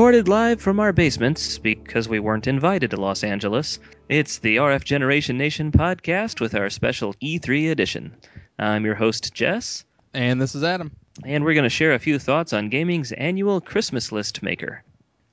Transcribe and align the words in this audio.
Recorded 0.00 0.28
live 0.28 0.62
from 0.62 0.80
our 0.80 0.94
basements 0.94 1.58
because 1.58 2.08
we 2.08 2.20
weren't 2.20 2.46
invited 2.46 2.90
to 2.90 2.96
Los 2.98 3.22
Angeles, 3.22 3.78
it's 4.08 4.38
the 4.38 4.56
RF 4.56 4.82
Generation 4.82 5.36
Nation 5.36 5.72
podcast 5.72 6.40
with 6.40 6.54
our 6.54 6.70
special 6.70 7.12
E3 7.22 7.70
edition. 7.70 8.16
I'm 8.58 8.86
your 8.86 8.94
host, 8.94 9.34
Jess, 9.34 9.84
And 10.14 10.40
this 10.40 10.54
is 10.54 10.64
Adam. 10.64 10.92
and 11.22 11.44
we're 11.44 11.52
going 11.52 11.64
to 11.64 11.68
share 11.68 11.92
a 11.92 11.98
few 11.98 12.18
thoughts 12.18 12.54
on 12.54 12.70
gaming's 12.70 13.12
annual 13.12 13.60
Christmas 13.60 14.10
list 14.10 14.42
maker. 14.42 14.82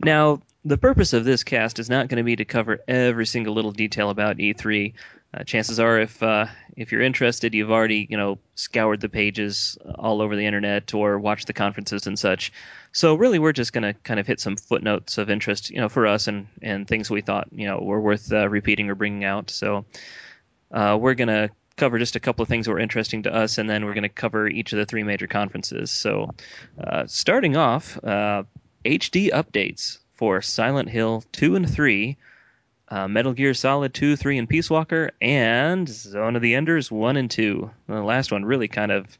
Now, 0.01 0.41
the 0.65 0.77
purpose 0.77 1.13
of 1.13 1.23
this 1.23 1.45
cast 1.45 1.79
is 1.79 1.89
not 1.89 2.09
going 2.09 2.17
to 2.17 2.23
be 2.23 2.35
to 2.35 2.43
cover 2.43 2.81
every 2.89 3.25
single 3.25 3.53
little 3.53 3.71
detail 3.71 4.09
about 4.09 4.35
E3. 4.35 4.95
Uh, 5.33 5.43
chances 5.43 5.79
are, 5.79 5.99
if 5.99 6.23
uh, 6.23 6.45
if 6.75 6.91
you're 6.91 7.01
interested, 7.01 7.53
you've 7.53 7.71
already 7.71 8.07
you 8.09 8.17
know 8.17 8.39
scoured 8.55 9.01
the 9.01 9.09
pages 9.09 9.77
all 9.95 10.21
over 10.21 10.35
the 10.35 10.45
internet 10.45 10.93
or 10.93 11.19
watched 11.19 11.47
the 11.47 11.53
conferences 11.53 12.07
and 12.07 12.17
such. 12.17 12.53
So 12.93 13.15
really, 13.15 13.37
we're 13.37 13.51
just 13.51 13.73
going 13.73 13.83
to 13.83 13.93
kind 13.93 14.19
of 14.19 14.27
hit 14.27 14.39
some 14.39 14.55
footnotes 14.55 15.17
of 15.17 15.29
interest, 15.29 15.69
you 15.69 15.77
know, 15.77 15.89
for 15.89 16.07
us 16.07 16.27
and 16.27 16.47
and 16.61 16.87
things 16.87 17.09
we 17.09 17.21
thought 17.21 17.49
you 17.51 17.67
know 17.67 17.79
were 17.79 17.99
worth 17.99 18.31
uh, 18.31 18.47
repeating 18.47 18.89
or 18.89 18.95
bringing 18.95 19.25
out. 19.25 19.49
So 19.49 19.85
uh, 20.71 20.97
we're 20.99 21.15
going 21.15 21.27
to 21.27 21.49
cover 21.75 21.99
just 21.99 22.15
a 22.15 22.19
couple 22.19 22.43
of 22.43 22.49
things 22.49 22.65
that 22.65 22.71
were 22.71 22.79
interesting 22.79 23.23
to 23.23 23.33
us, 23.33 23.57
and 23.57 23.69
then 23.69 23.85
we're 23.85 23.93
going 23.93 24.03
to 24.03 24.09
cover 24.09 24.47
each 24.47 24.73
of 24.73 24.79
the 24.79 24.85
three 24.85 25.03
major 25.03 25.27
conferences. 25.27 25.91
So 25.91 26.33
uh, 26.81 27.05
starting 27.07 27.55
off, 27.55 27.97
uh, 28.03 28.43
HD 28.83 29.31
updates 29.31 29.99
for 30.15 30.41
Silent 30.41 30.89
Hill 30.89 31.23
2 31.33 31.55
and 31.55 31.69
3, 31.69 32.17
uh, 32.89 33.07
Metal 33.07 33.33
Gear 33.33 33.53
Solid 33.53 33.93
2, 33.93 34.15
3, 34.15 34.37
and 34.37 34.49
Peace 34.49 34.69
Walker, 34.69 35.11
and 35.21 35.87
Zone 35.87 36.35
of 36.35 36.41
the 36.41 36.55
Enders 36.55 36.91
1 36.91 37.17
and 37.17 37.29
2. 37.29 37.69
And 37.87 37.97
The 37.97 38.01
last 38.01 38.31
one 38.31 38.45
really 38.45 38.67
kind 38.67 38.91
of 38.91 39.17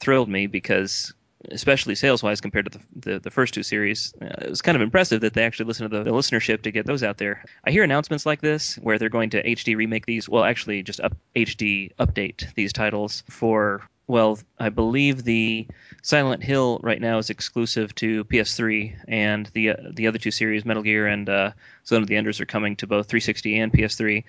thrilled 0.00 0.28
me 0.28 0.46
because, 0.46 1.14
especially 1.50 1.94
sales 1.94 2.22
wise 2.22 2.40
compared 2.40 2.70
to 2.70 2.78
the, 2.78 3.10
the, 3.12 3.18
the 3.18 3.30
first 3.30 3.54
two 3.54 3.62
series, 3.62 4.12
uh, 4.20 4.26
it 4.42 4.50
was 4.50 4.62
kind 4.62 4.76
of 4.76 4.82
impressive 4.82 5.20
that 5.22 5.34
they 5.34 5.44
actually 5.44 5.66
listened 5.66 5.90
to 5.90 5.98
the, 5.98 6.04
the 6.04 6.10
listenership 6.10 6.62
to 6.62 6.70
get 6.70 6.86
those 6.86 7.02
out 7.02 7.18
there. 7.18 7.44
I 7.64 7.70
hear 7.70 7.84
announcements 7.84 8.26
like 8.26 8.40
this 8.40 8.76
where 8.76 8.98
they're 8.98 9.08
going 9.08 9.30
to 9.30 9.42
HD 9.42 9.76
remake 9.76 10.06
these, 10.06 10.28
well, 10.28 10.44
actually 10.44 10.82
just 10.82 11.00
up, 11.00 11.16
HD 11.34 11.94
update 11.96 12.52
these 12.54 12.72
titles 12.72 13.22
for 13.28 13.88
well, 14.08 14.38
I 14.58 14.68
believe 14.68 15.24
the 15.24 15.66
Silent 16.06 16.44
Hill 16.44 16.78
right 16.84 17.00
now 17.00 17.18
is 17.18 17.30
exclusive 17.30 17.92
to 17.96 18.22
PS3, 18.26 18.94
and 19.08 19.46
the 19.54 19.70
uh, 19.70 19.76
the 19.92 20.06
other 20.06 20.20
two 20.20 20.30
series, 20.30 20.64
Metal 20.64 20.84
Gear 20.84 21.08
and 21.08 21.28
uh, 21.28 21.50
Zone 21.84 22.00
of 22.00 22.06
the 22.06 22.14
Enders, 22.14 22.40
are 22.40 22.46
coming 22.46 22.76
to 22.76 22.86
both 22.86 23.08
360 23.08 23.58
and 23.58 23.72
PS3. 23.72 24.22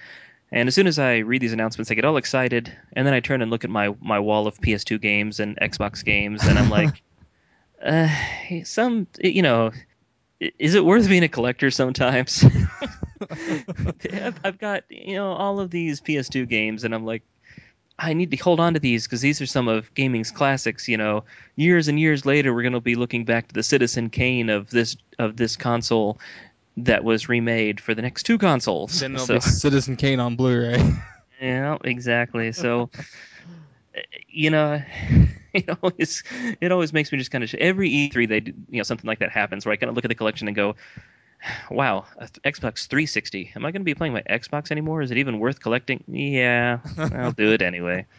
And 0.52 0.68
as 0.68 0.74
soon 0.74 0.88
as 0.88 0.98
I 0.98 1.18
read 1.18 1.40
these 1.40 1.54
announcements, 1.54 1.92
I 1.92 1.94
get 1.94 2.04
all 2.04 2.18
excited, 2.18 2.76
and 2.94 3.06
then 3.06 3.14
I 3.14 3.20
turn 3.20 3.44
and 3.44 3.52
look 3.52 3.64
at 3.64 3.70
my 3.70 3.94
my 4.02 4.18
wall 4.18 4.48
of 4.48 4.60
PS2 4.60 5.00
games 5.00 5.40
and 5.40 5.56
Xbox 5.58 6.04
games, 6.04 6.48
and 6.48 6.58
I'm 6.58 6.72
like, 6.72 7.04
uh, 7.86 8.10
some 8.64 9.06
you 9.24 9.44
know, 9.44 9.70
is 10.40 10.74
it 10.74 10.84
worth 10.84 11.08
being 11.08 11.22
a 11.22 11.30
collector 11.30 11.70
sometimes? 11.70 12.44
I've, 14.12 14.40
I've 14.44 14.58
got 14.58 14.86
you 14.90 15.14
know 15.14 15.32
all 15.32 15.60
of 15.60 15.70
these 15.70 16.02
PS2 16.02 16.50
games, 16.50 16.86
and 16.86 16.96
I'm 16.96 17.06
like, 17.06 17.22
I 18.00 18.14
need 18.14 18.30
to 18.32 18.38
hold 18.38 18.60
on 18.60 18.76
to 18.76 18.80
these 18.80 19.06
because 19.08 19.22
these 19.22 19.42
are 19.42 19.46
some 19.48 19.68
of 19.68 19.94
gaming's 19.96 20.32
classics. 20.32 20.88
You 20.88 20.98
know, 20.98 21.24
years 21.56 21.88
and 21.88 22.00
years 22.00 22.26
later, 22.26 22.54
we're 22.54 22.62
going 22.62 22.74
to 22.74 22.80
be 22.82 22.96
looking 22.96 23.26
back 23.26 23.48
to 23.48 23.54
the 23.54 23.64
Citizen 23.64 24.10
Kane 24.10 24.50
of 24.50 24.70
this 24.70 24.98
of 25.18 25.36
this 25.36 25.56
console 25.56 26.20
that 26.78 27.04
was 27.04 27.28
remade 27.28 27.80
for 27.82 27.96
the 27.96 28.02
next 28.04 28.24
two 28.24 28.38
consoles. 28.38 29.00
Then 29.00 29.14
there'll 29.14 29.26
So- 29.26 29.34
be 29.36 29.40
Citizen 29.42 29.96
Kane 29.96 30.20
on 30.20 30.36
Blu-ray. 30.36 30.78
yeah, 31.42 31.78
exactly. 31.84 32.52
So, 32.52 32.92
uh, 33.96 34.00
you 34.30 34.52
know, 34.52 34.82
it 35.54 35.68
always 35.82 36.24
it 36.62 36.72
always 36.72 36.94
makes 36.94 37.12
me 37.12 37.18
just 37.18 37.32
kind 37.32 37.44
of 37.44 37.52
every 37.56 37.90
E3 37.90 38.30
they 38.30 38.40
do, 38.42 38.54
you 38.70 38.78
know 38.78 38.84
something 38.84 39.08
like 39.08 39.20
that 39.20 39.32
happens 39.32 39.66
where 39.66 39.74
I 39.74 39.78
kind 39.78 39.90
of 39.90 39.96
look 39.96 40.06
at 40.06 40.10
the 40.10 40.16
collection 40.16 40.48
and 40.48 40.56
go, 40.56 40.76
wow, 41.72 42.06
Xbox 42.44 42.88
360. 42.88 43.52
Am 43.56 43.66
I 43.66 43.72
going 43.72 43.82
to 43.82 43.86
be 43.86 43.94
playing 43.96 44.14
my 44.14 44.24
Xbox 44.24 44.72
anymore? 44.72 45.02
Is 45.02 45.12
it 45.12 45.18
even 45.18 45.40
worth 45.40 45.60
collecting? 45.62 46.04
Yeah, 46.08 46.80
I'll 46.98 47.32
do 47.32 47.52
it 47.54 47.62
anyway. 47.62 48.06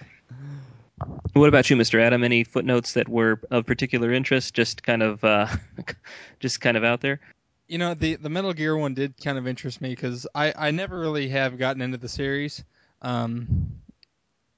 What 1.34 1.48
about 1.48 1.70
you, 1.70 1.76
Mr. 1.76 2.00
Adam? 2.00 2.24
Any 2.24 2.42
footnotes 2.42 2.94
that 2.94 3.08
were 3.08 3.40
of 3.52 3.66
particular 3.66 4.12
interest? 4.12 4.54
Just 4.54 4.82
kind 4.82 5.02
of, 5.02 5.22
uh, 5.22 5.46
just 6.40 6.60
kind 6.60 6.76
of 6.76 6.82
out 6.82 7.00
there. 7.02 7.20
you 7.68 7.78
know, 7.78 7.94
the 7.94 8.16
the 8.16 8.28
Metal 8.30 8.52
Gear 8.52 8.76
one 8.76 8.94
did 8.94 9.14
kind 9.22 9.38
of 9.38 9.46
interest 9.46 9.80
me 9.80 9.90
because 9.90 10.26
I 10.34 10.52
I 10.56 10.70
never 10.72 10.98
really 10.98 11.28
have 11.28 11.58
gotten 11.58 11.82
into 11.82 11.98
the 11.98 12.08
series. 12.08 12.64
Um, 13.02 13.78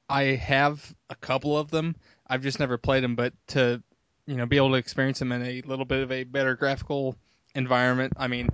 I 0.09 0.23
have 0.25 0.95
a 1.11 1.15
couple 1.15 1.59
of 1.59 1.71
them. 1.71 1.95
I've 2.27 2.43
just 2.43 2.59
never 2.61 2.79
played 2.79 3.05
them, 3.05 3.17
but 3.17 3.35
to 3.49 3.83
you 4.27 4.37
know 4.37 4.47
be 4.47 4.57
able 4.57 4.71
to 4.71 4.77
experience 4.77 5.19
them 5.19 5.33
in 5.33 5.43
a 5.43 5.61
little 5.63 5.85
bit 5.85 6.03
of 6.03 6.13
a 6.13 6.25
better 6.25 6.55
graphical 6.57 7.17
environment. 7.55 8.13
I 8.17 8.29
mean, 8.29 8.49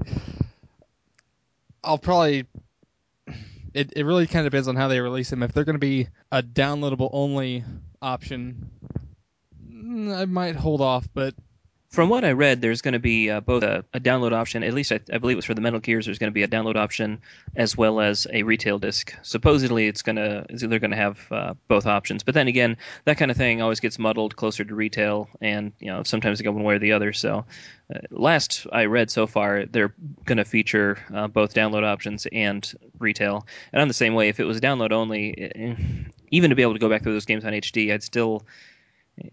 I'll 1.83 1.99
probably. 1.99 2.47
It, 3.75 3.93
it 3.95 4.05
really 4.05 4.27
kind 4.27 4.47
of 4.47 4.53
depends 4.53 4.69
on 4.69 4.77
how 4.77 4.89
they 4.89 5.01
release 5.01 5.29
them. 5.29 5.43
If 5.43 5.53
they're 5.53 5.65
going 5.65 5.75
to 5.75 5.79
be 5.79 6.09
a 6.33 6.43
downloadable 6.43 7.11
only 7.13 7.63
option, 8.01 8.71
mm, 9.71 10.17
I 10.17 10.25
might 10.25 10.57
hold 10.57 10.81
off. 10.81 11.07
But 11.13 11.35
From 11.97 12.11
what 12.11 12.27
I 12.27 12.33
read, 12.33 12.61
there's 12.61 12.83
going 12.83 12.93
to 12.93 12.99
be 12.99 13.31
uh, 13.31 13.41
both 13.41 13.63
a, 13.63 13.83
a 13.95 14.01
download 14.01 14.33
option. 14.33 14.63
At 14.63 14.75
least 14.75 14.93
I, 14.93 15.01
I 15.11 15.17
believe 15.17 15.37
it 15.37 15.39
was 15.39 15.47
for 15.47 15.55
the 15.55 15.63
Metal 15.63 15.81
Gears. 15.81 16.05
There's 16.05 16.19
going 16.19 16.31
to 16.31 16.35
be 16.35 16.43
a 16.43 16.47
download 16.47 16.77
option 16.77 17.23
as 17.57 17.75
well 17.75 18.01
as 18.03 18.27
a 18.31 18.43
retail 18.43 18.79
disc. 18.79 19.15
Supposedly, 19.23 19.87
it's 19.87 20.03
going 20.03 20.17
to 20.17 20.45
they're 20.51 20.79
going 20.79 20.91
to 20.91 20.97
have 20.99 21.27
uh, 21.33 21.55
both 21.69 21.87
options. 21.87 22.23
But 22.23 22.35
then 22.35 22.49
again, 22.49 22.77
that 23.07 23.17
kind 23.17 23.31
of 23.31 23.39
thing 23.39 23.63
always 23.63 23.81
gets 23.81 23.99
muddled 23.99 24.37
closer 24.37 24.63
to 24.63 24.75
retail, 24.75 25.31
and 25.41 25.73
you 25.81 25.87
know 25.87 26.03
sometimes 26.03 26.39
they 26.39 26.45
go 26.45 26.53
one 26.53 26.65
way 26.65 26.75
or 26.75 26.79
the 26.79 26.93
other. 26.93 27.15
So, 27.15 27.47
uh, 27.91 28.01
last 28.11 28.67
I 28.71 28.85
read 28.85 29.11
so 29.11 29.27
far, 29.27 29.65
they're 29.65 29.95
going 30.27 30.37
to 30.37 30.45
feature 30.45 30.99
uh, 31.15 31.29
both 31.29 31.55
download 31.55 31.85
options 31.85 32.27
and 32.31 32.71
retail. 32.99 33.47
And 33.73 33.81
I'm 33.81 33.89
the 33.89 33.95
same 33.95 34.13
way. 34.13 34.29
If 34.29 34.39
it 34.39 34.45
was 34.45 34.61
download 34.61 34.93
only, 34.93 35.35
eh, 35.39 35.75
even 36.31 36.51
to 36.51 36.57
be 36.57 36.61
able 36.61 36.75
to 36.75 36.79
go 36.79 36.91
back 36.91 37.05
through 37.05 37.15
those 37.15 37.25
games 37.25 37.47
on 37.47 37.55
HD, 37.55 37.91
I'd 37.91 38.03
still 38.03 38.45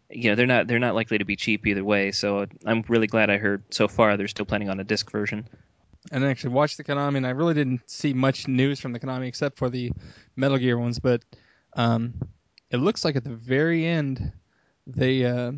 you 0.10 0.30
know 0.30 0.36
they're 0.36 0.48
not 0.48 0.68
they're 0.68 0.80
not 0.80 0.96
likely 0.96 1.18
to 1.18 1.26
be 1.26 1.36
cheap 1.36 1.68
either 1.68 1.84
way. 1.84 2.12
So 2.12 2.46
I'm 2.66 2.84
really 2.88 3.08
glad 3.08 3.30
I 3.30 3.38
heard 3.38 3.64
so 3.72 3.88
far 3.88 4.16
they're 4.16 4.28
still 4.28 4.46
planning 4.46 4.70
on 4.70 4.80
a 4.80 4.84
disc 4.84 5.12
version. 5.12 5.48
and 6.12 6.26
I 6.26 6.30
actually 6.30 6.54
watched 6.54 6.78
the 6.78 6.84
Konami, 6.84 7.18
and 7.18 7.28
I 7.28 7.32
really 7.32 7.54
didn't 7.54 7.90
see 7.90 8.14
much 8.14 8.48
news 8.48 8.80
from 8.80 8.94
the 8.94 9.00
Konami 9.00 9.28
except 9.28 9.58
for 9.58 9.70
the 9.70 9.92
Metal 10.36 10.58
Gear 10.58 10.78
ones. 10.78 11.00
But 11.00 11.24
um, 11.74 12.13
it 12.69 12.78
looks 12.78 13.04
like 13.04 13.16
at 13.16 13.24
the 13.24 13.36
very 13.36 13.86
end, 13.86 14.31
they 14.88 15.25
uh, 15.25 15.52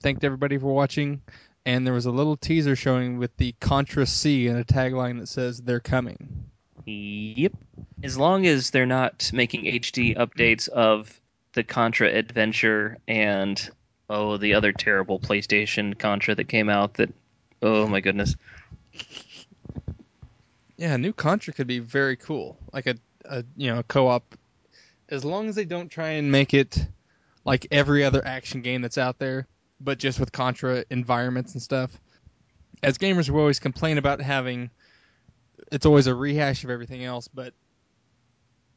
thanked 0.00 0.24
everybody 0.24 0.58
for 0.58 0.74
watching, 0.74 1.22
and 1.64 1.86
there 1.86 1.94
was 1.94 2.06
a 2.06 2.10
little 2.10 2.36
teaser 2.36 2.76
showing 2.76 3.18
with 3.18 3.36
the 3.36 3.54
Contra 3.60 4.06
C 4.06 4.48
and 4.48 4.58
a 4.58 4.64
tagline 4.64 5.20
that 5.20 5.28
says 5.28 5.60
"They're 5.60 5.80
coming." 5.80 6.44
Yep. 6.86 7.52
As 8.02 8.16
long 8.16 8.46
as 8.46 8.70
they're 8.70 8.86
not 8.86 9.30
making 9.34 9.64
HD 9.64 10.16
updates 10.16 10.68
of 10.68 11.20
the 11.52 11.64
Contra 11.64 12.08
Adventure 12.08 12.98
and 13.06 13.70
oh 14.10 14.36
the 14.36 14.54
other 14.54 14.72
terrible 14.72 15.18
PlayStation 15.18 15.98
Contra 15.98 16.34
that 16.34 16.44
came 16.44 16.68
out 16.68 16.94
that 16.94 17.12
oh 17.62 17.86
my 17.86 18.00
goodness. 18.00 18.36
Yeah, 20.76 20.94
a 20.94 20.98
new 20.98 21.12
Contra 21.12 21.52
could 21.52 21.66
be 21.66 21.80
very 21.80 22.16
cool, 22.16 22.56
like 22.72 22.86
a, 22.86 22.94
a 23.24 23.44
you 23.56 23.70
know 23.70 23.80
a 23.80 23.82
co-op, 23.82 24.36
as 25.08 25.24
long 25.24 25.48
as 25.48 25.54
they 25.54 25.64
don't 25.64 25.88
try 25.88 26.10
and 26.10 26.30
make 26.30 26.54
it 26.54 26.86
like 27.44 27.66
every 27.70 28.04
other 28.04 28.24
action 28.24 28.62
game 28.62 28.82
that's 28.82 28.98
out 28.98 29.18
there, 29.18 29.46
but 29.80 29.98
just 29.98 30.20
with 30.20 30.32
Contra 30.32 30.84
environments 30.90 31.54
and 31.54 31.62
stuff. 31.62 31.90
As 32.82 32.96
gamers, 32.98 33.28
we 33.28 33.40
always 33.40 33.58
complain 33.58 33.98
about 33.98 34.20
having 34.20 34.70
it's 35.72 35.86
always 35.86 36.06
a 36.06 36.14
rehash 36.14 36.64
of 36.64 36.70
everything 36.70 37.04
else, 37.04 37.28
but 37.28 37.52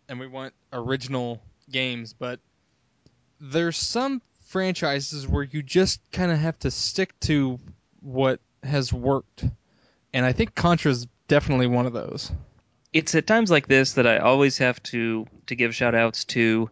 and 0.10 0.20
we 0.20 0.28
want 0.28 0.54
original 0.74 1.42
games, 1.70 2.14
but 2.14 2.40
there's 3.42 3.78
some 3.78 4.22
franchises 4.46 5.28
where 5.28 5.44
you 5.44 5.64
just 5.64 6.00
kind 6.12 6.32
of 6.32 6.38
have 6.38 6.58
to 6.60 6.72
stick 6.72 7.20
to 7.22 7.60
what 8.02 8.40
has 8.64 8.94
worked, 8.94 9.44
and 10.14 10.26
I 10.26 10.32
think 10.32 10.54
Contra's 10.54 11.08
definitely 11.28 11.68
one 11.68 11.88
of 11.88 11.94
those. 11.94 12.32
it's 12.94 13.16
at 13.16 13.26
times 13.26 13.50
like 13.50 13.68
this 13.68 13.94
that 13.94 14.06
I 14.06 14.20
always 14.20 14.60
have 14.60 14.82
to 14.84 15.26
to 15.48 15.56
give 15.56 15.76
shout 15.76 15.96
outs 15.96 16.26
to. 16.26 16.70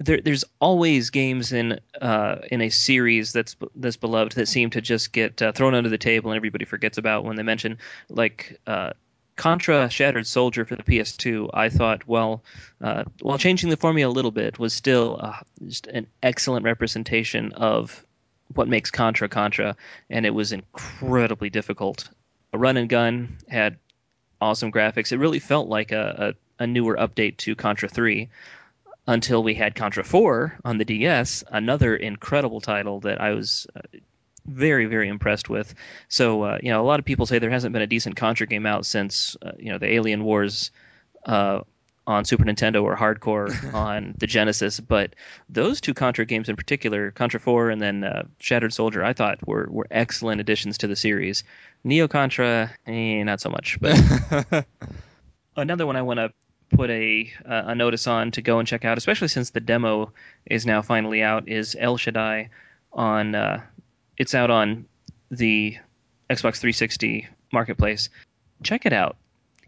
There, 0.00 0.20
there's 0.20 0.44
always 0.60 1.10
games 1.10 1.52
in 1.52 1.78
uh, 2.00 2.36
in 2.50 2.60
a 2.60 2.70
series 2.70 3.32
that's 3.32 3.54
that's 3.76 3.96
beloved 3.96 4.32
that 4.32 4.48
seem 4.48 4.70
to 4.70 4.80
just 4.80 5.12
get 5.12 5.40
uh, 5.40 5.52
thrown 5.52 5.74
under 5.74 5.88
the 5.88 5.98
table 5.98 6.30
and 6.32 6.36
everybody 6.36 6.64
forgets 6.64 6.98
about 6.98 7.24
when 7.24 7.36
they 7.36 7.44
mention 7.44 7.78
like 8.08 8.58
uh, 8.66 8.94
Contra 9.36 9.90
Shattered 9.90 10.26
Soldier 10.26 10.64
for 10.64 10.76
the 10.76 10.82
PS2. 10.82 11.50
I 11.52 11.68
thought, 11.68 12.06
well, 12.06 12.42
uh, 12.80 13.04
while 13.20 13.38
changing 13.38 13.70
the 13.70 13.76
formula 13.76 14.10
a 14.10 14.14
little 14.14 14.30
bit, 14.30 14.58
was 14.58 14.72
still 14.72 15.18
uh, 15.20 15.36
just 15.66 15.86
an 15.86 16.06
excellent 16.22 16.64
representation 16.64 17.52
of 17.52 18.04
what 18.54 18.68
makes 18.68 18.90
Contra 18.90 19.28
Contra, 19.28 19.76
and 20.08 20.26
it 20.26 20.34
was 20.34 20.52
incredibly 20.52 21.50
difficult. 21.50 22.08
A 22.52 22.58
run 22.58 22.76
and 22.76 22.88
gun 22.88 23.38
had 23.48 23.78
awesome 24.40 24.70
graphics. 24.70 25.12
It 25.12 25.18
really 25.18 25.40
felt 25.40 25.68
like 25.68 25.92
a, 25.92 26.34
a, 26.58 26.64
a 26.64 26.66
newer 26.66 26.96
update 26.96 27.38
to 27.38 27.56
Contra 27.56 27.88
3 27.88 28.28
until 29.06 29.42
we 29.42 29.54
had 29.54 29.74
Contra 29.74 30.04
4 30.04 30.60
on 30.64 30.78
the 30.78 30.84
DS, 30.84 31.44
another 31.50 31.96
incredible 31.96 32.60
title 32.60 33.00
that 33.00 33.20
I 33.20 33.32
was 33.32 33.66
uh, 33.74 33.80
very 34.46 34.86
very 34.86 35.08
impressed 35.08 35.48
with. 35.48 35.74
So 36.08 36.42
uh, 36.42 36.58
you 36.62 36.70
know, 36.70 36.80
a 36.80 36.86
lot 36.86 36.98
of 36.98 37.04
people 37.04 37.26
say 37.26 37.38
there 37.38 37.50
hasn't 37.50 37.72
been 37.72 37.82
a 37.82 37.86
decent 37.86 38.16
Contra 38.16 38.46
game 38.46 38.66
out 38.66 38.86
since 38.86 39.36
uh, 39.42 39.52
you 39.58 39.72
know 39.72 39.78
the 39.78 39.92
Alien 39.92 40.24
Wars. 40.24 40.70
Uh, 41.24 41.60
on 42.06 42.24
Super 42.24 42.44
Nintendo 42.44 42.82
or 42.82 42.94
Hardcore 42.96 43.72
on 43.74 44.14
the 44.18 44.26
Genesis, 44.26 44.78
but 44.78 45.14
those 45.48 45.80
two 45.80 45.94
Contra 45.94 46.26
games 46.26 46.50
in 46.50 46.56
particular, 46.56 47.10
Contra 47.10 47.40
4 47.40 47.70
and 47.70 47.80
then 47.80 48.04
uh, 48.04 48.24
Shattered 48.38 48.74
Soldier, 48.74 49.02
I 49.02 49.14
thought 49.14 49.46
were, 49.46 49.66
were 49.70 49.86
excellent 49.90 50.40
additions 50.40 50.78
to 50.78 50.86
the 50.86 50.96
series. 50.96 51.44
Neo 51.82 52.08
Contra, 52.08 52.70
eh, 52.86 53.22
not 53.22 53.40
so 53.40 53.48
much. 53.48 53.78
But 53.80 54.66
another 55.56 55.86
one 55.86 55.96
I 55.96 56.02
want 56.02 56.18
to 56.18 56.32
put 56.70 56.90
a 56.90 57.32
uh, 57.44 57.62
a 57.66 57.74
notice 57.74 58.06
on 58.06 58.32
to 58.32 58.42
go 58.42 58.58
and 58.58 58.68
check 58.68 58.84
out, 58.84 58.98
especially 58.98 59.28
since 59.28 59.50
the 59.50 59.60
demo 59.60 60.12
is 60.44 60.66
now 60.66 60.82
finally 60.82 61.22
out, 61.22 61.48
is 61.48 61.76
El 61.78 61.96
Shaddai 61.96 62.50
on. 62.92 63.34
Uh, 63.34 63.62
it's 64.16 64.34
out 64.34 64.50
on 64.50 64.86
the 65.30 65.76
Xbox 66.30 66.58
360 66.58 67.28
marketplace. 67.52 68.08
Check 68.62 68.86
it 68.86 68.92
out. 68.92 69.16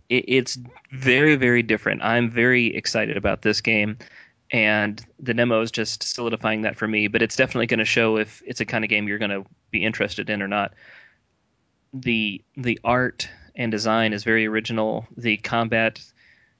It, 0.08 0.24
it's 0.28 0.58
very 0.92 1.36
very 1.36 1.62
different. 1.62 2.02
I'm 2.02 2.30
very 2.30 2.74
excited 2.74 3.16
about 3.16 3.42
this 3.42 3.60
game, 3.60 3.98
and 4.50 5.04
the 5.18 5.34
demo 5.34 5.60
is 5.62 5.70
just 5.70 6.02
solidifying 6.02 6.62
that 6.62 6.76
for 6.76 6.86
me. 6.86 7.08
But 7.08 7.22
it's 7.22 7.36
definitely 7.36 7.66
going 7.66 7.78
to 7.78 7.84
show 7.84 8.16
if 8.16 8.42
it's 8.46 8.60
a 8.60 8.66
kind 8.66 8.84
of 8.84 8.90
game 8.90 9.08
you're 9.08 9.18
going 9.18 9.30
to 9.30 9.44
be 9.70 9.84
interested 9.84 10.30
in 10.30 10.42
or 10.42 10.48
not. 10.48 10.74
The 11.92 12.42
the 12.56 12.78
art 12.84 13.28
and 13.54 13.72
design 13.72 14.12
is 14.12 14.24
very 14.24 14.46
original. 14.46 15.06
The 15.16 15.36
combat 15.38 16.00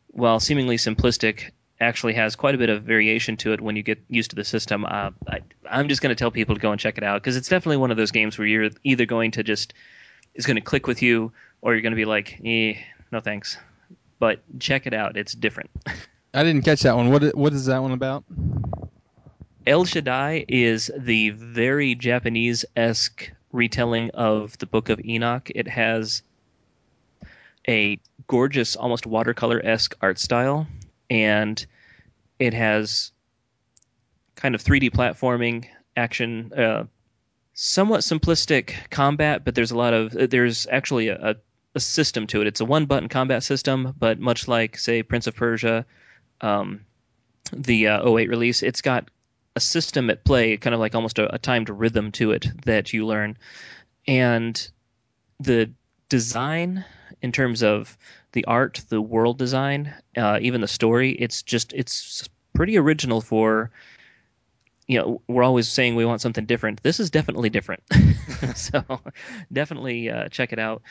while 0.08 0.40
seemingly 0.40 0.78
simplistic, 0.78 1.50
actually 1.80 2.14
has 2.14 2.36
quite 2.36 2.54
a 2.54 2.58
bit 2.58 2.68
of 2.68 2.82
variation 2.82 3.36
to 3.36 3.52
it 3.52 3.60
when 3.60 3.76
you 3.76 3.82
get 3.82 4.02
used 4.08 4.30
to 4.30 4.36
the 4.36 4.44
system. 4.44 4.84
Uh, 4.84 5.10
I, 5.28 5.40
am 5.68 5.88
just 5.88 6.00
going 6.00 6.14
to 6.14 6.18
tell 6.18 6.30
people 6.30 6.54
to 6.54 6.60
go 6.60 6.70
and 6.70 6.80
check 6.80 6.98
it 6.98 7.04
out 7.04 7.22
because 7.22 7.36
it's 7.36 7.48
definitely 7.48 7.76
one 7.78 7.90
of 7.90 7.96
those 7.96 8.10
games 8.10 8.38
where 8.38 8.46
you're 8.46 8.70
either 8.84 9.06
going 9.06 9.32
to 9.32 9.42
just 9.42 9.74
is 10.34 10.46
going 10.46 10.56
to 10.56 10.62
click 10.62 10.86
with 10.86 11.02
you 11.02 11.32
or 11.60 11.74
you're 11.74 11.82
going 11.82 11.92
to 11.92 11.96
be 11.96 12.04
like, 12.04 12.40
eh, 12.44 12.74
no 13.12 13.20
thanks. 13.20 13.58
But 14.18 14.40
check 14.58 14.86
it 14.86 14.94
out; 14.94 15.16
it's 15.16 15.34
different. 15.34 15.70
I 16.32 16.42
didn't 16.42 16.62
catch 16.62 16.80
that 16.82 16.96
one. 16.96 17.10
What 17.10 17.34
what 17.34 17.52
is 17.52 17.66
that 17.66 17.82
one 17.82 17.92
about? 17.92 18.24
El 19.66 19.84
Shaddai 19.84 20.44
is 20.48 20.90
the 20.96 21.30
very 21.30 21.94
Japanese 21.94 22.64
esque 22.76 23.30
retelling 23.52 24.10
of 24.10 24.56
the 24.58 24.66
Book 24.66 24.88
of 24.88 25.00
Enoch. 25.04 25.50
It 25.54 25.66
has 25.66 26.22
a 27.68 27.98
gorgeous, 28.28 28.76
almost 28.76 29.06
watercolor 29.06 29.60
esque 29.64 29.96
art 30.00 30.18
style, 30.18 30.66
and 31.10 31.64
it 32.38 32.54
has 32.54 33.12
kind 34.34 34.54
of 34.54 34.62
3D 34.62 34.90
platforming 34.90 35.66
action, 35.96 36.52
uh, 36.52 36.84
somewhat 37.54 38.00
simplistic 38.00 38.90
combat, 38.90 39.44
but 39.44 39.54
there's 39.54 39.70
a 39.70 39.76
lot 39.76 39.94
of 39.94 40.30
there's 40.30 40.66
actually 40.66 41.08
a, 41.08 41.36
a 41.74 41.80
system 41.80 42.26
to 42.28 42.40
it. 42.42 42.46
It's 42.46 42.60
a 42.60 42.64
one 42.64 42.86
button 42.86 43.08
combat 43.08 43.42
system, 43.42 43.94
but 43.98 44.18
much 44.18 44.46
like 44.46 44.78
say 44.78 45.02
Prince 45.02 45.26
of 45.26 45.36
Persia, 45.36 45.86
um, 46.40 46.84
the 47.52 47.88
uh, 47.88 48.08
08 48.08 48.28
release, 48.28 48.62
it's 48.62 48.82
got 48.82 49.08
a 49.54 49.60
system 49.60 50.10
at 50.10 50.24
play, 50.24 50.56
kind 50.58 50.74
of 50.74 50.80
like 50.80 50.94
almost 50.94 51.18
a, 51.18 51.34
a 51.34 51.38
timed 51.38 51.70
rhythm 51.70 52.12
to 52.12 52.32
it 52.32 52.46
that 52.64 52.92
you 52.92 53.06
learn, 53.06 53.38
and 54.06 54.70
the 55.40 55.70
design 56.08 56.84
in 57.22 57.32
terms 57.32 57.62
of 57.62 57.96
the 58.32 58.44
art, 58.44 58.82
the 58.88 59.00
world 59.00 59.38
design, 59.38 59.94
uh, 60.16 60.38
even 60.42 60.60
the 60.60 60.68
story. 60.68 61.12
It's 61.12 61.42
just 61.42 61.72
it's 61.72 62.28
pretty 62.54 62.78
original 62.78 63.20
for. 63.20 63.70
You 64.88 65.00
know, 65.00 65.22
we're 65.26 65.42
always 65.42 65.66
saying 65.66 65.96
we 65.96 66.04
want 66.04 66.20
something 66.20 66.46
different. 66.46 66.80
This 66.80 67.00
is 67.00 67.10
definitely 67.10 67.50
different, 67.50 67.82
so 68.54 68.84
definitely 69.52 70.08
uh, 70.08 70.28
check 70.28 70.52
it 70.52 70.60
out. 70.60 70.82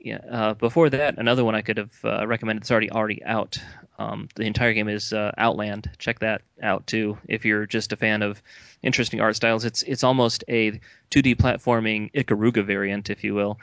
Yeah. 0.00 0.20
Uh, 0.30 0.54
before 0.54 0.90
that, 0.90 1.18
another 1.18 1.44
one 1.44 1.54
I 1.54 1.62
could 1.62 1.78
have 1.78 1.92
uh, 2.04 2.26
recommended. 2.26 2.62
It's 2.62 2.70
already 2.70 2.90
already 2.90 3.24
out. 3.24 3.58
Um, 3.98 4.28
the 4.34 4.42
entire 4.42 4.74
game 4.74 4.88
is 4.88 5.12
uh, 5.12 5.32
Outland. 5.38 5.90
Check 5.98 6.18
that 6.18 6.42
out 6.62 6.86
too 6.86 7.16
if 7.26 7.44
you're 7.44 7.64
just 7.64 7.92
a 7.92 7.96
fan 7.96 8.22
of 8.22 8.42
interesting 8.82 9.20
art 9.20 9.36
styles. 9.36 9.64
It's 9.64 9.82
it's 9.82 10.04
almost 10.04 10.44
a 10.48 10.72
2D 11.10 11.36
platforming 11.36 12.12
Ikaruga 12.12 12.64
variant, 12.64 13.08
if 13.08 13.24
you 13.24 13.34
will. 13.34 13.58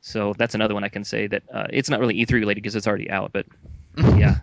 So 0.00 0.34
that's 0.36 0.54
another 0.54 0.74
one 0.74 0.84
I 0.84 0.88
can 0.88 1.04
say 1.04 1.26
that 1.26 1.42
uh, 1.52 1.66
it's 1.70 1.90
not 1.90 2.00
really 2.00 2.14
E3 2.14 2.32
related 2.32 2.62
because 2.62 2.74
it's 2.74 2.86
already 2.86 3.10
out. 3.10 3.32
But 3.32 3.46
yeah, 3.96 4.38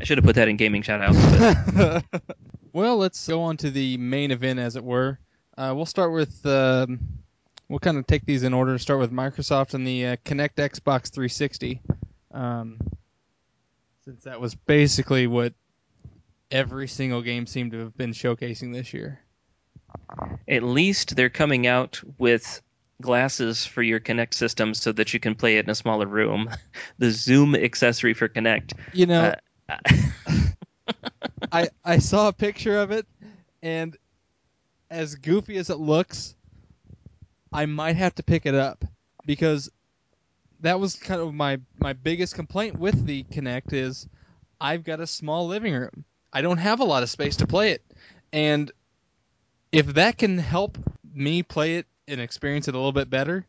I 0.00 0.04
should 0.04 0.18
have 0.18 0.24
put 0.24 0.36
that 0.36 0.48
in 0.48 0.56
gaming 0.56 0.82
shout 0.82 1.02
out. 1.02 2.04
well, 2.72 2.96
let's 2.96 3.26
go 3.26 3.42
on 3.42 3.56
to 3.58 3.70
the 3.70 3.96
main 3.96 4.30
event, 4.30 4.58
as 4.58 4.76
it 4.76 4.84
were. 4.84 5.18
Uh, 5.56 5.72
we'll 5.74 5.86
start 5.86 6.12
with. 6.12 6.44
Um, 6.46 7.00
we'll 7.68 7.78
kind 7.78 7.96
of 7.96 8.06
take 8.06 8.24
these 8.24 8.42
in 8.42 8.54
order. 8.54 8.78
Start 8.78 9.00
with 9.00 9.12
Microsoft 9.12 9.74
and 9.74 9.86
the 9.86 10.06
uh, 10.06 10.16
Kinect 10.24 10.54
Xbox 10.56 11.10
360, 11.10 11.80
um, 12.32 12.78
since 14.04 14.24
that 14.24 14.40
was 14.40 14.54
basically 14.54 15.26
what 15.26 15.54
every 16.50 16.86
single 16.86 17.22
game 17.22 17.46
seemed 17.46 17.72
to 17.72 17.78
have 17.78 17.96
been 17.96 18.12
showcasing 18.12 18.72
this 18.72 18.94
year. 18.94 19.20
At 20.46 20.62
least 20.62 21.16
they're 21.16 21.30
coming 21.30 21.66
out 21.66 22.00
with 22.18 22.62
glasses 23.02 23.66
for 23.66 23.82
your 23.82 24.00
Kinect 24.00 24.34
system 24.34 24.74
so 24.74 24.92
that 24.92 25.12
you 25.12 25.20
can 25.20 25.34
play 25.34 25.58
it 25.58 25.64
in 25.64 25.70
a 25.70 25.74
smaller 25.74 26.06
room. 26.06 26.50
the 26.98 27.10
Zoom 27.10 27.54
accessory 27.54 28.14
for 28.14 28.28
Kinect. 28.28 28.72
You 28.92 29.06
know, 29.06 29.34
uh, 29.68 29.76
I 31.52 31.68
I 31.84 31.98
saw 31.98 32.28
a 32.28 32.32
picture 32.32 32.78
of 32.78 32.90
it, 32.90 33.06
and 33.62 33.96
as 34.90 35.14
goofy 35.16 35.56
as 35.56 35.70
it 35.70 35.78
looks, 35.78 36.34
I 37.52 37.66
might 37.66 37.96
have 37.96 38.14
to 38.16 38.22
pick 38.22 38.46
it 38.46 38.54
up 38.54 38.84
because 39.24 39.70
that 40.60 40.80
was 40.80 40.96
kind 40.96 41.20
of 41.20 41.34
my 41.34 41.60
my 41.78 41.92
biggest 41.92 42.34
complaint 42.34 42.78
with 42.78 43.04
the 43.06 43.24
Kinect 43.24 43.72
is 43.72 44.08
I've 44.60 44.84
got 44.84 45.00
a 45.00 45.06
small 45.06 45.46
living 45.46 45.74
room. 45.74 46.04
I 46.32 46.42
don't 46.42 46.58
have 46.58 46.80
a 46.80 46.84
lot 46.84 47.02
of 47.02 47.10
space 47.10 47.36
to 47.36 47.46
play 47.46 47.72
it, 47.72 47.82
and 48.32 48.70
if 49.72 49.86
that 49.94 50.18
can 50.18 50.38
help 50.38 50.78
me 51.14 51.42
play 51.42 51.76
it 51.76 51.86
and 52.08 52.20
experience 52.20 52.68
it 52.68 52.74
a 52.74 52.78
little 52.78 52.92
bit 52.92 53.10
better, 53.10 53.46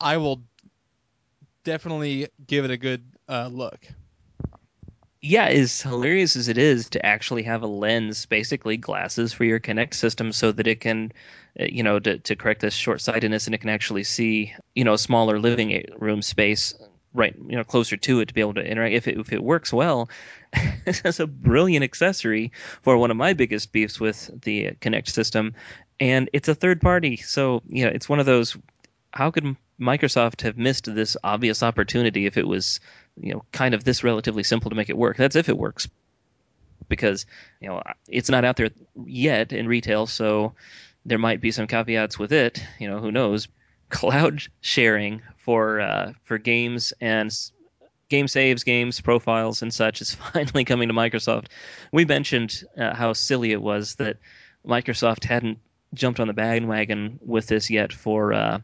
I 0.00 0.16
will 0.16 0.42
definitely 1.64 2.28
give 2.46 2.64
it 2.64 2.70
a 2.70 2.76
good 2.76 3.04
uh, 3.28 3.48
look. 3.52 3.86
Yeah, 5.22 5.46
as 5.46 5.80
hilarious 5.80 6.36
as 6.36 6.48
it 6.48 6.58
is 6.58 6.90
to 6.90 7.04
actually 7.04 7.44
have 7.44 7.62
a 7.62 7.66
lens, 7.66 8.26
basically 8.26 8.76
glasses 8.76 9.32
for 9.32 9.44
your 9.44 9.58
Kinect 9.58 9.94
system, 9.94 10.32
so 10.32 10.52
that 10.52 10.66
it 10.66 10.80
can, 10.80 11.12
uh, 11.58 11.64
you 11.64 11.82
know, 11.82 11.98
to, 11.98 12.18
to 12.18 12.36
correct 12.36 12.60
this 12.60 12.74
short 12.74 13.00
sightedness 13.00 13.46
and 13.46 13.54
it 13.54 13.62
can 13.62 13.70
actually 13.70 14.04
see, 14.04 14.52
you 14.74 14.84
know, 14.84 14.96
smaller 14.96 15.38
living 15.38 15.82
room 15.98 16.20
space 16.20 16.74
right, 17.14 17.34
you 17.48 17.56
know, 17.56 17.64
closer 17.64 17.96
to 17.96 18.20
it 18.20 18.26
to 18.26 18.34
be 18.34 18.40
able 18.40 18.54
to 18.54 18.60
interact. 18.60 18.94
If 18.94 19.08
it, 19.08 19.16
if 19.16 19.32
it 19.32 19.42
works 19.42 19.72
well, 19.72 20.10
it's 20.84 21.20
a 21.20 21.26
brilliant 21.26 21.84
accessory 21.84 22.52
for 22.82 22.98
one 22.98 23.10
of 23.10 23.16
my 23.16 23.32
biggest 23.32 23.72
beefs 23.72 24.00
with 24.00 24.30
the 24.42 24.72
Kinect 24.80 25.08
system, 25.08 25.54
and 26.00 26.30
it's 26.32 26.48
a 26.48 26.54
third 26.54 26.80
party. 26.80 27.16
So 27.16 27.62
you 27.68 27.84
know, 27.84 27.90
it's 27.90 28.08
one 28.08 28.20
of 28.20 28.26
those. 28.26 28.56
How 29.12 29.30
could 29.30 29.56
Microsoft 29.80 30.42
have 30.42 30.58
missed 30.58 30.92
this 30.92 31.16
obvious 31.22 31.62
opportunity 31.62 32.26
if 32.26 32.36
it 32.36 32.46
was, 32.46 32.80
you 33.20 33.32
know, 33.32 33.44
kind 33.52 33.74
of 33.74 33.84
this 33.84 34.02
relatively 34.02 34.42
simple 34.42 34.70
to 34.70 34.76
make 34.76 34.90
it 34.90 34.96
work? 34.96 35.16
That's 35.16 35.36
if 35.36 35.48
it 35.48 35.58
works, 35.58 35.88
because 36.88 37.26
you 37.60 37.68
know 37.68 37.82
it's 38.08 38.30
not 38.30 38.44
out 38.44 38.56
there 38.56 38.70
yet 39.06 39.52
in 39.52 39.68
retail, 39.68 40.06
so 40.06 40.54
there 41.06 41.18
might 41.18 41.40
be 41.40 41.52
some 41.52 41.66
caveats 41.66 42.18
with 42.18 42.32
it. 42.32 42.64
You 42.78 42.88
know, 42.88 42.98
who 42.98 43.12
knows? 43.12 43.48
Cloud 43.90 44.42
sharing 44.60 45.22
for 45.36 45.80
uh, 45.80 46.12
for 46.24 46.38
games 46.38 46.92
and 47.00 47.32
game 48.08 48.26
saves, 48.28 48.64
games 48.64 49.00
profiles, 49.00 49.62
and 49.62 49.72
such 49.72 50.00
is 50.00 50.14
finally 50.32 50.64
coming 50.64 50.88
to 50.88 50.94
Microsoft. 50.94 51.46
We 51.92 52.04
mentioned 52.04 52.64
uh, 52.76 52.94
how 52.94 53.12
silly 53.12 53.52
it 53.52 53.62
was 53.62 53.96
that 53.96 54.16
Microsoft 54.66 55.24
hadn't 55.24 55.58
jumped 55.94 56.20
on 56.20 56.26
the 56.26 56.32
bandwagon 56.32 57.18
with 57.22 57.46
this 57.46 57.70
yet 57.70 57.92
for 57.92 58.32
uh, 58.32 58.58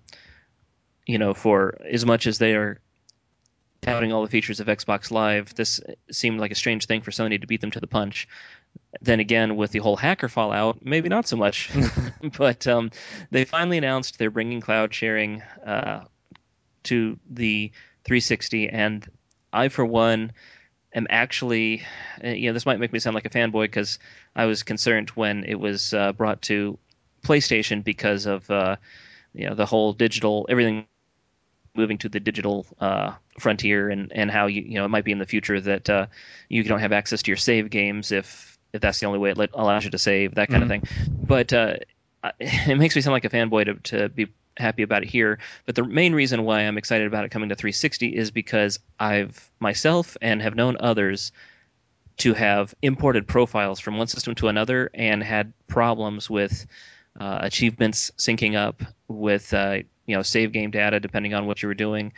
you 1.06 1.18
know 1.18 1.34
for 1.34 1.78
as 1.90 2.04
much 2.04 2.26
as 2.26 2.38
they 2.38 2.54
are 2.54 2.80
touting 3.80 4.12
all 4.12 4.22
the 4.22 4.30
features 4.30 4.60
of 4.60 4.66
Xbox 4.66 5.10
Live, 5.10 5.54
this 5.54 5.80
seemed 6.10 6.38
like 6.38 6.50
a 6.50 6.54
strange 6.54 6.86
thing 6.86 7.00
for 7.00 7.10
Sony 7.10 7.40
to 7.40 7.46
beat 7.46 7.60
them 7.60 7.70
to 7.70 7.80
the 7.80 7.86
punch. 7.86 8.28
Then 9.00 9.20
again, 9.20 9.56
with 9.56 9.72
the 9.72 9.78
whole 9.78 9.96
hacker 9.96 10.28
fallout, 10.28 10.84
maybe 10.84 11.08
not 11.08 11.26
so 11.26 11.36
much. 11.36 11.70
but 12.38 12.66
um, 12.66 12.90
they 13.30 13.44
finally 13.44 13.78
announced 13.78 14.18
they're 14.18 14.30
bringing 14.30 14.60
cloud 14.60 14.92
sharing 14.92 15.42
uh, 15.64 16.04
to 16.84 17.18
the 17.30 17.72
360, 18.04 18.68
and 18.68 19.08
I, 19.52 19.68
for 19.68 19.84
one, 19.84 20.32
am 20.94 21.06
actually, 21.10 21.82
you 22.22 22.48
know, 22.48 22.52
this 22.52 22.66
might 22.66 22.80
make 22.80 22.92
me 22.92 22.98
sound 22.98 23.14
like 23.14 23.26
a 23.26 23.30
fanboy 23.30 23.64
because 23.64 23.98
I 24.34 24.46
was 24.46 24.62
concerned 24.62 25.10
when 25.10 25.44
it 25.44 25.58
was 25.58 25.94
uh, 25.94 26.12
brought 26.12 26.42
to 26.42 26.78
PlayStation 27.22 27.84
because 27.84 28.26
of 28.26 28.50
uh, 28.50 28.76
you 29.34 29.48
know 29.48 29.54
the 29.54 29.66
whole 29.66 29.92
digital 29.92 30.46
everything 30.48 30.86
moving 31.74 31.98
to 31.98 32.08
the 32.08 32.20
digital 32.20 32.66
uh, 32.80 33.12
frontier 33.38 33.90
and, 33.90 34.12
and 34.12 34.30
how 34.30 34.46
you 34.46 34.62
you 34.62 34.74
know 34.74 34.84
it 34.84 34.88
might 34.88 35.04
be 35.04 35.12
in 35.12 35.18
the 35.18 35.26
future 35.26 35.60
that 35.60 35.88
uh, 35.88 36.06
you 36.48 36.62
don't 36.64 36.80
have 36.80 36.92
access 36.92 37.22
to 37.22 37.30
your 37.30 37.36
save 37.36 37.70
games 37.70 38.12
if 38.12 38.58
if 38.72 38.80
that's 38.80 39.00
the 39.00 39.06
only 39.06 39.18
way 39.18 39.30
it 39.30 39.50
allows 39.54 39.84
you 39.84 39.90
to 39.90 39.98
save 39.98 40.34
that 40.36 40.48
kind 40.48 40.62
mm-hmm. 40.64 40.72
of 40.72 40.82
thing. 40.88 41.06
But 41.08 41.52
uh, 41.52 41.76
it 42.40 42.78
makes 42.78 42.94
me 42.94 43.02
sound 43.02 43.12
like 43.12 43.24
a 43.24 43.30
fanboy 43.30 43.64
to, 43.64 43.74
to 43.98 44.08
be 44.08 44.28
happy 44.56 44.82
about 44.82 45.02
it 45.02 45.08
here. 45.08 45.38
But 45.66 45.74
the 45.74 45.84
main 45.84 46.14
reason 46.14 46.44
why 46.44 46.60
I'm 46.60 46.78
excited 46.78 47.06
about 47.06 47.24
it 47.24 47.30
coming 47.30 47.48
to 47.48 47.54
360 47.54 48.08
is 48.08 48.30
because 48.30 48.78
I've 48.98 49.50
myself 49.58 50.16
and 50.20 50.42
have 50.42 50.54
known 50.54 50.76
others 50.78 51.32
to 52.18 52.34
have 52.34 52.74
imported 52.82 53.26
profiles 53.26 53.80
from 53.80 53.96
one 53.96 54.06
system 54.06 54.34
to 54.36 54.48
another 54.48 54.90
and 54.92 55.22
had 55.22 55.52
problems 55.66 56.28
with 56.28 56.66
uh, 57.18 57.38
achievements 57.42 58.10
syncing 58.16 58.56
up 58.56 58.82
with 59.08 59.52
uh, 59.52 59.78
you 60.06 60.16
know 60.16 60.22
save 60.22 60.52
game 60.52 60.70
data 60.70 61.00
depending 61.00 61.34
on 61.34 61.46
what 61.46 61.62
you 61.62 61.68
were 61.68 61.74
doing. 61.74 62.12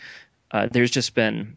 Uh, 0.51 0.69
there's 0.71 0.91
just 0.91 1.15
been 1.15 1.57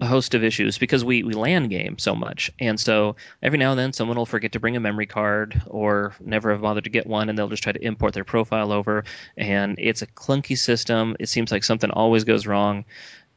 a 0.00 0.06
host 0.06 0.34
of 0.34 0.42
issues 0.42 0.78
because 0.78 1.04
we 1.04 1.22
we 1.22 1.34
LAN 1.34 1.68
game 1.68 1.98
so 1.98 2.14
much, 2.14 2.50
and 2.58 2.78
so 2.78 3.16
every 3.42 3.58
now 3.58 3.70
and 3.70 3.78
then 3.78 3.92
someone 3.92 4.16
will 4.16 4.26
forget 4.26 4.52
to 4.52 4.60
bring 4.60 4.76
a 4.76 4.80
memory 4.80 5.06
card 5.06 5.60
or 5.66 6.14
never 6.20 6.52
have 6.52 6.62
bothered 6.62 6.84
to 6.84 6.90
get 6.90 7.06
one, 7.06 7.28
and 7.28 7.38
they'll 7.38 7.48
just 7.48 7.62
try 7.62 7.72
to 7.72 7.84
import 7.84 8.14
their 8.14 8.24
profile 8.24 8.72
over, 8.72 9.04
and 9.36 9.76
it's 9.78 10.02
a 10.02 10.06
clunky 10.06 10.58
system. 10.58 11.16
It 11.20 11.28
seems 11.28 11.52
like 11.52 11.64
something 11.64 11.90
always 11.90 12.24
goes 12.24 12.46
wrong. 12.46 12.84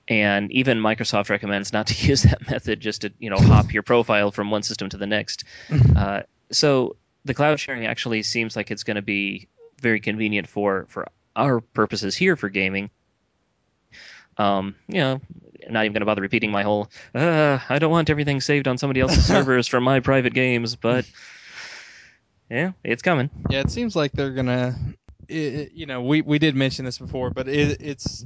And 0.08 0.52
even 0.52 0.78
Microsoft 0.80 1.32
recommends 1.32 1.74
not 1.74 1.88
to 1.88 2.08
use 2.08 2.24
that 2.24 2.50
method, 2.50 2.80
just 2.80 3.02
to 3.02 3.14
you 3.20 3.30
know 3.30 3.38
hop 3.38 3.74
your 3.74 3.84
profile 3.84 4.32
from 4.32 4.52
one 4.52 4.64
system 4.64 4.90
to 4.90 4.98
the 4.98 5.08
next. 5.08 5.44
Uh, 5.96 6.22
so 6.52 6.96
the 7.26 7.34
cloud 7.34 7.60
sharing 7.60 7.86
actually 7.86 8.24
seems 8.24 8.56
like 8.56 8.72
it's 8.72 8.84
going 8.84 8.96
to 8.96 9.02
be 9.02 9.50
very 9.82 10.00
convenient 10.00 10.48
for 10.48 10.86
for 10.90 11.08
our 11.36 11.60
purposes 11.60 12.16
here 12.16 12.36
for 12.36 12.50
gaming. 12.50 12.90
Um, 14.38 14.76
you 14.88 15.00
know, 15.00 15.22
not 15.70 15.86
even 15.86 15.94
going 15.94 16.02
to 16.02 16.06
bother 16.06 16.22
repeating 16.22 16.52
my 16.52 16.64
whole. 16.64 16.90
Uh, 17.14 17.60
I 17.68 17.80
don't 17.80 17.92
want 17.92 18.10
everything 18.10 18.42
saved 18.42 18.68
on 18.68 18.78
somebody 18.78 19.02
else's 19.02 19.26
servers 19.28 19.68
from 19.68 19.84
my 19.84 20.00
private 20.00 20.34
games, 20.34 20.76
but 20.76 21.10
yeah, 22.50 22.72
it's 22.84 23.02
coming. 23.02 23.30
Yeah, 23.50 23.62
it 23.62 23.72
seems 23.72 23.96
like 23.96 24.12
they're 24.12 24.34
gonna. 24.34 24.76
It, 25.28 25.72
you 25.74 25.88
know, 25.88 26.04
we 26.04 26.22
we 26.22 26.38
did 26.38 26.56
mention 26.56 26.86
this 26.86 27.00
before, 27.00 27.32
but 27.32 27.48
it, 27.48 27.82
it's 27.82 28.26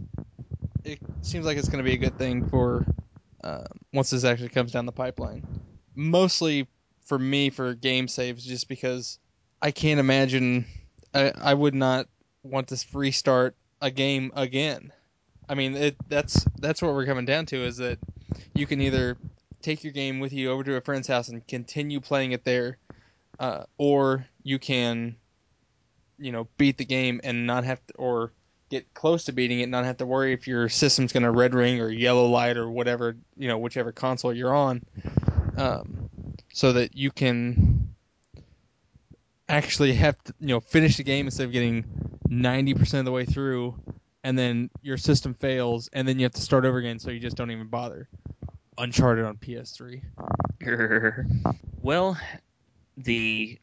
it 0.84 1.00
seems 1.22 1.46
like 1.46 1.58
it's 1.58 1.70
gonna 1.70 1.84
be 1.84 1.94
a 1.94 1.98
good 1.98 2.18
thing 2.18 2.50
for 2.50 2.86
uh, 3.44 3.64
once 3.94 4.10
this 4.10 4.26
actually 4.26 4.50
comes 4.50 4.72
down 4.72 4.86
the 4.86 4.92
pipeline. 4.92 5.44
Mostly 5.96 6.68
for 7.10 7.20
me 7.20 7.50
for 7.50 7.74
game 7.74 8.08
saves, 8.08 8.46
just 8.46 8.70
because 8.70 9.20
I 9.62 9.72
can't 9.72 10.00
imagine. 10.00 10.66
I 11.14 11.34
I 11.36 11.54
would 11.54 11.76
not 11.76 12.08
want 12.44 12.70
to 12.70 12.86
restart 12.94 13.56
a 13.82 13.92
game 13.92 14.32
again. 14.36 14.94
I 15.50 15.56
mean, 15.56 15.76
it, 15.76 15.98
that's 16.08 16.46
that's 16.60 16.82
what 16.82 16.94
we're 16.94 17.08
coming 17.08 17.26
down 17.26 17.48
to 17.48 17.58
is 17.58 17.78
that 17.78 17.98
you 18.54 18.68
can 18.68 18.80
either 18.80 19.18
take 19.62 19.84
your 19.84 19.92
game 19.92 20.20
with 20.20 20.32
you 20.32 20.52
over 20.52 20.64
to 20.64 20.76
a 20.76 20.82
friend's 20.82 21.08
house 21.08 21.28
and 21.30 21.46
continue 21.48 22.00
playing 22.00 22.32
it 22.32 22.46
there, 22.46 22.78
uh, 23.40 23.64
or 23.80 24.28
you 24.44 24.60
can, 24.60 25.16
you 26.20 26.32
know, 26.32 26.48
beat 26.58 26.78
the 26.78 26.86
game 26.86 27.20
and 27.24 27.48
not 27.48 27.64
have 27.64 27.86
to, 27.88 27.94
or 27.96 28.32
get 28.70 28.94
close 28.94 29.24
to 29.24 29.32
beating 29.32 29.62
it, 29.62 29.64
and 29.64 29.72
not 29.72 29.86
have 29.86 29.98
to 29.98 30.06
worry 30.06 30.32
if 30.34 30.48
your 30.48 30.70
system's 30.70 31.12
going 31.12 31.24
to 31.24 31.32
red 31.32 31.56
ring 31.56 31.82
or 31.82 31.90
yellow 31.90 32.28
light 32.28 32.56
or 32.56 32.70
whatever, 32.70 33.18
you 33.36 33.48
know, 33.48 33.58
whichever 33.58 33.92
console 33.92 34.32
you're 34.32 34.56
on, 34.56 34.84
um, 35.58 35.99
so 36.54 36.74
that 36.74 36.96
you 36.96 37.12
can 37.12 37.96
actually 39.48 39.94
have 39.94 40.22
to, 40.24 40.34
you 40.40 40.48
know, 40.48 40.60
finish 40.60 40.98
the 40.98 41.04
game 41.04 41.28
instead 41.28 41.46
of 41.46 41.52
getting 41.52 41.84
90% 42.28 43.00
of 43.00 43.06
the 43.06 43.12
way 43.12 43.26
through 43.26 43.76
and 44.24 44.38
then 44.38 44.70
your 44.82 44.98
system 44.98 45.34
fails 45.34 45.90
and 45.94 46.08
then 46.08 46.20
you 46.20 46.26
have 46.26 46.34
to 46.34 46.42
start 46.42 46.66
over 46.66 46.78
again 46.78 47.00
so 47.00 47.10
you 47.10 47.20
just 47.20 47.38
don't 47.38 47.52
even 47.52 47.68
bother. 47.68 48.08
Uncharted 48.78 49.26
on 49.26 49.38
PS3. 49.38 50.02
well, 51.82 52.18
the 52.98 53.60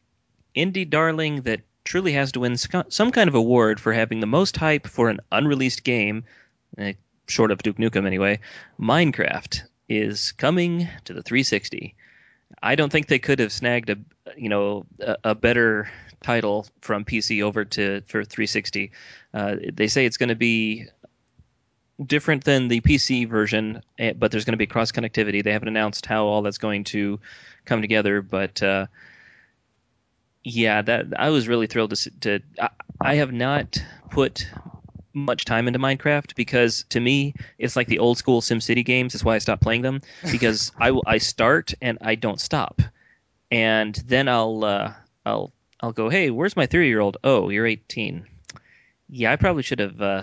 indie 0.55 0.89
darling 0.89 1.41
that 1.43 1.61
truly 1.83 2.11
has 2.13 2.33
to 2.33 2.41
win 2.41 2.57
some 2.57 3.11
kind 3.11 3.27
of 3.27 3.35
award 3.35 3.79
for 3.79 3.93
having 3.93 4.19
the 4.19 4.27
most 4.27 4.57
hype 4.57 4.87
for 4.87 5.09
an 5.09 5.19
unreleased 5.31 5.83
game, 5.83 6.25
eh, 6.77 6.93
short 7.27 7.51
of 7.51 7.63
Duke 7.63 7.77
Nukem 7.77 8.05
anyway, 8.05 8.39
Minecraft 8.79 9.61
is 9.87 10.33
coming 10.33 10.87
to 11.05 11.13
the 11.13 11.23
360. 11.23 11.95
I 12.61 12.75
don't 12.75 12.91
think 12.91 13.07
they 13.07 13.19
could 13.19 13.39
have 13.39 13.51
snagged 13.51 13.89
a 13.89 13.97
you 14.35 14.49
know 14.49 14.85
a, 14.99 15.17
a 15.23 15.35
better 15.35 15.89
title 16.21 16.65
from 16.81 17.05
PC 17.05 17.43
over 17.43 17.65
to 17.65 18.01
for 18.07 18.23
360. 18.23 18.91
Uh, 19.33 19.55
they 19.73 19.87
say 19.87 20.05
it's 20.05 20.17
going 20.17 20.29
to 20.29 20.35
be 20.35 20.87
different 22.03 22.43
than 22.43 22.67
the 22.67 22.81
PC 22.81 23.27
version, 23.27 23.81
eh, 23.97 24.13
but 24.13 24.31
there's 24.31 24.45
going 24.45 24.53
to 24.53 24.57
be 24.57 24.67
cross 24.67 24.91
connectivity. 24.91 25.43
They 25.43 25.51
haven't 25.51 25.67
announced 25.67 26.05
how 26.05 26.25
all 26.25 26.41
that's 26.41 26.57
going 26.57 26.83
to 26.85 27.19
come 27.65 27.81
together, 27.81 28.21
but 28.21 28.61
uh, 28.61 28.87
yeah, 30.43 30.81
that 30.81 31.07
I 31.17 31.29
was 31.29 31.47
really 31.47 31.67
thrilled 31.67 31.95
to. 31.95 32.09
to 32.21 32.39
I, 32.59 32.69
I 32.99 33.15
have 33.15 33.31
not 33.31 33.77
put 34.09 34.47
much 35.17 35.45
time 35.45 35.67
into 35.67 35.79
Minecraft 35.79 36.35
because 36.35 36.85
to 36.89 36.99
me 36.99 37.33
it's 37.57 37.75
like 37.75 37.87
the 37.87 37.99
old 37.99 38.17
school 38.17 38.41
SimCity 38.41 38.85
games. 38.85 39.13
That's 39.13 39.23
why 39.25 39.35
I 39.35 39.39
stopped 39.39 39.61
playing 39.63 39.81
them 39.81 40.01
because 40.31 40.71
I 40.77 40.91
will- 40.91 41.03
I 41.05 41.17
start 41.17 41.73
and 41.81 41.97
I 42.01 42.15
don't 42.15 42.39
stop, 42.39 42.81
and 43.51 43.95
then 44.05 44.27
I'll 44.29 44.63
uh, 44.63 44.93
I'll 45.25 45.51
I'll 45.81 45.91
go, 45.93 46.09
hey, 46.09 46.29
where's 46.29 46.55
my 46.55 46.65
three 46.67 46.87
year 46.87 46.99
old? 46.99 47.17
Oh, 47.23 47.49
you're 47.49 47.65
18. 47.67 48.25
Yeah, 49.09 49.31
I 49.31 49.35
probably 49.35 49.63
should 49.63 49.79
have 49.79 50.01
uh, 50.01 50.21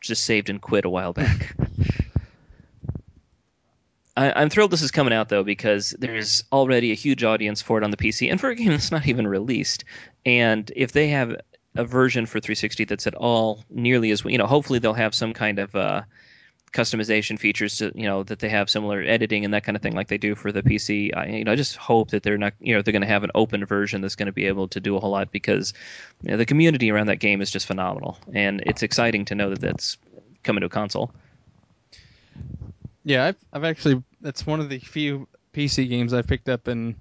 just 0.00 0.24
saved 0.24 0.50
and 0.50 0.60
quit 0.60 0.84
a 0.84 0.90
while 0.90 1.12
back. 1.12 1.56
I, 4.16 4.32
I'm 4.42 4.50
thrilled 4.50 4.70
this 4.72 4.82
is 4.82 4.90
coming 4.90 5.12
out 5.12 5.28
though 5.28 5.44
because 5.44 5.94
there's 5.98 6.42
already 6.52 6.90
a 6.92 6.96
huge 6.96 7.22
audience 7.24 7.62
for 7.62 7.78
it 7.78 7.84
on 7.84 7.90
the 7.90 7.96
PC 7.96 8.30
and 8.30 8.40
for 8.40 8.48
a 8.50 8.54
game 8.54 8.68
that's 8.68 8.90
not 8.90 9.06
even 9.06 9.26
released. 9.26 9.84
And 10.26 10.70
if 10.74 10.92
they 10.92 11.08
have 11.08 11.36
a 11.76 11.84
version 11.84 12.26
for 12.26 12.40
360 12.40 12.84
that's 12.84 13.06
at 13.06 13.14
all 13.14 13.64
nearly 13.70 14.10
as 14.10 14.24
you 14.24 14.38
know, 14.38 14.46
hopefully 14.46 14.78
they'll 14.78 14.94
have 14.94 15.14
some 15.14 15.32
kind 15.32 15.58
of 15.58 15.74
uh, 15.74 16.02
customization 16.72 17.38
features 17.38 17.78
to 17.78 17.92
you 17.94 18.04
know 18.04 18.22
that 18.22 18.38
they 18.38 18.48
have 18.48 18.68
similar 18.68 19.02
editing 19.02 19.44
and 19.44 19.54
that 19.54 19.64
kind 19.64 19.76
of 19.76 19.82
thing 19.82 19.94
like 19.94 20.08
they 20.08 20.18
do 20.18 20.34
for 20.34 20.52
the 20.52 20.62
PC. 20.62 21.16
I 21.16 21.26
you 21.26 21.44
know 21.44 21.52
I 21.52 21.56
just 21.56 21.76
hope 21.76 22.10
that 22.10 22.22
they're 22.22 22.38
not 22.38 22.54
you 22.60 22.74
know 22.74 22.82
they're 22.82 22.92
going 22.92 23.02
to 23.02 23.08
have 23.08 23.24
an 23.24 23.30
open 23.34 23.64
version 23.64 24.00
that's 24.00 24.16
going 24.16 24.26
to 24.26 24.32
be 24.32 24.46
able 24.46 24.68
to 24.68 24.80
do 24.80 24.96
a 24.96 25.00
whole 25.00 25.10
lot 25.10 25.32
because 25.32 25.74
you 26.22 26.30
know, 26.30 26.36
the 26.36 26.46
community 26.46 26.90
around 26.90 27.06
that 27.06 27.16
game 27.16 27.40
is 27.40 27.50
just 27.50 27.66
phenomenal 27.66 28.18
and 28.32 28.62
it's 28.66 28.82
exciting 28.82 29.24
to 29.26 29.34
know 29.34 29.50
that 29.50 29.60
that's 29.60 29.96
coming 30.42 30.60
to 30.60 30.66
a 30.66 30.70
console. 30.70 31.12
Yeah, 33.04 33.26
I've, 33.26 33.36
I've 33.52 33.64
actually 33.64 34.02
that's 34.20 34.46
one 34.46 34.60
of 34.60 34.68
the 34.68 34.78
few 34.78 35.28
PC 35.54 35.88
games 35.88 36.12
I've 36.12 36.26
picked 36.26 36.48
up 36.48 36.68
in 36.68 36.96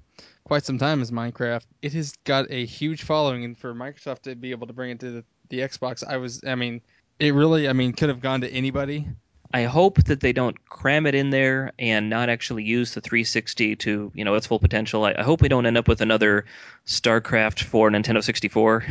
quite 0.48 0.64
some 0.64 0.78
time 0.78 1.02
as 1.02 1.12
Minecraft. 1.12 1.66
It 1.82 1.92
has 1.92 2.14
got 2.24 2.50
a 2.50 2.66
huge 2.66 3.04
following, 3.04 3.44
and 3.44 3.58
for 3.58 3.74
Microsoft 3.74 4.22
to 4.22 4.36
be 4.36 4.52
able 4.52 4.68
to 4.68 4.74
bring 4.74 4.92
it 4.92 5.00
to 5.02 5.12
the, 5.12 5.26
the 5.50 5.60
Xbox, 5.60 6.08
I 6.08 6.18
was 6.18 6.42
I 6.48 6.56
mean, 6.56 6.82
it 7.20 7.34
really 7.34 7.68
I 7.68 7.74
mean 7.74 7.92
could 7.92 8.08
have 8.08 8.22
gone 8.22 8.42
to 8.42 8.50
anybody. 8.50 9.08
I 9.54 9.64
hope 9.64 10.04
that 10.06 10.20
they 10.22 10.34
don't 10.34 10.66
cram 10.66 11.06
it 11.06 11.16
in 11.16 11.30
there 11.30 11.72
and 11.78 12.10
not 12.10 12.30
actually 12.30 12.64
use 12.64 12.94
the 12.94 13.02
360 13.02 13.76
to 13.78 14.12
you 14.16 14.24
know 14.24 14.36
its 14.36 14.48
full 14.48 14.60
potential. 14.60 15.04
I, 15.04 15.16
I 15.18 15.24
hope 15.24 15.42
we 15.42 15.50
don't 15.50 15.66
end 15.66 15.78
up 15.78 15.90
with 15.90 16.00
another 16.00 16.46
StarCraft 16.86 17.64
for 17.64 17.90
Nintendo 17.90 18.24
64. 18.24 18.86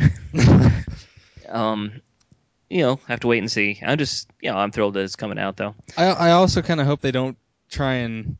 um, 1.49 2.01
you 2.69 2.81
know, 2.81 2.99
have 3.07 3.21
to 3.21 3.27
wait 3.27 3.39
and 3.39 3.51
see. 3.51 3.79
I'm 3.83 3.97
just 3.97 4.29
you 4.41 4.51
know 4.51 4.57
I'm 4.57 4.71
thrilled 4.71 4.93
that 4.93 5.01
it's 5.01 5.15
coming 5.15 5.39
out 5.39 5.57
though. 5.57 5.73
I 5.97 6.05
I 6.05 6.31
also 6.31 6.61
kind 6.61 6.79
of 6.79 6.85
hope 6.85 7.01
they 7.01 7.11
don't 7.11 7.37
try 7.67 7.95
and 7.95 8.37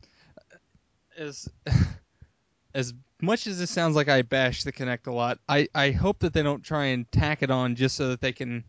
as 1.18 1.48
as 2.74 2.94
much 3.20 3.46
as 3.46 3.58
this 3.58 3.70
sounds 3.70 3.96
like 3.96 4.08
I 4.08 4.22
bash 4.22 4.64
the 4.64 4.72
Kinect 4.72 5.06
a 5.06 5.12
lot, 5.12 5.38
I 5.48 5.68
I 5.74 5.90
hope 5.90 6.20
that 6.20 6.32
they 6.32 6.42
don't 6.42 6.62
try 6.62 6.86
and 6.86 7.10
tack 7.10 7.42
it 7.42 7.50
on 7.50 7.74
just 7.74 7.96
so 7.96 8.08
that 8.08 8.20
they 8.20 8.32
can 8.32 8.64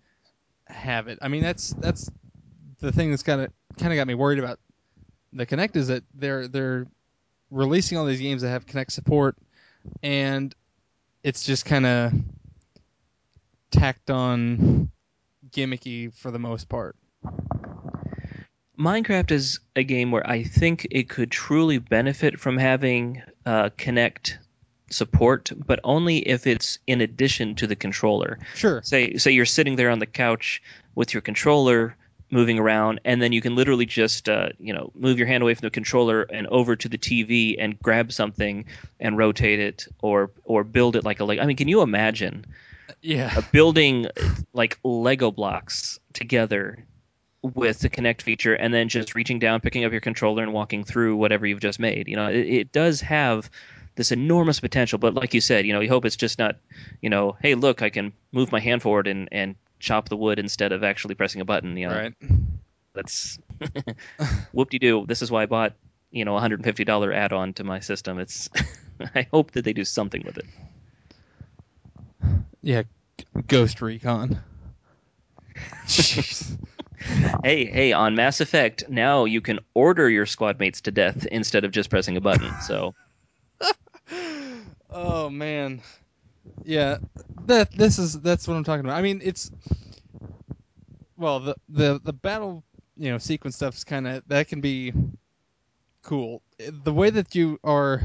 have 0.67 1.07
it. 1.07 1.19
I 1.21 1.27
mean 1.27 1.43
that's 1.43 1.73
that's 1.73 2.09
the 2.79 2.91
thing 2.91 3.09
that's 3.11 3.23
kind 3.23 3.41
of 3.41 3.51
kind 3.77 3.91
of 3.91 3.97
got 3.97 4.07
me 4.07 4.15
worried 4.15 4.39
about 4.39 4.59
the 5.33 5.45
Kinect 5.45 5.75
is 5.75 5.87
that 5.87 6.03
they're 6.13 6.47
they're 6.47 6.87
releasing 7.51 7.97
all 7.97 8.05
these 8.05 8.21
games 8.21 8.41
that 8.41 8.49
have 8.49 8.65
Kinect 8.65 8.91
support 8.91 9.35
and 10.03 10.53
it's 11.23 11.43
just 11.43 11.65
kind 11.65 11.85
of 11.85 12.13
tacked 13.71 14.09
on 14.09 14.91
gimmicky 15.51 16.13
for 16.13 16.31
the 16.31 16.39
most 16.39 16.69
part. 16.69 16.95
Minecraft 18.79 19.31
is 19.31 19.59
a 19.75 19.83
game 19.83 20.11
where 20.11 20.27
I 20.27 20.43
think 20.43 20.87
it 20.89 21.09
could 21.09 21.31
truly 21.31 21.79
benefit 21.79 22.39
from 22.39 22.57
having 22.57 23.21
uh, 23.45 23.69
Kinect 23.77 24.37
support, 24.89 25.51
but 25.67 25.79
only 25.83 26.19
if 26.19 26.47
it's 26.47 26.79
in 26.87 27.01
addition 27.01 27.55
to 27.55 27.67
the 27.67 27.75
controller. 27.75 28.39
Sure. 28.55 28.81
Say 28.83 29.17
say 29.17 29.31
you're 29.31 29.45
sitting 29.45 29.75
there 29.75 29.89
on 29.89 29.99
the 29.99 30.05
couch 30.05 30.61
with 30.95 31.13
your 31.13 31.21
controller 31.21 31.95
moving 32.31 32.57
around, 32.59 33.01
and 33.03 33.21
then 33.21 33.31
you 33.33 33.41
can 33.41 33.55
literally 33.55 33.85
just 33.85 34.29
uh, 34.29 34.49
you 34.59 34.73
know 34.73 34.91
move 34.95 35.17
your 35.17 35.27
hand 35.27 35.43
away 35.43 35.53
from 35.55 35.65
the 35.65 35.71
controller 35.71 36.21
and 36.23 36.47
over 36.47 36.75
to 36.75 36.87
the 36.87 36.97
TV 36.97 37.55
and 37.59 37.77
grab 37.81 38.11
something 38.13 38.65
and 38.99 39.17
rotate 39.17 39.59
it, 39.59 39.87
or 40.01 40.31
or 40.45 40.63
build 40.63 40.95
it 40.95 41.03
like 41.03 41.19
a 41.19 41.25
leg. 41.25 41.39
I 41.39 41.45
mean, 41.45 41.57
can 41.57 41.67
you 41.67 41.81
imagine 41.81 42.45
Yeah. 43.01 43.41
building 43.51 44.07
like 44.53 44.79
Lego 44.83 45.31
blocks 45.31 45.99
together 46.13 46.85
with 47.41 47.79
the 47.79 47.89
Kinect 47.89 48.21
feature 48.21 48.53
and 48.53 48.73
then 48.73 48.89
just 48.89 49.15
reaching 49.15 49.39
down 49.39 49.61
picking 49.61 49.85
up 49.85 49.91
your 49.91 50.01
controller 50.01 50.43
and 50.43 50.51
walking 50.53 50.83
through 50.83 51.15
whatever 51.15 51.45
you've 51.47 51.61
just 51.61 51.79
made 51.79 52.07
you 52.09 52.15
know 52.17 52.27
it, 52.27 52.45
it 52.47 52.71
does 52.71 53.01
have 53.01 53.49
this 53.95 54.13
enormous 54.13 54.61
potential. 54.61 54.97
But 54.97 55.13
like 55.13 55.33
you 55.33 55.41
said, 55.41 55.65
you 55.65 55.73
know, 55.73 55.81
you 55.81 55.89
hope 55.89 56.05
it's 56.05 56.15
just 56.15 56.39
not, 56.39 56.55
you 57.01 57.09
know, 57.09 57.35
hey, 57.41 57.55
look, 57.55 57.81
I 57.81 57.89
can 57.89 58.13
move 58.31 58.49
my 58.49 58.61
hand 58.61 58.81
forward 58.81 59.07
and 59.07 59.27
and 59.29 59.55
chop 59.77 60.07
the 60.07 60.15
wood 60.15 60.39
instead 60.39 60.71
of 60.71 60.85
actually 60.85 61.15
pressing 61.15 61.41
a 61.41 61.45
button. 61.45 61.75
You 61.75 61.89
know, 61.89 61.95
Right. 61.95 62.13
that's 62.93 63.37
whoop 64.53 64.69
de 64.69 64.79
doo. 64.79 65.05
This 65.05 65.21
is 65.21 65.29
why 65.29 65.43
I 65.43 65.47
bought 65.47 65.73
you 66.11 66.23
know 66.23 66.37
a 66.37 66.39
hundred 66.39 66.59
and 66.59 66.63
fifty 66.65 66.85
dollar 66.85 67.11
add 67.11 67.33
on 67.33 67.51
to 67.55 67.65
my 67.65 67.81
system. 67.81 68.19
It's 68.19 68.49
I 69.15 69.27
hope 69.31 69.51
that 69.51 69.65
they 69.65 69.73
do 69.73 69.83
something 69.83 70.23
with 70.25 70.37
it. 70.37 70.45
Yeah. 72.61 72.83
Ghost 73.47 73.81
Recon. 73.81 74.41
Jeez. 75.87 76.57
Hey, 77.43 77.65
hey, 77.65 77.93
on 77.93 78.15
Mass 78.15 78.41
Effect, 78.41 78.89
now 78.89 79.25
you 79.25 79.41
can 79.41 79.59
order 79.73 80.09
your 80.09 80.25
squad 80.25 80.59
mates 80.59 80.81
to 80.81 80.91
death 80.91 81.25
instead 81.25 81.63
of 81.63 81.71
just 81.71 81.89
pressing 81.89 82.17
a 82.17 82.21
button. 82.21 82.59
So 82.61 82.93
oh 84.89 85.29
man. 85.29 85.81
Yeah. 86.63 86.97
That 87.45 87.71
this 87.71 87.99
is 87.99 88.19
that's 88.21 88.47
what 88.47 88.55
I'm 88.55 88.63
talking 88.63 88.85
about. 88.85 88.97
I 88.97 89.01
mean, 89.01 89.21
it's 89.23 89.51
well, 91.17 91.39
the 91.39 91.55
the 91.67 91.99
the 92.03 92.13
battle, 92.13 92.63
you 92.97 93.11
know, 93.11 93.17
sequence 93.17 93.55
stuff 93.55 93.75
is 93.75 93.83
kind 93.83 94.07
of 94.07 94.23
that 94.27 94.47
can 94.47 94.61
be 94.61 94.93
cool. 96.03 96.41
The 96.57 96.93
way 96.93 97.09
that 97.09 97.35
you 97.35 97.59
are 97.63 98.01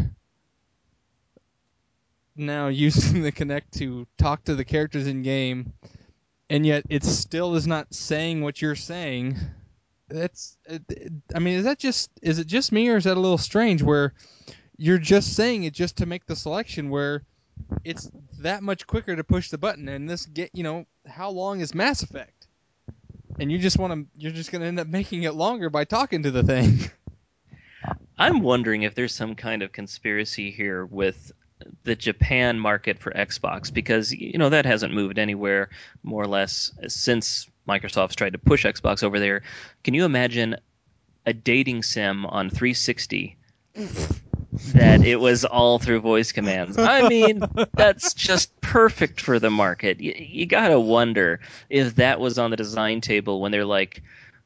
now 2.36 2.68
using 2.68 3.22
the 3.22 3.32
Kinect 3.32 3.70
to 3.78 4.06
talk 4.18 4.44
to 4.44 4.54
the 4.54 4.64
characters 4.64 5.06
in 5.06 5.22
game, 5.22 5.72
and 6.50 6.66
yet 6.66 6.84
it 6.88 7.04
still 7.04 7.54
is 7.54 7.66
not 7.66 7.94
saying 7.94 8.42
what 8.42 8.60
you're 8.60 8.74
saying. 8.74 9.36
That's, 10.08 10.56
I 11.34 11.38
mean, 11.38 11.58
is 11.58 11.64
that 11.64 11.78
just 11.78 12.10
is 12.22 12.38
it 12.38 12.46
just 12.46 12.72
me 12.72 12.88
or 12.90 12.96
is 12.96 13.04
that 13.04 13.16
a 13.16 13.20
little 13.20 13.38
strange 13.38 13.82
where 13.82 14.12
you're 14.76 14.98
just 14.98 15.34
saying 15.34 15.64
it 15.64 15.72
just 15.72 15.98
to 15.98 16.06
make 16.06 16.26
the 16.26 16.36
selection 16.36 16.90
where 16.90 17.24
it's 17.84 18.10
that 18.40 18.62
much 18.62 18.86
quicker 18.86 19.16
to 19.16 19.24
push 19.24 19.48
the 19.48 19.58
button 19.58 19.88
and 19.88 20.08
this 20.08 20.26
get 20.26 20.50
you 20.52 20.62
know 20.62 20.86
how 21.06 21.30
long 21.30 21.60
is 21.60 21.74
Mass 21.74 22.02
Effect, 22.02 22.46
and 23.38 23.50
you 23.50 23.58
just 23.58 23.78
want 23.78 23.92
to 23.92 24.06
you're 24.16 24.32
just 24.32 24.52
gonna 24.52 24.66
end 24.66 24.80
up 24.80 24.86
making 24.86 25.22
it 25.22 25.34
longer 25.34 25.70
by 25.70 25.84
talking 25.84 26.24
to 26.24 26.30
the 26.30 26.42
thing. 26.42 26.78
I'm 28.18 28.40
wondering 28.40 28.82
if 28.82 28.94
there's 28.94 29.14
some 29.14 29.34
kind 29.34 29.62
of 29.62 29.72
conspiracy 29.72 30.50
here 30.50 30.84
with 30.84 31.32
the 31.84 31.94
Japan 31.94 32.58
market 32.58 32.98
for 32.98 33.10
Xbox 33.12 33.72
because 33.72 34.12
you 34.12 34.38
know 34.38 34.50
that 34.50 34.66
hasn't 34.66 34.94
moved 34.94 35.18
anywhere 35.18 35.70
more 36.02 36.22
or 36.22 36.28
less 36.28 36.72
since 36.88 37.48
Microsoft's 37.68 38.16
tried 38.16 38.32
to 38.32 38.38
push 38.38 38.64
Xbox 38.64 39.02
over 39.02 39.18
there. 39.18 39.42
Can 39.82 39.94
you 39.94 40.04
imagine 40.04 40.56
a 41.26 41.32
dating 41.32 41.82
sim 41.82 42.26
on 42.26 42.50
360 42.50 43.36
that 44.74 45.04
it 45.04 45.16
was 45.16 45.44
all 45.44 45.78
through 45.78 46.00
voice 46.00 46.32
commands? 46.32 46.78
I 46.78 47.08
mean, 47.08 47.42
that's 47.74 48.14
just 48.14 48.60
perfect 48.60 49.20
for 49.20 49.38
the 49.38 49.50
market. 49.50 50.00
You, 50.00 50.14
you 50.16 50.46
got 50.46 50.68
to 50.68 50.80
wonder 50.80 51.40
if 51.70 51.96
that 51.96 52.20
was 52.20 52.38
on 52.38 52.50
the 52.50 52.56
design 52.56 53.00
table 53.00 53.40
when 53.40 53.52
they're 53.52 53.64
like, 53.64 54.02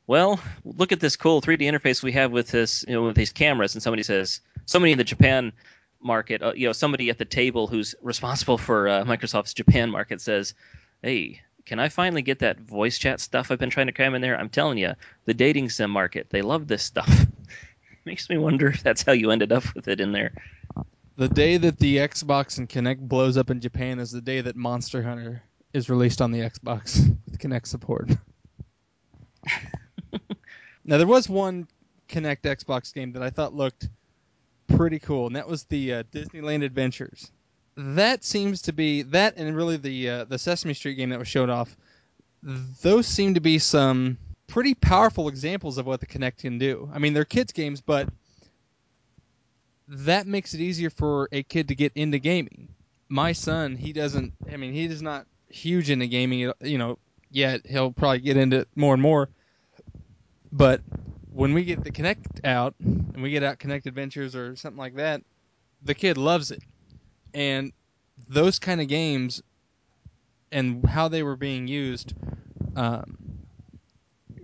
well, 0.06 0.40
look 0.64 0.92
at 0.92 1.00
this 1.00 1.16
cool 1.16 1.42
3D 1.42 1.60
interface 1.60 2.02
we 2.02 2.12
have 2.12 2.32
with 2.32 2.48
this, 2.48 2.84
you 2.88 2.94
know, 2.94 3.02
with 3.02 3.16
these 3.16 3.32
cameras, 3.32 3.74
and 3.74 3.82
somebody 3.82 4.02
says, 4.02 4.40
somebody 4.64 4.92
in 4.92 4.98
the 4.98 5.04
Japan 5.04 5.52
market, 6.00 6.42
uh, 6.42 6.52
you 6.54 6.66
know, 6.66 6.72
somebody 6.72 7.10
at 7.10 7.18
the 7.18 7.24
table 7.24 7.66
who's 7.66 7.94
responsible 8.02 8.58
for 8.58 8.88
uh, 8.88 9.04
Microsoft's 9.04 9.54
Japan 9.54 9.90
market 9.90 10.20
says, 10.20 10.54
"Hey, 11.02 11.40
can 11.66 11.78
I 11.78 11.88
finally 11.88 12.22
get 12.22 12.40
that 12.40 12.60
voice 12.60 12.98
chat 12.98 13.20
stuff 13.20 13.50
I've 13.50 13.58
been 13.58 13.70
trying 13.70 13.86
to 13.86 13.92
cram 13.92 14.14
in 14.14 14.22
there?" 14.22 14.38
I'm 14.38 14.48
telling 14.48 14.78
you, 14.78 14.94
the 15.24 15.34
dating 15.34 15.70
sim 15.70 15.90
market, 15.90 16.30
they 16.30 16.42
love 16.42 16.66
this 16.66 16.82
stuff. 16.82 17.26
Makes 18.04 18.30
me 18.30 18.38
wonder 18.38 18.68
if 18.68 18.82
that's 18.82 19.02
how 19.02 19.12
you 19.12 19.30
ended 19.30 19.52
up 19.52 19.64
with 19.74 19.88
it 19.88 20.00
in 20.00 20.12
there. 20.12 20.32
The 21.16 21.28
day 21.28 21.56
that 21.56 21.78
the 21.78 21.96
Xbox 21.96 22.58
and 22.58 22.68
Kinect 22.68 23.00
blows 23.00 23.36
up 23.36 23.50
in 23.50 23.60
Japan 23.60 23.98
is 23.98 24.12
the 24.12 24.20
day 24.20 24.40
that 24.40 24.56
Monster 24.56 25.02
Hunter 25.02 25.42
is 25.72 25.90
released 25.90 26.22
on 26.22 26.30
the 26.30 26.40
Xbox 26.40 27.16
with 27.26 27.38
Kinect 27.38 27.66
support. 27.66 28.10
now 30.84 30.98
there 30.98 31.06
was 31.06 31.28
one 31.28 31.66
Kinect 32.08 32.42
Xbox 32.42 32.92
game 32.92 33.12
that 33.12 33.22
I 33.22 33.30
thought 33.30 33.54
looked 33.54 33.88
pretty 34.68 34.98
cool, 34.98 35.26
and 35.26 35.36
that 35.36 35.48
was 35.48 35.64
the 35.64 35.94
uh, 35.94 36.02
Disneyland 36.12 36.64
Adventures. 36.64 37.30
That 37.76 38.24
seems 38.24 38.62
to 38.62 38.72
be 38.72 39.02
that, 39.02 39.34
and 39.36 39.54
really 39.54 39.76
the 39.76 40.10
uh, 40.10 40.24
the 40.24 40.38
Sesame 40.38 40.74
Street 40.74 40.94
game 40.94 41.10
that 41.10 41.18
was 41.18 41.28
showed 41.28 41.50
off. 41.50 41.76
Those 42.42 43.06
seem 43.06 43.34
to 43.34 43.40
be 43.40 43.58
some 43.58 44.18
pretty 44.46 44.74
powerful 44.74 45.28
examples 45.28 45.78
of 45.78 45.86
what 45.86 46.00
the 46.00 46.06
Kinect 46.06 46.38
can 46.38 46.58
do. 46.58 46.90
I 46.92 46.98
mean, 46.98 47.14
they're 47.14 47.24
kids 47.24 47.52
games, 47.52 47.80
but 47.80 48.08
that 49.88 50.26
makes 50.26 50.54
it 50.54 50.60
easier 50.60 50.90
for 50.90 51.28
a 51.32 51.42
kid 51.42 51.68
to 51.68 51.74
get 51.74 51.92
into 51.94 52.18
gaming. 52.18 52.68
My 53.08 53.32
son, 53.32 53.76
he 53.76 53.92
doesn't. 53.92 54.32
I 54.52 54.56
mean, 54.56 54.72
he 54.72 54.84
is 54.84 55.02
not 55.02 55.26
huge 55.48 55.90
into 55.90 56.06
gaming, 56.06 56.52
you 56.60 56.78
know, 56.78 56.98
yet. 57.30 57.66
He'll 57.66 57.92
probably 57.92 58.20
get 58.20 58.36
into 58.36 58.60
it 58.60 58.68
more 58.74 58.94
and 58.94 59.02
more. 59.02 59.28
But 60.50 60.80
when 61.38 61.54
we 61.54 61.62
get 61.62 61.84
the 61.84 61.90
Kinect 61.92 62.44
out 62.44 62.74
and 62.80 63.22
we 63.22 63.30
get 63.30 63.44
out 63.44 63.60
Kinect 63.60 63.86
Adventures 63.86 64.34
or 64.34 64.56
something 64.56 64.76
like 64.76 64.96
that, 64.96 65.22
the 65.84 65.94
kid 65.94 66.18
loves 66.18 66.50
it. 66.50 66.60
And 67.32 67.72
those 68.28 68.58
kind 68.58 68.80
of 68.80 68.88
games 68.88 69.40
and 70.50 70.84
how 70.84 71.06
they 71.06 71.22
were 71.22 71.36
being 71.36 71.68
used 71.68 72.12
um, 72.74 73.16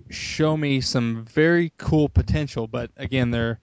show 0.08 0.56
me 0.56 0.80
some 0.80 1.24
very 1.24 1.72
cool 1.78 2.08
potential. 2.08 2.68
But 2.68 2.92
again, 2.96 3.32
they're 3.32 3.58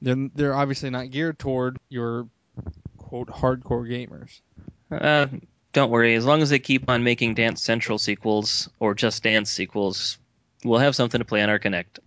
they're 0.00 0.28
they're 0.34 0.54
obviously 0.54 0.90
not 0.90 1.12
geared 1.12 1.38
toward 1.38 1.78
your 1.88 2.26
quote 2.96 3.28
hardcore 3.28 3.88
gamers. 3.88 4.40
Uh, 4.90 5.28
don't 5.72 5.92
worry, 5.92 6.16
as 6.16 6.26
long 6.26 6.42
as 6.42 6.50
they 6.50 6.58
keep 6.58 6.90
on 6.90 7.04
making 7.04 7.34
Dance 7.34 7.62
Central 7.62 7.98
sequels 7.98 8.68
or 8.80 8.94
Just 8.96 9.22
Dance 9.22 9.50
sequels, 9.52 10.18
we'll 10.64 10.80
have 10.80 10.96
something 10.96 11.20
to 11.20 11.24
play 11.24 11.42
on 11.42 11.48
our 11.48 11.60
Kinect. 11.60 12.00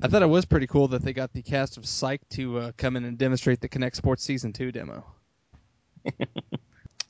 I 0.00 0.08
thought 0.08 0.22
it 0.22 0.28
was 0.28 0.44
pretty 0.44 0.66
cool 0.66 0.88
that 0.88 1.02
they 1.02 1.12
got 1.12 1.32
the 1.32 1.42
cast 1.42 1.76
of 1.76 1.86
Psych 1.86 2.20
to 2.30 2.58
uh, 2.58 2.72
come 2.76 2.96
in 2.96 3.04
and 3.04 3.18
demonstrate 3.18 3.60
the 3.60 3.68
Kinect 3.68 3.96
Sports 3.96 4.22
Season 4.22 4.52
Two 4.52 4.72
demo. 4.72 5.04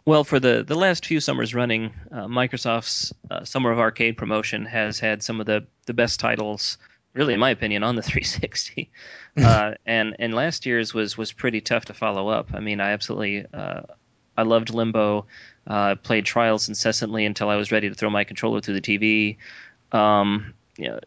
Well, 0.09 0.25
for 0.25 0.41
the, 0.41 0.65
the 0.67 0.75
last 0.75 1.05
few 1.05 1.21
summers 1.21 1.55
running, 1.55 1.93
uh, 2.11 2.29
Microsoft's 2.29 3.13
uh, 3.31 3.45
Summer 3.45 3.71
of 3.71 3.79
Arcade 3.79 4.17
promotion 4.17 4.65
has 4.65 4.99
had 4.99 5.23
some 5.23 5.39
of 5.39 5.45
the, 5.45 5.67
the 5.85 5.93
best 5.93 6.19
titles, 6.19 6.79
really, 7.13 7.35
in 7.35 7.41
my 7.41 7.51
opinion, 7.51 7.83
on 7.83 7.95
the 7.95 8.01
360. 8.11 8.91
uh, 9.37 9.75
and 9.85 10.17
and 10.19 10.33
last 10.33 10.65
year's 10.65 10.95
was 10.95 11.19
was 11.19 11.31
pretty 11.33 11.61
tough 11.61 11.85
to 11.85 11.93
follow 11.93 12.29
up. 12.29 12.55
I 12.55 12.61
mean, 12.61 12.81
I 12.81 12.93
absolutely 12.93 13.45
uh, 13.53 13.83
I 14.35 14.45
loved 14.45 14.73
Limbo. 14.73 15.27
Uh, 15.67 15.97
played 15.97 16.25
Trials 16.25 16.71
incessantly 16.71 17.27
until 17.27 17.51
I 17.51 17.57
was 17.57 17.71
ready 17.71 17.91
to 17.91 17.95
throw 17.95 18.09
my 18.09 18.25
controller 18.25 18.63
through 18.63 18.81
the 18.81 18.81
TV. 18.81 19.37
Um, 19.93 20.55
you 20.79 20.89
know, 20.89 21.01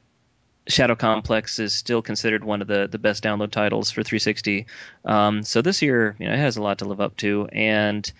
Shadow 0.71 0.95
Complex 0.95 1.59
is 1.59 1.73
still 1.73 2.01
considered 2.01 2.43
one 2.43 2.61
of 2.61 2.67
the, 2.67 2.87
the 2.87 2.99
best 2.99 3.23
download 3.23 3.51
titles 3.51 3.91
for 3.91 4.03
360. 4.03 4.65
Um, 5.05 5.43
so 5.43 5.61
this 5.61 5.81
year, 5.81 6.15
you 6.19 6.27
know, 6.27 6.33
it 6.33 6.39
has 6.39 6.57
a 6.57 6.61
lot 6.61 6.79
to 6.79 6.85
live 6.85 7.01
up 7.01 7.17
to, 7.17 7.47
and 7.51 8.11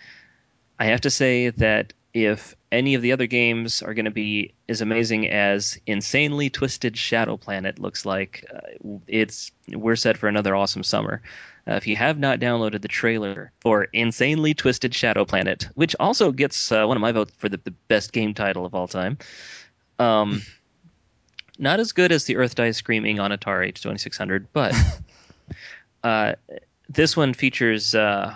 I 0.80 0.86
have 0.86 1.02
to 1.02 1.10
say 1.10 1.50
that 1.50 1.94
if 2.14 2.56
any 2.72 2.96
of 2.96 3.02
the 3.02 3.14
other 3.14 3.28
games 3.28 3.82
are 3.82 3.94
going 3.94 4.06
to 4.06 4.12
be 4.12 4.54
as 4.68 4.82
amazing 4.82 5.30
as 5.30 5.80
insanely 5.86 6.50
twisted 6.50 6.98
Shadow 6.98 7.38
Planet 7.38 7.80
looks 7.80 8.06
like, 8.06 8.46
uh, 8.54 8.98
it's 9.08 9.52
we're 9.70 9.96
set 9.96 10.18
for 10.18 10.28
another 10.28 10.56
awesome 10.56 10.84
summer. 10.84 11.22
Uh, 11.68 11.74
if 11.74 11.88
you 11.88 11.96
have 11.96 12.18
not 12.18 12.40
downloaded 12.40 12.82
the 12.82 12.88
trailer 12.88 13.52
for 13.60 13.84
Insanely 13.94 14.54
Twisted 14.54 14.96
Shadow 14.96 15.26
Planet, 15.26 15.68
which 15.76 15.96
also 16.00 16.32
gets 16.32 16.72
uh, 16.72 16.86
one 16.86 16.98
of 16.98 17.02
my 17.02 17.12
votes 17.12 17.34
for 17.38 17.50
the, 17.50 17.58
the 17.58 17.72
best 17.88 18.12
game 18.12 18.34
title 18.34 18.66
of 18.66 18.74
all 18.74 18.88
time, 18.88 19.18
um, 20.00 20.42
not 21.62 21.80
as 21.80 21.94
good 21.94 22.12
as 22.12 22.26
the 22.26 22.36
Earth 22.36 22.56
Dies 22.56 22.76
Screaming 22.76 23.20
on 23.20 23.32
Atari 23.32 23.74
2600, 23.74 24.48
but 24.52 24.76
uh, 26.04 26.34
this 26.90 27.16
one 27.16 27.34
features 27.34 27.96
uh, 27.96 28.36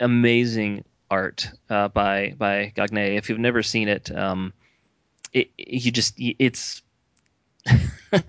amazing 0.00 0.84
art 1.10 1.48
uh, 1.70 1.88
by 1.88 2.34
by 2.36 2.72
Gagne. 2.74 3.16
If 3.16 3.28
you've 3.28 3.38
never 3.38 3.62
seen 3.62 3.88
it, 3.88 4.10
um, 4.16 4.52
it 5.32 5.50
you 5.58 5.90
just 5.92 6.14
it's 6.16 6.82
I 8.12 8.20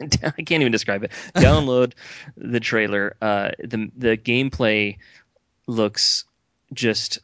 can't 0.45 0.61
even 0.61 0.71
describe 0.71 1.03
it. 1.03 1.11
Download 1.35 1.93
the 2.35 2.59
trailer. 2.59 3.15
Uh, 3.21 3.51
the 3.59 3.89
the 3.95 4.17
gameplay 4.17 4.97
looks 5.65 6.25
just 6.73 7.19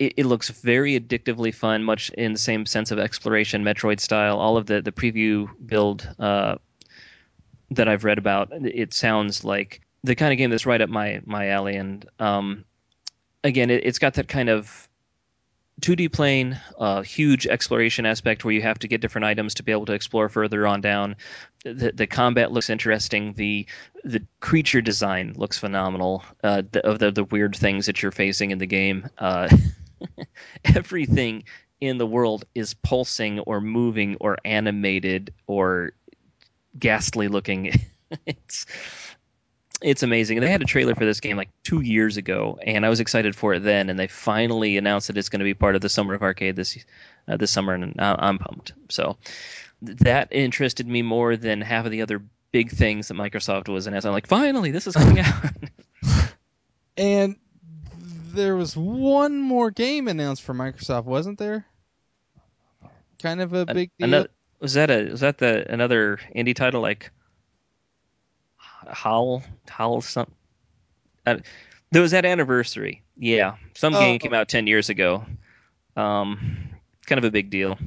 it, 0.00 0.14
it, 0.16 0.26
looks 0.26 0.48
very 0.48 0.98
addictively 0.98 1.54
fun, 1.54 1.84
much 1.84 2.08
in 2.10 2.32
the 2.32 2.38
same 2.38 2.64
sense 2.64 2.90
of 2.90 2.98
exploration, 2.98 3.62
Metroid 3.62 4.00
style. 4.00 4.40
All 4.40 4.56
of 4.56 4.66
the 4.66 4.80
the 4.80 4.90
preview 4.90 5.48
build 5.64 6.08
uh, 6.18 6.56
that 7.72 7.86
I've 7.86 8.04
read 8.04 8.18
about, 8.18 8.48
it 8.50 8.94
sounds 8.94 9.44
like 9.44 9.82
the 10.02 10.14
kind 10.14 10.32
of 10.32 10.38
game 10.38 10.48
that's 10.48 10.64
right 10.64 10.80
up 10.80 10.88
my 10.88 11.20
my 11.26 11.50
alley. 11.50 11.76
And 11.76 12.08
um, 12.18 12.64
again, 13.44 13.68
it, 13.68 13.84
it's 13.84 13.98
got 13.98 14.14
that 14.14 14.26
kind 14.26 14.48
of 14.48 14.88
2D 15.82 16.10
plane, 16.12 16.58
uh, 16.78 17.02
huge 17.02 17.46
exploration 17.46 18.06
aspect 18.06 18.42
where 18.42 18.54
you 18.54 18.62
have 18.62 18.78
to 18.78 18.88
get 18.88 19.02
different 19.02 19.26
items 19.26 19.54
to 19.54 19.62
be 19.62 19.72
able 19.72 19.86
to 19.86 19.92
explore 19.92 20.30
further 20.30 20.66
on 20.66 20.80
down. 20.80 21.16
The, 21.64 21.92
the 21.94 22.06
combat 22.06 22.52
looks 22.52 22.70
interesting. 22.70 23.34
The 23.34 23.66
the 24.02 24.24
creature 24.40 24.80
design 24.80 25.34
looks 25.36 25.58
phenomenal. 25.58 26.24
Uh, 26.42 26.62
the, 26.72 26.86
of 26.86 26.98
the 26.98 27.10
the 27.10 27.24
weird 27.24 27.54
things 27.54 27.84
that 27.84 28.02
you're 28.02 28.12
facing 28.12 28.50
in 28.50 28.56
the 28.56 28.66
game. 28.66 29.10
Uh, 29.18 29.50
everything 30.64 31.44
in 31.80 31.98
the 31.98 32.06
world 32.06 32.44
is 32.54 32.74
pulsing 32.74 33.40
or 33.40 33.60
moving 33.60 34.16
or 34.20 34.36
animated 34.44 35.32
or 35.46 35.92
ghastly 36.78 37.28
looking. 37.28 37.72
it's 38.26 38.66
it's 39.82 40.02
amazing. 40.02 40.40
They 40.40 40.50
had 40.50 40.60
a 40.60 40.66
trailer 40.66 40.94
for 40.94 41.06
this 41.06 41.20
game 41.20 41.36
like 41.36 41.48
two 41.62 41.80
years 41.80 42.18
ago, 42.18 42.58
and 42.62 42.84
I 42.84 42.90
was 42.90 43.00
excited 43.00 43.34
for 43.34 43.54
it 43.54 43.60
then. 43.60 43.88
And 43.88 43.98
they 43.98 44.08
finally 44.08 44.76
announced 44.76 45.06
that 45.06 45.16
it's 45.16 45.30
going 45.30 45.40
to 45.40 45.44
be 45.44 45.54
part 45.54 45.74
of 45.74 45.80
the 45.80 45.88
Summer 45.88 46.14
of 46.14 46.22
Arcade 46.22 46.56
this 46.56 46.78
uh, 47.28 47.36
this 47.36 47.50
summer, 47.50 47.74
and 47.74 47.94
I'm 47.98 48.38
pumped. 48.38 48.72
So 48.90 49.16
that 49.82 50.28
interested 50.30 50.86
me 50.86 51.02
more 51.02 51.36
than 51.36 51.62
half 51.62 51.86
of 51.86 51.90
the 51.90 52.02
other 52.02 52.22
big 52.52 52.70
things 52.70 53.08
that 53.08 53.14
Microsoft 53.14 53.68
was 53.68 53.86
announcing. 53.86 54.08
I'm 54.08 54.14
like, 54.14 54.26
finally, 54.26 54.70
this 54.70 54.86
is 54.86 54.94
coming 54.94 55.20
out. 55.20 55.44
and 56.96 57.36
there 58.32 58.56
was 58.56 58.76
one 58.76 59.38
more 59.38 59.70
game 59.70 60.08
announced 60.08 60.42
for 60.42 60.54
Microsoft, 60.54 61.04
wasn't 61.04 61.38
there? 61.38 61.66
Kind 63.22 63.40
of 63.40 63.52
a 63.52 63.66
big 63.66 63.90
deal. 63.98 64.08
Another, 64.08 64.28
was 64.60 64.74
that 64.74 64.90
a 64.90 65.10
was 65.10 65.20
that 65.20 65.38
the 65.38 65.70
another 65.70 66.18
indie 66.34 66.54
title 66.54 66.80
like 66.80 67.10
Howl 68.58 69.42
Howl 69.68 70.00
some? 70.00 70.30
Uh, 71.26 71.36
there 71.90 72.02
was 72.02 72.12
that 72.12 72.24
anniversary. 72.24 73.02
Yeah, 73.16 73.56
some 73.74 73.92
game 73.92 74.16
oh. 74.16 74.18
came 74.18 74.34
out 74.34 74.48
ten 74.48 74.66
years 74.66 74.88
ago. 74.88 75.24
Um, 75.96 76.70
kind 77.06 77.18
of 77.18 77.24
a 77.24 77.30
big 77.30 77.50
deal. 77.50 77.78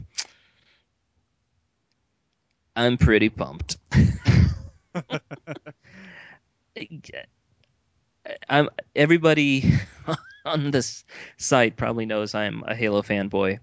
I'm 2.75 2.97
pretty 2.97 3.29
pumped. 3.29 3.77
I'm 8.49 8.69
everybody 8.95 9.73
on 10.45 10.71
this 10.71 11.03
site 11.37 11.75
probably 11.75 12.05
knows 12.05 12.35
I'm 12.35 12.63
a 12.67 12.75
Halo 12.75 13.01
fanboy, 13.01 13.59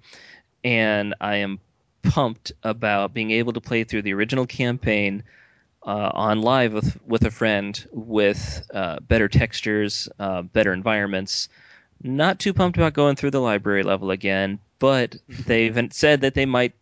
and 0.64 1.14
I 1.20 1.36
am 1.36 1.60
pumped 2.02 2.52
about 2.62 3.12
being 3.12 3.30
able 3.30 3.52
to 3.52 3.60
play 3.60 3.84
through 3.84 4.02
the 4.02 4.14
original 4.14 4.46
campaign 4.46 5.22
uh, 5.86 6.10
on 6.12 6.40
live 6.40 6.72
with 6.72 6.98
with 7.06 7.24
a 7.24 7.30
friend 7.30 7.86
with 7.92 8.66
uh, 8.72 9.00
better 9.00 9.28
textures, 9.28 10.08
uh, 10.18 10.42
better 10.42 10.72
environments. 10.72 11.48
Not 12.02 12.38
too 12.38 12.54
pumped 12.54 12.78
about 12.78 12.94
going 12.94 13.16
through 13.16 13.32
the 13.32 13.40
library 13.40 13.82
level 13.82 14.10
again, 14.10 14.58
but 14.78 15.16
they've 15.28 15.92
said 15.92 16.22
that 16.22 16.34
they 16.34 16.46
might 16.46 16.74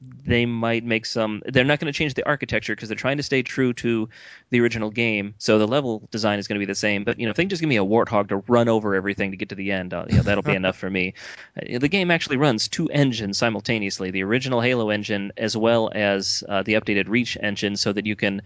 they 0.00 0.46
might 0.46 0.82
make 0.82 1.04
some 1.04 1.42
they're 1.44 1.64
not 1.64 1.78
going 1.78 1.92
to 1.92 1.96
change 1.96 2.14
the 2.14 2.26
architecture 2.26 2.74
because 2.74 2.88
they're 2.88 2.96
trying 2.96 3.18
to 3.18 3.22
stay 3.22 3.42
true 3.42 3.74
to 3.74 4.08
the 4.48 4.60
original 4.60 4.90
game 4.90 5.34
so 5.36 5.58
the 5.58 5.66
level 5.66 6.08
design 6.10 6.38
is 6.38 6.48
going 6.48 6.56
to 6.56 6.64
be 6.64 6.70
the 6.70 6.74
same 6.74 7.04
but 7.04 7.18
you 7.18 7.26
know 7.26 7.30
if 7.30 7.36
they 7.36 7.44
just 7.44 7.60
give 7.60 7.68
me 7.68 7.76
a 7.76 7.84
warthog 7.84 8.28
to 8.28 8.38
run 8.48 8.68
over 8.68 8.94
everything 8.94 9.32
to 9.32 9.36
get 9.36 9.50
to 9.50 9.54
the 9.54 9.72
end 9.72 9.92
uh, 9.92 10.06
you 10.08 10.16
know, 10.16 10.22
that'll 10.22 10.42
be 10.42 10.54
enough 10.56 10.76
for 10.76 10.88
me 10.88 11.12
uh, 11.56 11.78
the 11.78 11.88
game 11.88 12.10
actually 12.10 12.38
runs 12.38 12.68
two 12.68 12.88
engines 12.88 13.36
simultaneously 13.36 14.10
the 14.10 14.22
original 14.22 14.62
halo 14.62 14.88
engine 14.88 15.32
as 15.36 15.54
well 15.54 15.90
as 15.94 16.42
uh, 16.48 16.62
the 16.62 16.74
updated 16.74 17.08
reach 17.08 17.36
engine 17.40 17.76
so 17.76 17.92
that 17.92 18.06
you 18.06 18.16
can 18.16 18.40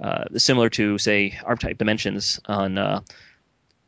uh, 0.00 0.24
similar 0.36 0.70
to 0.70 0.96
say 0.98 1.38
ARP 1.44 1.58
type 1.60 1.78
dimensions 1.78 2.40
on 2.46 2.78
uh, 2.78 3.00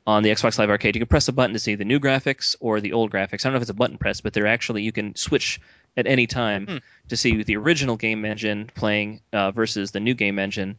on 0.09 0.23
the 0.23 0.31
Xbox 0.31 0.59
Live 0.59 0.71
Arcade, 0.71 0.97
you 0.97 1.01
can 1.01 1.07
press 1.07 1.29
a 1.29 1.35
button 1.35 1.53
to 1.53 1.59
see 1.59 1.75
the 1.75 1.85
new 1.85 2.01
graphics 2.01 2.57
or 2.61 2.81
the 2.81 2.95
old 2.95 3.13
graphics. 3.13 3.45
I 3.45 3.49
don't 3.49 3.53
know 3.53 3.57
if 3.57 3.63
it's 3.63 3.71
a 3.71 3.75
button 3.75 3.99
press, 3.99 4.23
but 4.23 4.33
they're 4.33 4.47
actually 4.47 4.81
you 4.81 4.91
can 4.91 5.15
switch 5.17 5.61
at 5.99 6.07
any 6.07 6.29
time 6.29 6.67
hmm. 6.67 6.77
to 7.09 7.17
see 7.17 7.43
the 7.43 7.57
original 7.57 7.97
game 7.97 8.25
engine 8.25 8.71
playing 8.75 9.21
uh, 9.33 9.51
versus 9.51 9.91
the 9.91 9.99
new 10.01 10.15
game 10.15 10.39
engine. 10.39 10.79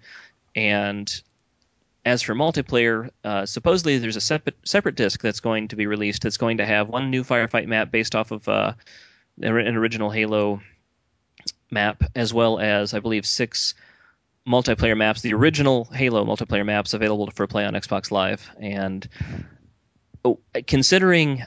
And 0.56 1.22
as 2.06 2.22
for 2.22 2.34
multiplayer, 2.34 3.10
uh, 3.26 3.46
supposedly 3.46 3.98
there's 3.98 4.16
a 4.16 4.22
separate 4.22 4.56
separate 4.64 4.96
disc 4.96 5.22
that's 5.22 5.42
going 5.42 5.68
to 5.68 5.76
be 5.76 5.86
released 5.88 6.24
that's 6.24 6.38
going 6.38 6.58
to 6.58 6.66
have 6.66 6.88
one 6.88 7.12
new 7.12 7.24
firefight 7.24 7.68
map 7.68 7.92
based 7.92 8.16
off 8.16 8.32
of 8.32 8.48
uh, 8.48 8.74
an 9.42 9.76
original 9.76 10.10
Halo 10.10 10.62
map, 11.70 12.02
as 12.16 12.34
well 12.34 12.58
as 12.58 12.94
I 12.94 13.00
believe 13.00 13.26
six 13.26 13.76
multiplayer 14.48 14.98
maps, 14.98 15.22
the 15.22 15.34
original 15.34 15.84
Halo 15.84 16.24
multiplayer 16.24 16.66
maps 16.66 16.94
available 16.94 17.30
for 17.32 17.46
play 17.46 17.66
on 17.66 17.74
Xbox 17.74 18.10
Live. 18.10 18.50
And 18.58 19.08
oh, 20.24 20.40
considering 20.66 21.44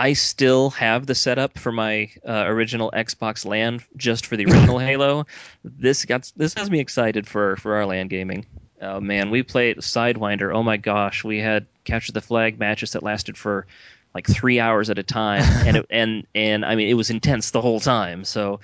I 0.00 0.14
still 0.14 0.70
have 0.70 1.04
the 1.04 1.14
setup 1.14 1.58
for 1.58 1.70
my 1.70 2.10
uh, 2.26 2.44
original 2.46 2.90
Xbox 2.90 3.44
LAN 3.44 3.82
just 3.98 4.24
for 4.24 4.34
the 4.34 4.46
original 4.46 4.78
Halo. 4.88 5.26
This 5.62 6.06
got 6.06 6.32
this 6.34 6.54
has 6.54 6.70
me 6.70 6.80
excited 6.80 7.26
for 7.26 7.56
for 7.56 7.74
our 7.74 7.84
LAN 7.84 8.08
gaming. 8.08 8.46
Oh 8.80 8.98
man, 8.98 9.28
we 9.28 9.42
played 9.42 9.76
Sidewinder. 9.76 10.54
Oh 10.54 10.62
my 10.62 10.78
gosh, 10.78 11.22
we 11.22 11.38
had 11.38 11.66
capture 11.84 12.12
the 12.12 12.22
flag 12.22 12.58
matches 12.58 12.92
that 12.92 13.02
lasted 13.02 13.36
for 13.36 13.66
like 14.14 14.26
three 14.26 14.58
hours 14.58 14.88
at 14.88 14.98
a 14.98 15.02
time, 15.02 15.42
and 15.66 15.76
it, 15.76 15.86
and 15.90 16.26
and 16.34 16.64
I 16.64 16.76
mean 16.76 16.88
it 16.88 16.94
was 16.94 17.10
intense 17.10 17.50
the 17.50 17.60
whole 17.60 17.78
time. 17.78 18.24
So 18.24 18.60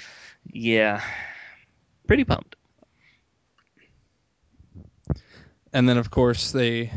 yeah, 0.51 1.03
pretty 2.07 2.25
pumped. 2.25 2.57
And 5.71 5.87
then 5.87 5.99
of 5.99 6.11
course 6.11 6.53
they 6.53 6.91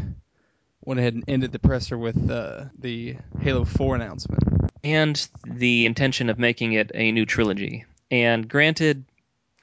went 0.90 1.00
ahead 1.00 1.14
and 1.14 1.24
ended 1.28 1.52
the 1.52 1.60
presser 1.60 2.00
with 2.00 2.32
uh, 2.32 2.66
the 2.80 3.16
Halo 3.42 3.64
4 3.64 3.94
announcement. 3.94 4.42
And 4.84 5.30
the 5.46 5.86
intention 5.86 6.32
of 6.32 6.40
making 6.40 6.74
it 6.74 6.90
a 6.96 7.12
new 7.12 7.28
trilogy. 7.28 7.86
And 8.10 8.50
granted, 8.50 9.06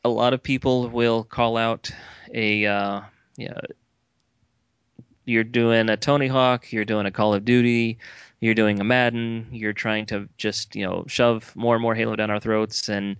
a 0.04 0.08
lot 0.08 0.34
of 0.34 0.42
people 0.42 0.88
will 0.88 1.24
call 1.24 1.56
out 1.56 1.90
a, 2.32 2.64
uh, 2.64 3.00
yeah, 3.36 3.58
you're 5.24 5.42
doing 5.42 5.90
a 5.90 5.96
Tony 5.96 6.28
Hawk, 6.28 6.72
you're 6.72 6.84
doing 6.84 7.06
a 7.06 7.10
Call 7.10 7.34
of 7.34 7.44
Duty, 7.44 7.98
you're 8.38 8.54
doing 8.54 8.78
a 8.80 8.84
Madden, 8.84 9.48
you're 9.50 9.72
trying 9.72 10.06
to 10.06 10.28
just, 10.38 10.76
you 10.76 10.86
know, 10.86 11.06
shove 11.08 11.56
more 11.56 11.74
and 11.74 11.82
more 11.82 11.96
Halo 11.96 12.14
down 12.14 12.30
our 12.30 12.38
throats. 12.38 12.88
And 12.88 13.16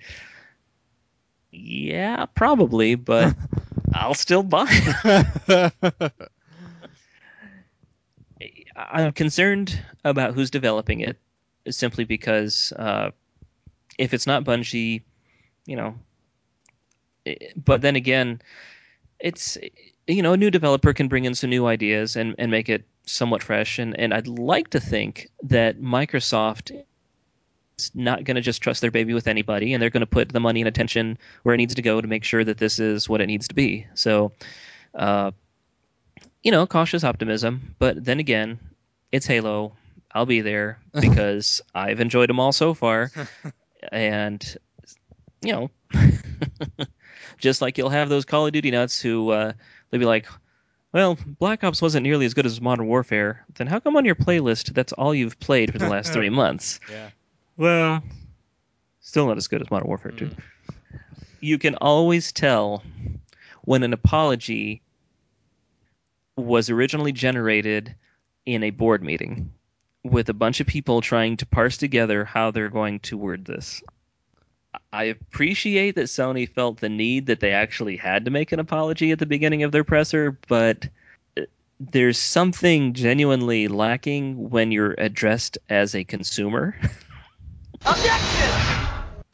yeah, 1.51 2.27
probably, 2.37 2.95
but 2.95 3.35
I'll 3.93 4.15
still 4.15 4.45
buy 4.45 4.69
it. 4.71 5.73
I'm 8.77 9.13
concerned 9.13 9.81
about 10.05 10.35
who's 10.35 10.51
developing 10.51 11.01
it, 11.01 11.17
simply 11.71 12.05
because 12.05 12.73
uh, 12.77 13.11
if 13.99 14.13
it's 14.13 14.27
not 14.27 14.45
Bungie, 14.45 15.03
you 15.65 15.77
know. 15.77 15.95
It, 17.25 17.53
but 17.63 17.81
then 17.81 17.97
again, 17.97 18.43
it's 19.19 19.57
you 20.07 20.23
know 20.23 20.35
a 20.35 20.37
new 20.37 20.51
developer 20.51 20.93
can 20.93 21.09
bring 21.09 21.25
in 21.25 21.35
some 21.35 21.51
new 21.51 21.67
ideas 21.67 22.17
and, 22.17 22.35
and 22.39 22.51
make 22.51 22.69
it 22.69 22.85
somewhat 23.07 23.43
fresh. 23.43 23.79
And, 23.79 23.99
and 23.99 24.13
I'd 24.13 24.29
like 24.29 24.71
to 24.71 24.81
think 24.81 25.31
that 25.45 25.81
Microsoft 25.81 26.71
is 27.79 27.91
not 27.95 28.25
going 28.25 28.35
to 28.35 28.43
just 28.43 28.63
trust 28.63 28.83
their 28.83 28.91
baby 28.91 29.15
with 29.15 29.27
anybody, 29.27 29.73
and 29.73 29.83
they're 29.83 29.91
going 29.91 30.03
to 30.03 30.07
put 30.07 30.29
the 30.29 30.41
money 30.41 30.61
and 30.61 30.69
attention 30.69 31.17
where 31.45 31.55
it 31.55 31.59
needs 31.59 31.75
to 31.75 31.83
go 31.83 32.01
to 32.01 32.07
make 32.07 32.25
sure 32.25 32.45
that 32.45 32.59
this 32.59 32.79
is 32.79 33.09
what 33.09 33.21
it 33.21 33.27
needs 33.27 33.49
to 33.49 33.55
be. 33.55 33.87
So. 33.95 34.33
Uh, 34.95 35.31
you 36.47 36.53
know, 36.53 36.65
cautious 36.65 37.03
optimism. 37.03 37.75
But 37.81 38.05
then 38.05 38.21
again, 38.21 38.61
it's 39.11 39.27
Halo. 39.27 39.73
I'll 40.13 40.27
be 40.27 40.43
there 40.43 40.79
because 41.01 41.61
I've 41.75 41.99
enjoyed 41.99 42.31
them 42.31 42.39
all 42.39 42.53
so 42.53 42.73
far. 42.73 43.11
and, 43.93 44.57
you 45.43 45.53
know, 45.53 45.71
just 47.39 47.61
like 47.61 47.77
you'll 47.77 47.89
have 47.89 48.09
those 48.09 48.25
Call 48.25 48.47
of 48.47 48.53
Duty 48.53 48.71
nuts 48.71 49.01
who 49.01 49.31
uh, 49.31 49.55
they'll 49.91 49.99
be 49.99 50.07
like, 50.07 50.27
well, 50.93 51.19
Black 51.27 51.65
Ops 51.65 51.83
wasn't 51.83 52.05
nearly 52.05 52.27
as 52.27 52.35
good 52.35 52.47
as 52.47 52.61
Modern 52.61 52.87
Warfare. 52.87 53.45
Then 53.57 53.67
how 53.67 53.81
come 53.81 53.97
on 53.97 54.05
your 54.05 54.15
playlist 54.15 54.73
that's 54.73 54.93
all 54.93 55.13
you've 55.13 55.41
played 55.41 55.73
for 55.73 55.79
the 55.79 55.89
last 55.89 56.13
three 56.13 56.31
months? 56.31 56.79
Yeah. 56.89 57.11
Well, 57.57 58.05
still 59.01 59.27
not 59.27 59.37
as 59.37 59.49
good 59.49 59.63
as 59.63 59.71
Modern 59.73 59.89
Warfare 59.89 60.13
2. 60.13 60.27
Mm. 60.27 60.39
You 61.41 61.59
can 61.59 61.75
always 61.75 62.31
tell 62.31 62.85
when 63.63 63.83
an 63.83 63.93
apology 63.93 64.83
was 66.37 66.71
originally 66.71 67.13
generated 67.13 67.95
in 68.45 68.63
a 68.63 68.71
board 68.71 69.03
meeting 69.03 69.53
with 70.05 70.29
a 70.29 70.35
bunch 70.35 70.61
of 70.61 70.67
people 70.67 71.01
trying 71.01 71.37
to 71.39 71.47
parse 71.47 71.77
together 71.77 72.25
how 72.25 72.51
they're 72.51 72.69
going 72.69 73.01
to 73.01 73.17
word 73.17 73.45
this. 73.45 73.83
I 74.93 75.05
appreciate 75.05 75.95
that 75.97 76.05
Sony 76.05 76.49
felt 76.49 76.81
the 76.81 76.89
need 76.89 77.27
that 77.27 77.41
they 77.41 77.53
actually 77.53 77.97
had 77.97 78.27
to 78.27 78.31
make 78.31 78.53
an 78.53 78.61
apology 78.61 79.11
at 79.11 79.19
the 79.19 79.27
beginning 79.27 79.63
of 79.63 79.73
their 79.73 79.85
presser, 79.85 80.39
but 80.49 80.89
uh, 81.37 81.43
there's 81.81 82.19
something 82.19 82.93
genuinely 82.93 83.69
lacking 83.69 84.51
when 84.51 84.73
you're 84.73 84.95
addressed 84.97 85.59
as 85.69 85.95
a 85.95 86.05
consumer. 86.05 86.79
Objection! 87.85 88.51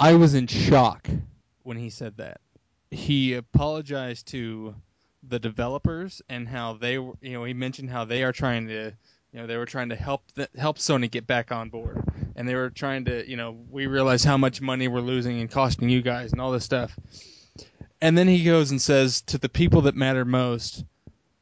I 0.00 0.14
was 0.14 0.34
in 0.34 0.46
shock 0.46 1.08
when 1.64 1.76
he 1.76 1.90
said 1.90 2.16
that. 2.16 2.40
He 2.90 3.34
apologized 3.34 4.28
to 4.28 4.74
the 5.28 5.38
developers 5.38 6.20
and 6.28 6.48
how 6.48 6.74
they 6.74 6.94
you 6.94 7.16
know 7.22 7.44
he 7.44 7.54
mentioned 7.54 7.90
how 7.90 8.04
they 8.04 8.22
are 8.22 8.32
trying 8.32 8.66
to 8.66 8.92
you 9.32 9.40
know 9.40 9.46
they 9.46 9.56
were 9.56 9.66
trying 9.66 9.88
to 9.88 9.96
help 9.96 10.22
the, 10.34 10.48
help 10.56 10.78
Sony 10.78 11.10
get 11.10 11.26
back 11.26 11.52
on 11.52 11.68
board 11.68 12.02
and 12.36 12.48
they 12.48 12.54
were 12.54 12.70
trying 12.70 13.04
to, 13.06 13.28
you 13.28 13.36
know, 13.36 13.58
we 13.70 13.86
realize 13.86 14.24
how 14.24 14.36
much 14.36 14.60
money 14.60 14.88
we're 14.88 15.00
losing 15.00 15.40
and 15.40 15.50
costing 15.50 15.88
you 15.88 16.02
guys 16.02 16.32
and 16.32 16.40
all 16.40 16.50
this 16.50 16.64
stuff. 16.64 16.98
And 18.00 18.16
then 18.16 18.26
he 18.26 18.44
goes 18.44 18.70
and 18.70 18.80
says 18.80 19.22
to 19.22 19.38
the 19.38 19.48
people 19.48 19.82
that 19.82 19.94
matter 19.94 20.24
most, 20.24 20.84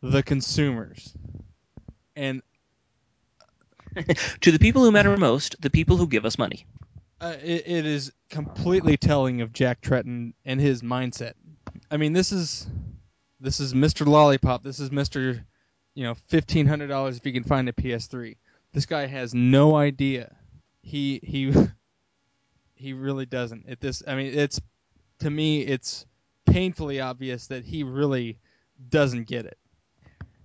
the 0.03 0.23
consumers. 0.23 1.15
And 2.17 2.43
to 4.41 4.51
the 4.51 4.59
people 4.59 4.83
who 4.83 4.91
matter 4.91 5.17
most, 5.17 5.61
the 5.61 5.71
people 5.71 5.97
who 5.97 6.07
give 6.07 6.25
us 6.25 6.39
money. 6.39 6.67
uh, 7.21 7.37
it, 7.43 7.67
it 7.67 7.87
is 7.87 8.13
completely 8.29 8.97
telling 8.97 9.41
of 9.41 9.53
Jack 9.53 9.81
Tretton 9.81 10.33
and 10.45 10.61
his 10.61 10.83
mindset. 10.83 11.33
I 11.91 11.97
mean, 11.97 12.13
this 12.13 12.33
is 12.33 12.67
this 13.41 13.61
is 13.61 13.75
Mr. 13.75 14.07
Lollipop. 14.07 14.63
This 14.63 14.81
is 14.81 14.91
Mr. 14.91 15.43
You 15.95 16.05
know, 16.05 16.15
fifteen 16.29 16.67
hundred 16.67 16.89
dollars 16.89 17.17
if 17.17 17.27
you 17.27 17.33
can 17.33 17.45
find 17.45 17.69
a 17.69 17.73
PS3. 17.73 18.37
This 18.73 18.87
guy 18.87 19.07
has 19.07 19.35
no 19.35 19.77
idea. 19.77 20.35
He 20.83 21.21
he 21.23 21.53
he 22.75 22.93
really 22.93 23.27
doesn't. 23.27 23.69
At 23.69 23.81
this, 23.81 24.03
I 24.07 24.15
mean, 24.15 24.33
it's 24.39 24.61
to 25.21 25.31
me, 25.31 25.63
it's 25.63 26.07
painfully 26.47 27.01
obvious 27.01 27.49
that 27.49 27.65
he 27.65 27.83
really 27.83 28.39
doesn't 28.89 29.27
get 29.27 29.47
it. 29.47 29.59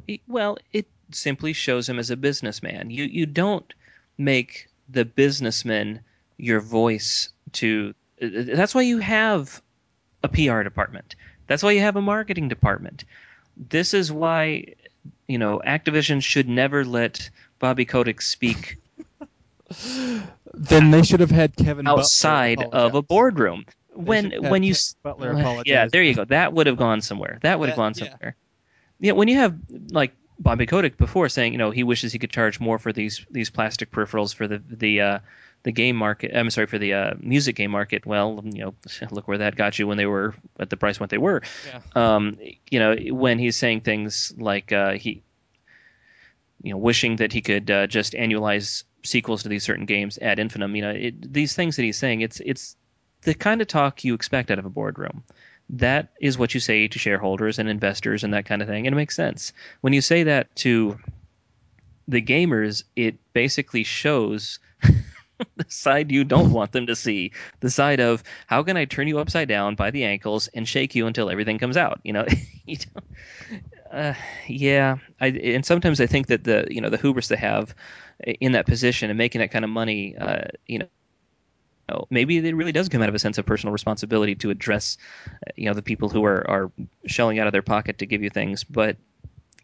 He- 0.07 0.21
Well, 0.27 0.57
it 0.73 0.87
simply 1.11 1.53
shows 1.53 1.87
him 1.87 1.99
as 1.99 2.09
a 2.09 2.17
businessman. 2.17 2.89
You 2.89 3.05
you 3.05 3.25
don't 3.25 3.71
make 4.17 4.67
the 4.89 5.05
businessman 5.05 6.01
your 6.37 6.59
voice 6.59 7.29
to. 7.53 7.93
That's 8.19 8.73
why 8.73 8.81
you 8.83 8.99
have 8.99 9.61
a 10.23 10.27
PR 10.29 10.63
department. 10.63 11.15
That's 11.47 11.63
why 11.63 11.71
you 11.71 11.81
have 11.81 11.95
a 11.95 12.01
marketing 12.01 12.49
department. 12.49 13.05
This 13.57 13.93
is 13.93 14.11
why 14.11 14.75
you 15.27 15.37
know 15.37 15.61
Activision 15.65 16.21
should 16.21 16.49
never 16.49 16.83
let 16.83 17.29
Bobby 17.59 17.85
Kotick 17.85 18.21
speak 18.21 18.77
Then 20.53 20.91
they 20.91 21.03
should 21.03 21.19
have 21.19 21.31
had 21.31 21.55
Kevin 21.55 21.87
outside 21.87 22.63
of 22.63 22.95
a 22.95 23.01
boardroom. 23.01 23.65
When 23.93 24.31
when 24.49 24.63
you. 24.63 24.75
Yeah, 25.65 25.87
there 25.87 26.03
you 26.03 26.15
go. 26.15 26.25
That 26.25 26.53
would 26.53 26.67
have 26.67 26.77
gone 26.77 27.01
somewhere. 27.01 27.39
That 27.41 27.59
would 27.59 27.69
have 27.69 27.77
gone 27.77 27.93
yeah. 27.95 28.09
somewhere. 28.09 28.35
Yeah, 28.99 29.13
when 29.13 29.27
you 29.27 29.37
have 29.37 29.57
like 29.91 30.13
Bobby 30.39 30.65
Kotick 30.65 30.97
before 30.97 31.29
saying, 31.29 31.53
you 31.53 31.57
know, 31.57 31.71
he 31.71 31.83
wishes 31.83 32.11
he 32.11 32.19
could 32.19 32.29
charge 32.29 32.59
more 32.59 32.79
for 32.79 32.93
these 32.93 33.25
these 33.31 33.49
plastic 33.49 33.91
peripherals 33.91 34.33
for 34.33 34.47
the 34.47 34.61
the 34.69 35.01
uh, 35.01 35.19
the 35.65 35.71
game 35.71 35.95
market. 35.95 36.31
I'm 36.33 36.51
sorry 36.51 36.67
for 36.67 36.77
the 36.77 36.93
uh, 36.93 37.13
music 37.19 37.55
game 37.55 37.71
market. 37.71 38.05
Well, 38.05 38.41
you 38.45 38.63
know, 38.63 38.75
look 39.11 39.27
where 39.27 39.39
that 39.39 39.55
got 39.55 39.77
you 39.79 39.87
when 39.87 39.97
they 39.97 40.05
were 40.05 40.35
at 40.59 40.69
the 40.69 40.77
price 40.77 40.99
what 40.99 41.09
they 41.09 41.17
were. 41.17 41.41
Yeah. 41.67 42.15
Um, 42.15 42.37
you 42.69 42.79
know, 42.79 42.95
when 43.13 43.39
he's 43.39 43.57
saying 43.57 43.81
things 43.81 44.31
like 44.37 44.71
uh, 44.71 44.93
he, 44.93 45.23
you 46.61 46.71
know, 46.71 46.77
wishing 46.77 47.15
that 47.15 47.33
he 47.33 47.41
could 47.41 47.69
uh, 47.71 47.87
just 47.87 48.13
annualize 48.13 48.83
sequels 49.03 49.43
to 49.43 49.49
these 49.49 49.63
certain 49.63 49.85
games 49.85 50.19
ad 50.19 50.37
infinitum. 50.37 50.75
You 50.75 50.81
know, 50.83 50.91
it, 50.91 51.33
these 51.33 51.55
things 51.55 51.77
that 51.77 51.83
he's 51.83 51.97
saying, 51.97 52.21
it's 52.21 52.39
it's 52.39 52.75
the 53.23 53.33
kind 53.33 53.59
of 53.59 53.67
talk 53.67 54.03
you 54.03 54.13
expect 54.13 54.51
out 54.51 54.59
of 54.59 54.65
a 54.65 54.69
boardroom. 54.69 55.23
That 55.71 56.09
is 56.21 56.37
what 56.37 56.53
you 56.53 56.59
say 56.59 56.87
to 56.87 56.99
shareholders 56.99 57.57
and 57.57 57.67
investors 57.67 58.23
and 58.23 58.35
that 58.35 58.45
kind 58.45 58.61
of 58.61 58.67
thing, 58.67 58.85
and 58.85 58.93
it 58.93 58.97
makes 58.97 59.15
sense. 59.15 59.51
When 59.81 59.93
you 59.93 60.01
say 60.01 60.23
that 60.23 60.55
to 60.57 60.99
the 62.07 62.21
gamers, 62.21 62.83
it 62.95 63.15
basically 63.33 63.83
shows 63.83 64.59
the 65.57 65.65
side 65.69 66.11
you 66.11 66.23
don't 66.23 66.51
want 66.51 66.71
them 66.71 66.87
to 66.87 66.95
see. 66.95 67.31
The 67.59 67.69
side 67.69 67.99
of 67.99 68.23
how 68.47 68.63
can 68.63 68.77
I 68.77 68.85
turn 68.85 69.07
you 69.07 69.19
upside 69.19 69.47
down 69.47 69.75
by 69.75 69.91
the 69.91 70.03
ankles 70.05 70.47
and 70.49 70.67
shake 70.67 70.95
you 70.95 71.07
until 71.07 71.29
everything 71.29 71.57
comes 71.59 71.77
out? 71.77 71.99
You 72.03 72.13
know, 72.13 72.25
you 72.65 72.77
uh, 73.91 74.13
yeah. 74.47 74.97
I, 75.19 75.27
and 75.27 75.65
sometimes 75.65 76.01
I 76.01 76.07
think 76.07 76.27
that 76.27 76.43
the 76.43 76.67
you 76.69 76.81
know 76.81 76.89
the 76.89 76.97
hubris 76.97 77.27
they 77.27 77.35
have 77.37 77.73
in 78.39 78.53
that 78.53 78.67
position 78.67 79.09
and 79.09 79.17
making 79.17 79.39
that 79.39 79.51
kind 79.51 79.65
of 79.65 79.71
money, 79.71 80.15
uh, 80.17 80.45
you 80.67 80.79
know. 80.79 80.87
know, 81.89 82.05
Maybe 82.09 82.37
it 82.37 82.55
really 82.55 82.71
does 82.71 82.89
come 82.89 83.01
out 83.01 83.09
of 83.09 83.15
a 83.15 83.19
sense 83.19 83.37
of 83.37 83.45
personal 83.45 83.73
responsibility 83.73 84.35
to 84.35 84.49
address, 84.49 84.97
uh, 85.47 85.51
you 85.55 85.67
know, 85.67 85.73
the 85.73 85.83
people 85.83 86.09
who 86.09 86.23
are, 86.25 86.49
are 86.49 86.71
shelling 87.07 87.39
out 87.39 87.47
of 87.47 87.53
their 87.53 87.61
pocket 87.61 87.99
to 87.99 88.05
give 88.05 88.23
you 88.23 88.29
things. 88.29 88.63
But 88.63 88.97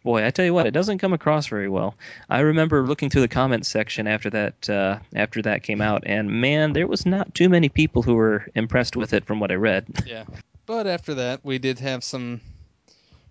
boy, 0.02 0.24
I 0.26 0.30
tell 0.30 0.44
you 0.44 0.54
what, 0.54 0.66
it 0.66 0.72
doesn't 0.72 0.98
come 0.98 1.12
across 1.12 1.46
very 1.46 1.68
well. 1.68 1.94
I 2.28 2.40
remember 2.40 2.86
looking 2.86 3.10
through 3.10 3.22
the 3.22 3.28
comments 3.28 3.68
section 3.68 4.06
after 4.06 4.30
that 4.30 4.70
uh, 4.70 4.98
after 5.14 5.42
that 5.42 5.62
came 5.62 5.80
out, 5.80 6.02
and 6.06 6.30
man, 6.40 6.72
there 6.72 6.86
was 6.86 7.06
not 7.06 7.34
too 7.34 7.48
many 7.48 7.68
people 7.68 8.02
who 8.02 8.14
were 8.14 8.46
impressed 8.54 8.96
with 8.96 9.12
it 9.12 9.24
from 9.24 9.40
what 9.40 9.50
I 9.50 9.54
read. 9.54 9.86
Yeah. 10.06 10.24
But 10.66 10.86
after 10.86 11.14
that, 11.14 11.44
we 11.44 11.58
did 11.58 11.78
have 11.78 12.04
some 12.04 12.40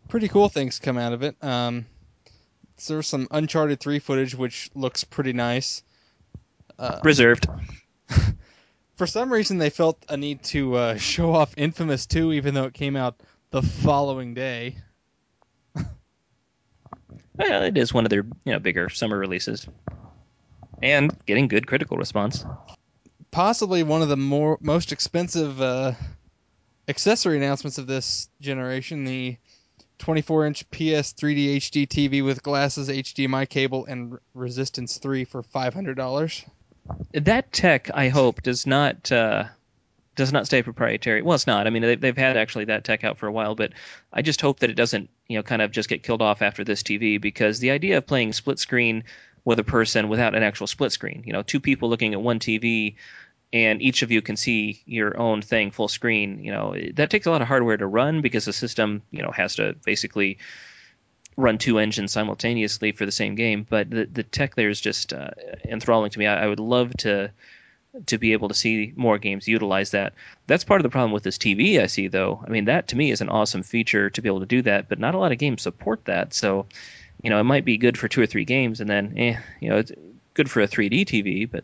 pretty 0.07 0.27
cool 0.27 0.49
things 0.49 0.79
come 0.79 0.97
out 0.97 1.13
of 1.13 1.21
it. 1.21 1.35
Um, 1.41 1.85
so 2.77 2.93
there's 2.93 3.07
some 3.07 3.27
Uncharted 3.29 3.79
3 3.79 3.99
footage, 3.99 4.33
which 4.35 4.69
looks 4.73 5.03
pretty 5.03 5.33
nice. 5.33 5.83
Uh, 6.79 6.99
Reserved. 7.03 7.47
for 8.95 9.05
some 9.05 9.31
reason, 9.31 9.59
they 9.59 9.69
felt 9.69 10.03
a 10.09 10.17
need 10.17 10.43
to 10.43 10.75
uh, 10.75 10.97
show 10.97 11.33
off 11.33 11.53
Infamous 11.57 12.05
2, 12.07 12.33
even 12.33 12.53
though 12.53 12.65
it 12.65 12.73
came 12.73 12.95
out 12.95 13.21
the 13.51 13.61
following 13.61 14.33
day. 14.33 14.77
Well, 17.41 17.63
it 17.63 17.77
is 17.77 17.93
one 17.93 18.05
of 18.05 18.09
their 18.09 18.25
you 18.45 18.53
know 18.53 18.59
bigger 18.59 18.89
summer 18.89 19.17
releases, 19.17 19.67
and 20.81 21.15
getting 21.25 21.47
good 21.47 21.65
critical 21.65 21.97
response. 21.97 22.45
Possibly 23.31 23.83
one 23.83 24.01
of 24.01 24.09
the 24.09 24.17
more 24.17 24.57
most 24.61 24.91
expensive 24.91 25.61
uh, 25.61 25.93
accessory 26.87 27.37
announcements 27.37 27.77
of 27.77 27.87
this 27.87 28.29
generation, 28.41 29.05
the 29.05 29.37
24-inch 29.99 30.69
PS 30.71 31.13
3D 31.13 31.55
HD 31.57 31.87
TV 31.87 32.23
with 32.23 32.43
glasses, 32.43 32.89
HDMI 32.89 33.47
cable, 33.47 33.85
and 33.85 34.17
Resistance 34.33 34.97
3 34.97 35.25
for 35.25 35.43
$500. 35.43 36.49
That 37.13 37.51
tech, 37.51 37.89
I 37.93 38.09
hope, 38.09 38.41
does 38.41 38.67
not 38.67 39.11
uh, 39.11 39.45
does 40.15 40.33
not 40.33 40.45
stay 40.45 40.61
proprietary. 40.61 41.21
Well, 41.21 41.35
it's 41.35 41.47
not. 41.47 41.67
I 41.67 41.69
mean, 41.69 41.81
they've, 41.81 41.99
they've 41.99 42.17
had 42.17 42.37
actually 42.37 42.65
that 42.65 42.83
tech 42.83 43.03
out 43.03 43.17
for 43.17 43.27
a 43.27 43.31
while, 43.31 43.55
but 43.55 43.73
I 44.11 44.21
just 44.21 44.41
hope 44.41 44.59
that 44.59 44.69
it 44.69 44.75
doesn't, 44.75 45.09
you 45.27 45.37
know, 45.37 45.43
kind 45.43 45.61
of 45.61 45.71
just 45.71 45.89
get 45.89 46.03
killed 46.03 46.21
off 46.21 46.41
after 46.41 46.63
this 46.63 46.83
TV 46.83 47.19
because 47.19 47.59
the 47.59 47.71
idea 47.71 47.97
of 47.97 48.07
playing 48.07 48.33
split 48.33 48.59
screen 48.59 49.05
with 49.45 49.59
a 49.59 49.63
person 49.63 50.09
without 50.09 50.35
an 50.35 50.43
actual 50.43 50.67
split 50.67 50.91
screen, 50.91 51.23
you 51.25 51.33
know, 51.33 51.41
two 51.41 51.59
people 51.59 51.89
looking 51.89 52.13
at 52.13 52.21
one 52.21 52.39
TV 52.39 52.95
and 53.53 53.81
each 53.81 54.01
of 54.01 54.11
you 54.11 54.21
can 54.21 54.37
see 54.37 54.81
your 54.85 55.17
own 55.17 55.41
thing 55.41 55.71
full 55.71 55.87
screen, 55.87 56.43
you 56.43 56.51
know, 56.51 56.75
that 56.93 57.09
takes 57.09 57.25
a 57.25 57.31
lot 57.31 57.41
of 57.41 57.47
hardware 57.47 57.77
to 57.77 57.87
run 57.87 58.21
because 58.21 58.45
the 58.45 58.53
system, 58.53 59.01
you 59.11 59.21
know, 59.21 59.31
has 59.31 59.55
to 59.55 59.75
basically 59.83 60.37
run 61.35 61.57
two 61.57 61.79
engines 61.79 62.11
simultaneously 62.11 62.91
for 62.91 63.05
the 63.05 63.11
same 63.11 63.35
game. 63.35 63.65
But 63.69 63.89
the, 63.89 64.05
the 64.05 64.23
tech 64.23 64.55
there 64.55 64.69
is 64.69 64.79
just 64.79 65.11
uh, 65.13 65.31
enthralling 65.65 66.11
to 66.11 66.19
me. 66.19 66.27
I, 66.27 66.45
I 66.45 66.47
would 66.47 66.59
love 66.59 66.93
to 66.99 67.31
to 68.05 68.17
be 68.17 68.33
able 68.33 68.47
to 68.47 68.53
see 68.53 68.93
more 68.95 69.17
games 69.17 69.47
utilize 69.47 69.91
that. 69.91 70.13
That's 70.47 70.63
part 70.63 70.81
of 70.81 70.83
the 70.83 70.89
problem 70.89 71.11
with 71.11 71.23
this 71.23 71.37
TV 71.37 71.79
I 71.81 71.87
see 71.87 72.07
though. 72.07 72.43
I 72.45 72.49
mean 72.49 72.65
that 72.65 72.89
to 72.89 72.95
me 72.95 73.11
is 73.11 73.21
an 73.21 73.29
awesome 73.29 73.63
feature 73.63 74.09
to 74.11 74.21
be 74.21 74.29
able 74.29 74.39
to 74.41 74.45
do 74.45 74.61
that, 74.63 74.89
but 74.89 74.99
not 74.99 75.15
a 75.15 75.17
lot 75.17 75.31
of 75.31 75.37
games 75.37 75.61
support 75.61 76.05
that. 76.05 76.33
So, 76.33 76.67
you 77.21 77.29
know, 77.29 77.39
it 77.39 77.43
might 77.43 77.65
be 77.65 77.77
good 77.77 77.97
for 77.97 78.07
two 78.07 78.21
or 78.21 78.27
three 78.27 78.45
games 78.45 78.81
and 78.81 78.89
then 78.89 79.13
eh, 79.17 79.37
you 79.59 79.69
know, 79.69 79.77
it's 79.77 79.91
good 80.33 80.49
for 80.49 80.61
a 80.61 80.67
3D 80.67 81.05
TV, 81.05 81.49
but 81.49 81.63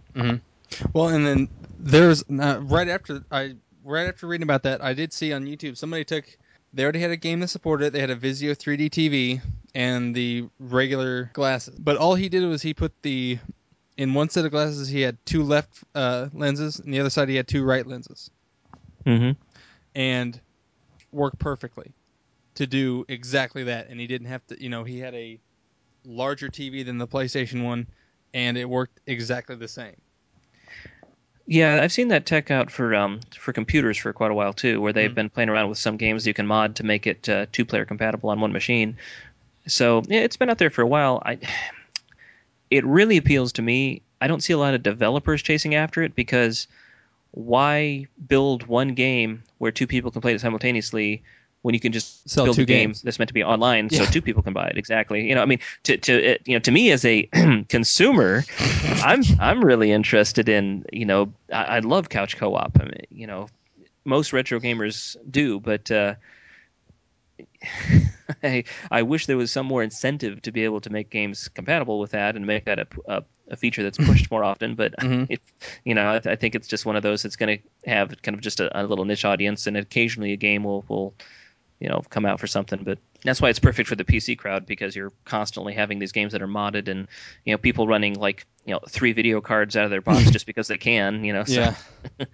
Well, 0.93 1.07
and 1.09 1.25
then 1.25 1.49
there's 1.79 2.23
uh, 2.23 2.59
right 2.61 2.89
after 2.89 3.23
I 3.31 3.55
right 3.85 4.07
after 4.07 4.27
reading 4.27 4.43
about 4.43 4.63
that, 4.63 4.83
I 4.83 4.93
did 4.93 5.13
see 5.13 5.31
on 5.31 5.45
YouTube 5.45 5.77
somebody 5.77 6.03
took 6.03 6.25
they 6.73 6.83
already 6.83 6.99
had 6.99 7.11
a 7.11 7.17
game 7.17 7.39
that 7.39 7.47
supported 7.47 7.87
it. 7.87 7.93
They 7.93 8.01
had 8.01 8.09
a 8.09 8.15
Vizio 8.15 8.51
3D 8.55 8.89
TV 8.89 9.41
and 9.73 10.13
the 10.13 10.49
regular 10.59 11.31
glasses. 11.33 11.79
But 11.79 11.97
all 11.97 12.15
he 12.15 12.29
did 12.29 12.43
was 12.43 12.61
he 12.61 12.73
put 12.73 12.91
the 13.01 13.39
in 13.97 14.13
one 14.13 14.29
set 14.29 14.45
of 14.45 14.51
glasses 14.51 14.87
he 14.87 15.01
had 15.01 15.17
two 15.25 15.43
left 15.43 15.83
uh, 15.95 16.27
lenses, 16.33 16.79
and 16.79 16.93
the 16.93 16.99
other 16.99 17.09
side 17.09 17.29
he 17.29 17.35
had 17.35 17.47
two 17.47 17.63
right 17.63 17.85
lenses, 17.85 18.29
mhm. 19.05 19.35
and 19.95 20.39
worked 21.11 21.39
perfectly 21.39 21.93
to 22.55 22.67
do 22.67 23.05
exactly 23.07 23.63
that. 23.65 23.89
And 23.89 23.99
he 23.99 24.07
didn't 24.07 24.27
have 24.27 24.45
to, 24.47 24.61
you 24.61 24.69
know, 24.69 24.83
he 24.83 24.99
had 24.99 25.13
a 25.15 25.39
larger 26.05 26.49
TV 26.49 26.85
than 26.85 26.97
the 26.97 27.07
PlayStation 27.07 27.63
one, 27.63 27.87
and 28.33 28.57
it 28.57 28.69
worked 28.69 28.99
exactly 29.07 29.55
the 29.55 29.67
same. 29.67 29.95
Yeah, 31.49 31.79
I've 31.81 31.93
seen 31.93 32.09
that 32.09 32.25
tech 32.25 32.51
out 32.51 32.69
for 32.69 32.93
um 32.93 33.21
for 33.39 33.53
computers 33.53 33.97
for 33.97 34.11
quite 34.11 34.31
a 34.31 34.33
while 34.33 34.51
too, 34.53 34.81
where 34.81 34.91
they've 34.91 35.11
Mhm. 35.11 35.15
been 35.15 35.29
playing 35.29 35.49
around 35.49 35.69
with 35.69 35.77
some 35.77 35.95
games 35.97 36.27
you 36.27 36.33
can 36.33 36.45
mod 36.45 36.75
to 36.75 36.83
make 36.83 37.07
it 37.07 37.29
uh, 37.29 37.45
two 37.51 37.63
player 37.63 37.85
compatible 37.85 38.29
on 38.29 38.41
one 38.41 38.51
machine. 38.51 38.97
So 39.65 40.03
yeah, 40.07 40.21
it's 40.21 40.35
been 40.37 40.49
out 40.49 40.57
there 40.57 40.69
for 40.69 40.81
a 40.81 40.87
while. 40.87 41.23
I 41.25 41.39
it 42.69 42.85
really 42.85 43.17
appeals 43.17 43.53
to 43.53 43.61
me. 43.61 44.01
I 44.19 44.27
don't 44.27 44.41
see 44.41 44.53
a 44.53 44.57
lot 44.57 44.73
of 44.73 44.83
developers 44.83 45.41
chasing 45.41 45.75
after 45.75 46.03
it 46.03 46.15
because 46.15 46.67
why 47.31 48.07
build 48.27 48.65
one 48.65 48.93
game 48.93 49.43
where 49.57 49.71
two 49.71 49.87
people 49.87 50.11
can 50.11 50.21
play 50.21 50.33
it 50.33 50.41
simultaneously 50.41 51.23
when 51.61 51.73
you 51.73 51.79
can 51.79 51.91
just 51.91 52.27
Sell 52.29 52.45
build 52.45 52.55
two 52.55 52.63
a 52.63 52.65
game 52.65 52.89
games. 52.89 53.01
that's 53.01 53.19
meant 53.19 53.27
to 53.27 53.33
be 53.33 53.43
online 53.43 53.89
so 53.89 54.05
two 54.05 54.21
people 54.21 54.41
can 54.41 54.53
buy 54.53 54.67
it 54.67 54.77
exactly 54.77 55.27
you 55.27 55.35
know 55.35 55.41
i 55.41 55.45
mean 55.45 55.59
to 55.83 55.97
to 55.97 56.13
it, 56.13 56.41
you 56.45 56.53
know 56.53 56.59
to 56.59 56.71
me 56.71 56.91
as 56.91 57.03
a 57.03 57.23
consumer 57.69 58.43
i'm 59.03 59.21
i'm 59.39 59.63
really 59.63 59.91
interested 59.91 60.47
in 60.49 60.85
you 60.93 61.05
know 61.05 61.31
i, 61.51 61.63
I 61.63 61.79
love 61.79 62.09
couch 62.09 62.37
co-op 62.37 62.79
I 62.79 62.83
mean, 62.85 63.01
you 63.09 63.27
know 63.27 63.49
most 64.05 64.33
retro 64.33 64.59
gamers 64.59 65.17
do 65.29 65.59
but 65.59 65.91
uh 65.91 66.15
I, 68.43 68.63
I 68.91 69.01
wish 69.03 69.25
there 69.25 69.37
was 69.37 69.51
some 69.51 69.65
more 69.65 69.83
incentive 69.83 70.41
to 70.43 70.51
be 70.51 70.63
able 70.63 70.81
to 70.81 70.89
make 70.89 71.09
games 71.09 71.47
compatible 71.49 71.99
with 71.99 72.11
that 72.11 72.35
and 72.35 72.45
make 72.45 72.65
that 72.65 72.79
a, 72.79 72.87
a 73.07 73.23
a 73.49 73.55
feature 73.55 73.81
that's 73.83 73.97
pushed 73.97 74.29
more 74.31 74.43
often. 74.43 74.75
But 74.75 74.95
Mhm. 75.01 75.29
it, 75.29 75.41
you 75.85 75.95
know, 75.95 76.03
I, 76.03 76.31
I 76.31 76.35
think 76.35 76.55
it's 76.55 76.67
just 76.67 76.85
one 76.85 76.95
of 76.97 77.03
those 77.03 77.23
that's 77.23 77.37
going 77.37 77.59
to 77.59 77.89
have 77.89 78.21
kind 78.21 78.35
of 78.35 78.41
just 78.41 78.59
a, 78.59 78.81
a 78.81 78.83
little 78.83 79.05
niche 79.05 79.25
audience, 79.25 79.67
and 79.67 79.77
occasionally 79.77 80.33
a 80.33 80.37
game 80.37 80.63
will 80.63 80.85
will 80.89 81.13
you 81.79 81.89
know 81.89 82.01
come 82.09 82.25
out 82.25 82.39
for 82.39 82.47
something. 82.47 82.83
But 82.83 82.99
that's 83.23 83.41
why 83.41 83.49
it's 83.49 83.59
perfect 83.59 83.87
for 83.87 83.95
the 83.95 84.03
PC 84.05 84.37
crowd 84.37 84.65
because 84.65 84.95
you're 84.95 85.13
constantly 85.25 85.73
having 85.73 85.99
these 85.99 86.11
games 86.11 86.33
that 86.33 86.41
are 86.41 86.47
modded, 86.47 86.89
and 86.89 87.07
you 87.45 87.53
know 87.53 87.57
people 87.57 87.87
running 87.87 88.15
like 88.15 88.45
you 88.65 88.73
know 88.73 88.79
three 88.89 89.13
video 89.13 89.39
cards 89.41 89.77
out 89.77 89.85
of 89.85 89.91
their 89.91 90.01
box 90.01 90.29
just 90.31 90.45
because 90.45 90.67
they 90.67 90.77
can. 90.77 91.23
You 91.23 91.33
know, 91.33 91.43
so 91.45 91.53
Yeah. 91.61 92.25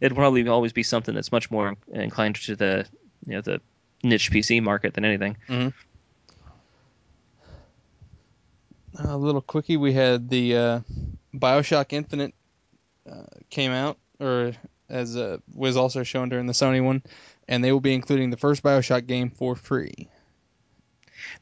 it'll 0.00 0.16
probably 0.16 0.46
always 0.48 0.72
be 0.72 0.82
something 0.82 1.14
that's 1.14 1.32
much 1.32 1.50
more 1.50 1.76
inclined 1.92 2.36
to 2.36 2.56
the 2.56 2.86
you 3.26 3.34
know 3.34 3.40
the 3.40 3.60
niche 4.04 4.30
PC 4.30 4.62
market 4.62 4.94
than 4.94 5.04
anything. 5.04 5.36
A 8.96 9.16
little 9.16 9.40
quickie, 9.40 9.76
we 9.76 9.92
had 9.92 10.28
the 10.28 10.56
uh, 10.56 10.80
Bioshock 11.34 11.92
Infinite 11.92 12.32
uh, 13.10 13.24
came 13.50 13.72
out, 13.72 13.98
or 14.20 14.52
as 14.88 15.16
uh, 15.16 15.38
was 15.52 15.76
also 15.76 16.04
shown 16.04 16.28
during 16.28 16.46
the 16.46 16.52
Sony 16.52 16.82
one, 16.84 17.02
and 17.48 17.64
they 17.64 17.72
will 17.72 17.80
be 17.80 17.94
including 17.94 18.30
the 18.30 18.36
first 18.36 18.62
Bioshock 18.62 19.06
game 19.06 19.30
for 19.30 19.56
free. 19.56 20.08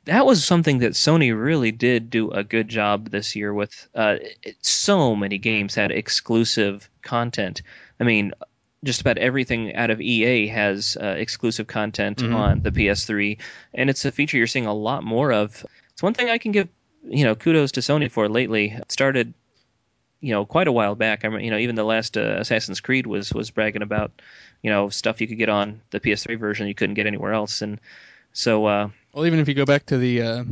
that 0.05 0.25
was 0.25 0.45
something 0.45 0.79
that 0.79 0.93
Sony 0.93 1.39
really 1.39 1.73
did 1.73 2.11
do 2.11 2.31
a 2.31 2.43
good 2.43 2.69
job 2.69 3.11
this 3.11 3.37
year 3.37 3.53
with. 3.53 3.89
Uh, 3.95 4.17
it, 4.43 4.57
so 4.63 5.15
many 5.15 5.39
games 5.39 5.75
had 5.75 5.91
exclusive 5.91 6.89
content. 7.03 7.63
I 8.01 8.05
mean, 8.05 8.33
just 8.85 9.01
about 9.01 9.19
everything 9.19 9.75
out 9.77 9.91
of 9.91 10.01
EA 10.01 10.49
has 10.49 10.97
uh, 11.01 11.15
exclusive 11.19 11.67
content 11.67 12.19
Mhm. 12.19 12.35
on 12.35 12.63
the 12.63 12.73
PS3, 12.73 13.39
and 13.75 13.89
it's 13.89 14.05
a 14.05 14.11
feature 14.13 14.37
you're 14.37 14.47
seeing 14.47 14.67
a 14.67 14.75
lot 14.75 15.05
more 15.05 15.33
of. 15.33 15.65
It's 15.93 16.03
one 16.03 16.15
thing 16.15 16.29
I 16.31 16.39
can 16.39 16.53
give 16.53 16.69
you 17.05 17.25
know 17.25 17.35
kudos 17.35 17.73
to 17.73 17.81
Sony 17.81 18.11
for 18.11 18.29
lately. 18.29 18.71
It 18.71 18.91
started 18.93 19.35
you 20.21 20.33
know 20.33 20.45
quite 20.45 20.69
a 20.69 20.73
while 20.73 20.95
back. 20.95 21.25
I 21.25 21.29
mean, 21.29 21.45
you 21.45 21.51
know 21.51 21.59
even 21.59 21.75
the 21.77 21.85
last 21.85 22.17
uh, 22.17 22.37
Assassin's 22.39 22.81
Creed 22.81 23.07
was 23.07 23.33
was 23.33 23.51
bragging 23.51 23.83
about 23.83 24.11
you 24.63 24.71
know 24.71 24.89
stuff 24.89 25.21
you 25.21 25.27
could 25.29 25.39
get 25.39 25.49
on 25.49 25.81
the 25.91 26.01
PS3 26.01 26.39
version 26.39 26.67
you 26.69 26.75
couldn't 26.75 26.95
get 26.95 27.07
anywhere 27.07 27.33
else, 27.33 27.63
and 27.63 27.81
so 28.33 28.65
uh, 28.67 28.89
Well, 29.13 29.27
even 29.27 29.39
if 29.41 29.49
you 29.49 29.55
go 29.55 29.65
back 29.67 29.87
to 29.87 29.99
the 29.99 30.23
uh, 30.23 30.45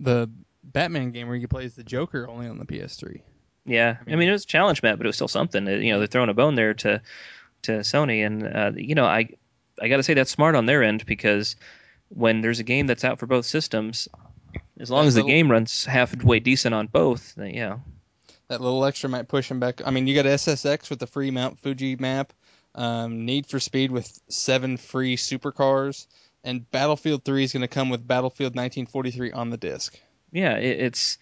the 0.00 0.28
Batman 0.64 1.10
game 1.12 1.28
where 1.28 1.36
you 1.36 1.48
play 1.48 1.64
as 1.64 1.74
the 1.74 1.84
Joker 1.84 2.28
only 2.28 2.48
on 2.48 2.58
the 2.58 2.64
PS3. 2.66 3.20
Yeah, 3.66 3.96
I 4.06 4.14
mean, 4.14 4.28
it 4.28 4.32
was 4.32 4.44
a 4.44 4.46
challenge 4.46 4.82
map, 4.82 4.96
but 4.98 5.06
it 5.06 5.08
was 5.08 5.16
still 5.16 5.28
something. 5.28 5.66
You 5.66 5.92
know, 5.92 5.98
they're 5.98 6.06
throwing 6.06 6.28
a 6.30 6.34
bone 6.34 6.54
there 6.54 6.74
to 6.74 7.02
to 7.62 7.72
Sony, 7.80 8.24
and 8.24 8.46
uh, 8.46 8.72
you 8.76 8.94
know, 8.94 9.04
I 9.04 9.28
I 9.80 9.88
got 9.88 9.96
to 9.96 10.02
say 10.02 10.14
that's 10.14 10.30
smart 10.30 10.54
on 10.54 10.66
their 10.66 10.82
end 10.82 11.04
because 11.06 11.56
when 12.08 12.40
there's 12.40 12.60
a 12.60 12.64
game 12.64 12.86
that's 12.86 13.04
out 13.04 13.18
for 13.18 13.26
both 13.26 13.44
systems, 13.44 14.08
as 14.78 14.90
long 14.90 15.02
That 15.02 15.08
as 15.08 15.14
the 15.14 15.20
little- 15.22 15.30
game 15.36 15.50
runs 15.50 15.84
halfway 15.84 16.38
decent 16.40 16.74
on 16.74 16.86
both, 16.86 17.34
then, 17.34 17.52
yeah, 17.54 17.78
That 18.48 18.60
little 18.60 18.84
extra 18.84 19.10
might 19.10 19.26
push 19.26 19.48
them 19.48 19.58
back. 19.58 19.82
I 19.84 19.90
mean, 19.90 20.06
you 20.06 20.14
got 20.14 20.24
SSX 20.26 20.88
with 20.88 21.00
the 21.00 21.08
free 21.08 21.32
Mount 21.32 21.58
Fuji 21.60 21.96
map, 21.96 22.32
um, 22.76 23.24
Need 23.26 23.46
for 23.48 23.58
Speed 23.58 23.90
with 23.90 24.20
seven 24.28 24.76
free 24.76 25.16
supercars, 25.16 26.06
and 26.44 26.70
Battlefield 26.70 27.24
3 27.24 27.42
is 27.42 27.52
going 27.52 27.62
to 27.62 27.68
come 27.68 27.90
with 27.90 28.06
Battlefield 28.06 28.54
1943 28.54 29.32
on 29.32 29.50
the 29.50 29.56
disc. 29.56 29.98
yeah, 30.30 30.56
it, 30.58 30.80
it's. 30.80 31.18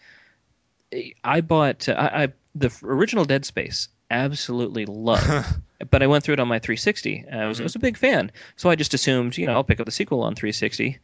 I 1.22 1.40
bought 1.40 1.88
uh, 1.88 1.92
I, 1.92 2.22
I 2.24 2.28
the 2.54 2.72
original 2.83 3.24
Dead 3.24 3.44
Space 3.44 3.88
absolutely 4.11 4.87
loved, 4.87 5.57
but 5.90 6.02
I 6.02 6.07
went 6.07 6.24
through 6.24 6.35
it 6.35 6.40
on 6.40 6.48
my 6.48 6.59
360. 6.59 7.24
I 7.33 7.46
was, 7.46 7.61
I 7.61 7.64
was 7.64 7.74
a 7.74 7.78
big 7.80 7.96
fan, 7.96 8.30
so 8.57 8.70
I 8.70 8.76
just 8.76 8.94
assumed 8.94 9.37
you 9.37 9.46
know 9.46 9.54
I'll 9.54 9.64
pick 9.64 9.80
up 9.80 9.87
the 9.87 9.92
sequel 9.92 10.22
on 10.22 10.35
360, 10.35 10.98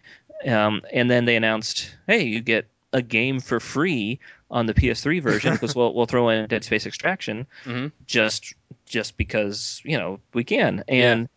um, 0.47 0.83
and 0.93 1.11
then 1.11 1.25
they 1.25 1.37
announced, 1.37 1.95
hey, 2.07 2.23
you 2.25 2.41
get 2.41 2.69
a 2.93 3.03
game 3.03 3.41
for 3.41 3.61
free 3.61 4.19
on 4.51 4.67
the 4.67 4.75
PS3 4.75 5.23
version 5.23 5.53
because 5.53 5.75
we'll 5.77 5.95
we'll 5.95 6.07
throw 6.07 6.29
in 6.29 6.47
Dead 6.49 6.65
Space 6.65 6.87
Extraction 6.87 7.47
Mhm. 7.65 7.93
just 8.07 8.55
just 8.87 9.17
because 9.17 9.81
you 9.85 9.97
know 9.99 10.21
we 10.35 10.45
can 10.45 10.85
and. 10.89 11.29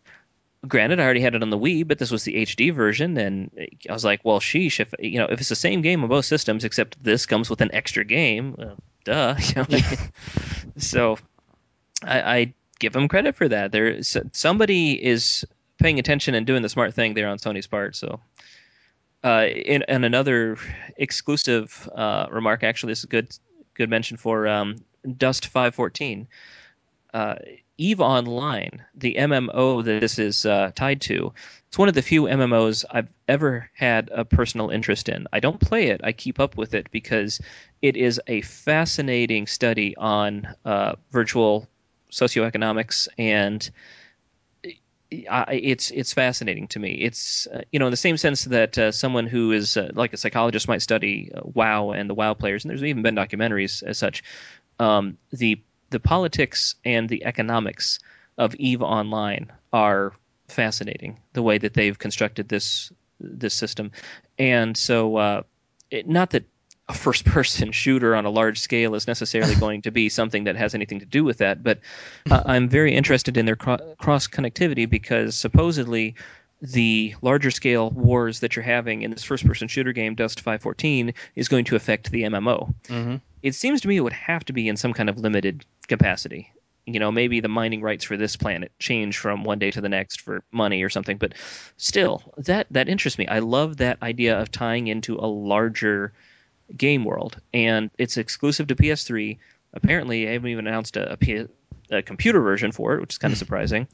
Granted, 0.66 1.00
I 1.00 1.04
already 1.04 1.20
had 1.20 1.34
it 1.34 1.42
on 1.42 1.50
the 1.50 1.58
Wii, 1.58 1.86
but 1.86 1.98
this 1.98 2.10
was 2.10 2.24
the 2.24 2.36
HD 2.42 2.74
version, 2.74 3.16
and 3.18 3.50
I 3.88 3.92
was 3.92 4.04
like, 4.04 4.20
"Well, 4.24 4.40
sheesh! 4.40 4.80
If 4.80 4.94
you 4.98 5.18
know, 5.18 5.26
if 5.26 5.40
it's 5.40 5.48
the 5.48 5.56
same 5.56 5.82
game 5.82 6.02
on 6.02 6.08
both 6.08 6.24
systems, 6.24 6.64
except 6.64 7.02
this 7.02 7.26
comes 7.26 7.50
with 7.50 7.60
an 7.60 7.70
extra 7.74 8.04
game, 8.04 8.56
uh, 8.58 8.74
duh." 9.04 9.36
You 9.56 9.66
know? 9.68 9.78
so, 10.78 11.18
I, 12.02 12.36
I 12.36 12.54
give 12.78 12.92
them 12.92 13.08
credit 13.08 13.36
for 13.36 13.48
that. 13.48 13.72
There, 13.72 14.02
somebody 14.02 14.92
is 15.04 15.44
paying 15.78 15.98
attention 15.98 16.34
and 16.34 16.46
doing 16.46 16.62
the 16.62 16.68
smart 16.68 16.94
thing 16.94 17.14
there 17.14 17.28
on 17.28 17.38
Sony's 17.38 17.66
part. 17.66 17.96
So, 17.96 18.20
uh, 19.22 19.46
in, 19.46 19.82
and 19.88 20.04
another 20.04 20.56
exclusive 20.96 21.88
uh, 21.94 22.26
remark, 22.30 22.62
actually, 22.62 22.92
this 22.92 23.00
is 23.00 23.04
a 23.04 23.08
good 23.08 23.38
good 23.74 23.90
mention 23.90 24.16
for 24.16 24.46
um, 24.46 24.76
Dust 25.18 25.46
five 25.48 25.74
fourteen. 25.74 26.28
Uh, 27.12 27.36
Eve 27.76 28.00
Online, 28.00 28.84
the 28.94 29.16
MMO 29.16 29.82
that 29.84 30.00
this 30.00 30.18
is 30.18 30.46
uh, 30.46 30.70
tied 30.74 31.00
to, 31.02 31.32
it's 31.68 31.78
one 31.78 31.88
of 31.88 31.94
the 31.94 32.02
few 32.02 32.22
MMOs 32.24 32.84
I've 32.90 33.08
ever 33.26 33.68
had 33.74 34.10
a 34.12 34.24
personal 34.24 34.70
interest 34.70 35.08
in. 35.08 35.26
I 35.32 35.40
don't 35.40 35.60
play 35.60 35.88
it; 35.88 36.00
I 36.04 36.12
keep 36.12 36.38
up 36.38 36.56
with 36.56 36.74
it 36.74 36.90
because 36.92 37.40
it 37.82 37.96
is 37.96 38.20
a 38.26 38.42
fascinating 38.42 39.46
study 39.46 39.96
on 39.96 40.46
uh, 40.64 40.94
virtual 41.10 41.68
socioeconomics 42.10 43.08
and 43.18 43.68
I, 45.30 45.60
it's 45.62 45.90
it's 45.90 46.12
fascinating 46.12 46.68
to 46.68 46.78
me. 46.78 46.92
It's 46.92 47.46
uh, 47.46 47.62
you 47.70 47.78
know 47.78 47.86
in 47.86 47.90
the 47.90 47.96
same 47.96 48.16
sense 48.16 48.44
that 48.44 48.78
uh, 48.78 48.92
someone 48.92 49.26
who 49.26 49.52
is 49.52 49.76
uh, 49.76 49.90
like 49.94 50.12
a 50.12 50.16
psychologist 50.16 50.66
might 50.66 50.82
study 50.82 51.30
uh, 51.34 51.40
WoW 51.44 51.90
and 51.90 52.08
the 52.08 52.14
WoW 52.14 52.34
players, 52.34 52.64
and 52.64 52.70
there's 52.70 52.82
even 52.82 53.02
been 53.02 53.14
documentaries 53.14 53.82
as 53.82 53.98
such. 53.98 54.22
Um, 54.78 55.18
the 55.30 55.60
the 55.94 56.00
politics 56.00 56.74
and 56.84 57.08
the 57.08 57.24
economics 57.24 58.00
of 58.36 58.56
Eve 58.56 58.82
Online 58.82 59.52
are 59.72 60.12
fascinating. 60.48 61.20
The 61.34 61.42
way 61.42 61.56
that 61.56 61.72
they've 61.72 61.96
constructed 61.96 62.48
this 62.48 62.92
this 63.20 63.54
system, 63.54 63.92
and 64.36 64.76
so 64.76 65.16
uh, 65.16 65.42
it, 65.92 66.08
not 66.08 66.30
that 66.30 66.46
a 66.88 66.94
first 66.94 67.24
person 67.24 67.70
shooter 67.82 68.16
on 68.16 68.24
a 68.24 68.30
large 68.30 68.58
scale 68.58 68.96
is 68.96 69.06
necessarily 69.06 69.54
going 69.54 69.82
to 69.82 69.92
be 69.92 70.08
something 70.08 70.44
that 70.44 70.56
has 70.56 70.74
anything 70.74 70.98
to 70.98 71.06
do 71.06 71.22
with 71.22 71.38
that, 71.38 71.62
but 71.62 71.78
uh, 72.28 72.42
I'm 72.44 72.68
very 72.68 72.92
interested 72.92 73.36
in 73.36 73.46
their 73.46 73.54
cro- 73.54 73.94
cross 73.96 74.26
connectivity 74.26 74.90
because 74.90 75.36
supposedly 75.36 76.16
the 76.60 77.14
larger 77.20 77.50
scale 77.50 77.90
wars 77.90 78.40
that 78.40 78.56
you're 78.56 78.64
having 78.64 79.02
in 79.02 79.10
this 79.10 79.22
first 79.22 79.46
person 79.46 79.68
shooter 79.68 79.92
game, 79.92 80.14
Dust 80.14 80.40
514, 80.40 81.14
is 81.36 81.48
going 81.48 81.66
to 81.66 81.76
affect 81.76 82.10
the 82.10 82.22
MMO. 82.22 82.74
Mm-hmm. 82.88 83.16
It 83.42 83.54
seems 83.54 83.82
to 83.82 83.88
me 83.88 83.96
it 83.96 84.00
would 84.00 84.14
have 84.14 84.44
to 84.46 84.54
be 84.54 84.68
in 84.68 84.76
some 84.76 84.94
kind 84.94 85.10
of 85.10 85.18
limited 85.18 85.66
capacity. 85.88 86.52
You 86.86 87.00
know, 87.00 87.10
maybe 87.10 87.40
the 87.40 87.48
mining 87.48 87.80
rights 87.80 88.04
for 88.04 88.16
this 88.16 88.36
planet 88.36 88.70
change 88.78 89.16
from 89.16 89.42
one 89.42 89.58
day 89.58 89.70
to 89.70 89.80
the 89.80 89.88
next 89.88 90.20
for 90.20 90.44
money 90.52 90.82
or 90.82 90.90
something, 90.90 91.16
but 91.16 91.32
still, 91.78 92.22
that 92.36 92.66
that 92.72 92.90
interests 92.90 93.18
me. 93.18 93.26
I 93.26 93.38
love 93.38 93.78
that 93.78 94.02
idea 94.02 94.38
of 94.38 94.50
tying 94.50 94.88
into 94.88 95.16
a 95.16 95.26
larger 95.26 96.12
game 96.76 97.04
world, 97.04 97.40
and 97.54 97.90
it's 97.96 98.18
exclusive 98.18 98.66
to 98.66 98.76
PS3. 98.76 99.38
Apparently, 99.72 100.26
they 100.26 100.34
haven't 100.34 100.50
even 100.50 100.66
announced 100.66 100.96
a, 100.98 101.12
a, 101.12 101.16
P- 101.16 101.46
a 101.90 102.02
computer 102.02 102.40
version 102.40 102.70
for 102.70 102.94
it, 102.94 103.00
which 103.00 103.14
is 103.14 103.18
kind 103.18 103.32
of 103.32 103.38
surprising. 103.38 103.88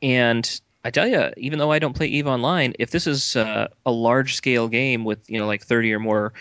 And 0.00 0.48
I 0.84 0.90
tell 0.90 1.08
you, 1.08 1.32
even 1.36 1.58
though 1.58 1.72
I 1.72 1.80
don't 1.80 1.96
play 1.96 2.06
Eve 2.06 2.28
Online, 2.28 2.74
if 2.78 2.92
this 2.92 3.08
is 3.08 3.34
uh, 3.34 3.66
a 3.84 3.90
large 3.90 4.36
scale 4.36 4.68
game 4.68 5.04
with 5.04 5.28
you 5.28 5.40
know 5.40 5.46
like 5.48 5.64
30 5.64 5.92
or 5.92 5.98
more 5.98 6.32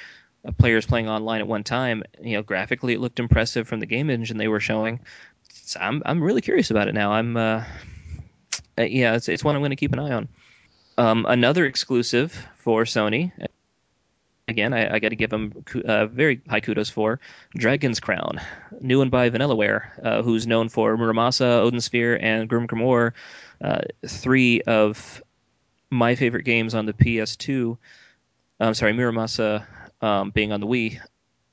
players 0.52 0.86
playing 0.86 1.10
online 1.10 1.42
at 1.42 1.48
one 1.48 1.64
time, 1.64 2.04
you 2.22 2.34
know, 2.34 2.44
graphically 2.44 2.94
it 2.94 3.00
looked 3.00 3.20
impressive 3.20 3.68
from 3.68 3.80
the 3.80 3.86
game 3.86 4.10
engine 4.10 4.38
they 4.38 4.48
were 4.48 4.60
showing. 4.60 5.00
So 5.50 5.80
I'm 5.80 6.04
I'm 6.06 6.22
really 6.22 6.42
curious 6.42 6.72
about 6.72 6.88
it 6.88 6.94
now. 6.94 7.12
I'm 7.12 7.36
uh, 7.38 7.64
uh, 8.78 8.84
yeah, 8.84 9.16
it's 9.16 9.30
it's 9.30 9.44
one 9.44 9.56
I'm 9.56 9.62
going 9.62 9.72
to 9.72 9.76
keep 9.76 9.94
an 9.94 10.00
eye 10.00 10.12
on. 10.12 10.28
Um, 10.98 11.26
another 11.28 11.66
exclusive 11.66 12.38
for 12.58 12.84
Sony. 12.84 13.32
Again, 14.48 14.74
I, 14.74 14.96
I 14.96 15.00
got 15.00 15.10
to 15.10 15.16
give 15.16 15.32
them 15.32 15.66
uh, 15.84 16.06
very 16.06 16.40
high 16.48 16.60
kudos 16.60 16.90
for 16.90 17.20
Dragon's 17.56 18.00
Crown, 18.00 18.40
new 18.80 19.02
and 19.02 19.10
by 19.10 19.32
Vanillaware, 19.32 19.86
uh, 20.04 20.22
who's 20.22 20.46
known 20.46 20.70
for 20.70 20.96
Muramasa, 20.96 21.62
Odin 21.62 21.82
Sphere, 21.82 22.16
and 22.16 22.48
Grim 22.48 22.68
Grimoire, 22.68 23.14
uh, 23.60 23.82
three 24.06 24.62
of 24.62 25.24
my 25.90 26.14
favorite 26.14 26.44
games 26.44 26.76
on 26.76 26.86
the 26.86 26.94
PS2. 26.94 27.78
I'm 28.60 28.76
sorry, 28.76 28.94
Muramasa 28.94 29.66
um, 30.02 30.32
being 30.32 30.52
on 30.52 30.60
the 30.60 30.68
Wii, 30.68 31.00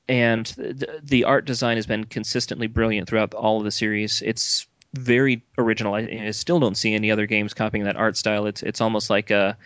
and 0.07 0.45
the, 0.45 0.99
the 1.03 1.23
art 1.25 1.45
design 1.45 1.77
has 1.77 1.85
been 1.85 2.03
consistently 2.03 2.67
brilliant 2.67 3.07
throughout 3.07 3.33
all 3.33 3.57
of 3.57 3.63
the 3.63 3.71
series. 3.71 4.21
It's 4.21 4.67
very 4.93 5.43
original. 5.57 5.95
I, 5.95 6.25
I 6.27 6.31
still 6.31 6.59
don't 6.59 6.75
see 6.77 6.93
any 6.93 7.11
other 7.11 7.25
games 7.25 7.53
copying 7.53 7.85
that 7.85 7.95
art 7.95 8.17
style. 8.17 8.45
It's 8.45 8.63
it's 8.63 8.81
almost 8.81 9.09
like 9.09 9.31
a 9.31 9.57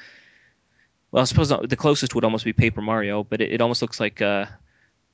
well, 1.11 1.21
I 1.21 1.25
suppose 1.25 1.49
the 1.49 1.75
closest 1.75 2.15
would 2.15 2.23
almost 2.23 2.45
be 2.45 2.53
Paper 2.53 2.81
Mario, 2.81 3.23
but 3.23 3.41
it, 3.41 3.53
it 3.53 3.61
almost 3.61 3.81
looks 3.81 3.99
like 3.99 4.21
uh, 4.21 4.45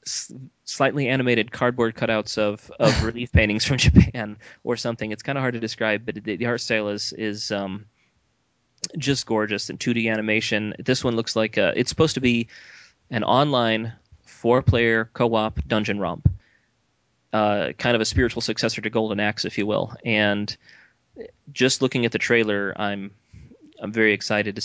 s- 0.06 0.34
slightly 0.66 1.08
animated 1.08 1.52
cardboard 1.52 1.96
cutouts 1.96 2.38
of, 2.38 2.72
of 2.80 3.04
relief 3.06 3.32
paintings 3.32 3.64
from 3.64 3.78
Japan 3.86 4.38
or 4.64 4.76
something. 4.76 5.12
It's 5.12 5.24
kind 5.24 5.38
of 5.38 5.42
hard 5.42 5.54
to 5.54 5.60
describe, 5.60 6.06
but 6.06 6.16
the, 6.16 6.36
the 6.36 6.46
art 6.48 6.62
style 6.62 6.90
is 6.90 7.14
is 7.14 7.52
um, 7.52 7.86
just 8.98 9.26
gorgeous 9.26 9.70
in 9.70 9.78
2D 9.78 10.12
animation. 10.12 10.74
This 10.80 11.04
one 11.04 11.16
looks 11.16 11.36
like 11.36 11.58
a, 11.58 11.74
it's 11.76 11.90
supposed 11.90 12.16
to 12.16 12.22
be 12.22 12.48
an 13.10 13.24
online 13.24 13.94
four-player 14.26 15.10
co-op 15.14 15.66
dungeon 15.68 16.00
romp. 16.00 16.30
uh, 17.34 17.74
kind 17.78 17.96
of 17.96 18.02
a 18.02 18.06
spiritual 18.06 18.42
successor 18.42 18.82
to 18.82 18.90
Golden 18.90 19.20
Axe, 19.20 19.46
if 19.46 19.58
you 19.58 19.66
will. 19.66 19.94
And 20.06 20.56
just 21.52 21.82
looking 21.82 22.06
at 22.06 22.12
the 22.12 22.20
trailer, 22.20 22.74
I'm 22.76 23.12
I'm 23.82 23.92
very 23.92 24.14
excited 24.14 24.56
to 24.56 24.62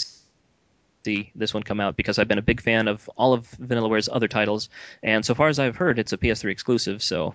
see 1.04 1.32
this 1.34 1.54
one 1.54 1.62
come 1.62 1.80
out 1.80 1.96
because 1.96 2.18
I've 2.18 2.28
been 2.28 2.38
a 2.38 2.42
big 2.42 2.60
fan 2.60 2.88
of 2.88 3.08
all 3.16 3.32
of 3.32 3.48
Vanillaware's 3.52 4.08
other 4.10 4.28
titles, 4.28 4.68
and 5.02 5.24
so 5.24 5.34
far 5.34 5.48
as 5.48 5.58
I've 5.58 5.76
heard, 5.76 5.98
it's 5.98 6.12
a 6.12 6.18
PS3 6.18 6.50
exclusive. 6.50 7.02
So, 7.02 7.34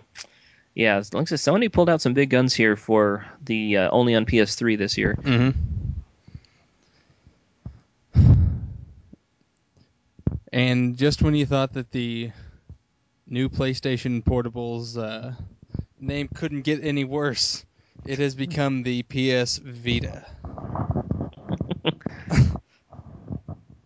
yeah, 0.76 0.98
as 0.98 1.10
Sony 1.10 1.72
pulled 1.72 1.90
out 1.90 2.02
some 2.02 2.14
big 2.14 2.30
guns 2.30 2.54
here 2.54 2.76
for 2.76 3.26
the 3.44 3.78
uh, 3.78 3.90
only 3.90 4.14
on 4.16 4.26
PS3 4.26 4.78
this 4.78 4.98
year. 4.98 5.16
Mm-hmm. 5.20 5.73
And 10.54 10.96
just 10.96 11.24
when 11.24 11.34
you 11.34 11.48
thought 11.48 11.74
that 11.74 11.90
the 11.90 12.30
new 13.26 13.50
PlayStation 13.50 14.24
Portables 14.24 14.96
uh, 14.96 15.32
name 16.00 16.30
couldn't 16.32 16.62
get 16.62 16.84
any 16.84 17.06
worse, 17.06 17.66
it 18.06 18.20
has 18.20 18.36
become 18.36 18.84
the 18.84 19.02
PS 19.02 19.58
Vita. 19.58 20.24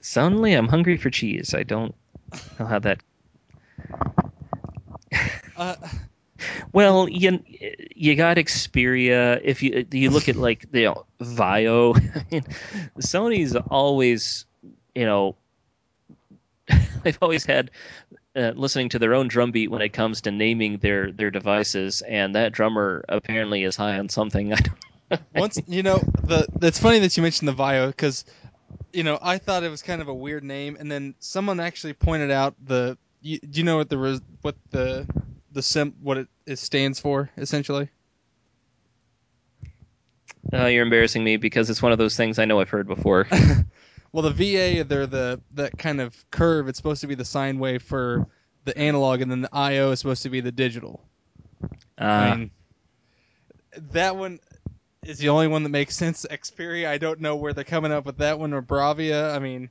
Suddenly, 0.01 0.55
I'm 0.55 0.67
hungry 0.67 0.97
for 0.97 1.09
cheese. 1.09 1.53
I 1.53 1.63
don't 1.63 1.95
know 2.59 2.65
how 2.65 2.79
that. 2.79 2.99
Uh, 5.55 5.75
Well, 6.73 7.09
you 7.09 7.39
you 7.95 8.15
got 8.15 8.37
Xperia. 8.37 9.41
If 9.43 9.63
you 9.63 9.87
you 9.91 10.11
look 10.11 10.29
at 10.29 10.35
like 10.35 10.69
the 10.71 10.81
you 10.81 10.85
know, 10.85 11.05
VAIO, 11.19 11.95
I 12.15 12.25
mean, 12.29 12.43
Sony's 12.99 13.55
always 13.55 14.45
you 14.93 15.05
know 15.05 15.35
they've 17.07 17.17
always 17.21 17.45
had 17.45 17.71
uh, 18.35 18.51
listening 18.55 18.89
to 18.89 18.99
their 18.99 19.13
own 19.13 19.29
drumbeat 19.29 19.71
when 19.71 19.81
it 19.81 19.89
comes 19.89 20.21
to 20.21 20.31
naming 20.31 20.77
their 20.77 21.11
their 21.11 21.31
devices, 21.31 22.01
and 22.01 22.35
that 22.35 22.51
drummer 22.51 23.03
apparently 23.07 23.63
is 23.63 23.75
high 23.75 23.97
on 23.97 24.09
something. 24.09 24.53
I 24.53 24.57
don't. 24.57 25.21
once 25.33 25.57
you 25.67 25.83
know 25.83 25.99
the 26.23 26.47
it's 26.61 26.79
funny 26.79 26.99
that 26.99 27.15
you 27.15 27.23
mentioned 27.23 27.47
the 27.47 27.53
VAIO 27.53 27.87
because 27.87 28.25
you 28.91 29.03
know 29.03 29.17
I 29.21 29.37
thought 29.37 29.63
it 29.63 29.69
was 29.69 29.81
kind 29.81 30.01
of 30.01 30.09
a 30.09 30.13
weird 30.13 30.43
name, 30.43 30.75
and 30.79 30.91
then 30.91 31.15
someone 31.19 31.59
actually 31.59 31.93
pointed 31.93 32.31
out 32.31 32.55
the. 32.63 32.97
You, 33.21 33.39
do 33.39 33.59
you 33.59 33.63
know 33.63 33.77
what 33.77 33.89
the 33.89 34.21
what 34.41 34.55
the 34.71 35.07
the 35.51 35.61
sim 35.61 35.95
what 36.01 36.17
it, 36.17 36.27
it 36.45 36.59
stands 36.59 36.99
for 36.99 37.31
essentially? 37.37 37.89
Uh, 40.53 40.65
you're 40.65 40.83
embarrassing 40.83 41.23
me 41.23 41.37
because 41.37 41.69
it's 41.69 41.81
one 41.81 41.91
of 41.91 41.97
those 41.97 42.15
things 42.15 42.37
I 42.37 42.45
know 42.45 42.59
I've 42.59 42.69
heard 42.69 42.87
before. 42.87 43.27
Well, 44.17 44.31
the 44.31 44.31
VA, 44.31 44.83
they're 44.83 45.05
the 45.05 45.39
that 45.53 45.77
kind 45.77 46.01
of 46.01 46.15
curve. 46.31 46.67
It's 46.67 46.77
supposed 46.77 47.01
to 47.01 47.07
be 47.07 47.13
the 47.13 47.23
sine 47.23 47.59
wave 47.59 47.83
for 47.83 48.25
the 48.65 48.75
analog, 48.75 49.21
and 49.21 49.29
then 49.29 49.41
the 49.41 49.55
IO 49.55 49.91
is 49.91 49.99
supposed 49.99 50.23
to 50.23 50.31
be 50.31 50.41
the 50.41 50.51
digital. 50.51 51.05
Uh, 52.01 52.03
I 52.03 52.35
mean, 52.35 52.51
that 53.91 54.15
one 54.15 54.39
is 55.05 55.19
the 55.19 55.29
only 55.29 55.47
one 55.47 55.61
that 55.61 55.69
makes 55.69 55.95
sense. 55.95 56.25
Xperia, 56.27 56.87
I 56.87 56.97
don't 56.97 57.21
know 57.21 57.35
where 57.35 57.53
they're 57.53 57.63
coming 57.63 57.91
up 57.91 58.07
with 58.07 58.17
that 58.17 58.39
one, 58.39 58.53
or 58.53 58.63
Bravia. 58.63 59.35
I 59.35 59.37
mean, 59.37 59.69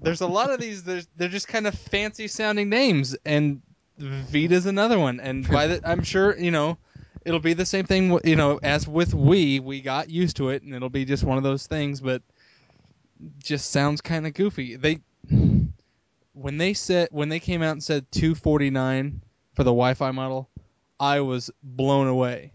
there's 0.00 0.22
a 0.22 0.26
lot 0.26 0.50
of 0.50 0.58
these. 0.58 0.82
There's 0.84 1.06
they're 1.18 1.28
just 1.28 1.46
kind 1.46 1.66
of 1.66 1.74
fancy 1.74 2.26
sounding 2.26 2.70
names, 2.70 3.14
and 3.26 3.60
Vita's 3.98 4.64
another 4.64 4.98
one. 4.98 5.20
And 5.20 5.46
by 5.46 5.66
the, 5.66 5.80
I'm 5.84 6.04
sure 6.04 6.34
you 6.38 6.52
know 6.52 6.78
it'll 7.26 7.38
be 7.38 7.52
the 7.52 7.66
same 7.66 7.84
thing. 7.84 8.18
You 8.24 8.36
know, 8.36 8.58
as 8.62 8.88
with 8.88 9.12
Wii, 9.12 9.60
we 9.60 9.82
got 9.82 10.08
used 10.08 10.38
to 10.38 10.48
it, 10.48 10.62
and 10.62 10.74
it'll 10.74 10.88
be 10.88 11.04
just 11.04 11.22
one 11.22 11.36
of 11.36 11.44
those 11.44 11.66
things. 11.66 12.00
But 12.00 12.22
just 13.38 13.70
sounds 13.70 14.00
kind 14.00 14.26
of 14.26 14.34
goofy. 14.34 14.76
They 14.76 15.00
when 16.32 16.58
they 16.58 16.74
said 16.74 17.08
when 17.10 17.28
they 17.28 17.40
came 17.40 17.62
out 17.62 17.72
and 17.72 17.82
said 17.82 18.10
249 18.12 19.22
for 19.54 19.64
the 19.64 19.70
Wi-Fi 19.70 20.10
model, 20.12 20.48
I 20.98 21.20
was 21.20 21.50
blown 21.62 22.06
away. 22.06 22.52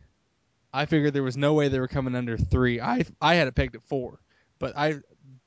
I 0.73 0.85
figured 0.85 1.13
there 1.13 1.23
was 1.23 1.37
no 1.37 1.53
way 1.53 1.67
they 1.67 1.79
were 1.79 1.87
coming 1.87 2.15
under 2.15 2.37
three. 2.37 2.81
I 2.81 3.05
I 3.21 3.35
had 3.35 3.47
it 3.47 3.55
pegged 3.55 3.75
at 3.75 3.83
four, 3.83 4.19
but 4.59 4.77
I 4.77 4.95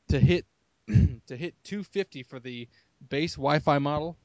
to 0.08 0.20
hit 0.20 0.46
to 0.86 1.36
hit 1.36 1.54
250 1.64 2.22
for 2.22 2.40
the 2.40 2.68
base 3.08 3.34
Wi-Fi 3.34 3.78
model, 3.78 4.16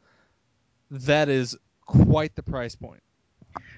that 0.91 1.29
is 1.29 1.57
quite 1.85 2.35
the 2.35 2.43
price 2.43 2.75
point. 2.75 3.01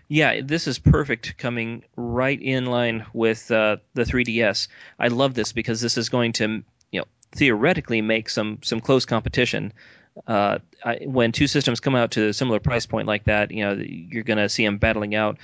Yeah, 0.08 0.42
this 0.42 0.68
is 0.68 0.78
perfect 0.78 1.38
coming 1.38 1.84
right 1.96 2.40
in 2.40 2.66
line 2.66 3.06
with 3.14 3.50
uh, 3.50 3.78
the 3.94 4.04
3DS. 4.04 4.68
I 5.00 5.08
love 5.08 5.34
this 5.34 5.52
because 5.52 5.82
this 5.82 5.98
is 5.98 6.10
going 6.10 6.34
to, 6.34 6.64
theoretically 7.32 8.02
make 8.02 8.30
some 8.30 8.60
some 8.64 8.80
close 8.80 9.06
competition. 9.06 9.74
Uh, 10.28 10.60
I, 10.84 11.00
when 11.06 11.32
two 11.34 11.48
systems 11.48 11.82
come 11.82 11.96
out 11.96 12.12
to 12.12 12.30
a 12.30 12.34
similar 12.34 12.60
price 12.60 12.86
point 12.86 13.08
like 13.08 13.26
that, 13.26 13.52
you 13.52 13.66
know, 13.66 13.74
you're 13.74 14.24
going 14.24 14.38
to 14.38 14.48
see 14.48 14.64
them 14.64 14.78
battling 14.78 15.14
out. 15.14 15.38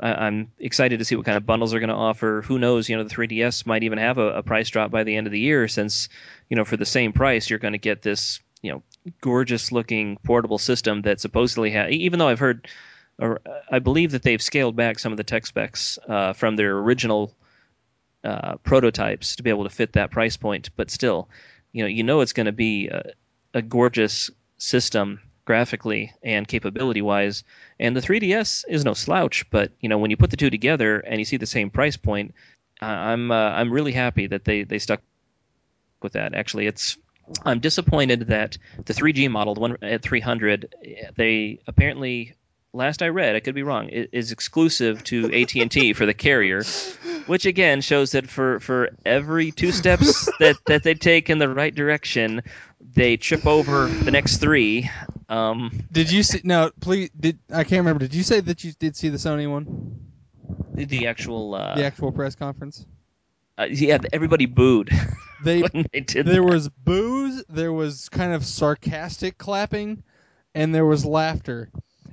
I, 0.00 0.14
I'm 0.14 0.50
excited 0.58 0.98
to 0.98 1.04
see 1.04 1.14
what 1.14 1.26
kind 1.26 1.36
of 1.36 1.44
bundles 1.44 1.70
they're 1.70 1.80
going 1.80 1.90
to 1.90 1.94
offer. 1.94 2.42
Who 2.42 2.58
knows? 2.58 2.88
You 2.88 2.96
know, 2.96 3.04
the 3.04 3.14
3DS 3.14 3.66
might 3.66 3.82
even 3.82 3.98
have 3.98 4.16
a, 4.16 4.38
a 4.38 4.42
price 4.42 4.70
drop 4.70 4.90
by 4.90 5.04
the 5.04 5.14
end 5.14 5.26
of 5.26 5.32
the 5.32 5.40
year, 5.40 5.68
since 5.68 6.08
you 6.48 6.56
know, 6.56 6.64
for 6.64 6.78
the 6.78 6.86
same 6.86 7.12
price, 7.12 7.50
you're 7.50 7.58
going 7.58 7.72
to 7.72 7.78
get 7.78 8.00
this, 8.00 8.40
you 8.62 8.72
know, 8.72 8.82
gorgeous 9.20 9.72
looking 9.72 10.16
portable 10.24 10.58
system 10.58 11.02
that 11.02 11.20
supposedly 11.20 11.72
has. 11.72 11.90
Even 11.92 12.18
though 12.18 12.28
I've 12.28 12.38
heard 12.38 12.66
or 13.18 13.40
uh, 13.46 13.60
I 13.70 13.78
believe 13.78 14.12
that 14.12 14.22
they've 14.22 14.42
scaled 14.42 14.76
back 14.76 14.98
some 14.98 15.12
of 15.12 15.16
the 15.16 15.24
tech 15.24 15.46
specs 15.46 15.98
uh, 16.08 16.32
from 16.32 16.56
their 16.56 16.76
original 16.78 17.34
uh, 18.24 18.56
prototypes 18.62 19.36
to 19.36 19.42
be 19.42 19.50
able 19.50 19.64
to 19.64 19.70
fit 19.70 19.92
that 19.92 20.10
price 20.10 20.36
point. 20.36 20.70
But 20.76 20.90
still, 20.90 21.28
you 21.72 21.82
know, 21.82 21.88
you 21.88 22.02
know 22.02 22.20
it's 22.20 22.32
going 22.32 22.46
to 22.46 22.52
be 22.52 22.88
a, 22.88 23.12
a 23.52 23.62
gorgeous 23.62 24.30
system 24.58 25.20
graphically 25.44 26.12
and 26.22 26.48
capability 26.48 27.02
wise. 27.02 27.44
And 27.78 27.96
the 27.96 28.00
3DS 28.00 28.64
is 28.68 28.84
no 28.84 28.94
slouch, 28.94 29.48
but 29.50 29.72
you 29.80 29.88
know, 29.88 29.98
when 29.98 30.10
you 30.10 30.16
put 30.16 30.30
the 30.30 30.36
two 30.36 30.50
together 30.50 31.00
and 31.00 31.18
you 31.18 31.24
see 31.24 31.36
the 31.36 31.46
same 31.46 31.70
price 31.70 31.96
point, 31.96 32.34
I'm 32.80 33.30
uh, 33.30 33.50
I'm 33.50 33.72
really 33.72 33.92
happy 33.92 34.26
that 34.26 34.44
they 34.44 34.64
they 34.64 34.78
stuck 34.78 35.00
with 36.02 36.14
that. 36.14 36.34
Actually, 36.34 36.66
it's 36.66 36.98
I'm 37.44 37.60
disappointed 37.60 38.28
that 38.28 38.58
the 38.84 38.92
3G 38.92 39.30
model, 39.30 39.54
the 39.54 39.60
one 39.60 39.76
at 39.82 40.02
300, 40.02 40.74
they 41.16 41.60
apparently 41.66 42.34
last 42.74 43.02
I 43.02 43.08
read, 43.08 43.36
I 43.36 43.40
could 43.40 43.54
be 43.54 43.62
wrong, 43.62 43.86
i- 43.86 44.08
is 44.12 44.32
exclusive 44.32 45.02
to 45.04 45.32
AT&T 45.32 45.92
for 45.94 46.04
the 46.06 46.12
carrier, 46.14 46.62
which 47.26 47.46
again 47.46 47.80
shows 47.80 48.12
that 48.12 48.28
for, 48.28 48.60
for 48.60 48.90
every 49.06 49.50
two 49.52 49.72
steps 49.72 50.26
that, 50.40 50.56
that 50.66 50.82
they 50.82 50.94
take 50.94 51.30
in 51.30 51.38
the 51.38 51.48
right 51.48 51.74
direction, 51.74 52.42
they 52.94 53.16
trip 53.16 53.46
over 53.46 53.86
the 53.86 54.10
next 54.10 54.38
three. 54.38 54.90
Um, 55.28 55.70
Did 55.90 56.10
you 56.12 56.22
see? 56.22 56.40
No, 56.44 56.70
please. 56.80 57.10
Did 57.18 57.38
I 57.50 57.64
can't 57.64 57.80
remember. 57.80 58.00
Did 58.00 58.14
you 58.14 58.22
say 58.22 58.40
that 58.40 58.62
you 58.62 58.72
did 58.72 58.94
see 58.96 59.08
the 59.08 59.16
Sony 59.16 59.50
one, 59.50 59.98
the, 60.74 61.06
actual, 61.06 61.54
uh, 61.54 61.76
the 61.76 61.84
actual 61.84 62.12
press 62.12 62.34
conference? 62.34 62.84
uh, 63.56 63.66
yeah, 63.70 63.98
everybody 64.12 64.46
booed 64.46 64.90
They 65.44 65.62
they 65.92 66.00
did 66.00 66.26
there 66.26 66.42
that. 66.42 66.42
was 66.42 66.68
boos, 66.68 67.44
there 67.48 67.72
was 67.72 68.08
kind 68.08 68.32
of 68.34 68.44
sarcastic 68.44 69.38
clapping, 69.38 70.02
and 70.54 70.74
there 70.74 70.84
was 70.86 71.04
laughter, 71.06 71.70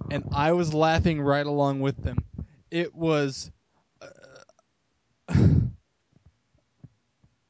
and 0.09 0.23
I 0.33 0.53
was 0.53 0.73
laughing 0.73 1.21
right 1.21 1.45
along 1.45 1.81
with 1.81 1.97
them. 2.03 2.17
It 2.69 2.95
was. 2.95 3.51
Uh, 4.01 5.33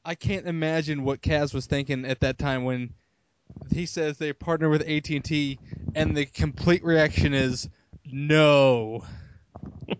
I 0.04 0.14
can't 0.16 0.46
imagine 0.46 1.04
what 1.04 1.20
Kaz 1.22 1.54
was 1.54 1.66
thinking 1.66 2.04
at 2.04 2.20
that 2.20 2.36
time 2.38 2.64
when 2.64 2.92
he 3.72 3.86
says 3.86 4.18
they 4.18 4.32
partner 4.32 4.68
with 4.68 4.82
AT 4.82 5.08
and 5.10 5.24
T, 5.24 5.58
and 5.94 6.16
the 6.16 6.26
complete 6.26 6.82
reaction 6.84 7.34
is 7.34 7.68
no. 8.04 9.04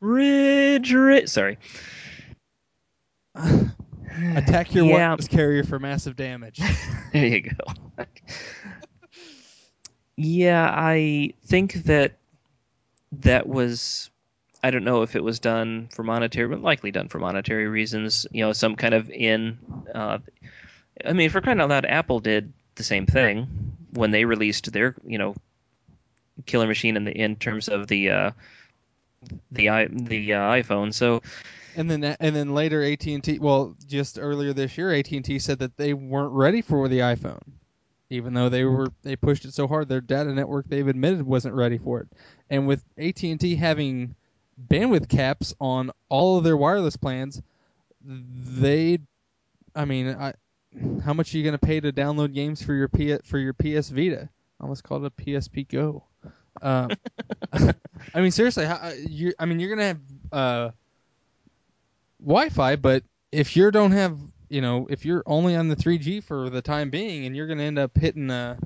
Ridge, 0.00 0.92
Ridge. 0.92 1.28
Sorry. 1.28 1.58
Attack 4.34 4.74
your 4.74 4.86
Yeah. 4.86 4.92
wireless 4.92 5.28
carrier 5.28 5.64
for 5.64 5.78
massive 5.78 6.16
damage. 6.16 6.60
There 7.12 7.26
you 7.26 7.40
go. 7.40 8.04
Yeah, 10.20 10.70
I 10.70 11.32
think 11.46 11.72
that 11.84 12.12
that 13.12 13.46
was. 13.46 14.10
I 14.62 14.70
don't 14.70 14.84
know 14.84 15.00
if 15.00 15.16
it 15.16 15.24
was 15.24 15.38
done 15.38 15.88
for 15.90 16.02
monetary, 16.02 16.48
but 16.48 16.60
likely 16.60 16.90
done 16.90 17.08
for 17.08 17.18
monetary 17.18 17.66
reasons. 17.68 18.26
You 18.30 18.44
know, 18.44 18.52
some 18.52 18.76
kind 18.76 18.92
of 18.92 19.10
in. 19.10 19.58
Uh, 19.94 20.18
I 21.04 21.14
mean, 21.14 21.30
for 21.30 21.40
crying 21.40 21.60
out 21.60 21.70
loud, 21.70 21.86
Apple 21.86 22.20
did 22.20 22.52
the 22.74 22.84
same 22.84 23.06
thing 23.06 23.48
when 23.94 24.10
they 24.10 24.26
released 24.26 24.70
their, 24.70 24.94
you 25.06 25.16
know, 25.16 25.34
killer 26.44 26.66
machine 26.66 26.98
in 26.98 27.04
the 27.04 27.12
in 27.12 27.36
terms 27.36 27.68
of 27.68 27.86
the 27.86 28.10
uh, 28.10 28.30
the 29.50 29.70
i 29.70 29.86
the 29.86 30.34
uh, 30.34 30.40
iPhone. 30.40 30.92
So 30.92 31.22
And 31.76 31.90
then 31.90 32.04
and 32.04 32.36
then 32.36 32.52
later 32.54 32.82
AT 32.82 33.06
and 33.06 33.22
T. 33.24 33.38
Well, 33.38 33.74
just 33.86 34.18
earlier 34.20 34.52
this 34.52 34.76
year, 34.76 34.92
AT 34.92 35.10
and 35.12 35.24
T 35.24 35.38
said 35.38 35.60
that 35.60 35.76
they 35.76 35.94
weren't 35.94 36.32
ready 36.32 36.62
for 36.62 36.88
the 36.88 36.98
iPhone, 36.98 37.40
even 38.10 38.34
though 38.34 38.48
they 38.48 38.64
were 38.64 38.88
they 39.02 39.16
pushed 39.16 39.44
it 39.44 39.54
so 39.54 39.66
hard. 39.66 39.88
Their 39.88 40.00
data 40.00 40.32
network 40.32 40.68
they've 40.68 40.86
admitted 40.86 41.22
wasn't 41.22 41.54
ready 41.54 41.78
for 41.78 42.00
it. 42.00 42.08
And 42.50 42.66
with 42.66 42.84
AT 42.98 43.22
and 43.22 43.40
T 43.40 43.56
having 43.56 44.14
bandwidth 44.68 45.08
caps 45.08 45.54
on 45.60 45.90
all 46.08 46.38
of 46.38 46.44
their 46.44 46.56
wireless 46.56 46.96
plans, 46.96 47.40
they, 48.04 48.98
I 49.74 49.84
mean, 49.84 50.08
I, 50.08 50.34
how 51.04 51.14
much 51.14 51.34
are 51.34 51.38
you 51.38 51.44
going 51.44 51.58
to 51.58 51.66
pay 51.66 51.80
to 51.80 51.92
download 51.92 52.34
games 52.34 52.62
for 52.62 52.74
your 52.74 52.88
P 52.88 53.16
for 53.24 53.38
your 53.38 53.54
PS 53.54 53.88
Vita? 53.88 54.28
I 54.60 54.62
almost 54.62 54.84
called 54.84 55.04
it 55.04 55.12
a 55.18 55.22
PSP 55.22 55.68
Go. 55.68 56.04
Um, 56.60 56.90
I 57.52 58.20
mean, 58.20 58.30
seriously, 58.30 58.66
how, 58.66 58.92
you 59.08 59.32
I 59.38 59.46
mean, 59.46 59.60
you're 59.60 59.70
gonna 59.70 59.84
have 59.84 60.00
uh, 60.32 60.70
Wi-Fi, 62.20 62.76
but 62.76 63.02
if 63.32 63.56
you 63.56 63.70
don't 63.70 63.92
have, 63.92 64.18
you 64.50 64.60
know, 64.60 64.86
if 64.90 65.04
you're 65.04 65.22
only 65.26 65.56
on 65.56 65.68
the 65.68 65.76
3G 65.76 66.22
for 66.22 66.50
the 66.50 66.60
time 66.60 66.90
being, 66.90 67.24
and 67.24 67.34
you're 67.34 67.46
gonna 67.46 67.62
end 67.62 67.78
up 67.78 67.96
hitting, 67.96 68.30
uh, 68.30 68.56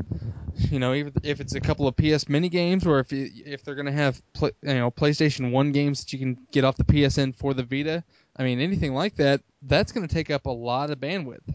you 0.56 0.78
know, 0.78 0.92
if 0.92 1.40
it's 1.40 1.54
a 1.54 1.60
couple 1.60 1.86
of 1.86 1.94
PS 1.96 2.28
mini 2.28 2.48
games, 2.48 2.86
or 2.86 2.98
if 2.98 3.12
you, 3.12 3.28
if 3.44 3.62
they're 3.62 3.74
gonna 3.74 3.92
have, 3.92 4.20
play, 4.32 4.50
you 4.62 4.74
know, 4.74 4.90
PlayStation 4.90 5.52
One 5.52 5.72
games 5.72 6.00
that 6.00 6.12
you 6.12 6.18
can 6.18 6.38
get 6.50 6.64
off 6.64 6.76
the 6.76 6.84
PSN 6.84 7.36
for 7.36 7.52
the 7.52 7.62
Vita. 7.62 8.02
I 8.36 8.44
mean, 8.44 8.60
anything 8.60 8.94
like 8.94 9.14
that, 9.16 9.42
that's 9.62 9.92
gonna 9.92 10.08
take 10.08 10.30
up 10.30 10.46
a 10.46 10.50
lot 10.50 10.90
of 10.90 10.98
bandwidth. 10.98 11.54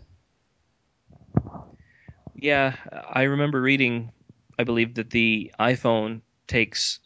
Yeah, 2.36 2.76
I 3.10 3.24
remember 3.24 3.60
reading, 3.60 4.12
I 4.60 4.64
believe 4.64 4.94
that 4.96 5.10
the 5.10 5.52
iPhone 5.60 6.22
takes, 6.48 7.00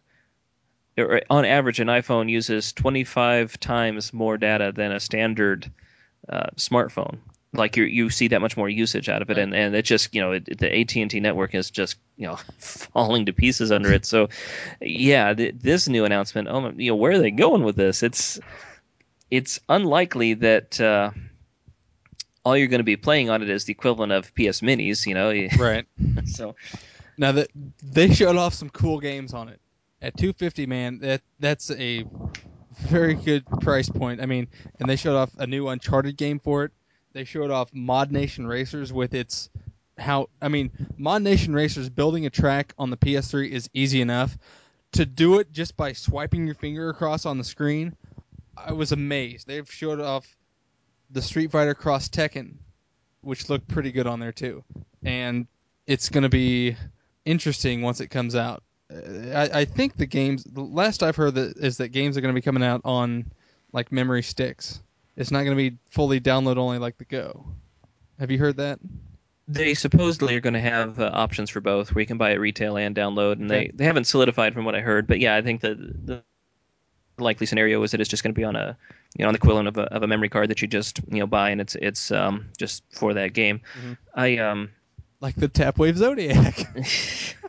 on 0.97 1.45
average, 1.45 1.79
an 1.79 1.87
iPhone 1.87 2.29
uses 2.29 2.73
25 2.73 3.59
times 3.61 4.13
more 4.13 4.37
data 4.37 4.73
than 4.75 4.91
a 4.91 4.99
standard 4.99 5.71
uh, 6.29 6.47
smartphone. 6.57 7.19
Like 7.55 7.77
you, 7.77 7.83
you 7.83 8.09
see 8.09 8.29
that 8.29 8.41
much 8.41 8.57
more 8.57 8.67
usage 8.67 9.09
out 9.09 9.21
of 9.21 9.29
it, 9.29 9.37
Right. 9.37 9.43
and 9.43 9.53
and 9.53 9.75
it 9.75 9.85
just 9.85 10.15
you 10.15 10.21
know 10.21 10.31
it, 10.31 10.57
the 10.57 10.75
AT 10.79 10.95
and 10.95 11.11
T 11.11 11.19
network 11.19 11.53
is 11.53 11.69
just 11.69 11.97
you 12.17 12.25
know 12.27 12.35
falling 12.57 13.27
to 13.27 13.33
pieces 13.33 13.71
under 13.71 13.91
it. 13.91 14.05
So, 14.05 14.29
yeah, 14.81 15.33
th- 15.35 15.55
this 15.59 15.87
new 15.87 16.03
announcement, 16.05 16.47
oh, 16.49 16.61
my- 16.61 16.71
you 16.75 16.89
know, 16.91 16.95
where 16.95 17.11
are 17.11 17.19
they 17.19 17.29
going 17.31 17.63
with 17.63 17.75
this? 17.75 18.01
It's 18.01 18.39
it's 19.29 19.59
unlikely 19.69 20.33
that. 20.35 20.81
Uh, 20.81 21.11
all 22.45 22.57
you're 22.57 22.67
going 22.67 22.79
to 22.79 22.83
be 22.83 22.97
playing 22.97 23.29
on 23.29 23.41
it 23.41 23.49
is 23.49 23.63
the 23.63 23.71
equivalent 23.71 24.11
of 24.11 24.25
PS 24.35 24.59
Minis, 24.59 25.05
you 25.07 25.13
know. 25.13 25.31
Right. 25.57 25.85
So 26.25 26.55
Now 27.17 27.31
that 27.31 27.47
they 27.81 28.13
showed 28.13 28.35
off 28.35 28.53
some 28.53 28.69
cool 28.69 28.99
games 28.99 29.33
on 29.33 29.47
it 29.47 29.61
at 30.01 30.17
250, 30.17 30.65
man, 30.65 30.99
that 30.99 31.21
that's 31.39 31.71
a 31.71 32.03
very 32.77 33.13
good 33.13 33.45
price 33.61 33.89
point. 33.89 34.21
I 34.21 34.25
mean, 34.25 34.47
and 34.79 34.89
they 34.89 34.95
showed 34.95 35.15
off 35.15 35.31
a 35.37 35.47
new 35.47 35.67
Uncharted 35.67 36.17
game 36.17 36.39
for 36.39 36.65
it. 36.65 36.71
They 37.13 37.25
showed 37.25 37.51
off 37.51 37.71
ModNation 37.71 38.47
Racers 38.47 38.91
with 38.91 39.13
its 39.13 39.49
how 39.97 40.29
I 40.41 40.47
mean, 40.47 40.71
ModNation 40.99 41.53
Racers 41.53 41.89
building 41.89 42.25
a 42.25 42.29
track 42.29 42.73
on 42.77 42.89
the 42.89 42.97
PS3 42.97 43.49
is 43.49 43.69
easy 43.73 44.01
enough. 44.01 44.37
To 44.93 45.05
do 45.05 45.39
it 45.39 45.51
just 45.51 45.75
by 45.75 45.93
swiping 45.93 46.45
your 46.45 46.55
finger 46.55 46.89
across 46.89 47.25
on 47.25 47.37
the 47.39 47.43
screen, 47.43 47.95
I 48.55 48.73
was 48.73 48.91
amazed. 48.91 49.47
They've 49.47 49.69
showed 49.71 49.99
off 49.99 50.27
the 51.09 51.21
Street 51.21 51.51
Fighter 51.51 51.73
Cross 51.73 52.09
Tekken, 52.09 52.55
which 53.21 53.49
looked 53.49 53.67
pretty 53.67 53.91
good 53.91 54.05
on 54.05 54.19
there 54.19 54.31
too, 54.31 54.63
and 55.03 55.47
it's 55.87 56.09
going 56.09 56.23
to 56.23 56.29
be 56.29 56.75
interesting 57.25 57.81
once 57.81 58.01
it 58.01 58.07
comes 58.07 58.35
out. 58.35 58.63
Uh, 58.91 59.29
I, 59.35 59.59
I 59.61 59.65
think 59.65 59.95
the 59.97 60.05
games. 60.05 60.43
The 60.43 60.61
last 60.61 61.03
I've 61.03 61.15
heard 61.15 61.35
that 61.35 61.57
is 61.57 61.77
that 61.77 61.89
games 61.89 62.17
are 62.17 62.21
going 62.21 62.33
to 62.33 62.39
be 62.39 62.43
coming 62.43 62.63
out 62.63 62.81
on 62.85 63.25
like 63.71 63.91
memory 63.91 64.23
sticks. 64.23 64.81
It's 65.15 65.31
not 65.31 65.43
going 65.43 65.55
to 65.57 65.69
be 65.69 65.77
fully 65.89 66.19
download 66.19 66.57
only 66.57 66.79
like 66.79 66.97
the 66.97 67.05
Go. 67.05 67.45
Have 68.19 68.31
you 68.31 68.37
heard 68.39 68.57
that? 68.57 68.79
they 69.45 69.73
supposedly 69.73 70.35
are 70.35 70.39
going 70.39 70.53
to 70.53 70.59
have 70.61 70.99
uh, 71.01 71.11
options 71.13 71.49
for 71.49 71.59
both, 71.59 71.93
where 71.93 71.99
you 72.01 72.05
can 72.07 72.17
buy 72.17 72.31
it 72.31 72.35
retail 72.39 72.77
and 72.77 72.95
download, 72.95 73.33
and 73.33 73.51
Okay. 73.51 73.67
they 73.67 73.71
they 73.75 73.85
haven't 73.85 74.05
solidified 74.05 74.53
from 74.53 74.63
what 74.65 74.73
I 74.73 74.79
heard, 74.79 75.05
but 75.05 75.19
yeah, 75.19 75.35
I 75.35 75.41
think 75.41 75.61
that 75.61 75.77
the 76.07 76.23
likely 77.19 77.45
scenario 77.45 77.83
is 77.83 77.91
that 77.91 77.99
it's 78.01 78.09
just 78.09 78.23
going 78.23 78.33
to 78.33 78.39
be 78.39 78.45
on 78.45 78.55
a 78.55 78.77
you 79.17 79.23
know 79.23 79.27
on 79.27 79.33
the 79.33 79.37
equivalent 79.37 79.67
of 79.67 79.77
a, 79.77 79.81
of 79.93 80.01
a 80.01 80.07
memory 80.07 80.29
card 80.29 80.49
that 80.49 80.61
you 80.61 80.67
just 80.67 80.99
you 81.09 81.19
know 81.19 81.27
buy, 81.27 81.49
and 81.49 81.59
it's 81.61 81.75
it's 81.75 82.11
um 82.11 82.45
just 82.57 82.83
for 82.91 83.13
that 83.15 83.33
game. 83.33 83.59
Mhm. 83.77 83.97
I 84.15 84.37
um 84.37 84.71
Like 85.19 85.35
the 85.35 85.49
Tapwave 85.49 85.97
Zodiac. 85.97 86.55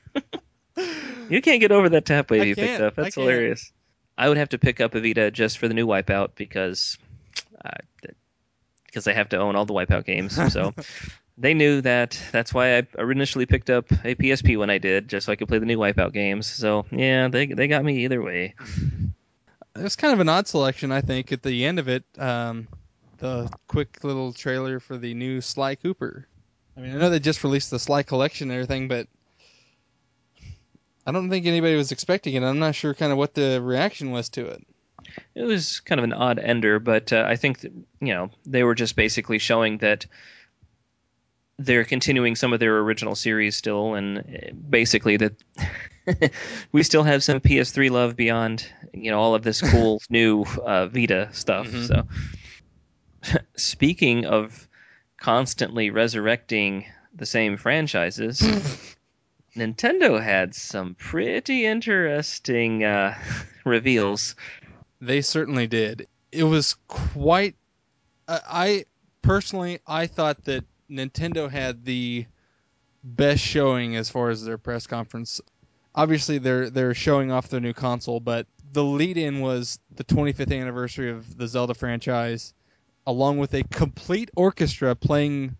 you 1.28 1.40
can't 1.40 1.60
get 1.60 1.72
over 1.72 1.88
that 1.90 2.04
Tapwave 2.04 2.40
I 2.40 2.44
you 2.44 2.54
picked 2.54 2.80
up. 2.80 2.94
That's 2.94 3.14
can't. 3.14 3.26
hilarious. 3.26 3.72
I 4.16 4.28
would 4.28 4.36
have 4.36 4.50
to 4.50 4.58
pick 4.58 4.80
up 4.80 4.94
a 4.94 5.00
Vita 5.00 5.30
just 5.30 5.58
for 5.58 5.68
the 5.68 5.74
new 5.74 5.86
Wipeout 5.86 6.30
because 6.36 6.98
uh, 7.64 7.70
because 8.86 9.08
I 9.08 9.12
have 9.12 9.30
to 9.30 9.38
own 9.38 9.56
all 9.56 9.66
the 9.66 9.74
Wipeout 9.74 10.04
games. 10.04 10.34
So 10.52 10.72
they 11.38 11.54
knew 11.54 11.80
that. 11.80 12.20
That's 12.30 12.54
why 12.54 12.78
I 12.78 12.86
initially 12.98 13.46
picked 13.46 13.70
up 13.70 13.90
a 13.90 14.14
PSP 14.14 14.56
when 14.58 14.70
I 14.70 14.78
did, 14.78 15.08
just 15.08 15.26
so 15.26 15.32
I 15.32 15.36
could 15.36 15.48
play 15.48 15.58
the 15.58 15.66
new 15.66 15.78
Wipeout 15.78 16.12
games. 16.12 16.46
So 16.46 16.86
yeah, 16.90 17.28
they 17.28 17.46
they 17.46 17.68
got 17.68 17.84
me 17.84 18.04
either 18.04 18.22
way. 18.22 18.54
It 19.76 19.82
was 19.82 19.96
kind 19.96 20.14
of 20.14 20.20
an 20.20 20.28
odd 20.28 20.46
selection, 20.46 20.92
I 20.92 21.00
think, 21.00 21.32
at 21.32 21.42
the 21.42 21.64
end 21.64 21.80
of 21.80 21.88
it. 21.88 22.04
Um, 22.16 22.68
the 23.18 23.50
quick 23.66 24.04
little 24.04 24.32
trailer 24.32 24.78
for 24.78 24.96
the 24.96 25.14
new 25.14 25.40
Sly 25.40 25.74
Cooper. 25.74 26.28
I 26.76 26.80
mean, 26.80 26.94
I 26.94 26.98
know 26.98 27.10
they 27.10 27.18
just 27.18 27.42
released 27.42 27.70
the 27.70 27.78
Sly 27.78 28.04
collection 28.04 28.50
and 28.50 28.54
everything, 28.54 28.86
but 28.86 29.08
I 31.06 31.12
don't 31.12 31.28
think 31.30 31.46
anybody 31.46 31.76
was 31.76 31.92
expecting 31.92 32.34
it. 32.34 32.42
I'm 32.42 32.58
not 32.58 32.74
sure 32.74 32.94
kind 32.94 33.12
of 33.12 33.18
what 33.18 33.34
the 33.34 33.60
reaction 33.60 34.10
was 34.10 34.28
to 34.30 34.46
it. 34.46 34.66
It 35.34 35.42
was 35.42 35.80
kind 35.80 35.98
of 35.98 36.04
an 36.04 36.12
odd 36.12 36.38
ender, 36.38 36.78
but 36.78 37.12
uh, 37.12 37.24
I 37.26 37.36
think 37.36 37.60
that, 37.60 37.72
you 38.00 38.14
know 38.14 38.30
they 38.46 38.64
were 38.64 38.74
just 38.74 38.96
basically 38.96 39.38
showing 39.38 39.78
that 39.78 40.06
they're 41.58 41.84
continuing 41.84 42.34
some 42.34 42.52
of 42.52 42.58
their 42.58 42.78
original 42.78 43.14
series 43.14 43.56
still, 43.56 43.94
and 43.94 44.18
uh, 44.18 44.52
basically 44.68 45.18
that 45.18 45.34
we 46.72 46.82
still 46.82 47.02
have 47.02 47.22
some 47.22 47.40
PS3 47.40 47.90
love 47.90 48.16
beyond 48.16 48.66
you 48.92 49.10
know 49.10 49.20
all 49.20 49.34
of 49.34 49.42
this 49.42 49.60
cool 49.60 50.00
new 50.10 50.44
uh, 50.64 50.86
Vita 50.86 51.28
stuff. 51.32 51.66
Mhm. 51.66 51.86
So, 51.86 53.38
speaking 53.56 54.24
of 54.24 54.68
constantly 55.20 55.90
resurrecting 55.90 56.86
the 57.14 57.26
same 57.26 57.56
franchises. 57.56 58.42
Nintendo 59.56 60.22
had 60.22 60.54
some 60.54 60.94
pretty 60.94 61.64
interesting 61.64 62.84
uh, 62.84 63.16
reveals. 63.64 64.34
They 65.00 65.20
certainly 65.20 65.66
did. 65.66 66.08
It 66.32 66.44
was 66.44 66.76
quite. 66.88 67.54
I 68.26 68.40
I 68.46 68.84
personally, 69.22 69.80
I 69.86 70.06
thought 70.06 70.44
that 70.44 70.64
Nintendo 70.90 71.50
had 71.50 71.84
the 71.84 72.26
best 73.02 73.42
showing 73.42 73.96
as 73.96 74.10
far 74.10 74.30
as 74.30 74.44
their 74.44 74.58
press 74.58 74.86
conference. 74.86 75.40
Obviously, 75.94 76.38
they're 76.38 76.70
they're 76.70 76.94
showing 76.94 77.30
off 77.30 77.48
their 77.48 77.60
new 77.60 77.72
console, 77.74 78.20
but 78.20 78.46
the 78.72 78.84
lead-in 78.84 79.40
was 79.40 79.78
the 79.94 80.04
25th 80.04 80.58
anniversary 80.60 81.10
of 81.10 81.36
the 81.36 81.46
Zelda 81.46 81.74
franchise, 81.74 82.52
along 83.06 83.38
with 83.38 83.54
a 83.54 83.62
complete 83.62 84.30
orchestra 84.34 84.96
playing 84.96 85.56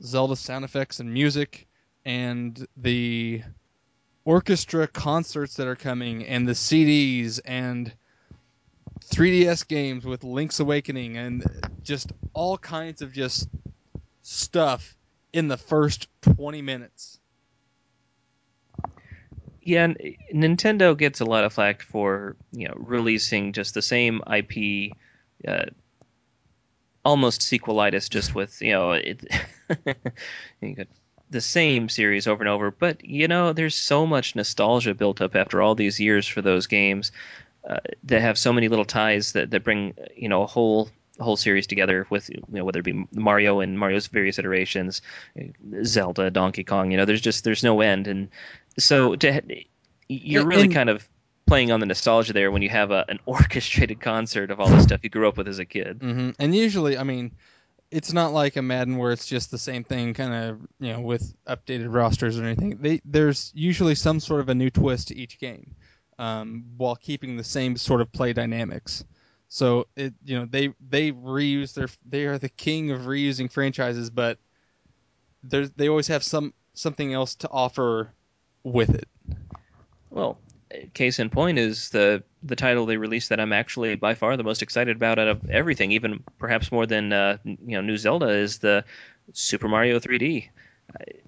Zelda 0.00 0.36
sound 0.36 0.64
effects 0.64 1.00
and 1.00 1.12
music, 1.12 1.66
and 2.04 2.66
the 2.76 3.42
orchestra 4.24 4.86
concerts 4.86 5.54
that 5.54 5.66
are 5.66 5.76
coming, 5.76 6.24
and 6.26 6.46
the 6.46 6.52
CDs, 6.52 7.40
and 7.44 7.92
3DS 9.06 9.66
games 9.66 10.04
with 10.04 10.24
Link's 10.24 10.60
Awakening, 10.60 11.16
and 11.16 11.44
just 11.82 12.12
all 12.32 12.58
kinds 12.58 13.02
of 13.02 13.12
just 13.12 13.48
stuff 14.22 14.96
in 15.32 15.48
the 15.48 15.56
first 15.56 16.08
20 16.22 16.62
minutes. 16.62 17.18
Yeah, 19.62 19.88
Nintendo 20.34 20.96
gets 20.96 21.20
a 21.20 21.24
lot 21.24 21.44
of 21.44 21.52
flack 21.52 21.82
for 21.82 22.36
you 22.50 22.68
know 22.68 22.74
releasing 22.76 23.52
just 23.52 23.74
the 23.74 23.82
same 23.82 24.22
IP, 24.26 24.92
uh, 25.46 25.66
almost 27.04 27.42
sequelitis, 27.42 28.08
just 28.08 28.34
with 28.34 28.60
you 28.62 28.72
know 28.72 28.92
it, 28.92 29.22
you 30.62 30.74
got 30.74 30.88
the 31.30 31.40
same 31.40 31.88
series 31.88 32.26
over 32.26 32.42
and 32.42 32.48
over. 32.48 32.70
But 32.70 33.04
you 33.04 33.28
know, 33.28 33.52
there's 33.52 33.74
so 33.74 34.06
much 34.06 34.34
nostalgia 34.36 34.94
built 34.94 35.20
up 35.20 35.36
after 35.36 35.62
all 35.62 35.74
these 35.74 36.00
years 36.00 36.26
for 36.26 36.42
those 36.42 36.66
games 36.66 37.12
uh, 37.68 37.78
that 38.04 38.20
have 38.20 38.36
so 38.38 38.52
many 38.52 38.68
little 38.68 38.84
ties 38.84 39.32
that 39.32 39.50
that 39.50 39.64
bring 39.64 39.94
you 40.16 40.28
know 40.28 40.42
a 40.42 40.46
whole 40.46 40.90
whole 41.18 41.36
series 41.36 41.66
together 41.66 42.06
with 42.08 42.30
you 42.30 42.42
know 42.48 42.64
whether 42.64 42.80
it 42.80 42.84
be 42.84 43.06
Mario 43.12 43.60
and 43.60 43.78
Mario's 43.78 44.06
various 44.06 44.38
iterations, 44.38 45.02
Zelda, 45.84 46.30
Donkey 46.30 46.64
Kong. 46.64 46.90
You 46.90 46.96
know, 46.96 47.04
there's 47.04 47.20
just 47.20 47.44
there's 47.44 47.62
no 47.62 47.80
end 47.80 48.06
and 48.06 48.28
so 48.78 49.16
to, 49.16 49.42
you're 50.08 50.46
really 50.46 50.64
and- 50.64 50.74
kind 50.74 50.88
of 50.88 51.06
playing 51.46 51.72
on 51.72 51.80
the 51.80 51.86
nostalgia 51.86 52.32
there 52.32 52.50
when 52.52 52.62
you 52.62 52.68
have 52.68 52.90
a, 52.92 53.04
an 53.08 53.18
orchestrated 53.26 54.00
concert 54.00 54.50
of 54.50 54.60
all 54.60 54.68
the 54.68 54.80
stuff 54.80 55.00
you 55.02 55.10
grew 55.10 55.28
up 55.28 55.36
with 55.36 55.48
as 55.48 55.58
a 55.58 55.64
kid. 55.64 55.98
hmm 56.00 56.30
And 56.38 56.54
usually, 56.54 56.96
I 56.96 57.02
mean, 57.02 57.32
it's 57.90 58.12
not 58.12 58.32
like 58.32 58.56
a 58.56 58.62
Madden 58.62 58.96
where 58.98 59.12
it's 59.12 59.26
just 59.26 59.50
the 59.50 59.58
same 59.58 59.84
thing, 59.84 60.14
kind 60.14 60.32
of, 60.32 60.60
you 60.78 60.92
know, 60.92 61.00
with 61.00 61.34
updated 61.46 61.92
rosters 61.92 62.38
or 62.38 62.44
anything. 62.44 62.78
They 62.80 63.00
there's 63.04 63.52
usually 63.54 63.94
some 63.94 64.20
sort 64.20 64.40
of 64.40 64.48
a 64.48 64.54
new 64.54 64.70
twist 64.70 65.08
to 65.08 65.16
each 65.16 65.38
game, 65.38 65.74
um, 66.18 66.64
while 66.76 66.96
keeping 66.96 67.36
the 67.36 67.44
same 67.44 67.76
sort 67.76 68.00
of 68.00 68.12
play 68.12 68.32
dynamics. 68.32 69.04
So 69.48 69.88
it, 69.96 70.14
you 70.24 70.38
know, 70.38 70.46
they 70.46 70.72
they 70.88 71.10
reuse 71.10 71.74
their 71.74 71.88
they 72.08 72.26
are 72.26 72.38
the 72.38 72.48
king 72.48 72.92
of 72.92 73.02
reusing 73.02 73.50
franchises, 73.50 74.10
but 74.10 74.38
there's 75.42 75.70
they 75.72 75.88
always 75.88 76.08
have 76.08 76.22
some 76.22 76.54
something 76.74 77.12
else 77.12 77.34
to 77.36 77.50
offer 77.50 78.12
with 78.62 78.90
it. 78.90 79.08
Well, 80.10 80.38
case 80.94 81.18
in 81.18 81.30
point 81.30 81.58
is 81.58 81.90
the 81.90 82.22
the 82.42 82.56
title 82.56 82.86
they 82.86 82.96
released 82.96 83.28
that 83.30 83.40
I'm 83.40 83.52
actually 83.52 83.96
by 83.96 84.14
far 84.14 84.36
the 84.36 84.44
most 84.44 84.62
excited 84.62 84.96
about 84.96 85.18
out 85.18 85.28
of 85.28 85.50
everything, 85.50 85.92
even 85.92 86.22
perhaps 86.38 86.70
more 86.72 86.86
than 86.86 87.12
uh, 87.12 87.38
you 87.44 87.56
know 87.76 87.80
New 87.80 87.96
Zelda 87.96 88.28
is 88.28 88.58
the 88.58 88.84
Super 89.32 89.68
Mario 89.68 89.98
3D. 89.98 90.48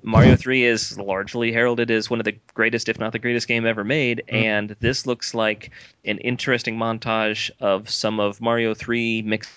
Mario 0.03 0.35
3 0.35 0.65
is 0.65 0.99
largely 0.99 1.53
heralded 1.53 1.89
as 1.93 2.11
one 2.11 2.19
of 2.19 2.25
the 2.25 2.37
greatest, 2.53 2.89
if 2.89 2.99
not 2.99 3.13
the 3.13 3.21
greatest 3.21 3.47
game 3.47 3.65
ever 3.65 3.85
made, 3.85 4.25
Mm. 4.29 4.43
and 4.43 4.77
this 4.81 5.07
looks 5.07 5.35
like 5.35 5.71
an 6.05 6.19
interesting 6.19 6.77
montage 6.77 7.53
of 7.61 7.89
some 7.89 8.19
of 8.19 8.41
Mario 8.41 8.75
3 8.75 9.23
mixed 9.23 9.53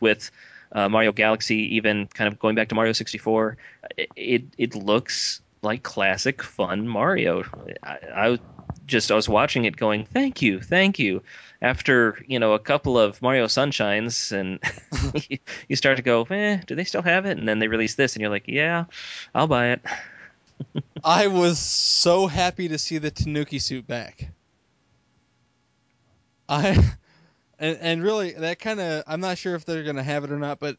with 0.00 0.30
uh, 0.72 0.88
Mario 0.90 1.12
Galaxy, 1.12 1.76
even 1.76 2.08
kind 2.08 2.28
of 2.28 2.38
going 2.38 2.54
back 2.54 2.68
to 2.68 2.74
Mario 2.74 2.92
64. 2.92 3.56
It 3.96 4.08
it, 4.16 4.44
it 4.58 4.74
looks 4.74 5.40
like 5.62 5.82
classic 5.82 6.42
fun 6.42 6.88
Mario. 6.88 7.44
I, 7.82 7.98
I 8.14 8.38
just 8.86 9.10
I 9.10 9.14
was 9.14 9.28
watching 9.28 9.64
it, 9.64 9.76
going, 9.76 10.04
"Thank 10.04 10.42
you, 10.42 10.60
thank 10.60 10.98
you." 10.98 11.22
After 11.62 12.18
you 12.26 12.38
know 12.38 12.54
a 12.54 12.58
couple 12.58 12.98
of 12.98 13.20
Mario 13.20 13.46
Sunshines, 13.46 14.32
and 14.32 14.58
you 15.68 15.76
start 15.76 15.96
to 15.96 16.02
go, 16.02 16.26
"Eh, 16.30 16.60
do 16.66 16.74
they 16.74 16.84
still 16.84 17.02
have 17.02 17.26
it?" 17.26 17.38
And 17.38 17.48
then 17.48 17.58
they 17.58 17.68
release 17.68 17.94
this, 17.94 18.14
and 18.14 18.20
you're 18.20 18.30
like, 18.30 18.48
"Yeah, 18.48 18.84
I'll 19.34 19.46
buy 19.46 19.72
it." 19.72 19.80
I 21.04 21.28
was 21.28 21.58
so 21.58 22.26
happy 22.26 22.68
to 22.68 22.78
see 22.78 22.98
the 22.98 23.10
Tanuki 23.10 23.58
suit 23.58 23.86
back. 23.86 24.28
I 26.48 26.72
and 27.58 27.78
and 27.80 28.02
really 28.02 28.32
that 28.32 28.58
kind 28.58 28.80
of 28.80 29.04
I'm 29.06 29.20
not 29.20 29.38
sure 29.38 29.54
if 29.54 29.64
they're 29.64 29.84
gonna 29.84 30.02
have 30.02 30.24
it 30.24 30.32
or 30.32 30.38
not, 30.38 30.58
but 30.58 30.76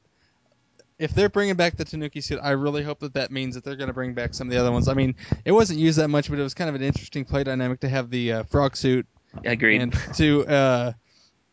if 1.01 1.15
they're 1.15 1.29
bringing 1.29 1.55
back 1.55 1.77
the 1.77 1.83
Tanuki 1.83 2.21
suit, 2.21 2.39
I 2.43 2.51
really 2.51 2.83
hope 2.83 2.99
that 2.99 3.15
that 3.15 3.31
means 3.31 3.55
that 3.55 3.63
they're 3.63 3.75
gonna 3.75 3.91
bring 3.91 4.13
back 4.13 4.35
some 4.35 4.47
of 4.47 4.51
the 4.53 4.59
other 4.59 4.71
ones. 4.71 4.87
I 4.87 4.93
mean, 4.93 5.15
it 5.43 5.51
wasn't 5.51 5.79
used 5.79 5.97
that 5.97 6.09
much, 6.09 6.29
but 6.29 6.37
it 6.37 6.43
was 6.43 6.53
kind 6.53 6.69
of 6.69 6.75
an 6.75 6.83
interesting 6.83 7.25
play 7.25 7.43
dynamic 7.43 7.79
to 7.79 7.89
have 7.89 8.11
the 8.11 8.31
uh, 8.33 8.43
frog 8.43 8.77
suit 8.77 9.07
Agreed. 9.43 9.81
and 9.81 9.93
to 10.15 10.45
uh, 10.45 10.93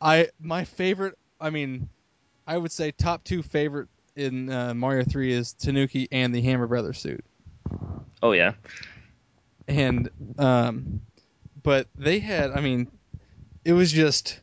I 0.02 0.28
my 0.38 0.64
favorite. 0.64 1.16
I 1.40 1.48
mean, 1.48 1.88
I 2.46 2.58
would 2.58 2.72
say 2.72 2.90
top 2.90 3.24
two 3.24 3.42
favorite 3.42 3.88
in 4.16 4.52
uh, 4.52 4.74
Mario 4.74 5.04
Three 5.04 5.32
is 5.32 5.54
Tanuki 5.54 6.08
and 6.12 6.34
the 6.34 6.42
Hammer 6.42 6.66
Brothers 6.66 6.98
suit. 6.98 7.24
oh 8.22 8.32
yeah, 8.32 8.52
and 9.66 10.10
um, 10.38 11.00
but 11.62 11.86
they 11.96 12.18
had 12.18 12.50
I 12.50 12.60
mean, 12.60 12.90
it 13.64 13.72
was 13.72 13.90
just 13.90 14.40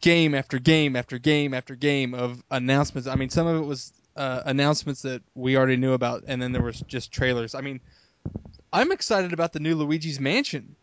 game 0.00 0.34
after 0.34 0.58
game 0.58 0.96
after 0.96 1.18
game 1.18 1.54
after 1.54 1.74
game 1.74 2.14
of 2.14 2.42
announcements. 2.50 3.08
I 3.08 3.14
mean, 3.16 3.30
some 3.30 3.46
of 3.46 3.56
it 3.56 3.66
was 3.66 3.92
uh, 4.16 4.42
announcements 4.46 5.02
that 5.02 5.22
we 5.34 5.56
already 5.56 5.76
knew 5.76 5.92
about, 5.92 6.24
and 6.26 6.40
then 6.40 6.52
there 6.52 6.62
was 6.62 6.80
just 6.80 7.12
trailers. 7.12 7.54
I 7.54 7.60
mean, 7.60 7.80
I'm 8.72 8.92
excited 8.92 9.32
about 9.32 9.52
the 9.52 9.60
new 9.60 9.74
Luigi's 9.74 10.20
Mansion. 10.20 10.76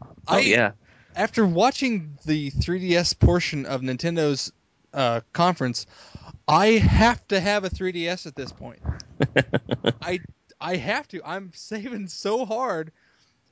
oh 0.00 0.12
I, 0.28 0.40
yeah. 0.40 0.72
After 1.16 1.44
watching 1.44 2.18
the 2.26 2.50
3DS 2.50 3.18
portion 3.18 3.66
of 3.66 3.80
Nintendo's 3.80 4.52
uh, 4.92 5.20
conference, 5.32 5.86
I 6.46 6.72
have 6.72 7.26
to 7.28 7.40
have 7.40 7.64
a 7.64 7.70
3DS 7.70 8.26
at 8.26 8.36
this 8.36 8.52
point. 8.52 8.80
I 10.02 10.20
I 10.60 10.76
have 10.76 11.08
to. 11.08 11.20
I'm 11.24 11.52
saving 11.54 12.08
so 12.08 12.44
hard 12.44 12.92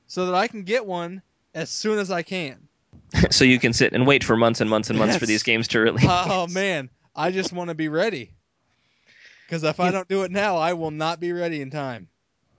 so 0.07 0.27
that 0.27 0.35
I 0.35 0.47
can 0.47 0.63
get 0.63 0.85
one 0.85 1.21
as 1.53 1.69
soon 1.69 1.99
as 1.99 2.11
I 2.11 2.21
can. 2.21 2.66
so 3.31 3.45
you 3.45 3.59
can 3.59 3.73
sit 3.73 3.93
and 3.93 4.05
wait 4.07 4.23
for 4.23 4.35
months 4.35 4.61
and 4.61 4.69
months 4.69 4.89
and 4.89 4.97
months 4.99 5.17
for 5.17 5.25
these 5.25 5.43
games 5.43 5.67
to 5.69 5.79
release. 5.79 6.05
Oh 6.07 6.47
man, 6.47 6.89
I 7.15 7.31
just 7.31 7.53
want 7.53 7.69
to 7.69 7.75
be 7.75 7.89
ready. 7.89 8.31
Because 9.45 9.63
if 9.63 9.79
I 9.79 9.91
don't 9.91 10.07
do 10.09 10.23
it 10.23 10.31
now, 10.31 10.57
I 10.57 10.73
will 10.73 10.91
not 10.91 11.19
be 11.19 11.31
ready 11.31 11.61
in 11.61 11.69
time. 11.71 12.09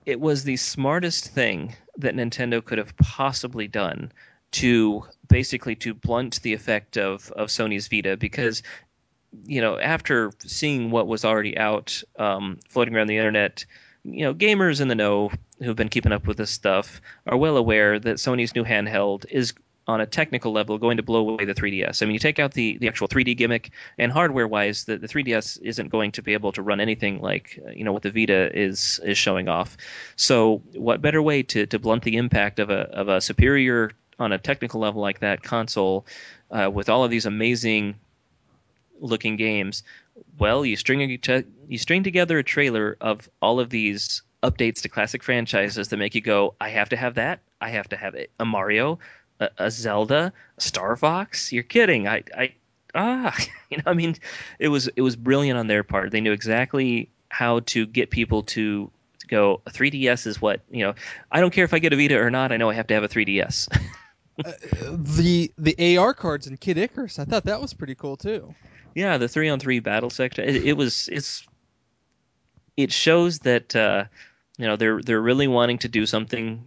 it 0.07 0.19
was 0.19 0.43
the 0.45 0.57
smartest 0.57 1.29
thing 1.29 1.75
that 1.99 2.15
Nintendo 2.15 2.65
could 2.65 2.79
have 2.79 2.97
possibly 2.97 3.69
done 3.69 4.11
to 4.53 5.05
basically 5.29 5.75
to 5.77 5.93
blunt 5.93 6.41
the 6.41 6.55
effect 6.55 6.97
of, 6.97 7.31
of 7.33 7.49
Sony's 7.49 7.89
Vita 7.89 8.17
because 8.17 8.63
you 9.45 9.61
know 9.61 9.79
after 9.79 10.33
seeing 10.39 10.91
what 10.91 11.07
was 11.07 11.27
already 11.27 11.59
out 11.59 12.03
um, 12.19 12.59
floating 12.71 12.97
around 12.97 13.09
the 13.09 13.19
internet 13.19 13.67
you 14.05 14.25
know 14.25 14.33
gamers 14.33 14.81
in 14.81 14.89
the 14.89 14.95
know 14.95 15.31
who've 15.59 15.77
been 15.77 15.91
keeping 15.91 16.13
up 16.13 16.27
with 16.27 16.39
this 16.39 16.51
stuff 16.51 17.03
are 17.27 17.37
well 17.37 17.59
aware 17.59 17.99
that 17.99 18.17
Sony's 18.17 18.55
new 18.55 18.65
handheld 18.65 19.27
is 19.31 19.53
on 19.89 20.03
a 20.03 20.07
technical 20.07 20.53
level 20.53 20.77
going 20.77 20.99
to 20.99 21.03
blow 21.03 21.27
away 21.27 21.47
the 21.47 21.55
3DS. 21.55 22.03
I 22.03 22.07
mean, 22.07 22.13
you 22.13 22.19
take 22.19 22.39
out 22.39 22.53
the, 22.53 22.77
the 22.77 22.89
actual 22.89 23.09
3D 23.09 23.37
gimmick, 23.39 23.71
and 23.97 24.13
hardware-wise, 24.13 24.85
the, 24.85 24.99
the 24.99 25.09
3DS 25.09 25.61
isn't 25.63 25.89
going 25.89 26.13
to 26.13 26.23
be 26.23 26.35
able 26.35 26.53
to 26.53 26.63
run 26.63 26.79
anything 26.79 27.21
like 27.21 27.59
uh, 27.67 27.71
you 27.71 27.85
know 27.85 27.93
what 27.93 28.03
the 28.03 28.11
Vita 28.11 28.57
is 28.57 29.01
is 29.03 29.17
showing 29.17 29.49
off. 29.49 29.77
So, 30.17 30.63
what 30.75 31.01
better 31.01 31.23
way 31.23 31.43
to, 31.45 31.67
to 31.67 31.79
blunt 31.79 32.03
the 32.03 32.19
impact 32.19 32.59
of 32.59 32.69
a 32.69 32.81
of 32.91 33.09
a 33.09 33.21
superior 33.21 33.93
on 34.19 34.33
a 34.33 34.39
technical 34.39 34.81
level 34.81 35.01
like 35.01 35.21
that 35.21 35.43
console 35.43 36.07
uh, 36.51 36.71
with 36.73 36.91
all 36.91 37.05
of 37.05 37.11
these 37.11 37.25
amazing 37.25 37.97
looking 39.01 39.37
games? 39.37 39.83
Well, 40.39 40.67
you 40.67 40.77
string 40.77 41.19
you 41.69 41.79
string 41.79 42.03
together 42.03 42.39
a 42.39 42.45
trailer 42.45 42.97
of 43.01 43.29
all 43.41 43.59
of 43.59 43.71
these 43.71 44.23
updates 44.43 44.83
to 44.83 44.89
classic 44.89 45.23
franchises 45.23 45.89
that 45.89 45.97
make 45.97 46.15
you 46.15 46.21
go, 46.21 46.55
I 46.61 46.69
have 46.71 46.91
to 46.91 46.97
have 46.97 47.15
that. 47.15 47.41
I 47.61 47.71
have 47.71 47.89
to 47.89 47.97
have 47.97 48.15
it. 48.15 48.31
A 48.39 48.45
Mario, 48.45 48.99
a, 49.41 49.51
a 49.59 49.71
Zelda, 49.71 50.33
Star 50.59 50.97
Fox. 50.97 51.53
You're 51.53 51.63
kidding. 51.63 52.09
I, 52.09 52.25
I, 52.37 52.55
ah, 52.95 53.37
you 53.71 53.79
know, 53.79 53.85
I 53.87 53.95
mean, 53.95 54.17
it 54.59 54.69
was 54.69 54.89
it 54.89 55.03
was 55.03 55.17
brilliant 55.17 55.59
on 55.59 55.67
their 55.67 55.83
part. 55.83 56.11
They 56.11 56.21
knew 56.21 56.33
exactly 56.33 57.11
how 57.29 57.61
to 57.61 57.87
get 57.87 58.11
people 58.11 58.43
to, 58.45 58.91
to 59.21 59.27
go. 59.27 59.61
A 59.67 59.71
3DS 59.71 60.27
is 60.27 60.41
what 60.41 60.61
you 60.71 60.85
know. 60.85 60.95
I 61.31 61.41
don't 61.41 61.53
care 61.53 61.65
if 61.65 61.75
I 61.75 61.79
get 61.79 61.93
a 61.93 61.97
Vita 61.97 62.19
or 62.19 62.31
not. 62.31 62.53
I 62.53 62.57
know 62.57 62.71
I 62.71 62.75
have 62.75 62.87
to 62.89 62.95
have 62.95 63.05
a 63.05 63.09
3DS. 63.09 63.69
Uh, 64.45 64.53
the 64.93 65.53
the 65.59 65.99
AR 65.99 66.15
cards 66.15 66.47
in 66.47 66.57
Kid 66.57 66.79
Icarus, 66.79 67.19
I 67.19 67.25
thought 67.25 67.47
that 67.47 67.61
was 67.61 67.75
pretty 67.75 67.97
cool 67.97 68.17
too. 68.17 68.55
yeah, 68.95 69.19
the 69.19 69.27
three 69.27 69.49
on 69.49 69.59
three 69.59 69.81
battle 69.81 70.11
sector. 70.11 70.43
It, 70.43 70.65
it 70.65 70.73
was 70.75 71.09
it's 71.11 71.45
it 72.77 72.93
shows 72.93 73.41
that 73.41 73.75
uh, 73.75 74.05
you 74.57 74.67
know 74.67 74.77
they're 74.77 75.03
they're 75.03 75.21
really 75.21 75.49
wanting 75.49 75.79
to 75.79 75.89
do 75.89 76.07
something. 76.07 76.65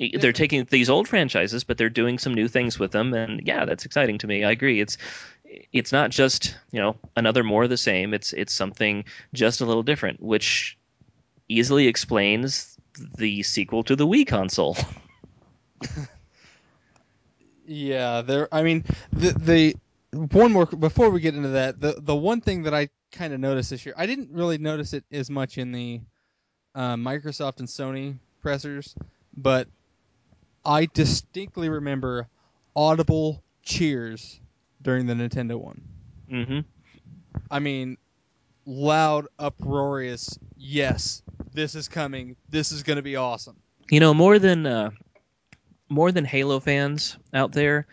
They're 0.00 0.32
taking 0.32 0.64
these 0.64 0.88
old 0.88 1.08
franchises, 1.08 1.64
but 1.64 1.76
they're 1.76 1.90
doing 1.90 2.18
some 2.18 2.32
new 2.32 2.48
things 2.48 2.78
with 2.78 2.92
them, 2.92 3.12
and 3.12 3.42
yeah, 3.44 3.66
that's 3.66 3.84
exciting 3.84 4.18
to 4.18 4.26
me. 4.26 4.44
I 4.44 4.50
agree. 4.50 4.80
It's 4.80 4.96
it's 5.72 5.92
not 5.92 6.10
just 6.10 6.56
you 6.72 6.80
know 6.80 6.96
another 7.16 7.44
more 7.44 7.64
of 7.64 7.70
the 7.70 7.76
same. 7.76 8.14
It's 8.14 8.32
it's 8.32 8.52
something 8.52 9.04
just 9.34 9.60
a 9.60 9.66
little 9.66 9.82
different, 9.82 10.22
which 10.22 10.78
easily 11.48 11.86
explains 11.86 12.76
the 13.16 13.42
sequel 13.42 13.82
to 13.84 13.96
the 13.96 14.06
Wii 14.06 14.26
console. 14.26 14.76
Yeah, 17.72 18.22
there. 18.22 18.48
I 18.52 18.64
mean, 18.64 18.84
the 19.12 19.30
the 19.30 19.76
one 20.12 20.50
more 20.50 20.66
before 20.66 21.08
we 21.10 21.20
get 21.20 21.36
into 21.36 21.50
that. 21.50 21.80
The 21.80 22.00
the 22.00 22.16
one 22.16 22.40
thing 22.40 22.64
that 22.64 22.74
I 22.74 22.88
kind 23.12 23.32
of 23.32 23.38
noticed 23.38 23.70
this 23.70 23.86
year, 23.86 23.94
I 23.96 24.06
didn't 24.06 24.30
really 24.32 24.58
notice 24.58 24.92
it 24.92 25.04
as 25.12 25.30
much 25.30 25.56
in 25.56 25.70
the 25.70 26.00
uh, 26.74 26.96
Microsoft 26.96 27.60
and 27.60 27.68
Sony 27.68 28.18
pressers, 28.42 28.96
but 29.36 29.68
I 30.64 30.86
distinctly 30.86 31.68
remember 31.68 32.28
audible 32.76 33.42
cheers 33.62 34.40
during 34.82 35.06
the 35.06 35.14
Nintendo 35.14 35.56
one. 35.56 35.82
Mm-hmm. 36.30 36.60
I 37.50 37.58
mean, 37.58 37.96
loud, 38.66 39.26
uproarious. 39.38 40.38
Yes, 40.56 41.22
this 41.52 41.74
is 41.74 41.88
coming. 41.88 42.36
This 42.48 42.72
is 42.72 42.82
going 42.82 42.96
to 42.96 43.02
be 43.02 43.16
awesome. 43.16 43.56
You 43.90 44.00
know, 44.00 44.14
more 44.14 44.38
than 44.38 44.66
uh, 44.66 44.90
more 45.88 46.12
than 46.12 46.24
Halo 46.24 46.60
fans 46.60 47.16
out 47.34 47.52
there, 47.52 47.86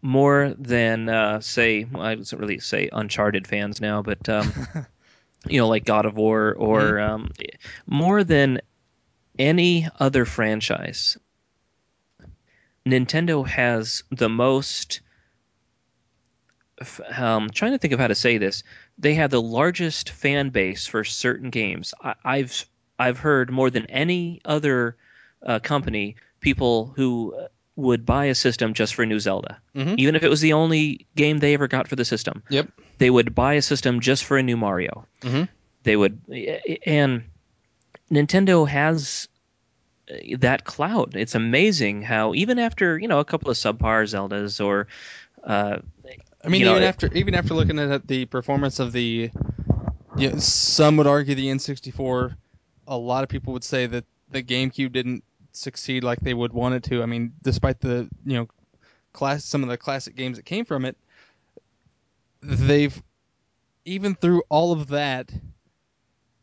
more 0.00 0.54
than 0.58 1.08
uh, 1.08 1.40
say, 1.40 1.84
well, 1.84 2.02
I 2.02 2.10
wouldn't 2.14 2.32
really 2.40 2.60
say 2.60 2.88
Uncharted 2.92 3.46
fans 3.46 3.80
now, 3.80 4.02
but 4.02 4.28
um, 4.28 4.52
you 5.48 5.60
know, 5.60 5.68
like 5.68 5.84
God 5.84 6.06
of 6.06 6.16
War, 6.16 6.54
or 6.56 7.00
um, 7.00 7.30
more 7.86 8.22
than 8.22 8.60
any 9.38 9.88
other 9.98 10.24
franchise, 10.24 11.16
Nintendo 12.86 13.46
has 13.46 14.02
the 14.10 14.28
most. 14.28 15.00
Um, 17.16 17.48
trying 17.50 17.72
to 17.72 17.78
think 17.78 17.92
of 17.92 18.00
how 18.00 18.08
to 18.08 18.14
say 18.14 18.38
this. 18.38 18.64
They 18.98 19.14
have 19.14 19.30
the 19.30 19.40
largest 19.42 20.10
fan 20.10 20.48
base 20.50 20.86
for 20.86 21.04
certain 21.04 21.50
games. 21.50 21.94
I, 22.02 22.14
I've 22.24 22.66
I've 22.98 23.18
heard 23.18 23.50
more 23.50 23.70
than 23.70 23.86
any 23.86 24.40
other 24.44 24.96
uh, 25.44 25.60
company 25.60 26.16
people 26.40 26.92
who 26.96 27.34
uh, 27.38 27.48
would 27.76 28.04
buy 28.04 28.26
a 28.26 28.34
system 28.34 28.74
just 28.74 28.94
for 28.94 29.02
a 29.02 29.06
new 29.06 29.20
Zelda, 29.20 29.60
Mhm. 29.76 29.94
even 29.98 30.16
if 30.16 30.22
it 30.24 30.28
was 30.28 30.40
the 30.40 30.54
only 30.54 31.06
game 31.14 31.38
they 31.38 31.54
ever 31.54 31.68
got 31.68 31.86
for 31.88 31.94
the 31.96 32.04
system. 32.04 32.42
Yep. 32.50 32.68
They 32.98 33.10
would 33.10 33.34
buy 33.34 33.54
a 33.54 33.62
system 33.62 34.00
just 34.00 34.24
for 34.24 34.36
a 34.36 34.42
new 34.42 34.56
Mario. 34.56 35.06
Mhm. 35.20 35.48
They 35.84 35.96
would, 35.96 36.20
and 36.86 37.24
Nintendo 38.10 38.66
has 38.68 39.28
that 40.38 40.64
cloud. 40.64 41.16
It's 41.16 41.34
amazing 41.34 42.02
how 42.02 42.34
even 42.34 42.58
after 42.58 42.98
you 42.98 43.08
know 43.08 43.20
a 43.20 43.24
couple 43.24 43.50
of 43.50 43.56
subpar 43.56 44.04
Zeldas 44.04 44.64
or 44.64 44.86
uh, 45.44 45.78
I 46.44 46.48
mean, 46.48 46.60
You 46.60 46.66
know, 46.66 46.72
even 46.72 46.82
after 46.82 47.12
even 47.12 47.34
after 47.34 47.54
looking 47.54 47.78
at 47.78 48.06
the 48.06 48.24
performance 48.26 48.78
of 48.80 48.92
the, 48.92 49.30
yeah, 50.16 50.36
some 50.38 50.96
would 50.96 51.06
argue 51.06 51.34
the 51.34 51.48
N64. 51.48 52.36
A 52.88 52.96
lot 52.96 53.22
of 53.22 53.28
people 53.28 53.52
would 53.52 53.64
say 53.64 53.86
that 53.86 54.04
the 54.30 54.42
GameCube 54.42 54.92
didn't 54.92 55.22
succeed 55.52 56.02
like 56.04 56.20
they 56.20 56.34
would 56.34 56.52
want 56.52 56.74
it 56.74 56.82
to. 56.84 57.02
I 57.02 57.06
mean, 57.06 57.32
despite 57.42 57.80
the 57.80 58.08
you 58.24 58.34
know, 58.36 58.48
class 59.12 59.44
some 59.44 59.62
of 59.62 59.68
the 59.68 59.76
classic 59.76 60.16
games 60.16 60.36
that 60.36 60.44
came 60.44 60.64
from 60.64 60.84
it, 60.84 60.96
they've 62.42 63.02
even 63.84 64.14
through 64.14 64.42
all 64.48 64.72
of 64.72 64.88
that, 64.88 65.32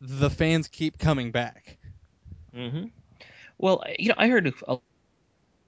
the 0.00 0.30
fans 0.30 0.68
keep 0.68 0.98
coming 0.98 1.30
back. 1.30 1.78
hmm 2.52 2.90
Well, 3.60 3.84
you 3.98 4.08
know, 4.08 4.14
I 4.16 4.28
heard 4.28 4.46
a, 4.46 4.52
a 4.68 4.78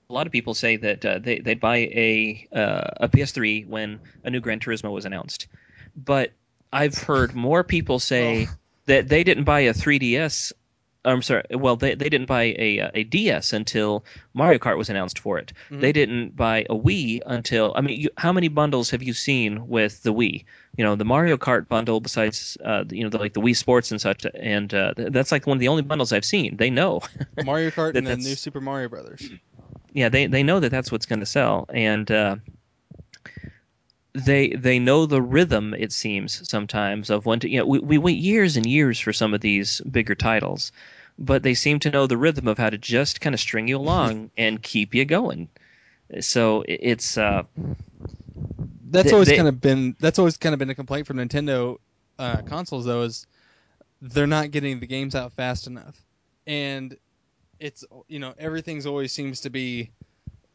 lot 0.09 0.27
of 0.27 0.33
people 0.33 0.55
say 0.55 0.77
that 0.77 1.05
uh, 1.05 1.19
they 1.19 1.39
they'd 1.39 1.61
buy 1.61 1.77
a 1.77 2.49
uh, 2.53 3.05
a 3.05 3.09
PS3 3.09 3.67
when 3.67 4.01
a 4.25 4.31
new 4.31 4.41
Gran 4.41 4.61
Turismo 4.61 4.93
was 4.93 5.05
announced, 5.05 5.47
but 5.95 6.33
I've 6.73 6.97
heard 6.97 7.35
more 7.35 7.63
people 7.63 7.99
say 7.99 8.47
Oh. 8.51 8.55
that 8.87 9.09
they 9.09 9.25
didn't 9.25 9.45
buy 9.45 9.61
a 9.61 9.75
3DS. 9.75 10.53
I'm 11.05 11.21
sorry. 11.23 11.43
Well, 11.51 11.75
they, 11.77 11.95
they 11.97 12.09
didn't 12.09 12.27
buy 12.27 12.55
a 12.59 12.79
uh, 12.81 12.91
a 12.95 13.03
DS 13.05 13.53
until 13.53 14.05
Mario 14.35 14.59
Kart 14.59 14.77
was 14.79 14.89
announced 14.89 15.19
for 15.19 15.39
it. 15.39 15.53
Mhm. 15.71 15.81
They 15.81 15.91
didn't 15.93 16.37
buy 16.37 16.65
a 16.71 16.75
Wii 16.75 17.21
until 17.27 17.73
I 17.75 17.81
mean, 17.81 18.01
you, 18.01 18.11
how 18.17 18.33
many 18.33 18.49
bundles 18.49 18.91
have 18.91 19.03
you 19.03 19.13
seen 19.13 19.67
with 19.67 20.03
the 20.05 20.15
Wii? 20.15 20.45
You 20.77 20.85
know, 20.85 20.95
the 20.95 21.05
Mario 21.05 21.37
Kart 21.37 21.67
bundle, 21.69 22.01
besides 22.01 22.57
uh, 22.65 22.85
you 22.91 23.03
know, 23.03 23.11
the, 23.11 23.19
like 23.19 23.33
the 23.35 23.41
Wii 23.41 23.57
Sports 23.57 23.91
and 23.91 24.01
such, 24.01 24.25
and 24.35 24.73
uh, 24.73 24.95
that's 24.97 25.33
like 25.33 25.47
one 25.47 25.57
of 25.57 25.61
the 25.61 25.69
only 25.69 25.83
bundles 25.83 26.13
I've 26.13 26.25
seen. 26.25 26.57
They 26.57 26.71
know, 26.71 27.01
Mario 27.45 27.71
Kart 27.71 27.97
and 27.97 28.07
the 28.07 28.17
new 28.17 28.37
Super 28.37 28.61
Mario 28.61 28.89
Brothers. 28.89 29.29
yeah, 29.93 30.09
they 30.09 30.27
they 30.27 30.43
know 30.45 30.61
that 30.61 30.71
that's 30.71 30.93
what's 30.93 31.07
going 31.07 31.21
to 31.21 31.27
sell, 31.27 31.67
and 31.75 32.11
uh, 32.11 32.37
they 34.15 34.51
they 34.51 34.79
know 34.79 35.07
the 35.07 35.23
rhythm. 35.23 35.75
It 35.75 35.93
seems 35.93 36.49
sometimes 36.49 37.11
of 37.11 37.27
when 37.27 37.41
to 37.41 37.49
you 37.49 37.59
know 37.61 37.67
we, 37.67 37.79
we 37.81 37.99
wait 37.99 38.19
years 38.19 38.57
and 38.57 38.67
years 38.67 38.99
for 39.01 39.13
some 39.13 39.35
of 39.35 39.41
these 39.41 39.81
bigger 39.83 40.15
titles, 40.15 40.73
but 41.19 41.43
they 41.43 41.55
seem 41.55 41.79
to 41.81 41.91
know 41.91 42.07
the 42.07 42.19
rhythm 42.19 42.49
of 42.49 42.59
how 42.59 42.71
to 42.71 42.79
just 42.79 43.21
kind 43.21 43.35
of 43.35 43.41
string 43.41 43.69
you 43.69 43.77
along 43.79 44.31
and 44.37 44.63
keep 44.63 44.95
you 44.95 45.05
going. 45.05 45.49
So 46.21 46.65
it's 46.69 47.19
uh, 47.19 47.45
That's 48.91 49.07
They- 49.07 49.13
always 49.13 49.29
they- 49.29 49.37
kind 49.37 49.49
of 49.49 49.61
been 49.61 49.97
that's 50.01 50.19
always 50.19 50.37
kind 50.37 50.53
of 50.53 50.59
been 50.59 50.71
a 50.71 50.75
complaint 50.75 51.07
from 51.07 51.17
Nintendo 51.17 51.77
uh, 52.19 52.43
consoles 52.43 52.85
though 52.85 53.03
is 53.03 53.27
they're 54.01 54.27
not 54.27 54.51
getting 54.51 54.81
the 54.81 54.87
games 54.87 55.15
out 55.15 55.33
fast 55.33 55.67
enough, 55.67 56.05
and 56.47 56.97
it's 57.61 57.85
you 58.09 58.19
know 58.21 58.35
everything's 58.39 58.87
always 58.87 59.13
seems 59.13 59.41
to 59.43 59.51
be 59.51 59.93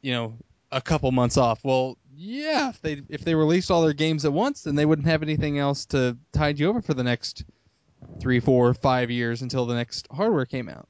you 0.01 0.13
know 0.13 0.37
a 0.71 0.81
couple 0.81 1.11
months 1.11 1.37
off. 1.37 1.63
Well, 1.63 1.97
yeah, 2.17 2.69
if 2.69 2.81
they 2.81 3.01
if 3.09 3.23
they 3.23 3.35
released 3.35 3.69
all 3.69 3.83
their 3.83 3.93
games 3.93 4.25
at 4.25 4.33
once, 4.33 4.63
then 4.63 4.75
they 4.75 4.85
wouldn't 4.85 5.07
have 5.07 5.21
anything 5.21 5.59
else 5.59 5.85
to 5.87 6.17
tide 6.33 6.57
you 6.59 6.67
over 6.67 6.81
for 6.81 6.95
the 6.95 7.03
next 7.03 7.45
three, 8.19 8.39
four, 8.39 8.73
five 8.73 9.11
years 9.11 9.43
until 9.43 9.65
the 9.67 9.75
next 9.75 10.07
hardware 10.11 10.45
came 10.45 10.67
out. 10.67 10.87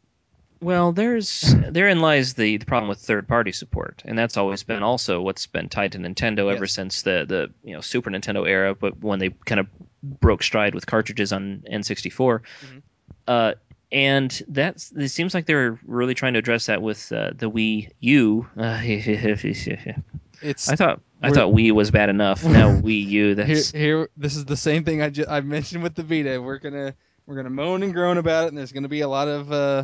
Well, 0.62 0.92
there's 0.94 1.54
therein 1.70 2.00
lies 2.00 2.34
the, 2.34 2.58
the 2.58 2.66
problem 2.66 2.88
with 2.90 3.00
third 3.00 3.28
party 3.28 3.52
support, 3.52 4.02
and 4.06 4.18
that's 4.18 4.38
always 4.38 4.64
been 4.64 4.82
also 4.84 5.22
what's 5.22 5.46
been 5.46 5.70
tied 5.70 5.92
to 5.92 5.98
Nintendo 6.00 6.52
ever 6.52 6.64
Yes. 6.64 6.72
since 6.72 7.02
the 7.02 7.26
the 7.28 7.54
you 7.62 7.76
know 7.76 7.82
Super 7.82 8.10
Nintendo 8.10 8.48
era, 8.48 8.74
but 8.74 8.98
when 9.04 9.20
they 9.20 9.30
kind 9.46 9.60
of 9.60 9.68
broke 10.02 10.42
stride 10.42 10.74
with 10.74 10.86
cartridges 10.88 11.34
on 11.34 11.64
N64, 11.70 12.40
Mhm. 12.64 12.82
uh, 13.28 13.54
and 13.92 14.42
that's 14.48 14.92
it 14.94 15.10
seems 15.10 15.34
like 15.34 15.46
they're 15.46 15.78
really 15.86 16.16
trying 16.16 16.34
to 16.34 16.40
address 16.40 16.68
that 16.68 16.82
with 16.82 17.12
uh, 17.12 17.32
the 17.36 17.52
Wii 17.52 17.90
U. 18.00 18.48
Uh, 18.58 18.80
It's 20.42 20.70
I 20.70 20.76
thought 20.76 21.02
I 21.22 21.32
thought 21.32 21.54
Wii 21.54 21.72
was 21.72 21.92
bad 21.92 22.10
enough. 22.10 22.44
Now 22.58 22.70
Wii 22.80 23.06
U, 23.08 23.36
here, 23.36 23.64
here 23.74 24.10
this 24.18 24.36
is 24.36 24.46
the 24.46 24.58
same 24.58 24.84
thing 24.84 25.02
I, 25.02 25.10
ju- 25.10 25.26
I 25.28 25.42
mentioned 25.42 25.84
with 25.84 25.96
the 25.96 26.04
Vita. 26.04 26.42
We're 26.42 26.60
gonna 26.60 26.94
we're 27.26 27.36
gonna 27.36 27.50
moan 27.50 27.84
and 27.84 27.94
groan 27.94 28.18
about 28.18 28.46
it, 28.46 28.48
and 28.50 28.58
there's 28.58 28.72
gonna 28.72 28.88
be 28.88 29.02
a 29.02 29.08
lot 29.08 29.28
of 29.28 29.52
uh, 29.52 29.84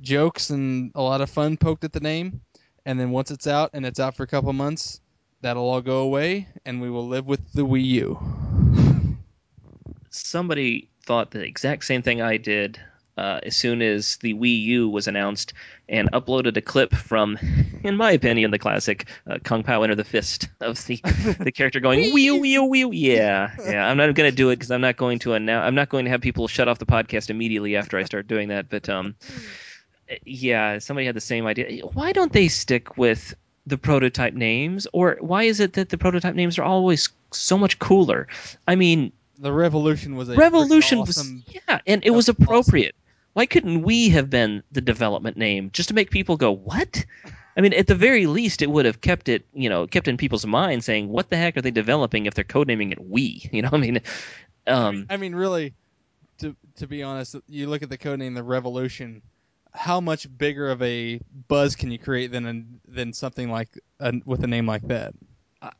jokes 0.00 0.50
and 0.50 0.92
a 0.94 1.02
lot 1.02 1.20
of 1.20 1.30
fun 1.30 1.56
poked 1.56 1.84
at 1.84 1.92
the 1.92 2.00
name. 2.00 2.40
And 2.86 2.98
then 2.98 3.10
once 3.10 3.30
it's 3.30 3.46
out 3.46 3.70
and 3.74 3.84
it's 3.84 4.00
out 4.00 4.16
for 4.16 4.22
a 4.22 4.26
couple 4.26 4.52
months, 4.54 5.00
that'll 5.42 5.68
all 5.68 5.82
go 5.82 5.98
away, 6.00 6.48
and 6.64 6.80
we 6.80 6.90
will 6.90 7.06
live 7.06 7.26
with 7.26 7.40
the 7.52 7.62
Wii 7.62 7.84
U. 7.84 8.18
somebody 10.10 10.88
thought 11.04 11.30
the 11.30 11.40
exact 11.40 11.84
same 11.84 12.02
thing 12.02 12.22
I 12.22 12.36
did 12.36 12.80
uh, 13.16 13.40
as 13.42 13.56
soon 13.56 13.82
as 13.82 14.16
the 14.18 14.34
Wii 14.34 14.62
U 14.62 14.88
was 14.88 15.08
announced 15.08 15.52
and 15.88 16.10
uploaded 16.12 16.56
a 16.56 16.60
clip 16.60 16.94
from, 16.94 17.38
in 17.84 17.96
my 17.96 18.12
opinion, 18.12 18.50
the 18.50 18.58
classic 18.58 19.08
uh, 19.26 19.38
Kung 19.42 19.62
Pow 19.62 19.82
Enter 19.82 19.94
the 19.94 20.04
Fist 20.04 20.48
of 20.60 20.84
the 20.86 21.00
the 21.40 21.52
character 21.52 21.80
going 21.80 22.12
wee 22.14 22.30
wee 22.30 22.58
wee. 22.58 23.16
Yeah, 23.16 23.54
yeah. 23.64 23.86
I'm 23.86 23.96
not 23.96 24.14
going 24.14 24.30
to 24.30 24.36
do 24.36 24.50
it 24.50 24.56
because 24.56 24.70
I'm 24.70 24.80
not 24.80 24.96
going 24.96 25.18
to 25.20 25.34
announce. 25.34 25.66
I'm 25.66 25.74
not 25.74 25.88
going 25.88 26.04
to 26.04 26.10
have 26.10 26.20
people 26.20 26.48
shut 26.48 26.68
off 26.68 26.78
the 26.78 26.86
podcast 26.86 27.30
immediately 27.30 27.76
after 27.76 27.98
I 27.98 28.04
start 28.04 28.26
doing 28.26 28.48
that. 28.48 28.68
But 28.68 28.88
um, 28.88 29.16
yeah, 30.24 30.78
somebody 30.78 31.06
had 31.06 31.16
the 31.16 31.20
same 31.20 31.46
idea. 31.46 31.84
Why 31.86 32.12
don't 32.12 32.32
they 32.32 32.48
stick 32.48 32.96
with 32.96 33.34
the 33.66 33.78
prototype 33.78 34.34
names, 34.34 34.86
or 34.92 35.18
why 35.20 35.44
is 35.44 35.60
it 35.60 35.74
that 35.74 35.90
the 35.90 35.98
prototype 35.98 36.34
names 36.34 36.58
are 36.58 36.64
always 36.64 37.08
so 37.32 37.58
much 37.58 37.78
cooler? 37.78 38.26
I 38.66 38.76
mean, 38.76 39.12
The 39.40 39.52
Revolution 39.52 40.16
was 40.16 40.28
a 40.28 40.34
Revolution 40.34 40.98
freaking 40.98 41.06
was 41.06 41.54
yeah, 41.68 41.80
and 41.86 42.04
it 42.04 42.10
was 42.10 42.28
was 42.28 42.28
awesome. 42.28 42.44
appropriate. 42.44 42.94
Why 43.32 43.46
couldn't 43.46 43.82
we 43.82 44.10
have 44.10 44.28
been 44.28 44.62
the 44.70 44.82
development 44.82 45.36
name 45.36 45.70
just 45.72 45.88
to 45.88 45.94
make 45.94 46.10
people 46.10 46.36
go 46.36 46.52
what? 46.52 47.04
I 47.56 47.62
mean, 47.62 47.72
at 47.72 47.86
the 47.86 47.94
very 47.94 48.26
least, 48.26 48.60
it 48.60 48.70
would 48.70 48.84
have 48.84 49.00
kept 49.00 49.28
it, 49.28 49.46
you 49.54 49.68
know, 49.68 49.86
kept 49.86 50.08
in 50.08 50.16
people's 50.16 50.46
minds 50.46 50.84
saying, 50.84 51.08
"What 51.08 51.30
the 51.30 51.36
heck 51.36 51.56
are 51.56 51.62
they 51.62 51.70
developing 51.70 52.26
if 52.26 52.34
they're 52.34 52.44
codenaming 52.44 52.92
it 52.92 52.98
Wii?" 52.98 53.50
You 53.52 53.62
know, 53.62 53.70
I 53.72 53.78
mean, 53.78 54.00
I 54.66 54.70
um, 54.70 54.96
mean, 54.96 55.06
I 55.10 55.16
mean, 55.16 55.34
really, 55.34 55.74
to 56.38 56.54
to 56.76 56.86
be 56.86 57.02
honest, 57.02 57.36
you 57.48 57.68
look 57.68 57.82
at 57.82 57.88
the 57.88 57.98
codename 57.98 58.34
the 58.34 58.42
Revolution. 58.42 59.22
How 59.72 60.00
much 60.00 60.26
bigger 60.36 60.68
of 60.68 60.82
a 60.82 61.20
buzz 61.46 61.76
can 61.76 61.90
you 61.90 61.98
create 61.98 62.32
than 62.32 62.80
than 62.86 63.12
something 63.12 63.50
like 63.50 63.68
with 64.26 64.42
a 64.42 64.48
name 64.48 64.66
like 64.66 64.86
that? 64.88 65.14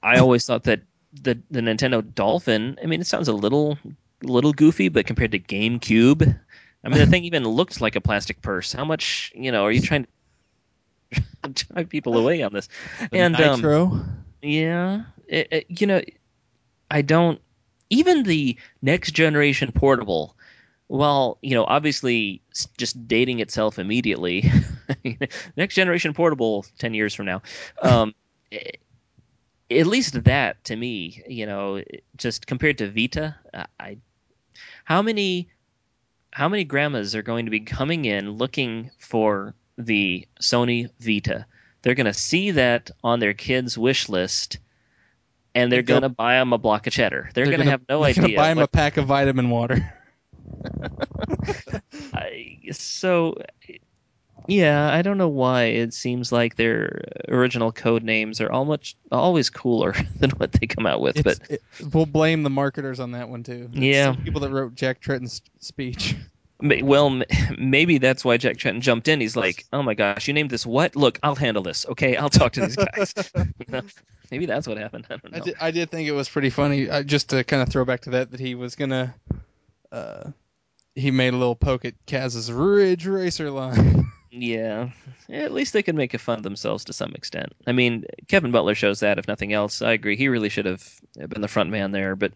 I 0.03 0.19
always 0.19 0.47
thought 0.47 0.65
that 0.65 0.83
the 1.13 1.39
the 1.51 1.61
Nintendo 1.61 2.03
Dolphin. 2.15 2.79
I 2.83 2.87
mean, 2.87 3.01
it 3.01 3.07
sounds 3.07 3.29
a 3.29 3.33
little 3.33 3.79
little 4.23 4.53
goofy, 4.53 4.89
but 4.89 5.07
compared 5.07 5.33
to 5.33 5.39
GameCube, 5.39 6.39
I 6.85 6.89
mean, 6.89 6.99
the 6.99 7.07
thing 7.11 7.25
even 7.25 7.45
looked 7.45 7.81
like 7.81 7.97
a 7.97 8.01
plastic 8.01 8.43
purse. 8.43 8.73
How 8.73 8.85
much, 8.85 9.33
you 9.35 9.51
know, 9.53 9.65
are 9.65 9.73
you 9.73 9.81
trying 9.81 10.07
to 11.43 11.51
drive 11.67 11.89
people 11.89 12.17
away 12.17 12.43
on 12.43 12.53
this? 12.53 12.69
The 13.11 13.19
and 13.19 13.41
um, 13.41 13.61
Nitro. 13.61 14.01
Yeah, 14.43 15.03
it, 15.27 15.49
it- 15.51 15.81
you 15.81 15.87
know, 15.87 16.01
I 16.91 17.03
don't. 17.03 17.41
Even 17.93 18.23
the 18.23 18.57
next 18.83 19.11
generation 19.13 19.73
portable, 19.73 20.37
well, 20.89 21.39
you 21.43 21.55
know, 21.57 21.65
obviously 21.65 22.41
just 22.77 23.09
dating 23.09 23.41
itself 23.41 23.81
immediately. 23.81 24.49
next 25.57 25.75
generation 25.75 26.15
portable, 26.15 26.65
ten 26.79 26.95
years 26.95 27.15
from 27.17 27.27
now. 27.27 27.43
Um, 27.83 28.15
at 29.71 29.87
least 29.87 30.25
that 30.25 30.65
to 30.65 30.77
me, 30.77 31.23
you 31.29 31.47
know, 31.47 31.83
just 32.17 32.47
compared 32.47 32.79
to 32.79 32.91
Vita, 32.91 33.37
I-. 33.79 33.99
How 34.85 35.03
many, 35.03 35.49
how 36.33 36.49
many 36.49 36.65
grandmas 36.65 37.15
are 37.15 37.23
going 37.23 37.45
to 37.47 37.51
be 37.51 37.61
coming 37.61 38.05
in 38.05 38.31
looking 38.33 38.91
for 38.99 39.55
the 39.79 40.27
Sony 40.41 40.91
Vita? 41.01 41.47
They're 41.83 41.95
going 41.95 42.07
to 42.07 42.13
see 42.15 42.51
that 42.53 42.91
on 43.03 43.21
their 43.21 43.33
kids' 43.33 43.79
wish 43.79 44.09
list, 44.09 44.59
and 45.55 45.71
they're 45.73 45.83
going 45.83 46.03
to 46.03 46.09
buy 46.09 46.35
them 46.35 46.53
a 46.53 46.59
block 46.59 46.87
of 46.87 46.93
cheddar. 46.93 47.31
They're, 47.35 47.47
They're 47.47 47.57
going 47.57 47.65
to 47.67 47.71
have 47.71 47.83
no 47.89 48.01
they're 48.05 48.11
idea. 48.25 48.37
buy 48.37 48.49
them 48.49 48.59
what- 48.59 48.65
a 48.65 48.69
pack 48.69 48.97
of 48.97 49.07
vitamin 49.07 49.49
water. 49.51 49.95
I, 52.13 52.59
so, 52.73 53.37
yeah, 54.47 54.93
I 54.93 55.03
don't 55.03 55.19
know 55.19 55.29
why 55.29 55.65
it 55.65 55.95
seems 55.95 56.33
like 56.33 56.57
their 56.57 57.05
original 57.29 57.73
code 57.73 58.03
names 58.03 58.41
are 58.41 58.51
all 58.51 58.65
much 58.65 58.97
always 59.13 59.51
cooler 59.51 59.95
than 60.19 60.31
what 60.31 60.53
they 60.53 60.67
come 60.67 60.87
out 60.87 61.01
with. 61.01 61.17
It's, 61.19 61.39
but 61.39 61.51
it, 61.51 61.63
we'll 61.93 62.07
blame 62.07 62.43
the 62.43 62.51
marketers 62.51 63.01
on 63.01 63.13
that 63.13 63.29
one 63.29 63.43
too. 63.43 63.69
It's 63.73 63.81
Yeah. 63.81 64.13
the 64.13 64.19
people 64.23 64.41
that 64.41 64.51
wrote 64.51 64.75
Jack 64.75 65.01
Tretton's 65.01 65.43
speech. 65.61 66.17
well, 66.83 67.23
maybe 67.59 67.99
that's 67.99 68.25
why 68.25 68.37
Jack 68.37 68.57
Tretton 68.57 68.81
jumped 68.81 69.09
in. 69.09 69.21
He's 69.21 69.37
like, 69.37 69.65
"Oh 69.73 69.83
my 69.83 69.95
gosh, 69.95 70.29
you 70.29 70.35
named 70.35 70.51
this 70.51 70.67
what? 70.67 70.95
Look, 70.97 71.19
I'll 71.23 71.35
handle 71.35 71.63
this. 71.63 71.87
Okay, 71.87 72.17
I'll 72.17 72.29
talk 72.29 72.53
to 72.53 72.61
these 72.61 72.77
guys." 72.77 73.15
You 73.35 73.45
know? 73.69 73.83
Maybe 74.31 74.47
that's 74.47 74.69
what 74.69 74.77
happened. 74.79 75.07
I 75.11 75.17
don't 75.17 75.33
know. 75.33 75.39
I 75.39 75.41
did, 75.41 75.55
I 75.61 75.71
did 75.71 75.91
think 75.91 76.07
it 76.09 76.13
was 76.13 76.29
pretty 76.29 76.51
funny, 76.51 76.89
uh, 76.89 77.03
just 77.03 77.31
to 77.31 77.43
kind 77.45 77.63
of 77.63 77.69
throw 77.69 77.85
back 77.85 78.03
to 78.03 78.11
that, 78.11 78.31
that 78.31 78.39
he 78.41 78.55
was 78.55 78.77
gonna, 78.77 79.15
uh, 79.91 80.31
he 80.95 81.11
made 81.11 81.35
a 81.35 81.37
little 81.37 81.57
poke 81.57 81.85
at 81.85 81.95
Kaz's 82.07 82.53
Ridge 82.53 83.07
Racer 83.07 83.51
line. 83.51 84.07
Yeah, 84.33 84.91
at 85.29 85.53
least 85.53 85.73
they 85.73 85.83
could 85.83 85.97
make 85.97 86.15
a 86.15 86.19
fun 86.19 86.39
of 86.39 86.43
themselves 86.45 86.85
to 86.85 86.93
some 86.93 87.13
extent. 87.15 87.53
I 87.67 87.73
mean, 87.73 88.05
Kevin 88.29 88.53
Butler 88.53 88.75
shows 88.77 89.01
that, 89.01 89.19
if 89.19 89.27
nothing 89.27 89.53
else. 89.53 89.83
I 89.83 89.93
agree. 89.93 90.17
He 90.17 90.29
really 90.29 90.49
should 90.51 90.67
have 90.67 90.89
been 91.17 91.41
the 91.41 91.49
front 91.49 91.71
man 91.71 91.91
there, 91.91 92.15
but 92.15 92.33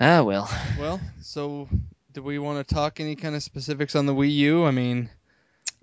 ah, 0.00 0.22
well. 0.22 0.48
well, 0.78 1.00
so 1.20 1.68
do 2.12 2.22
we 2.22 2.38
want 2.38 2.66
to 2.66 2.74
talk 2.74 3.00
any 3.00 3.16
kind 3.16 3.34
of 3.34 3.42
specifics 3.42 3.96
on 3.96 4.06
the 4.06 4.14
Wii 4.14 4.32
U? 4.32 4.64
I 4.64 4.70
mean, 4.70 5.08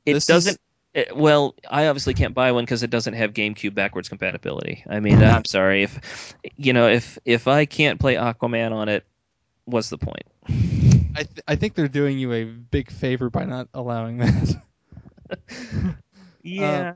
It 0.06 0.14
This 0.14 0.26
doesn't. 0.26 0.58
it- 0.94 1.16
well, 1.16 1.54
I 1.70 1.88
obviously 1.88 2.14
can't 2.14 2.34
buy 2.34 2.54
one 2.54 2.64
because 2.64 2.82
it 2.82 2.90
doesn't 2.90 3.14
have 3.14 3.34
GameCube 3.34 3.74
backwards 3.76 4.08
compatibility. 4.10 4.84
I 4.90 5.00
mean, 5.02 5.22
I'm 5.22 5.46
sorry 5.46 5.84
if 5.84 6.34
you 6.56 6.72
know 6.74 6.88
if 6.88 7.20
if 7.26 7.48
I 7.48 7.66
can't 7.66 8.00
play 8.00 8.16
Aquaman 8.16 8.72
on 8.72 8.88
it, 8.90 9.06
what's 9.66 9.90
the 9.90 9.98
point? 9.98 10.24
I 10.50 11.24
th- 11.24 11.42
I 11.48 11.56
think 11.56 11.76
they're 11.76 11.88
doing 11.88 12.18
you 12.20 12.32
a 12.34 12.46
big 12.46 12.90
favor 12.90 13.30
by 13.30 13.44
not 13.46 13.68
allowing 13.74 14.20
that. 14.20 14.62
Yeah. 16.44 16.94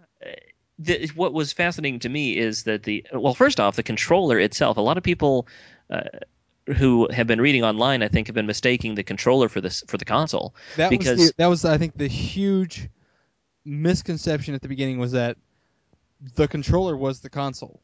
the, 0.80 1.10
what 1.16 1.34
was 1.34 1.52
fascinating 1.52 2.00
to 2.02 2.10
me 2.10 2.38
is 2.38 2.64
that 2.64 2.84
the 2.84 3.06
well, 3.14 3.34
first 3.34 3.60
off, 3.60 3.76
the 3.76 3.84
controller 3.84 4.40
itself. 4.40 4.78
A 4.78 4.82
lot 4.82 4.98
of 4.98 5.04
people 5.04 5.48
uh, 5.90 6.04
who 6.68 7.10
have 7.12 7.28
been 7.28 7.42
reading 7.42 7.64
online, 7.64 8.02
I 8.02 8.08
think, 8.08 8.28
have 8.28 8.34
been 8.34 8.46
mistaking 8.46 8.96
the 8.96 9.04
controller 9.04 9.50
for 9.50 9.60
this 9.62 9.84
for 9.88 9.98
the 9.98 10.06
console. 10.06 10.56
That 10.78 10.90
because 10.90 11.18
was 11.18 11.28
the, 11.28 11.34
that 11.38 11.48
was 11.48 11.66
I 11.66 11.78
think 11.78 11.98
the 11.98 12.08
huge 12.08 12.90
misconception 13.66 14.56
at 14.56 14.62
the 14.62 14.68
beginning 14.68 15.00
was 15.00 15.12
that 15.12 15.38
the 16.36 16.48
controller 16.48 16.96
was 16.96 17.20
the 17.20 17.30
console. 17.30 17.82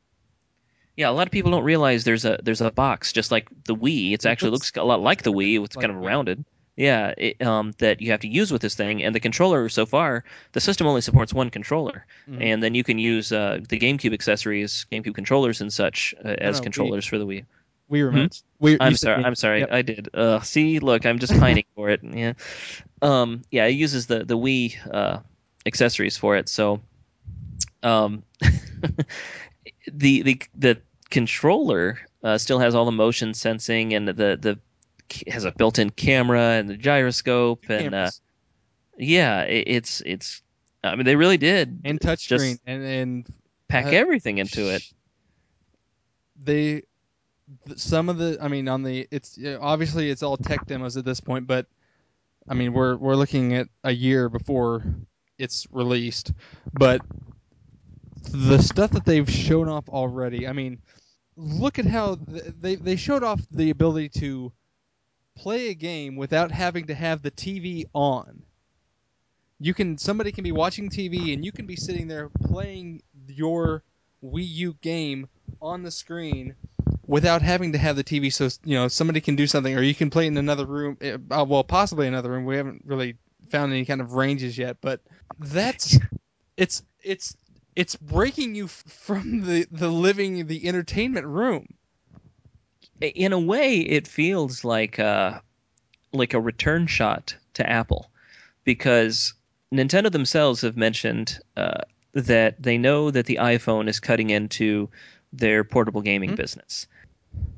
yeah, 0.95 1.09
a 1.09 1.11
lot 1.11 1.27
of 1.27 1.31
people 1.31 1.51
don't 1.51 1.63
realize 1.63 2.03
there's 2.03 2.25
a 2.25 2.39
there's 2.41 2.61
a 2.61 2.71
box 2.71 3.13
just 3.13 3.31
like 3.31 3.49
the 3.65 3.75
Wii. 3.75 4.13
It 4.13 4.25
actually 4.25 4.51
looks 4.51 4.71
a 4.75 4.83
lot 4.83 5.01
like 5.01 5.23
the 5.23 5.33
Wii. 5.33 5.63
It's 5.63 5.75
like 5.75 5.85
kind 5.85 5.97
of 5.97 6.03
rounded. 6.03 6.45
Yeah, 6.77 7.13
it, 7.17 7.41
um, 7.41 7.73
that 7.79 8.01
you 8.01 8.11
have 8.11 8.19
to 8.19 8.27
use 8.27 8.51
with 8.51 8.61
this 8.61 8.75
thing, 8.75 9.03
and 9.03 9.13
the 9.15 9.19
controller 9.19 9.67
so 9.67 9.85
far, 9.87 10.23
the 10.51 10.59
system 10.61 10.85
only 10.85 11.01
supports 11.01 11.33
one 11.33 11.49
controller, 11.49 12.05
Mhm. 12.29 12.37
and 12.39 12.61
then 12.63 12.75
you 12.75 12.83
can 12.83 12.99
use 12.99 13.31
uh, 13.31 13.59
the 13.67 13.79
GameCube 13.79 14.13
accessories, 14.13 14.85
GameCube 14.91 15.15
controllers 15.15 15.59
and 15.59 15.73
such 15.73 16.13
uh, 16.23 16.27
as 16.37 16.59
Wii. 16.59 16.63
controllers 16.63 17.05
for 17.07 17.17
the 17.17 17.25
Wii. 17.25 17.45
Wii 17.91 18.11
remotes. 18.11 18.43
Wii, 18.61 18.77
I'm 18.79 18.95
sorry. 18.95 19.23
I'm 19.23 19.33
sorry. 19.35 19.59
Yep. 19.61 19.69
I 19.71 19.81
did. 19.81 20.09
Uh, 20.13 20.39
see, 20.41 20.77
look, 20.79 21.05
I'm 21.05 21.17
just 21.19 21.33
pining 21.39 21.63
for 21.75 21.89
it. 21.89 22.01
Yeah. 22.03 22.33
Um. 23.01 23.41
Yeah. 23.49 23.65
It 23.65 23.71
uses 23.71 24.05
the 24.05 24.23
the 24.23 24.37
Wii 24.37 24.75
uh, 24.93 25.19
accessories 25.65 26.15
for 26.17 26.35
it. 26.37 26.47
So, 26.49 26.81
um, 27.81 28.21
the 29.91 30.21
the 30.21 30.41
the 30.55 30.77
controller 31.09 31.99
uh, 32.23 32.37
still 32.37 32.59
has 32.59 32.75
all 32.75 32.85
the 32.85 32.91
motion 32.91 33.33
sensing 33.33 33.93
and 33.93 34.07
the 34.07 34.13
the 34.13 34.59
has 35.27 35.45
a 35.45 35.51
built-in 35.51 35.89
camera 35.89 36.53
and 36.53 36.69
the 36.69 36.77
gyroscope 36.77 37.65
Two 37.65 37.73
and 37.73 37.95
uh, 37.95 38.09
yeah, 38.97 39.43
it, 39.43 39.63
it's 39.67 40.01
it's. 40.05 40.41
I 40.83 40.95
mean, 40.95 41.05
they 41.05 41.15
really 41.15 41.37
did 41.37 41.81
and 41.83 41.99
touchscreen 41.99 42.59
and 42.65 42.83
and 42.83 43.33
pack 43.67 43.87
uh, 43.87 43.89
everything 43.89 44.37
into 44.37 44.73
it. 44.73 44.83
They 46.41 46.83
some 47.75 48.09
of 48.09 48.17
the 48.17 48.37
I 48.41 48.47
mean 48.47 48.67
on 48.67 48.83
the 48.83 49.07
it's 49.11 49.39
obviously 49.59 50.09
it's 50.09 50.23
all 50.23 50.37
tech 50.37 50.65
demos 50.65 50.97
at 50.97 51.05
this 51.05 51.19
point, 51.19 51.47
but 51.47 51.67
I 52.47 52.53
mean 52.53 52.73
we're 52.73 52.95
we're 52.95 53.15
looking 53.15 53.53
at 53.55 53.67
a 53.83 53.91
year 53.91 54.29
before 54.29 54.83
it's 55.37 55.67
released, 55.71 56.33
but 56.73 57.01
the 58.31 58.61
stuff 58.61 58.91
that 58.91 59.05
they've 59.05 59.29
shown 59.29 59.69
off 59.69 59.87
already, 59.89 60.47
I 60.47 60.53
mean, 60.53 60.79
look 61.35 61.79
at 61.79 61.85
how 61.85 62.17
they 62.19 62.75
they 62.75 62.95
showed 62.95 63.23
off 63.23 63.41
the 63.51 63.69
ability 63.69 64.09
to 64.19 64.51
play 65.37 65.69
a 65.69 65.73
game 65.73 66.15
without 66.15 66.51
having 66.51 66.87
to 66.87 66.95
have 66.95 67.21
the 67.21 67.31
TV 67.31 67.85
on. 67.93 68.43
You 69.59 69.73
can 69.73 69.97
somebody 69.97 70.31
can 70.31 70.43
be 70.43 70.51
watching 70.51 70.89
TV 70.89 71.33
and 71.33 71.43
you 71.43 71.51
can 71.51 71.65
be 71.65 71.75
sitting 71.75 72.07
there 72.07 72.29
playing 72.29 73.01
your 73.27 73.83
Wii 74.23 74.47
U 74.47 74.73
game 74.81 75.27
on 75.61 75.83
the 75.83 75.91
screen 75.91 76.55
without 77.07 77.41
having 77.41 77.71
to 77.71 77.77
have 77.77 77.95
the 77.95 78.03
TV. 78.03 78.29
So 78.29 78.49
you 78.63 78.75
know 78.75 78.87
somebody 78.87 79.21
can 79.21 79.35
do 79.35 79.47
something, 79.47 79.75
or 79.75 79.81
you 79.81 79.95
can 79.95 80.09
play 80.09 80.27
in 80.27 80.37
another 80.37 80.65
room. 80.65 80.97
eh, 81.01 81.17
Uh, 81.31 81.45
well, 81.47 81.63
possibly 81.63 82.07
another 82.07 82.31
room. 82.31 82.45
We 82.45 82.57
haven't 82.57 82.83
really 82.85 83.17
found 83.49 83.71
any 83.71 83.85
kind 83.85 84.01
of 84.01 84.13
ranges 84.13 84.57
yet, 84.57 84.77
but 84.81 85.01
that's 85.39 85.97
it's 86.57 86.83
it's 87.03 87.35
it's 87.75 87.95
breaking 87.95 88.55
you 88.55 88.65
f- 88.65 88.83
from 88.87 89.41
the 89.41 89.67
the 89.71 89.89
living 89.89 90.47
the 90.47 90.67
entertainment 90.67 91.25
room. 91.25 91.76
In 93.01 93.33
a 93.33 93.39
way 93.39 93.77
it 93.79 94.07
feels 94.07 94.63
like 94.63 94.99
uh 94.99 95.39
like 96.13 96.33
a 96.33 96.39
return 96.41 96.87
shot 96.87 97.35
to 97.53 97.69
Apple 97.69 98.09
because 98.63 99.33
Nintendo 99.73 100.11
themselves 100.11 100.61
have 100.61 100.77
mentioned 100.77 101.39
uh, 101.57 101.81
that 102.13 102.61
they 102.61 102.77
know 102.77 103.11
that 103.11 103.25
the 103.25 103.35
iPhone 103.41 103.87
is 103.89 103.99
cutting 103.99 104.29
into 104.29 104.89
their 105.33 105.63
portable 105.63 106.01
gaming 106.01 106.31
Mhm. 106.31 106.37
business. 106.37 106.87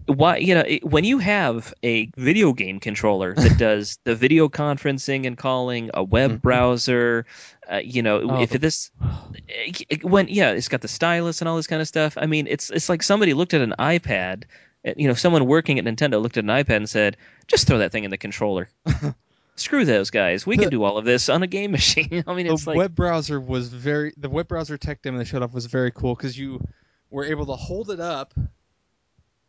Why 0.08 0.38
you 0.38 0.56
know 0.56 0.64
it, 0.66 0.84
when 0.84 1.04
you 1.04 1.20
have 1.20 1.74
a 1.84 2.10
video 2.18 2.52
game 2.54 2.80
controller 2.80 3.36
that 3.36 3.58
does 3.60 4.00
the 4.06 4.16
video 4.16 4.50
conferencing 4.50 5.28
and 5.28 5.38
calling, 5.38 5.92
a 5.94 6.04
web 6.04 6.32
Mhm. 6.32 6.42
browser, 6.42 7.26
uh, 7.72 7.82
you 7.84 8.02
know 8.02 8.22
Oh, 8.24 8.42
if 8.42 8.50
this 8.50 8.90
when 10.02 10.28
yeah 10.28 10.52
it's 10.52 10.68
got 10.68 10.82
the 10.82 10.88
stylus 10.88 11.42
and 11.42 11.48
all 11.48 11.56
this 11.56 11.68
kind 11.68 11.82
of 11.82 11.88
stuff. 11.88 12.18
I 12.18 12.26
mean 12.26 12.48
it's 12.48 12.72
it's 12.72 12.90
like 12.90 13.04
somebody 13.04 13.34
looked 13.36 13.54
at 13.54 13.62
an 13.62 13.76
iPad 13.78 14.46
you 14.84 15.08
know, 15.08 15.14
someone 15.14 15.46
working 15.46 15.80
at 15.80 15.86
Nintendo 15.86 16.22
looked 16.22 16.38
at 16.38 16.44
an 16.44 16.50
iPad 16.50 16.78
and 16.78 16.90
said, 16.90 17.18
"Just 17.48 17.68
throw 17.68 17.80
that 17.80 17.92
thing 17.92 18.04
in 18.04 18.12
the 18.12 18.18
controller. 18.18 18.70
Screw 19.56 19.84
those 19.84 20.10
guys. 20.10 20.46
We 20.46 20.58
can 20.58 20.70
do 20.70 20.84
all 20.84 20.98
of 20.98 21.04
this 21.04 21.28
on 21.28 21.44
a 21.44 21.48
game 21.48 21.72
machine." 21.80 22.24
I 22.26 22.34
mean, 22.34 22.48
the 22.48 22.54
it's 22.54 22.66
like 22.66 22.78
web 22.78 22.96
browser 22.96 23.40
was 23.40 23.68
very 23.70 24.14
the 24.18 24.30
web 24.30 24.48
browser 24.48 24.78
tech 24.78 25.02
demo 25.02 25.18
they 25.18 25.26
showed 25.26 25.44
off 25.44 25.54
was 25.54 25.66
very 25.66 25.92
cool 25.92 26.16
because 26.16 26.38
you 26.38 26.62
were 27.10 27.26
able 27.26 27.46
to 27.48 27.56
hold 27.56 27.92
it 27.92 28.00
up 28.00 28.34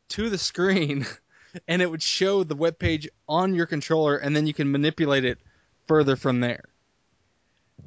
to 0.09 0.29
the 0.29 0.39
screen 0.39 1.07
and 1.69 1.83
it 1.83 1.91
would 1.91 2.03
show 2.03 2.45
the 2.45 2.57
web 2.57 2.79
page 2.79 3.09
on 3.29 3.55
your 3.55 3.67
controller 3.67 4.17
and 4.17 4.35
then 4.35 4.47
you 4.47 4.55
can 4.55 4.71
manipulate 4.71 5.25
it 5.25 5.39
further 5.87 6.17
from 6.17 6.41
there 6.41 6.65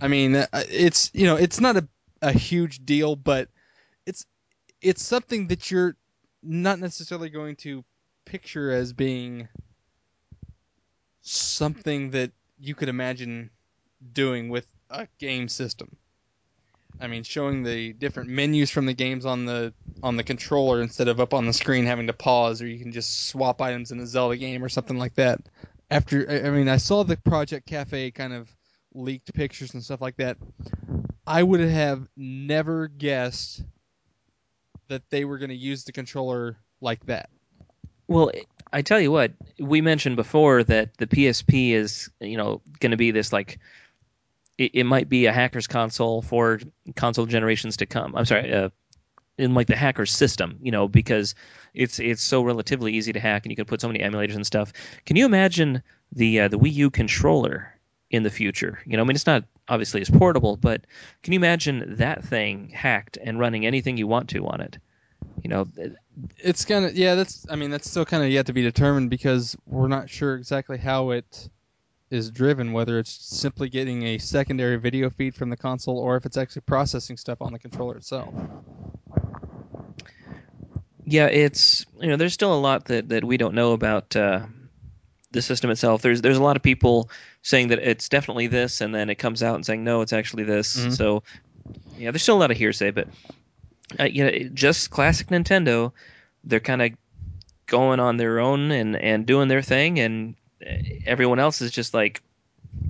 i 0.01 0.07
mean 0.07 0.35
uh, 0.35 0.47
it's 0.69 1.11
you 1.13 1.25
know 1.25 1.35
it's 1.35 1.59
not 1.59 1.77
a, 1.77 1.87
a 2.21 2.31
huge 2.31 2.85
deal 2.85 3.15
but 3.15 3.49
it's 4.05 4.25
it's 4.81 5.03
something 5.03 5.47
that 5.47 5.69
you're 5.69 5.95
not 6.43 6.79
necessarily 6.79 7.29
going 7.29 7.55
to 7.57 7.83
picture 8.25 8.71
as 8.71 8.93
being 8.93 9.47
something 11.21 12.11
that 12.11 12.31
you 12.59 12.75
could 12.75 12.89
imagine 12.89 13.49
doing 14.11 14.49
with 14.49 14.67
a 14.89 15.07
game 15.19 15.47
system. 15.47 15.95
I 16.99 17.07
mean, 17.07 17.23
showing 17.23 17.63
the 17.63 17.93
different 17.93 18.29
menus 18.29 18.69
from 18.69 18.85
the 18.85 18.93
games 18.93 19.25
on 19.25 19.45
the 19.45 19.73
on 20.03 20.15
the 20.15 20.23
controller 20.23 20.81
instead 20.81 21.07
of 21.07 21.19
up 21.19 21.33
on 21.33 21.45
the 21.45 21.53
screen 21.53 21.85
having 21.85 22.07
to 22.07 22.13
pause, 22.13 22.61
or 22.61 22.67
you 22.67 22.79
can 22.79 22.91
just 22.91 23.27
swap 23.27 23.61
items 23.61 23.91
in 23.91 23.99
a 23.99 24.05
Zelda 24.05 24.37
game 24.37 24.63
or 24.63 24.69
something 24.69 24.97
like 24.97 25.15
that. 25.15 25.41
After, 25.89 26.29
I 26.29 26.49
mean, 26.51 26.69
I 26.69 26.77
saw 26.77 27.03
the 27.03 27.17
Project 27.17 27.67
Cafe 27.67 28.11
kind 28.11 28.33
of 28.33 28.49
leaked 28.93 29.33
pictures 29.33 29.73
and 29.73 29.83
stuff 29.83 30.01
like 30.01 30.17
that. 30.17 30.37
I 31.25 31.41
would 31.41 31.61
have 31.61 32.07
never 32.15 32.87
guessed 32.87 33.63
that 34.93 35.09
they 35.09 35.25
were 35.25 35.39
going 35.39 35.49
to 35.49 35.55
use 35.55 35.83
the 35.83 35.91
controller 35.91 36.57
like 36.79 37.03
that. 37.07 37.29
Well, 38.07 38.31
I 38.71 38.83
tell 38.83 38.99
you 38.99 39.11
what, 39.11 39.31
we 39.59 39.81
mentioned 39.81 40.17
before 40.17 40.63
that 40.65 40.97
the 40.97 41.07
PSP 41.07 41.71
is, 41.71 42.11
you 42.19 42.37
know, 42.37 42.61
going 42.79 42.91
to 42.91 42.97
be 42.97 43.09
this 43.09 43.33
like 43.33 43.59
it, 44.57 44.71
it 44.75 44.83
might 44.83 45.09
be 45.09 45.25
a 45.25 45.33
hacker's 45.33 45.65
console 45.65 46.21
for 46.21 46.59
console 46.95 47.25
generations 47.25 47.77
to 47.77 47.87
come. 47.87 48.15
I'm 48.15 48.25
sorry, 48.25 48.53
uh, 48.53 48.69
in 49.39 49.55
like 49.55 49.65
the 49.65 49.75
hacker 49.75 50.05
system, 50.05 50.59
you 50.61 50.71
know, 50.71 50.87
because 50.87 51.33
it's 51.73 51.99
it's 51.99 52.21
so 52.21 52.43
relatively 52.43 52.93
easy 52.93 53.13
to 53.13 53.19
hack 53.19 53.45
and 53.45 53.51
you 53.51 53.55
can 53.55 53.65
put 53.65 53.81
so 53.81 53.87
many 53.87 53.99
emulators 53.99 54.35
and 54.35 54.45
stuff. 54.45 54.73
Can 55.07 55.15
you 55.15 55.25
imagine 55.25 55.81
the 56.11 56.41
uh, 56.41 56.47
the 56.49 56.59
Wii 56.59 56.73
U 56.73 56.91
controller 56.91 57.73
in 58.11 58.21
the 58.21 58.29
future? 58.29 58.79
You 58.85 58.97
know, 58.97 59.03
I 59.03 59.07
mean, 59.07 59.15
it's 59.15 59.25
not 59.25 59.45
obviously 59.67 60.01
as 60.01 60.09
portable, 60.09 60.57
but 60.57 60.85
can 61.21 61.33
you 61.33 61.39
imagine 61.39 61.95
that 61.97 62.23
thing 62.23 62.69
hacked 62.69 63.17
and 63.17 63.39
running 63.39 63.65
anything 63.65 63.97
you 63.97 64.07
want 64.07 64.29
to 64.29 64.45
on 64.47 64.61
it? 64.61 64.77
You 65.41 65.49
know, 65.49 65.67
It's 66.37 66.65
kind 66.65 66.85
of 66.85 66.95
yeah. 66.95 67.15
That's 67.15 67.45
I 67.49 67.55
mean 67.55 67.69
that's 67.69 67.89
still 67.89 68.05
kind 68.05 68.23
of 68.23 68.29
yet 68.29 68.47
to 68.47 68.53
be 68.53 68.61
determined 68.61 69.09
because 69.09 69.55
we're 69.65 69.87
not 69.87 70.09
sure 70.09 70.35
exactly 70.35 70.77
how 70.77 71.11
it 71.11 71.49
is 72.11 72.29
driven. 72.29 72.73
Whether 72.73 72.99
it's 72.99 73.11
simply 73.11 73.69
getting 73.69 74.03
a 74.03 74.17
secondary 74.17 74.77
video 74.77 75.09
feed 75.09 75.33
from 75.35 75.49
the 75.49 75.57
console 75.57 75.97
or 75.97 76.17
if 76.17 76.25
it's 76.25 76.37
actually 76.37 76.63
processing 76.63 77.17
stuff 77.17 77.41
on 77.41 77.53
the 77.53 77.59
controller 77.59 77.95
itself. 77.95 78.33
yeah, 81.05 81.27
it's 81.27 81.85
you 81.99 82.07
know, 82.07 82.15
there's 82.15 82.33
still 82.33 82.53
a 82.53 82.59
lot 82.59 82.85
that, 82.85 83.09
that 83.09 83.23
we 83.23 83.37
don't 83.37 83.55
know 83.55 83.73
about 83.73 84.15
uh, 84.15 84.45
the 85.31 85.41
system 85.41 85.69
itself. 85.69 86.01
There's 86.01 86.21
there's 86.21 86.37
a 86.37 86.43
lot 86.43 86.55
of 86.55 86.63
people 86.63 87.09
saying 87.43 87.67
that 87.67 87.79
it's 87.79 88.09
definitely 88.09 88.47
this, 88.47 88.81
and 88.81 88.95
then 88.95 89.11
it 89.11 89.15
comes 89.15 89.43
out 89.43 89.55
and 89.55 89.65
saying 89.65 89.83
no, 89.83 90.01
it's 90.01 90.13
actually 90.13 90.43
this. 90.43 90.75
Mhm. 90.75 90.97
So 90.97 91.23
yeah, 91.99 92.09
there's 92.09 92.23
still 92.23 92.37
a 92.37 92.39
lot 92.39 92.49
of 92.51 92.57
hearsay, 92.57 92.89
but 92.89 93.07
uh, 93.99 94.05
you 94.05 94.23
know, 94.23 94.49
just 94.53 94.89
classic 94.89 95.27
Nintendo. 95.27 95.91
They're 96.43 96.59
kind 96.59 96.81
of 96.81 96.91
going 97.67 97.99
on 97.99 98.17
their 98.17 98.39
own 98.39 98.71
and 98.71 98.95
and 98.95 99.25
doing 99.25 99.47
their 99.47 99.61
thing, 99.61 99.99
and 99.99 100.35
uh, 100.65 100.71
everyone 101.05 101.37
else 101.39 101.61
is 101.61 101.69
just 101.69 101.93
like. 101.93 102.23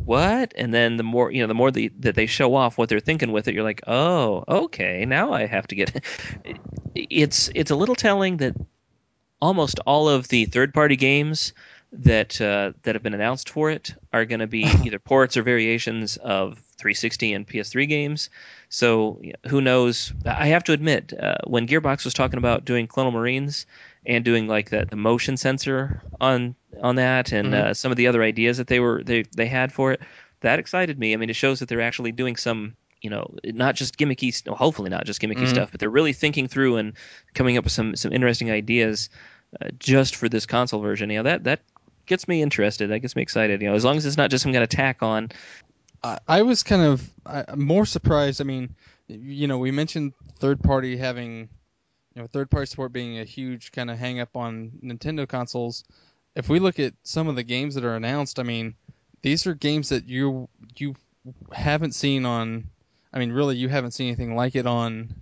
What? 0.05 0.53
And 0.55 0.73
then 0.73 0.95
the 0.95 1.03
more 1.03 1.29
you 1.29 1.41
know, 1.41 1.47
the 1.47 1.53
more 1.53 1.69
the, 1.69 1.91
that 1.99 2.15
they 2.15 2.25
show 2.25 2.55
off 2.55 2.77
what 2.77 2.87
they're 2.87 3.01
thinking 3.01 3.33
with 3.33 3.49
it, 3.49 3.53
you're 3.53 3.65
like, 3.65 3.81
oh, 3.85 4.45
okay, 4.47 5.03
now 5.03 5.33
I 5.33 5.45
have 5.45 5.67
to 5.67 5.75
get. 5.75 6.05
It's 6.95 7.49
it's 7.53 7.71
a 7.71 7.75
little 7.75 7.95
telling 7.95 8.37
that 8.37 8.55
almost 9.41 9.79
all 9.85 10.07
of 10.07 10.27
the 10.29 10.45
third-party 10.45 10.95
games 10.95 11.51
that 11.99 12.41
uh, 12.41 12.73
that 12.83 12.95
have 12.95 13.03
been 13.03 13.13
announced 13.13 13.49
for 13.49 13.69
it 13.69 13.93
are 14.11 14.25
going 14.25 14.39
to 14.39 14.47
be 14.47 14.63
either 14.83 14.99
ports 14.99 15.37
or 15.37 15.43
variations 15.43 16.17
of 16.17 16.59
360 16.77 17.33
and 17.33 17.47
PS3 17.47 17.87
games. 17.87 18.29
So 18.69 19.21
who 19.47 19.61
knows? 19.61 20.11
I 20.25 20.47
have 20.47 20.63
to 20.65 20.73
admit, 20.73 21.13
uh, 21.17 21.35
when 21.45 21.67
Gearbox 21.67 22.03
was 22.03 22.13
talking 22.13 22.39
about 22.39 22.65
doing 22.65 22.87
Colonial 22.87 23.11
Marines 23.19 23.65
and 24.05 24.25
doing 24.25 24.47
like 24.47 24.69
the, 24.71 24.85
the 24.89 24.95
motion 24.95 25.37
sensor 25.37 26.01
on 26.19 26.55
on 26.81 26.95
that, 26.95 27.31
and 27.31 27.53
Mhm. 27.53 27.63
uh, 27.65 27.73
some 27.73 27.91
of 27.91 27.97
the 27.97 28.07
other 28.07 28.23
ideas 28.23 28.57
that 28.57 28.67
they 28.67 28.79
were 28.79 29.03
they 29.03 29.23
they 29.35 29.45
had 29.47 29.71
for 29.71 29.91
it, 29.91 30.01
that 30.41 30.57
excited 30.59 30.97
me. 30.97 31.13
I 31.13 31.17
mean, 31.17 31.29
it 31.29 31.35
shows 31.35 31.59
that 31.59 31.69
they're 31.69 31.81
actually 31.81 32.11
doing 32.11 32.35
some. 32.35 32.75
You 33.01 33.09
know, 33.09 33.35
not 33.43 33.75
just 33.75 33.97
gimmicky, 33.97 34.33
st- 34.33 34.55
hopefully 34.55 34.89
not 34.89 35.05
just 35.05 35.21
gimmicky 35.21 35.43
Mhm. 35.43 35.49
stuff, 35.49 35.71
but 35.71 35.81
they're 35.81 35.89
really 35.89 36.13
thinking 36.13 36.47
through 36.47 36.77
and 36.77 36.93
coming 37.33 37.57
up 37.57 37.65
with 37.65 37.73
some 37.73 37.97
some 37.97 38.13
interesting 38.13 38.49
ideas 38.49 39.09
uh, 39.61 39.67
just 39.77 40.15
for 40.15 40.29
this 40.29 40.45
console 40.45 40.79
version. 40.79 41.09
You 41.09 41.17
know 41.17 41.23
that 41.23 41.43
that 41.43 41.59
gets 42.05 42.27
me 42.27 42.41
interested. 42.41 42.89
That 42.89 42.99
gets 42.99 43.15
me 43.15 43.21
excited. 43.21 43.61
You 43.61 43.69
know, 43.69 43.75
as 43.75 43.85
long 43.85 43.97
as 43.97 44.05
it's 44.05 44.17
not 44.17 44.29
just 44.29 44.43
some 44.43 44.51
kind 44.51 44.63
of 44.63 44.69
tack 44.69 45.03
on. 45.03 45.31
I, 46.03 46.19
I 46.27 46.41
was 46.41 46.63
kind 46.63 46.81
of 46.81 47.09
I, 47.25 47.55
more 47.55 47.85
surprised. 47.85 48.41
I 48.41 48.43
mean, 48.43 48.75
you 49.07 49.47
know, 49.47 49.57
we 49.57 49.71
mentioned 49.71 50.13
third 50.39 50.61
party 50.61 50.97
having, 50.97 51.49
you 52.15 52.21
know, 52.21 52.27
third 52.27 52.49
party 52.49 52.65
support 52.65 52.93
being 52.93 53.19
a 53.19 53.23
huge 53.23 53.71
kind 53.71 53.89
of 53.89 53.97
hang 53.97 54.19
up 54.19 54.35
on 54.35 54.71
Nintendo 54.83 55.27
consoles. 55.27 55.83
If 56.35 56.49
we 56.49 56.59
look 56.59 56.79
at 56.79 56.93
some 57.03 57.27
of 57.27 57.35
the 57.35 57.43
games 57.43 57.75
that 57.75 57.85
are 57.85 57.95
announced, 57.95 58.39
I 58.39 58.43
mean, 58.43 58.75
these 59.21 59.47
are 59.47 59.53
games 59.53 59.89
that 59.89 60.07
you 60.07 60.49
you 60.77 60.95
haven't 61.51 61.93
seen 61.93 62.25
on. 62.25 62.69
I 63.13 63.19
mean, 63.19 63.31
really, 63.31 63.55
you 63.55 63.69
haven't 63.69 63.91
seen 63.91 64.07
anything 64.07 64.35
like 64.35 64.55
it 64.55 64.65
on 64.65 65.13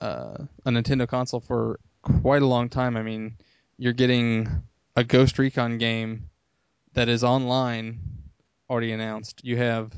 uh, 0.00 0.44
a 0.64 0.70
Nintendo 0.70 1.06
console 1.06 1.40
for 1.40 1.78
quite 2.02 2.42
a 2.42 2.46
long 2.46 2.68
time. 2.68 2.96
I 2.96 3.02
mean, 3.02 3.36
you're 3.76 3.92
getting 3.92 4.48
a 4.98 5.04
Ghost 5.04 5.38
Recon 5.38 5.78
game 5.78 6.28
that 6.94 7.08
is 7.08 7.22
online 7.22 8.00
already 8.68 8.90
announced. 8.90 9.44
You 9.44 9.56
have 9.56 9.92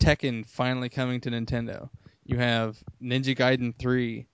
Tekken 0.00 0.44
finally 0.44 0.88
coming 0.88 1.20
to 1.20 1.30
Nintendo. 1.30 1.88
You 2.24 2.38
have 2.38 2.76
Ninja 3.00 3.36
Gaiden 3.36 3.78
3, 3.78 4.26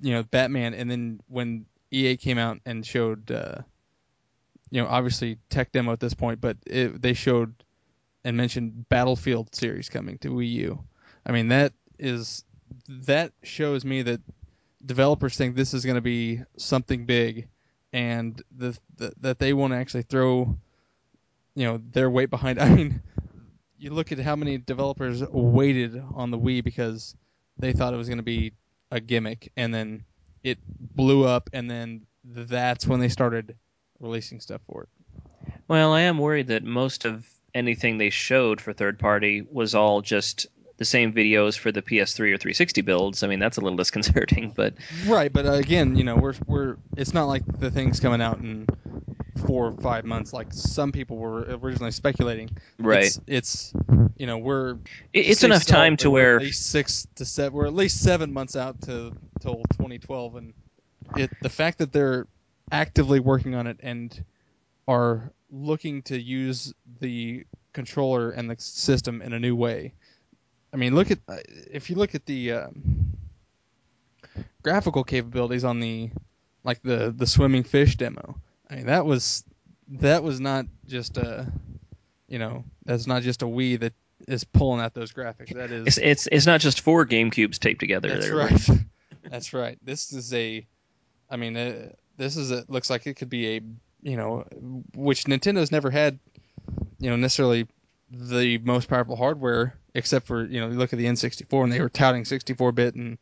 you 0.00 0.12
know, 0.14 0.22
Batman, 0.22 0.72
and 0.72 0.90
then 0.90 1.20
when 1.28 1.66
EA 1.90 2.16
came 2.16 2.38
out 2.38 2.58
and 2.64 2.86
showed, 2.86 3.30
uh, 3.30 3.56
you 4.70 4.80
know, 4.80 4.88
obviously 4.88 5.36
tech 5.50 5.72
demo 5.72 5.92
at 5.92 6.00
this 6.00 6.14
point, 6.14 6.40
but 6.40 6.56
it, 6.64 7.02
they 7.02 7.12
showed 7.12 7.54
and 8.24 8.38
mentioned 8.38 8.88
Battlefield 8.88 9.54
series 9.54 9.90
coming 9.90 10.16
to 10.20 10.30
Wii 10.30 10.52
U. 10.52 10.84
I 11.26 11.32
mean, 11.32 11.48
that 11.48 11.74
is 11.98 12.44
that 12.88 13.32
shows 13.42 13.84
me 13.84 14.00
that 14.00 14.22
developers 14.84 15.36
think 15.36 15.54
this 15.54 15.74
is 15.74 15.84
going 15.84 15.96
to 15.96 16.00
be 16.00 16.40
something 16.56 17.04
big, 17.04 17.48
and 17.94 18.42
the, 18.56 18.76
the, 18.96 19.12
that 19.20 19.38
they 19.38 19.52
want 19.52 19.72
to 19.72 19.76
actually 19.76 20.02
throw, 20.02 20.58
you 21.54 21.64
know, 21.64 21.80
their 21.92 22.10
weight 22.10 22.28
behind. 22.28 22.58
I 22.60 22.68
mean, 22.68 23.00
you 23.78 23.90
look 23.90 24.10
at 24.10 24.18
how 24.18 24.34
many 24.34 24.58
developers 24.58 25.22
waited 25.30 26.02
on 26.14 26.32
the 26.32 26.38
Wii 26.38 26.62
because 26.64 27.14
they 27.56 27.72
thought 27.72 27.94
it 27.94 27.96
was 27.96 28.08
going 28.08 28.18
to 28.18 28.24
be 28.24 28.52
a 28.90 28.98
gimmick, 29.00 29.52
and 29.56 29.72
then 29.72 30.04
it 30.42 30.58
blew 30.66 31.24
up, 31.24 31.48
and 31.52 31.70
then 31.70 32.02
that's 32.24 32.86
when 32.86 32.98
they 32.98 33.08
started 33.08 33.56
releasing 34.00 34.40
stuff 34.40 34.60
for 34.66 34.82
it. 34.82 34.88
Well, 35.68 35.92
I 35.92 36.02
am 36.02 36.18
worried 36.18 36.48
that 36.48 36.64
most 36.64 37.04
of 37.04 37.24
anything 37.54 37.98
they 37.98 38.10
showed 38.10 38.60
for 38.60 38.72
third 38.72 38.98
party 38.98 39.46
was 39.48 39.76
all 39.76 40.02
just 40.02 40.48
the 40.76 40.84
same 40.84 41.12
videos 41.12 41.56
for 41.58 41.70
the 41.70 41.82
PS3 41.82 42.32
or 42.32 42.38
360 42.38 42.80
builds. 42.82 43.22
I 43.22 43.28
mean, 43.28 43.38
that's 43.38 43.56
a 43.56 43.60
little 43.60 43.76
disconcerting, 43.84 44.52
but 44.54 44.74
right. 45.06 45.32
But 45.32 45.46
uh, 45.46 45.52
again, 45.52 45.96
you 45.96 46.04
know, 46.04 46.16
we're 46.16 46.34
we're 46.46 46.76
it's 46.96 47.14
not 47.14 47.26
like 47.26 47.42
the 47.58 47.70
thing's 47.70 48.00
coming 48.00 48.20
out 48.20 48.38
in 48.38 48.66
four 49.46 49.66
or 49.66 49.72
five 49.72 50.04
months 50.04 50.32
like 50.32 50.52
some 50.52 50.92
people 50.92 51.16
were 51.16 51.42
originally 51.42 51.90
speculating. 51.90 52.50
Right. 52.78 53.04
It's, 53.04 53.20
it's 53.26 53.72
you 54.16 54.26
know 54.26 54.38
we're 54.38 54.78
it's 55.12 55.42
enough 55.42 55.66
time 55.66 55.96
to 55.98 56.10
where 56.10 56.36
at 56.36 56.42
least 56.42 56.70
six 56.70 57.06
to 57.16 57.24
seven. 57.24 57.52
We're 57.52 57.66
at 57.66 57.74
least 57.74 58.02
seven 58.02 58.32
months 58.32 58.56
out 58.56 58.80
to 58.82 59.12
till 59.40 59.56
2012, 59.72 60.36
and 60.36 60.54
it 61.16 61.30
the 61.42 61.48
fact 61.48 61.78
that 61.78 61.92
they're 61.92 62.26
actively 62.70 63.20
working 63.20 63.54
on 63.54 63.66
it 63.66 63.78
and 63.82 64.24
are 64.88 65.30
looking 65.50 66.02
to 66.02 66.20
use 66.20 66.74
the 67.00 67.44
controller 67.72 68.30
and 68.30 68.50
the 68.50 68.56
system 68.58 69.22
in 69.22 69.32
a 69.32 69.38
new 69.38 69.54
way. 69.54 69.94
I 70.74 70.76
mean, 70.76 70.96
look 70.96 71.12
at 71.12 71.20
uh, 71.28 71.36
if 71.70 71.88
you 71.88 71.94
look 71.94 72.16
at 72.16 72.26
the 72.26 72.52
um, 72.52 73.12
graphical 74.60 75.04
capabilities 75.04 75.62
on 75.62 75.78
the 75.78 76.10
like 76.64 76.82
the 76.82 77.14
the 77.16 77.28
swimming 77.28 77.62
fish 77.62 77.96
demo. 77.96 78.40
I 78.68 78.76
mean, 78.76 78.86
that 78.86 79.06
was 79.06 79.44
that 79.88 80.24
was 80.24 80.40
not 80.40 80.66
just 80.88 81.16
a 81.16 81.46
you 82.26 82.40
know 82.40 82.64
that's 82.84 83.06
not 83.06 83.22
just 83.22 83.42
a 83.42 83.46
Wii 83.46 83.78
that 83.80 83.92
is 84.26 84.42
pulling 84.42 84.80
out 84.80 84.94
those 84.94 85.12
graphics. 85.12 85.54
That 85.54 85.70
is 85.70 85.86
it's 85.86 85.98
it's, 85.98 86.28
it's 86.32 86.46
not 86.46 86.60
just 86.60 86.80
four 86.80 87.06
GameCubes 87.06 87.60
taped 87.60 87.78
together. 87.78 88.08
That's 88.08 88.26
there. 88.26 88.36
right. 88.36 88.68
that's 89.30 89.52
right. 89.52 89.78
This 89.80 90.12
is 90.12 90.34
a, 90.34 90.66
I 91.30 91.36
mean, 91.36 91.56
uh, 91.56 91.90
this 92.16 92.36
is 92.36 92.50
a 92.50 92.64
looks 92.66 92.90
like 92.90 93.06
it 93.06 93.14
could 93.14 93.30
be 93.30 93.56
a 93.56 93.60
you 94.02 94.16
know 94.16 94.44
which 94.96 95.24
Nintendo's 95.24 95.70
never 95.70 95.90
had 95.90 96.18
you 96.98 97.10
know 97.10 97.16
necessarily 97.16 97.68
the 98.10 98.58
most 98.58 98.88
powerful 98.88 99.14
hardware 99.14 99.74
except 99.94 100.26
for 100.26 100.44
you 100.44 100.60
know 100.60 100.68
you 100.68 100.74
look 100.74 100.92
at 100.92 100.98
the 100.98 101.06
N64 101.06 101.64
and 101.64 101.72
they 101.72 101.80
were 101.80 101.88
touting 101.88 102.24
64-bit 102.24 102.94
and 102.94 103.18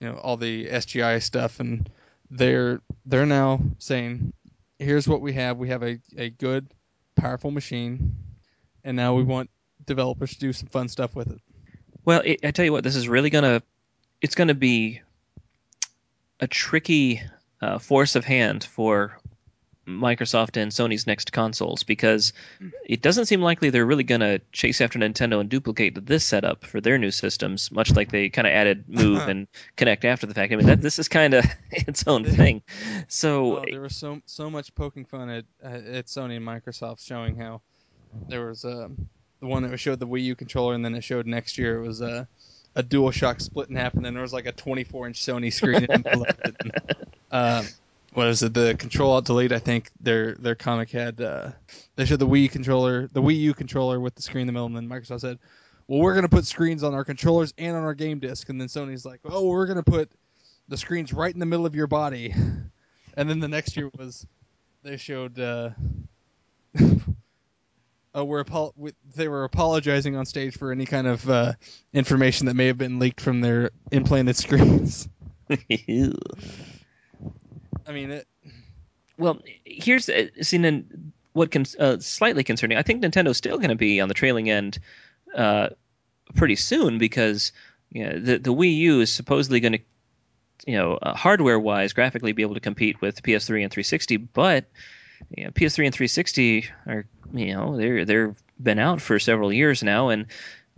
you 0.00 0.08
know 0.08 0.16
all 0.16 0.36
the 0.36 0.66
SGI 0.66 1.22
stuff 1.22 1.60
and 1.60 1.88
they're 2.30 2.80
they're 3.04 3.26
now 3.26 3.60
saying 3.78 4.32
here's 4.78 5.08
what 5.08 5.20
we 5.20 5.32
have. 5.34 5.56
We 5.56 5.68
have 5.68 5.82
a, 5.82 5.98
a 6.16 6.30
good 6.30 6.68
powerful 7.16 7.50
machine 7.50 8.16
and 8.84 8.96
now 8.96 9.14
we 9.14 9.22
want 9.22 9.50
developers 9.86 10.32
to 10.34 10.38
do 10.38 10.52
some 10.52 10.68
fun 10.68 10.88
stuff 10.88 11.14
with 11.14 11.30
it. 11.30 11.40
Well 12.04 12.22
it, 12.24 12.40
i 12.44 12.50
tell 12.50 12.64
you 12.64 12.72
what 12.72 12.84
this 12.84 12.96
is 12.96 13.08
really 13.08 13.30
gonna 13.30 13.62
it's 14.20 14.34
gonna 14.34 14.54
be 14.54 15.00
a 16.40 16.46
tricky 16.46 17.22
uh, 17.60 17.78
force 17.78 18.16
of 18.16 18.24
hand 18.24 18.64
for 18.64 19.18
Microsoft 19.86 20.60
and 20.60 20.72
Sony's 20.72 21.06
next 21.06 21.32
consoles 21.32 21.82
because 21.84 22.32
it 22.84 23.02
doesn't 23.02 23.26
seem 23.26 23.40
likely 23.40 23.70
they're 23.70 23.86
really 23.86 24.04
going 24.04 24.20
to 24.20 24.40
chase 24.52 24.80
after 24.80 24.98
Nintendo 24.98 25.40
and 25.40 25.48
duplicate 25.48 26.06
this 26.06 26.24
setup 26.24 26.64
for 26.64 26.80
their 26.80 26.98
new 26.98 27.10
systems, 27.10 27.70
much 27.70 27.94
like 27.94 28.10
they 28.10 28.28
kind 28.28 28.46
of 28.46 28.52
added 28.52 28.84
Move 28.88 29.28
and 29.28 29.46
Kinect 29.76 30.04
after 30.04 30.26
the 30.26 30.34
fact. 30.34 30.52
I 30.52 30.56
mean, 30.56 30.66
that, 30.66 30.82
this 30.82 30.98
is 30.98 31.08
kind 31.08 31.34
of 31.34 31.44
its 31.70 32.06
own 32.06 32.24
thing. 32.24 32.62
So 33.08 33.58
oh, 33.58 33.64
there 33.70 33.80
was 33.80 33.96
so 33.96 34.20
so 34.26 34.50
much 34.50 34.74
poking 34.74 35.04
fun 35.04 35.30
at 35.30 35.44
at 35.62 36.06
Sony 36.06 36.36
and 36.36 36.46
Microsoft 36.46 37.04
showing 37.04 37.36
how 37.36 37.62
there 38.28 38.46
was 38.46 38.64
um, 38.64 39.08
the 39.40 39.46
one 39.46 39.62
that 39.62 39.76
showed 39.78 40.00
the 40.00 40.06
Wii 40.06 40.24
U 40.24 40.34
controller, 40.34 40.74
and 40.74 40.84
then 40.84 40.94
it 40.94 41.04
showed 41.04 41.26
next 41.26 41.58
year 41.58 41.82
it 41.82 41.86
was 41.86 42.00
a 42.00 42.26
a 42.74 42.82
DualShock 42.82 43.40
split 43.40 43.70
in 43.70 43.76
half, 43.76 43.94
and 43.94 44.04
then 44.04 44.12
there 44.12 44.22
was 44.22 44.32
like 44.32 44.46
a 44.46 44.52
24 44.52 45.08
inch 45.08 45.20
Sony 45.20 45.52
screen. 45.52 45.86
and, 45.88 46.06
uh, 47.30 47.64
what 48.16 48.28
is 48.28 48.42
it? 48.42 48.54
The 48.54 48.74
Control 48.78 49.12
Alt 49.12 49.26
Delete. 49.26 49.52
I 49.52 49.58
think 49.58 49.90
their 50.00 50.34
their 50.36 50.54
comic 50.54 50.90
had 50.90 51.20
uh, 51.20 51.50
they 51.96 52.06
showed 52.06 52.18
the 52.18 52.26
Wii 52.26 52.50
controller, 52.50 53.08
the 53.12 53.20
Wii 53.20 53.38
U 53.40 53.54
controller 53.54 54.00
with 54.00 54.14
the 54.14 54.22
screen 54.22 54.42
in 54.42 54.46
the 54.46 54.52
middle, 54.54 54.66
and 54.66 54.74
then 54.74 54.88
Microsoft 54.88 55.20
said, 55.20 55.38
"Well, 55.86 56.00
we're 56.00 56.14
gonna 56.14 56.28
put 56.28 56.46
screens 56.46 56.82
on 56.82 56.94
our 56.94 57.04
controllers 57.04 57.52
and 57.58 57.76
on 57.76 57.82
our 57.82 57.92
game 57.92 58.18
disc," 58.18 58.48
and 58.48 58.58
then 58.58 58.68
Sony's 58.68 59.04
like, 59.04 59.20
"Oh, 59.26 59.46
we're 59.48 59.66
gonna 59.66 59.82
put 59.82 60.10
the 60.68 60.78
screens 60.78 61.12
right 61.12 61.32
in 61.32 61.38
the 61.40 61.46
middle 61.46 61.66
of 61.66 61.74
your 61.74 61.88
body," 61.88 62.32
and 63.16 63.28
then 63.28 63.38
the 63.38 63.48
next 63.48 63.76
year 63.76 63.90
was 63.98 64.26
they 64.82 64.96
showed. 64.96 65.38
Uh, 65.38 65.70
Oh, 68.14 68.24
we're 68.24 68.40
apo- 68.40 68.72
they 69.14 69.28
were 69.28 69.44
apologizing 69.44 70.16
on 70.16 70.24
stage 70.24 70.56
for 70.56 70.72
any 70.72 70.86
kind 70.86 71.06
of 71.06 71.28
uh, 71.28 71.52
information 71.92 72.46
that 72.46 72.54
may 72.54 72.66
have 72.66 72.78
been 72.78 72.98
leaked 72.98 73.20
from 73.20 73.42
their 73.42 73.70
implanted 73.92 74.36
screens. 74.38 75.06
I 77.86 77.92
mean, 77.92 78.10
it. 78.10 78.26
Well, 79.18 79.40
here's 79.64 80.08
uh, 80.08 80.26
see 80.42 80.84
what 81.32 81.50
can 81.50 81.64
uh, 81.78 81.98
slightly 82.00 82.44
concerning. 82.44 82.78
I 82.78 82.82
think 82.82 83.02
Nintendo's 83.02 83.36
still 83.36 83.58
going 83.58 83.70
to 83.70 83.76
be 83.76 84.00
on 84.00 84.08
the 84.08 84.14
trailing 84.14 84.50
end 84.50 84.78
uh, 85.34 85.68
pretty 86.34 86.56
soon 86.56 86.98
because 86.98 87.52
you 87.90 88.04
know, 88.04 88.18
the 88.18 88.38
the 88.38 88.54
Wii 88.54 88.76
U 88.78 89.00
is 89.00 89.12
supposedly 89.12 89.60
going 89.60 89.74
to, 89.74 89.78
you 90.66 90.76
know, 90.76 90.94
uh, 90.94 91.14
hardware 91.14 91.58
wise, 91.58 91.92
graphically 91.92 92.32
be 92.32 92.42
able 92.42 92.54
to 92.54 92.60
compete 92.60 93.00
with 93.00 93.22
PS3 93.22 93.62
and 93.62 93.72
360, 93.72 94.16
but 94.16 94.64
you 95.36 95.44
know, 95.44 95.50
PS3 95.50 95.86
and 95.86 95.94
360 95.94 96.66
are 96.86 97.06
you 97.32 97.54
know 97.54 97.76
they're 97.76 98.04
they're 98.04 98.34
been 98.60 98.78
out 98.78 99.00
for 99.00 99.18
several 99.18 99.52
years 99.52 99.82
now, 99.82 100.08
and 100.08 100.26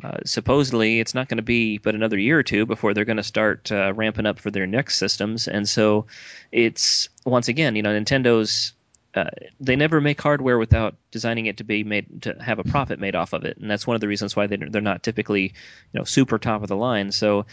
uh, 0.03 0.19
supposedly, 0.25 1.01
it's 1.01 1.15
not 1.15 1.29
going 1.29 1.39
to 1.39 1.43
be 1.43 1.79
but 1.79 1.95
another 1.95 2.19
year 2.19 2.39
or 2.39 2.43
two 2.43 2.67
before 2.67 2.95
they're 2.95 3.05
going 3.05 3.17
to 3.17 3.23
start 3.23 3.73
uh, 3.73 3.93
ramping 3.95 4.27
up 4.27 4.39
for 4.39 4.51
their 4.51 4.67
next 4.67 4.97
systems. 4.97 5.49
And 5.49 5.69
so, 5.69 6.07
it's 6.53 7.09
once 7.25 7.49
again, 7.49 7.75
you 7.77 7.83
know, 7.83 7.91
Nintendo's 7.91 8.73
uh, 9.15 9.31
they 9.59 9.75
never 9.75 10.01
make 10.01 10.21
hardware 10.21 10.59
without 10.59 10.95
designing 11.11 11.47
it 11.47 11.57
to 11.57 11.65
be 11.65 11.83
made 11.83 12.23
to 12.23 12.35
have 12.41 12.59
a 12.59 12.65
profit 12.65 13.01
made 13.01 13.15
off 13.15 13.33
of 13.33 13.45
it, 13.45 13.57
and 13.57 13.71
that's 13.71 13.87
one 13.87 13.95
of 13.95 14.01
the 14.01 14.09
reasons 14.09 14.37
why 14.37 14.47
they, 14.47 14.57
they're 14.57 14.83
not 14.83 15.03
typically, 15.03 15.43
you 15.43 15.99
know, 15.99 16.05
super 16.05 16.39
top 16.39 16.63
of 16.63 16.69
the 16.69 16.77
line. 16.77 17.11
So, 17.11 17.47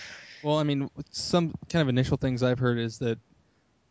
well, 0.44 0.58
I 0.58 0.64
mean, 0.64 0.90
some 1.12 1.56
kind 1.70 1.82
of 1.82 1.90
initial 1.90 2.18
things 2.18 2.44
I've 2.44 2.60
heard 2.60 2.78
is 2.78 3.00
that 3.00 3.18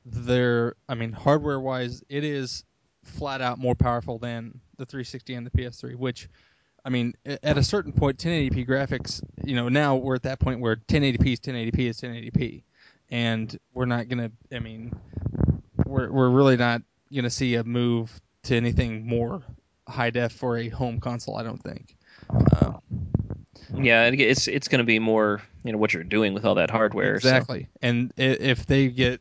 they're, 0.05 0.77
I 0.89 0.95
mean, 0.95 1.13
hardware 1.13 1.59
wise, 1.59 2.05
it 2.09 2.23
is 2.23 2.65
flat 3.03 3.41
out 3.41 3.59
more 3.59 3.75
powerful 3.75 4.19
than 4.19 4.61
the 4.77 4.87
360 4.87 5.35
and 5.35 5.47
the 5.47 5.51
PS3, 5.51 5.97
which 5.97 6.29
I 6.85 6.91
mean, 6.91 7.15
at 7.25 7.57
a 7.57 7.63
certain 7.63 7.93
point, 7.93 8.19
1080p 8.19 8.69
graphics, 8.69 9.23
you 9.43 9.57
know, 9.57 9.69
now 9.69 9.97
we're 9.97 10.17
at 10.17 10.25
that 10.25 10.39
point 10.39 10.61
where 10.61 10.77
1080p 10.77 11.33
is 11.33 11.41
1080p 11.41 11.79
is 11.79 12.01
1080p, 12.01 12.63
and 13.11 13.59
we're 13.73 13.87
not 13.87 14.09
gonna. 14.09 14.31
I 14.53 14.59
mean, 14.59 14.93
we're 15.87 16.11
we're 16.11 16.29
really 16.29 16.57
not 16.57 16.83
gonna 17.15 17.31
see 17.31 17.55
a 17.55 17.65
move 17.65 18.21
to 18.45 18.57
anything 18.57 19.07
more 19.07 19.43
high 19.89 20.11
def 20.11 20.33
for 20.33 20.59
a 20.59 20.69
home 20.69 21.01
console. 21.01 21.37
I 21.37 21.43
don't 21.43 21.63
think. 21.63 21.97
Um, 22.31 22.81
yeah, 23.75 24.07
it's 24.07 24.49
it's 24.49 24.69
going 24.69 24.79
to 24.79 24.85
be 24.85 24.99
more 24.99 25.43
you 25.65 25.73
know 25.73 25.79
what 25.79 25.93
you're 25.93 26.05
doing 26.05 26.35
with 26.35 26.45
all 26.45 26.57
that 26.57 26.71
hardware. 26.71 27.15
Exactly, 27.15 27.63
so. 27.63 27.79
and 27.83 28.13
if 28.17 28.67
they 28.67 28.89
get 28.89 29.21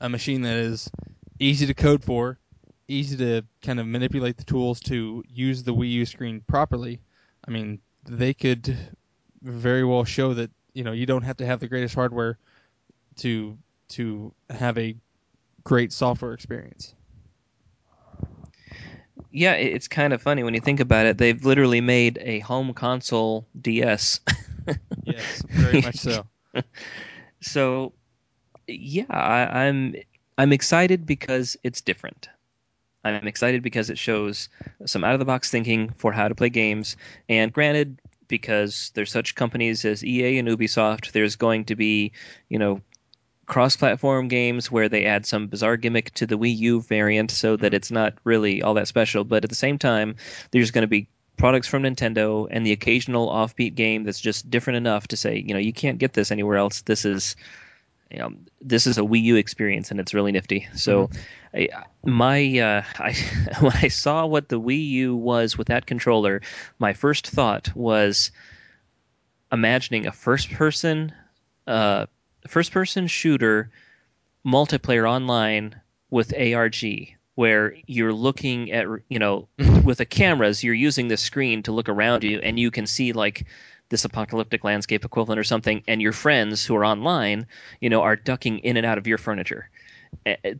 a 0.00 0.08
machine 0.08 0.42
that 0.42 0.56
is 0.56 0.90
easy 1.38 1.66
to 1.66 1.74
code 1.74 2.04
for, 2.04 2.38
easy 2.88 3.16
to 3.18 3.42
kind 3.62 3.78
of 3.78 3.86
manipulate 3.86 4.36
the 4.36 4.44
tools 4.44 4.80
to 4.80 5.22
use 5.28 5.62
the 5.62 5.74
Wii 5.74 5.90
U 5.90 6.06
screen 6.06 6.42
properly. 6.46 7.00
I 7.46 7.50
mean, 7.50 7.80
they 8.04 8.34
could 8.34 8.76
very 9.42 9.84
well 9.84 10.04
show 10.04 10.34
that 10.34 10.50
you 10.72 10.84
know 10.84 10.92
you 10.92 11.06
don't 11.06 11.22
have 11.22 11.36
to 11.38 11.46
have 11.46 11.60
the 11.60 11.68
greatest 11.68 11.94
hardware 11.94 12.38
to 13.16 13.56
to 13.90 14.32
have 14.50 14.78
a 14.78 14.96
great 15.64 15.92
software 15.92 16.32
experience. 16.32 16.94
Yeah, 19.30 19.52
it's 19.52 19.88
kind 19.88 20.12
of 20.12 20.22
funny 20.22 20.42
when 20.42 20.54
you 20.54 20.60
think 20.60 20.80
about 20.80 21.06
it. 21.06 21.18
They've 21.18 21.44
literally 21.44 21.80
made 21.80 22.18
a 22.22 22.38
home 22.40 22.72
console 22.74 23.46
DS. 23.60 24.20
Yes, 25.04 25.42
very 25.48 25.80
much 25.80 25.96
so. 25.96 26.26
so, 27.40 27.94
yeah, 28.66 29.06
I, 29.08 29.64
I'm 29.64 29.94
I'm 30.36 30.52
excited 30.52 31.06
because 31.06 31.56
it's 31.64 31.80
different. 31.80 32.28
I'm 33.16 33.28
excited 33.28 33.62
because 33.62 33.90
it 33.90 33.98
shows 33.98 34.48
some 34.86 35.04
out 35.04 35.14
of 35.14 35.18
the 35.18 35.24
box 35.24 35.50
thinking 35.50 35.90
for 35.96 36.12
how 36.12 36.28
to 36.28 36.34
play 36.34 36.48
games. 36.48 36.96
And 37.28 37.52
granted, 37.52 38.00
because 38.28 38.90
there's 38.94 39.10
such 39.10 39.34
companies 39.34 39.84
as 39.84 40.04
EA 40.04 40.38
and 40.38 40.48
Ubisoft, 40.48 41.12
there's 41.12 41.36
going 41.36 41.64
to 41.66 41.76
be, 41.76 42.12
you 42.48 42.58
know, 42.58 42.80
cross-platform 43.46 44.28
games 44.28 44.70
where 44.70 44.88
they 44.88 45.06
add 45.06 45.24
some 45.24 45.46
bizarre 45.46 45.78
gimmick 45.78 46.12
to 46.14 46.26
the 46.26 46.38
Wii 46.38 46.56
U 46.58 46.80
variant 46.82 47.30
so 47.30 47.56
that 47.56 47.68
mm-hmm. 47.68 47.76
it's 47.76 47.90
not 47.90 48.14
really 48.24 48.62
all 48.62 48.74
that 48.74 48.88
special. 48.88 49.24
But 49.24 49.44
at 49.44 49.50
the 49.50 49.56
same 49.56 49.78
time, 49.78 50.16
there's 50.50 50.70
going 50.70 50.82
to 50.82 50.88
be 50.88 51.08
products 51.38 51.66
from 51.66 51.84
Nintendo 51.84 52.46
and 52.50 52.66
the 52.66 52.72
occasional 52.72 53.28
offbeat 53.28 53.74
game 53.74 54.04
that's 54.04 54.20
just 54.20 54.50
different 54.50 54.76
enough 54.76 55.08
to 55.08 55.16
say, 55.16 55.38
you 55.38 55.54
know, 55.54 55.60
you 55.60 55.72
can't 55.72 55.98
get 55.98 56.12
this 56.12 56.30
anywhere 56.30 56.58
else. 56.58 56.82
This 56.82 57.04
is 57.04 57.36
you 58.10 58.18
know, 58.18 58.32
this 58.60 58.86
is 58.86 58.98
a 58.98 59.02
Wii 59.02 59.22
U 59.24 59.36
experience 59.36 59.90
and 59.90 60.00
it's 60.00 60.14
really 60.14 60.32
nifty. 60.32 60.66
So, 60.74 61.10
I, 61.54 61.68
my 62.04 62.58
uh, 62.58 62.82
I, 62.98 63.14
when 63.60 63.72
I 63.74 63.88
saw 63.88 64.26
what 64.26 64.48
the 64.48 64.60
Wii 64.60 64.88
U 64.88 65.16
was 65.16 65.58
with 65.58 65.68
that 65.68 65.86
controller, 65.86 66.42
my 66.78 66.94
first 66.94 67.26
thought 67.28 67.74
was 67.74 68.30
imagining 69.50 70.06
a 70.06 70.12
first-person, 70.12 71.12
uh, 71.66 72.06
first-person 72.46 73.06
shooter 73.06 73.70
multiplayer 74.46 75.08
online 75.08 75.80
with 76.10 76.34
ARG, 76.34 76.76
where 77.34 77.76
you're 77.86 78.12
looking 78.12 78.72
at 78.72 78.86
you 79.08 79.18
know 79.18 79.48
with 79.84 79.98
the 79.98 80.06
cameras, 80.06 80.64
you're 80.64 80.74
using 80.74 81.08
the 81.08 81.16
screen 81.16 81.62
to 81.64 81.72
look 81.72 81.88
around 81.88 82.24
you, 82.24 82.40
and 82.40 82.58
you 82.58 82.70
can 82.70 82.86
see 82.86 83.12
like 83.12 83.46
this 83.90 84.04
apocalyptic 84.04 84.64
landscape 84.64 85.04
equivalent 85.04 85.38
or 85.38 85.44
something, 85.44 85.82
and 85.88 86.02
your 86.02 86.12
friends 86.12 86.64
who 86.64 86.76
are 86.76 86.84
online, 86.84 87.46
you 87.80 87.90
know, 87.90 88.02
are 88.02 88.16
ducking 88.16 88.58
in 88.60 88.76
and 88.76 88.86
out 88.86 88.98
of 88.98 89.06
your 89.06 89.18
furniture. 89.18 89.70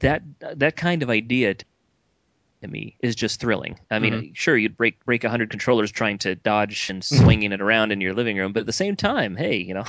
That 0.00 0.22
that 0.40 0.76
kind 0.76 1.02
of 1.02 1.10
idea 1.10 1.54
to 1.54 2.68
me 2.68 2.96
is 3.00 3.14
just 3.14 3.40
thrilling. 3.40 3.78
I 3.90 3.98
mean, 3.98 4.32
sure, 4.34 4.56
you'd 4.56 4.76
break 4.76 5.04
break 5.04 5.24
a 5.24 5.30
hundred 5.30 5.50
controllers 5.50 5.90
trying 5.92 6.18
to 6.18 6.34
dodge 6.34 6.90
and 6.90 7.04
swinging 7.04 7.52
it 7.52 7.60
around 7.60 7.92
in 7.92 8.00
your 8.00 8.14
living 8.14 8.36
room, 8.36 8.52
but 8.52 8.60
at 8.60 8.66
the 8.66 8.72
same 8.72 8.96
time, 8.96 9.36
hey, 9.36 9.56
you 9.56 9.74
know, 9.74 9.84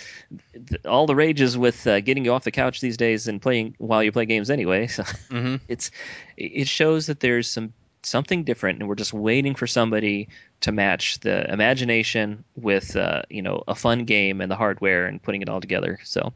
all 0.86 1.06
the 1.06 1.14
rage 1.16 1.40
is 1.40 1.56
with 1.56 1.86
uh, 1.86 2.00
getting 2.00 2.24
you 2.24 2.32
off 2.32 2.44
the 2.44 2.50
couch 2.50 2.80
these 2.80 2.96
days 2.96 3.28
and 3.28 3.40
playing 3.40 3.74
while 3.78 4.02
you 4.02 4.12
play 4.12 4.26
games 4.26 4.50
anyway. 4.50 4.86
So 4.98 5.04
hmm 5.30 5.56
it's 5.68 5.90
it 6.36 6.68
shows 6.68 7.06
that 7.06 7.20
there's 7.20 7.48
some 7.48 7.72
something 8.02 8.44
different, 8.44 8.80
and 8.80 8.88
we're 8.88 8.94
just 8.94 9.12
waiting 9.12 9.54
for 9.54 9.66
somebody 9.66 10.28
to 10.60 10.72
match 10.72 11.20
the 11.20 11.50
imagination 11.52 12.44
with 12.56 12.96
uh, 12.96 13.22
you 13.28 13.42
know 13.42 13.62
a 13.68 13.74
fun 13.74 14.04
game 14.04 14.40
and 14.40 14.50
the 14.50 14.56
hardware 14.56 15.06
and 15.06 15.22
putting 15.22 15.42
it 15.42 15.48
all 15.48 15.60
together. 15.60 15.98
So 16.04 16.32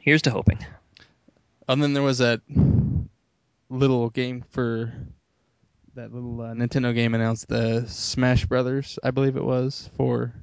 here's 0.00 0.22
to 0.22 0.30
hoping. 0.30 0.58
And 1.68 1.82
then 1.82 1.94
there 1.94 2.02
was 2.02 2.18
that 2.18 2.40
little 3.70 4.10
game 4.10 4.44
for 4.50 4.92
that 5.94 6.12
little 6.12 6.40
uh, 6.40 6.52
Nintendo 6.54 6.94
game 6.94 7.14
announced 7.14 7.48
the 7.48 7.86
Smash 7.86 8.46
Brothers, 8.46 8.98
I 9.02 9.12
believe 9.12 9.36
it 9.36 9.44
was 9.44 9.90
for 9.96 10.34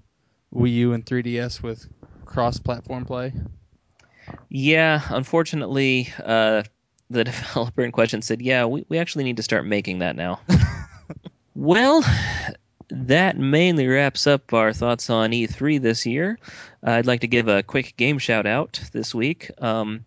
Wii 0.53 0.73
U 0.73 0.93
and 0.93 1.05
3DS 1.05 1.61
with 1.61 1.87
cross-platform 2.25 3.05
play. 3.05 3.33
Yeah, 4.49 5.01
unfortunately, 5.09 6.13
uh, 6.23 6.63
the 7.13 7.23
developer 7.25 7.83
in 7.83 7.91
question 7.91 8.21
said, 8.21 8.41
"Yeah, 8.41 8.65
we, 8.65 8.85
we 8.89 8.97
actually 8.97 9.25
need 9.25 9.37
to 9.37 9.43
start 9.43 9.65
making 9.65 9.99
that 9.99 10.15
now." 10.15 10.39
well, 11.55 12.03
that 12.89 13.37
mainly 13.37 13.87
wraps 13.87 14.27
up 14.27 14.53
our 14.53 14.73
thoughts 14.73 15.09
on 15.09 15.31
E3 15.31 15.81
this 15.81 16.05
year. 16.05 16.39
Uh, 16.85 16.91
I'd 16.91 17.05
like 17.05 17.21
to 17.21 17.27
give 17.27 17.47
a 17.47 17.63
quick 17.63 17.95
game 17.97 18.17
shout 18.17 18.45
out 18.45 18.81
this 18.93 19.13
week. 19.13 19.51
Um, 19.59 20.05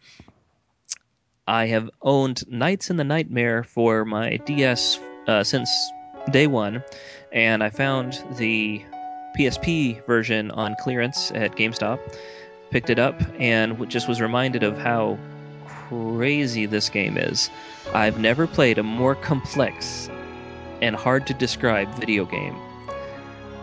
I 1.47 1.67
have 1.67 1.91
owned 2.01 2.43
Knights 2.49 2.89
in 2.89 2.97
the 2.97 3.05
Nightmare 3.05 3.65
for 3.65 4.07
my 4.07 4.39
DS 4.39 4.99
uh, 5.29 5.45
since 5.45 5.71
day 6.31 6.47
one, 6.47 6.83
and 7.33 7.63
I 7.63 7.69
found 7.69 8.23
the 8.39 8.83
PSP 9.37 10.05
version 10.07 10.51
on 10.51 10.75
clearance 10.81 11.31
at 11.33 11.57
GameStop. 11.57 11.99
Picked 12.71 12.89
it 12.89 12.99
up 12.99 13.21
and 13.39 13.89
just 13.91 14.09
was 14.09 14.23
reminded 14.23 14.63
of 14.63 14.79
how 14.79 15.19
crazy 15.89 16.67
this 16.67 16.89
game 16.89 17.17
is. 17.17 17.51
I've 17.93 18.19
never 18.19 18.47
played 18.47 18.79
a 18.79 18.83
more 18.83 19.15
complex 19.15 20.09
and 20.83 20.97
hard 20.97 21.27
to 21.29 21.35
describe 21.35 21.89
video 21.99 22.25
game. 22.25 22.57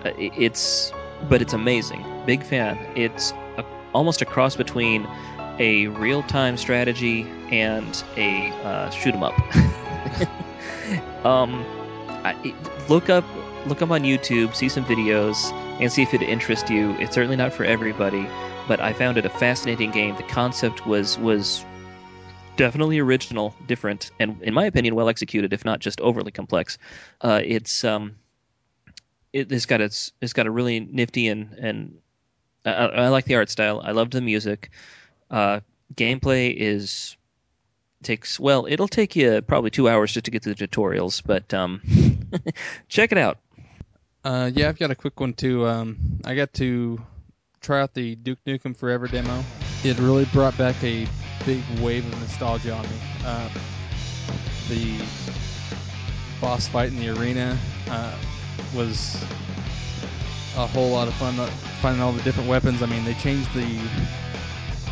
Uh, 0.05 0.11
It's, 0.17 0.91
but 1.29 1.41
it's 1.41 1.53
amazing. 1.53 2.03
Big 2.25 2.43
fan. 2.43 2.77
It's 2.95 3.31
a, 3.57 3.65
almost 3.93 4.21
a 4.21 4.25
cross 4.25 4.55
between 4.55 5.07
a 5.59 5.87
real-time 5.87 6.57
strategy 6.57 7.27
and 7.51 8.03
a 8.17 8.49
uh, 8.63 8.89
shoot 8.89 9.13
'em 9.13 9.23
up. 9.23 9.37
um, 11.25 11.63
I, 12.23 12.35
look 12.89 13.09
up 13.09 13.25
look 13.67 13.81
up 13.81 13.91
on 13.91 14.01
YouTube, 14.01 14.55
see 14.55 14.69
some 14.69 14.83
videos, 14.85 15.51
and 15.79 15.91
see 15.91 16.01
if 16.01 16.13
it 16.15 16.23
interests 16.23 16.69
you. 16.69 16.91
It's 16.99 17.13
certainly 17.13 17.35
not 17.35 17.53
for 17.53 17.63
everybody, 17.63 18.27
but 18.67 18.79
I 18.79 18.93
found 18.93 19.19
it 19.19 19.25
a 19.25 19.29
fascinating 19.29 19.91
game. 19.91 20.15
The 20.15 20.23
concept 20.23 20.87
was 20.87 21.17
was 21.19 21.63
definitely 22.57 22.99
original, 22.99 23.55
different, 23.67 24.11
and 24.19 24.41
in 24.41 24.53
my 24.53 24.65
opinion, 24.65 24.95
well 24.95 25.09
executed, 25.09 25.53
if 25.53 25.65
not 25.65 25.79
just 25.79 26.01
overly 26.01 26.31
complex. 26.31 26.77
Uh, 27.21 27.41
it's 27.43 27.83
um, 27.83 28.15
it, 29.33 29.51
it's 29.51 29.65
got 29.65 29.81
its 29.81 30.11
it's 30.21 30.33
got 30.33 30.47
a 30.47 30.51
really 30.51 30.79
nifty 30.79 31.27
and 31.27 31.53
and 31.53 31.97
I, 32.65 32.71
I 32.71 33.07
like 33.09 33.25
the 33.25 33.35
art 33.35 33.49
style. 33.49 33.81
I 33.83 33.91
loved 33.91 34.13
the 34.13 34.21
music. 34.21 34.71
Uh, 35.29 35.61
gameplay 35.95 36.53
is 36.55 37.17
takes 38.03 38.39
well, 38.39 38.65
it'll 38.67 38.87
take 38.87 39.15
you 39.15 39.41
probably 39.41 39.69
two 39.69 39.87
hours 39.87 40.11
just 40.13 40.25
to 40.25 40.31
get 40.31 40.43
through 40.43 40.55
the 40.55 40.67
tutorials, 40.67 41.21
but 41.25 41.53
um, 41.53 41.81
check 42.87 43.11
it 43.11 43.17
out. 43.17 43.37
Uh, 44.23 44.51
yeah, 44.53 44.69
I've 44.69 44.77
got 44.77 44.91
a 44.91 44.95
quick 44.95 45.19
one 45.19 45.33
too. 45.33 45.65
Um, 45.65 45.97
I 46.25 46.35
got 46.35 46.53
to 46.53 47.01
try 47.59 47.81
out 47.81 47.93
the 47.93 48.15
Duke 48.15 48.39
Nukem 48.45 48.75
Forever 48.75 49.07
demo. 49.07 49.43
It 49.83 49.97
really 49.99 50.25
brought 50.25 50.57
back 50.57 50.83
a 50.83 51.05
big 51.45 51.63
wave 51.79 52.05
of 52.11 52.19
nostalgia 52.19 52.73
on 52.73 52.83
me. 52.83 52.97
Uh, 53.25 53.49
the 54.69 55.03
boss 56.39 56.67
fight 56.67 56.89
in 56.89 56.97
the 56.97 57.09
arena 57.09 57.57
uh, 57.89 58.17
was 58.75 59.21
a 60.57 60.65
whole 60.67 60.89
lot 60.89 61.07
of 61.07 61.13
fun. 61.15 61.39
uh, 61.39 61.45
Finding 61.81 62.01
all 62.01 62.11
the 62.11 62.21
different 62.21 62.47
weapons. 62.49 62.81
I 62.83 62.85
mean, 62.85 63.03
they 63.05 63.13
changed 63.15 63.51
the 63.53 63.79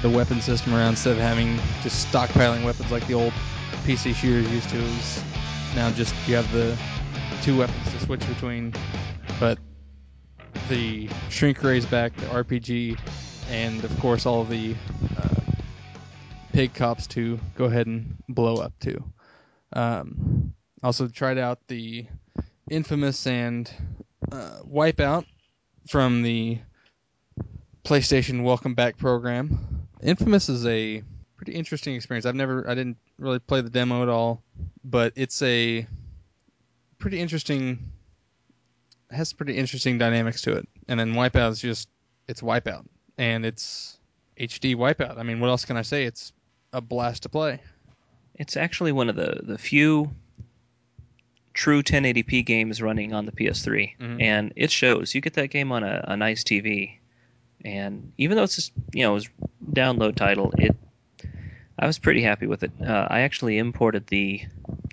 the 0.02 0.10
weapon 0.10 0.42
system 0.42 0.74
around 0.74 0.92
instead 0.92 1.12
of 1.12 1.18
having 1.20 1.58
just 1.84 2.08
stockpiling 2.12 2.64
weapons 2.64 2.90
like 2.92 3.06
the 3.08 3.14
old 3.14 3.34
PC 3.86 4.16
shooters 4.16 4.50
used 4.52 4.70
to. 4.70 4.78
Was 4.78 5.24
now 5.76 5.92
just 5.92 6.16
you 6.28 6.36
have 6.36 6.52
the 6.52 6.78
two 7.44 7.58
weapons 7.58 7.92
to 7.94 8.00
switch 8.00 8.28
between 8.28 8.74
but 9.40 9.58
the 10.70 11.10
shrink 11.30 11.62
ray's 11.64 11.86
back, 11.86 12.16
the 12.16 12.26
RPG, 12.28 12.98
and 13.50 13.84
of 13.84 14.00
course 14.00 14.26
all 14.26 14.44
the 14.44 14.76
uh, 15.18 15.28
pig 16.60 16.73
cops 16.73 17.07
to 17.07 17.40
go 17.56 17.64
ahead 17.64 17.88
and 17.88 18.18
blow 18.27 18.56
up 18.56 18.73
too. 18.81 19.02
Um, 19.72 20.53
also 20.84 21.07
tried 21.07 21.38
out 21.38 21.65
the 21.69 22.06
infamous 22.69 23.27
and 23.27 23.72
uh, 24.30 24.60
Wipeout 24.69 25.23
from 25.88 26.22
the 26.22 26.57
PlayStation 27.86 28.44
Welcome 28.44 28.73
Back 28.73 28.98
program. 28.98 29.88
Infamous 30.03 30.49
is 30.49 30.65
a 30.65 31.02
pretty 31.38 31.53
interesting 31.53 31.95
experience. 31.95 32.26
I've 32.26 32.36
never, 32.36 32.69
I 32.69 32.76
didn't 32.76 32.98
really 33.18 33.40
play 33.40 33.61
the 33.61 33.69
demo 33.69 34.03
at 34.03 34.10
all, 34.10 34.44
but 34.84 35.14
it's 35.15 35.41
a 35.41 35.88
pretty 36.98 37.22
interesting 37.22 37.90
has 39.10 39.31
pretty 39.31 39.56
interesting 39.56 39.98
dynamics 39.98 40.41
to 40.41 40.57
it. 40.57 40.68
And 40.90 40.99
then 40.99 41.14
Wipeout 41.14 41.52
is 41.52 41.61
just 41.61 41.88
it's 42.27 42.41
Wipeout, 42.41 42.86
and 43.18 43.45
it's 43.45 43.98
HD 44.38 44.76
Wipeout. 44.76 45.18
I 45.18 45.23
mean, 45.23 45.40
what 45.40 45.48
else 45.48 45.64
can 45.64 45.77
I 45.77 45.84
say? 45.84 46.03
It's 46.03 46.34
a 46.74 46.82
blast 46.82 47.24
to 47.24 47.30
play. 47.30 47.60
It's 48.36 48.56
actually 48.58 48.91
one 48.91 49.10
of 49.10 49.16
the, 49.16 49.40
the 49.44 49.58
few 49.58 50.12
true 51.54 51.84
1080p 51.84 52.46
games 52.46 52.82
running 52.82 53.14
on 53.14 53.26
the 53.26 53.32
PS3, 53.32 53.96
Mhm. 54.00 54.22
and 54.22 54.54
it 54.56 54.72
shows. 54.72 55.14
You 55.14 55.22
get 55.22 55.34
that 55.34 55.50
game 55.50 55.72
on 55.72 55.84
a, 55.84 56.06
a 56.10 56.18
nice 56.18 56.44
TV, 56.44 57.00
and 57.66 58.14
even 58.18 58.38
though 58.38 58.44
it's 58.44 58.56
just 58.56 58.72
you 58.94 59.04
know 59.04 59.16
it's 59.16 59.30
download 59.72 60.16
title, 60.16 60.54
it 60.58 60.76
I 61.78 61.86
was 61.88 61.98
pretty 62.00 62.22
happy 62.22 62.46
with 62.46 62.64
it. 62.64 62.72
Uh, 62.82 63.08
I 63.10 63.22
actually 63.22 63.58
imported 63.58 64.08
the 64.08 64.41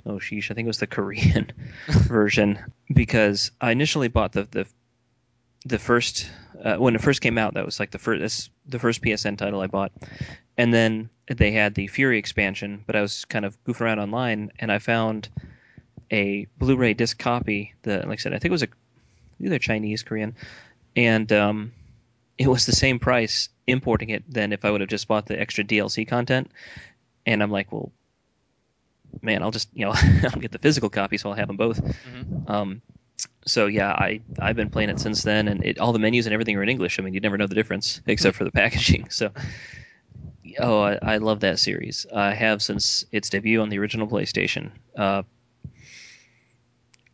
oh 0.05 0.15
sheesh, 0.19 0.51
I 0.51 0.55
think 0.55 0.67
it 0.67 0.69
was 0.69 0.79
the 0.79 0.87
Korean 0.87 1.53
version 1.89 2.59
because 2.93 3.51
I 3.61 3.71
initially 3.71 4.09
bought 4.09 4.33
the 4.33 4.45
the 4.51 4.67
the 5.65 5.79
first 5.79 6.31
uh, 6.63 6.77
when 6.77 6.95
it 6.95 7.01
first 7.01 7.21
came 7.21 7.39
out. 7.39 7.55
That 7.55 7.65
was 7.65 7.81
like 7.81 7.91
the 7.91 7.99
first 7.99 8.51
the 8.67 8.79
first 8.79 9.03
PSN 9.03 9.39
title 9.39 9.61
I 9.61 9.67
bought, 9.67 9.93
and 10.57 10.73
then 10.73 11.11
they 11.27 11.53
had 11.53 11.75
the 11.75 11.87
Fury 11.87 12.19
expansion. 12.19 12.83
But 12.87 12.97
I 12.97 13.03
was 13.03 13.25
kind 13.25 13.45
of 13.45 13.63
goofing 13.65 13.83
around 13.83 13.99
online 13.99 14.53
and 14.59 14.71
I 14.71 14.79
found 14.79 15.29
a 16.11 16.47
Blu-ray 16.59 16.95
disc 16.95 17.19
copy. 17.19 17.75
That, 17.83 18.09
like 18.09 18.21
I 18.21 18.23
said, 18.23 18.33
I 18.33 18.39
think 18.39 18.51
it 18.51 18.53
was 18.53 18.63
a 18.63 18.69
either 19.41 19.59
Chinese, 19.59 20.03
Korean, 20.03 20.35
and 20.95 21.31
um, 21.33 21.73
it 22.39 22.47
was 22.49 22.67
the 22.67 22.73
same 22.73 22.99
price 22.99 23.49
importing 23.67 24.11
it 24.11 24.25
than 24.29 24.53
if 24.53 24.65
I 24.65 24.71
would 24.71 24.81
have 24.81 24.91
just 24.91 25.09
bought 25.09 25.27
the 25.27 25.39
extra 25.39 25.65
DLC 25.65 26.07
content. 26.07 26.51
And 27.25 27.43
I'm 27.43 27.51
like, 27.51 27.73
well, 27.73 27.91
man, 29.23 29.43
I'll 29.43 29.51
just 29.51 29.69
you 29.75 29.85
know 29.85 29.93
I'll 30.23 30.41
get 30.41 30.53
the 30.53 30.59
physical 30.59 30.91
copy, 30.91 31.19
so 31.19 31.31
I'll 31.31 31.37
have 31.37 31.49
them 31.49 31.57
both. 31.57 31.83
Mm-hmm. 31.83 32.51
Um, 32.51 32.83
so 33.47 33.67
yeah, 33.67 33.93
I 33.93 34.21
I've 34.41 34.57
been 34.57 34.69
playing 34.69 34.91
it 34.91 34.99
since 34.99 35.23
then, 35.23 35.49
and 35.49 35.65
it, 35.65 35.79
all 35.79 35.93
the 35.93 35.99
menus 35.99 36.27
and 36.27 36.33
everything 36.33 36.57
are 36.57 36.63
in 36.63 36.69
English. 36.69 36.99
I 36.99 37.03
mean, 37.03 37.15
you'd 37.15 37.23
never 37.23 37.39
know 37.39 37.47
the 37.47 37.55
difference 37.55 38.01
except 38.07 38.37
for 38.37 38.45
the 38.45 38.53
packaging. 38.53 39.09
So. 39.11 39.31
Oh, 40.61 40.81
I, 40.81 40.99
I 41.03 41.17
love 41.19 41.41
that 41.41 41.59
series. 41.59 42.07
I 42.15 42.33
have 42.33 42.63
since 42.63 43.05
its 43.11 43.29
debut 43.29 43.61
on 43.61 43.69
the 43.69 43.79
original 43.79 44.07
PlayStation. 44.07 44.71
Uh, 44.97 45.23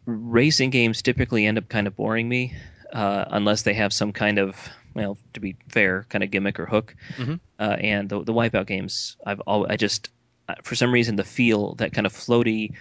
racing 0.06 0.70
games 0.70 1.02
typically 1.02 1.46
end 1.46 1.58
up 1.58 1.68
kind 1.68 1.86
of 1.86 1.96
boring 1.96 2.28
me 2.28 2.54
uh, 2.92 3.24
unless 3.28 3.62
they 3.62 3.74
have 3.74 3.92
some 3.92 4.12
kind 4.12 4.38
of 4.38 4.68
well, 4.94 5.16
to 5.32 5.40
be 5.40 5.56
fair, 5.70 6.04
kind 6.10 6.22
of 6.22 6.30
gimmick 6.30 6.60
or 6.60 6.66
hook. 6.66 6.94
Mhm. 7.16 7.40
Uh, 7.58 7.76
and 7.80 8.08
the 8.10 8.22
the 8.22 8.32
Wipeout 8.34 8.66
games, 8.66 9.16
I've 9.24 9.40
al 9.46 9.66
I 9.70 9.76
just 9.76 10.10
uh, 10.48 10.54
for 10.62 10.74
some 10.74 10.92
reason 10.92 11.16
the 11.16 11.24
feel 11.24 11.74
that 11.76 11.92
kind 11.94 12.06
of 12.06 12.12
floaty 12.12 12.74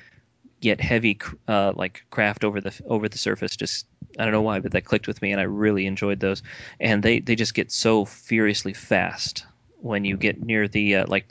yet 0.61 0.79
heavy 0.79 1.19
uh, 1.47 1.73
like 1.75 2.03
craft 2.09 2.43
over 2.43 2.61
the 2.61 2.73
over 2.85 3.09
the 3.09 3.17
surface 3.17 3.55
just 3.55 3.85
I 4.19 4.23
don't 4.23 4.33
know 4.33 4.41
why, 4.41 4.59
but 4.59 4.71
that 4.73 4.85
clicked 4.85 5.07
with 5.07 5.21
me, 5.21 5.31
and 5.31 5.39
I 5.39 5.45
really 5.45 5.85
enjoyed 5.85 6.19
those. 6.19 6.43
And 6.79 7.01
they 7.01 7.19
they 7.19 7.35
just 7.35 7.53
get 7.53 7.71
so 7.71 8.05
furiously 8.05 8.73
fast 8.73 9.45
when 9.81 10.05
you 10.05 10.17
get 10.17 10.41
near 10.41 10.67
the 10.67 10.97
uh, 10.97 11.05
like 11.07 11.27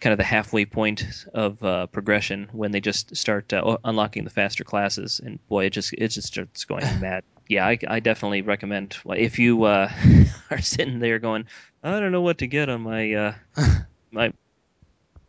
kind 0.00 0.12
of 0.12 0.18
the 0.18 0.24
halfway 0.24 0.64
point 0.64 1.26
of 1.32 1.62
uh, 1.62 1.86
progression 1.86 2.48
when 2.52 2.72
they 2.72 2.80
just 2.80 3.14
start 3.14 3.52
uh, 3.52 3.76
unlocking 3.84 4.24
the 4.24 4.30
faster 4.30 4.64
classes 4.64 5.20
and 5.24 5.38
boy 5.46 5.66
it 5.66 5.70
just 5.70 5.92
it 5.92 6.08
just 6.08 6.26
starts 6.26 6.64
going 6.64 6.82
mad 7.00 7.22
yeah 7.48 7.64
i, 7.64 7.78
I 7.86 8.00
definitely 8.00 8.42
recommend 8.42 8.96
if 9.06 9.38
you 9.38 9.62
uh, 9.62 9.92
are 10.50 10.60
sitting 10.60 10.98
there 10.98 11.20
going 11.20 11.46
i 11.84 12.00
don't 12.00 12.10
know 12.10 12.20
what 12.20 12.38
to 12.38 12.48
get 12.48 12.68
on 12.68 12.80
my 12.80 13.12
uh, 13.12 13.34
my 14.10 14.32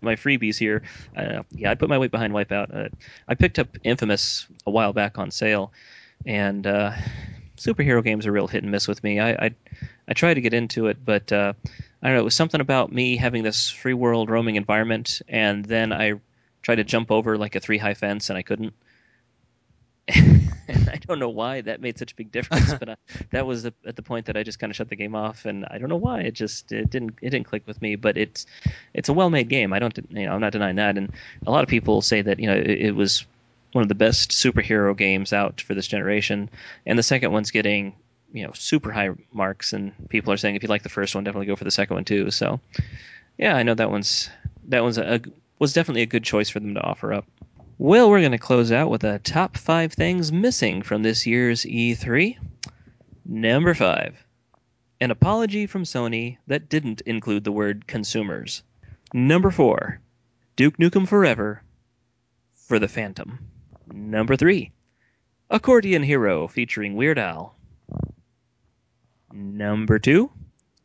my 0.03 0.15
freebies 0.15 0.57
here 0.57 0.83
uh, 1.17 1.43
yeah 1.51 1.71
i'd 1.71 1.79
put 1.79 1.89
my 1.89 1.97
weight 1.97 2.11
behind 2.11 2.33
wipeout 2.33 2.73
uh, 2.75 2.89
i 3.27 3.35
picked 3.35 3.59
up 3.59 3.77
infamous 3.83 4.47
a 4.65 4.71
while 4.71 4.93
back 4.93 5.17
on 5.17 5.31
sale 5.31 5.71
and 6.25 6.67
uh, 6.67 6.91
superhero 7.57 8.03
games 8.03 8.25
are 8.27 8.31
real 8.31 8.47
hit 8.47 8.63
and 8.63 8.71
miss 8.71 8.87
with 8.87 9.03
me 9.03 9.19
i 9.19 9.31
i, 9.31 9.55
I 10.07 10.13
tried 10.13 10.35
to 10.35 10.41
get 10.41 10.53
into 10.53 10.87
it 10.87 11.03
but 11.03 11.31
uh, 11.31 11.53
I 12.03 12.07
don't 12.07 12.15
know. 12.15 12.21
It 12.21 12.25
was 12.25 12.35
something 12.35 12.59
about 12.59 12.91
me 12.91 13.15
having 13.15 13.43
this 13.43 13.69
free 13.69 13.93
world 13.93 14.29
roaming 14.29 14.57
environment, 14.57 15.21
and 15.29 15.63
then 15.63 15.93
I 15.93 16.19
tried 16.61 16.75
to 16.75 16.83
jump 16.83 17.11
over 17.11 17.37
like 17.37 17.55
a 17.55 17.61
three 17.61 17.77
high 17.77 17.93
fence, 17.93 18.29
and 18.29 18.37
I 18.37 18.41
couldn't. 18.41 18.73
and 20.67 20.89
I 20.93 20.97
don't 20.97 21.19
know 21.19 21.29
why 21.29 21.61
that 21.61 21.81
made 21.81 21.97
such 21.97 22.11
a 22.11 22.15
big 22.15 22.31
difference, 22.31 22.73
but 22.79 22.89
I, 22.89 22.95
that 23.31 23.45
was 23.45 23.63
the, 23.63 23.73
at 23.85 23.95
the 23.95 24.01
point 24.01 24.27
that 24.27 24.37
I 24.37 24.43
just 24.43 24.59
kind 24.59 24.71
of 24.71 24.75
shut 24.75 24.89
the 24.89 24.95
game 24.95 25.15
off, 25.15 25.45
and 25.45 25.65
I 25.65 25.77
don't 25.77 25.89
know 25.89 25.95
why 25.95 26.21
it 26.21 26.33
just 26.33 26.71
it 26.71 26.89
didn't 26.89 27.15
it 27.21 27.29
didn't 27.29 27.47
click 27.47 27.63
with 27.65 27.81
me. 27.81 27.95
But 27.95 28.17
it's 28.17 28.45
it's 28.93 29.09
a 29.09 29.13
well 29.13 29.29
made 29.29 29.49
game. 29.49 29.73
I 29.73 29.79
don't 29.79 29.97
you 30.09 30.25
know 30.25 30.33
I'm 30.33 30.41
not 30.41 30.51
denying 30.51 30.77
that, 30.77 30.97
and 30.97 31.11
a 31.45 31.51
lot 31.51 31.63
of 31.63 31.69
people 31.69 32.01
say 32.01 32.21
that 32.21 32.39
you 32.39 32.47
know 32.47 32.55
it, 32.55 32.69
it 32.69 32.95
was 32.95 33.25
one 33.71 33.81
of 33.81 33.89
the 33.89 33.95
best 33.95 34.31
superhero 34.31 34.95
games 34.95 35.33
out 35.33 35.61
for 35.61 35.73
this 35.73 35.87
generation, 35.87 36.49
and 36.85 36.97
the 36.97 37.03
second 37.03 37.31
one's 37.31 37.51
getting 37.51 37.95
you 38.31 38.45
know 38.45 38.51
super 38.53 38.91
high 38.91 39.11
marks, 39.31 39.73
and 39.73 39.93
people 40.09 40.33
are 40.33 40.37
saying 40.37 40.55
if 40.55 40.63
you 40.63 40.69
like 40.69 40.83
the 40.83 40.89
first 40.89 41.15
one, 41.15 41.23
definitely 41.23 41.47
go 41.47 41.55
for 41.55 41.63
the 41.63 41.71
second 41.71 41.95
one 41.95 42.05
too. 42.05 42.31
So, 42.31 42.59
yeah, 43.37 43.55
I 43.55 43.63
know 43.63 43.73
that 43.75 43.91
one's 43.91 44.29
that 44.67 44.83
one's 44.83 44.97
a 44.97 45.21
was 45.59 45.73
definitely 45.73 46.01
a 46.01 46.07
good 46.07 46.23
choice 46.23 46.49
for 46.49 46.59
them 46.59 46.73
to 46.73 46.81
offer 46.81 47.13
up. 47.13 47.25
Well, 47.83 48.09
we're 48.09 48.21
going 48.21 48.31
to 48.31 48.37
close 48.37 48.71
out 48.71 48.89
with 48.89 49.03
a 49.03 49.19
top 49.19 49.57
five 49.57 49.91
things 49.91 50.31
missing 50.31 50.83
from 50.83 51.03
this 51.03 51.27
year's 51.27 51.63
E3. 51.65 52.37
Number 53.25 53.73
five, 53.73 54.25
an 55.01 55.11
apology 55.11 55.67
from 55.67 55.83
Sony 55.83 56.37
that 56.47 56.69
didn't 56.69 57.01
include 57.01 57.43
the 57.43 57.51
word 57.51 57.85
consumers. 57.85 58.63
Number 59.13 59.51
four, 59.51 59.99
Duke 60.55 60.77
Nukem 60.77 61.05
Forever 61.05 61.61
for 62.53 62.79
the 62.79 62.87
Phantom. 62.87 63.39
Number 63.93 64.37
three, 64.37 64.71
Accordion 65.49 66.03
Hero 66.03 66.47
featuring 66.47 66.95
Weird 66.95 67.19
Al. 67.19 67.53
Number 69.33 69.99
two, 69.99 70.31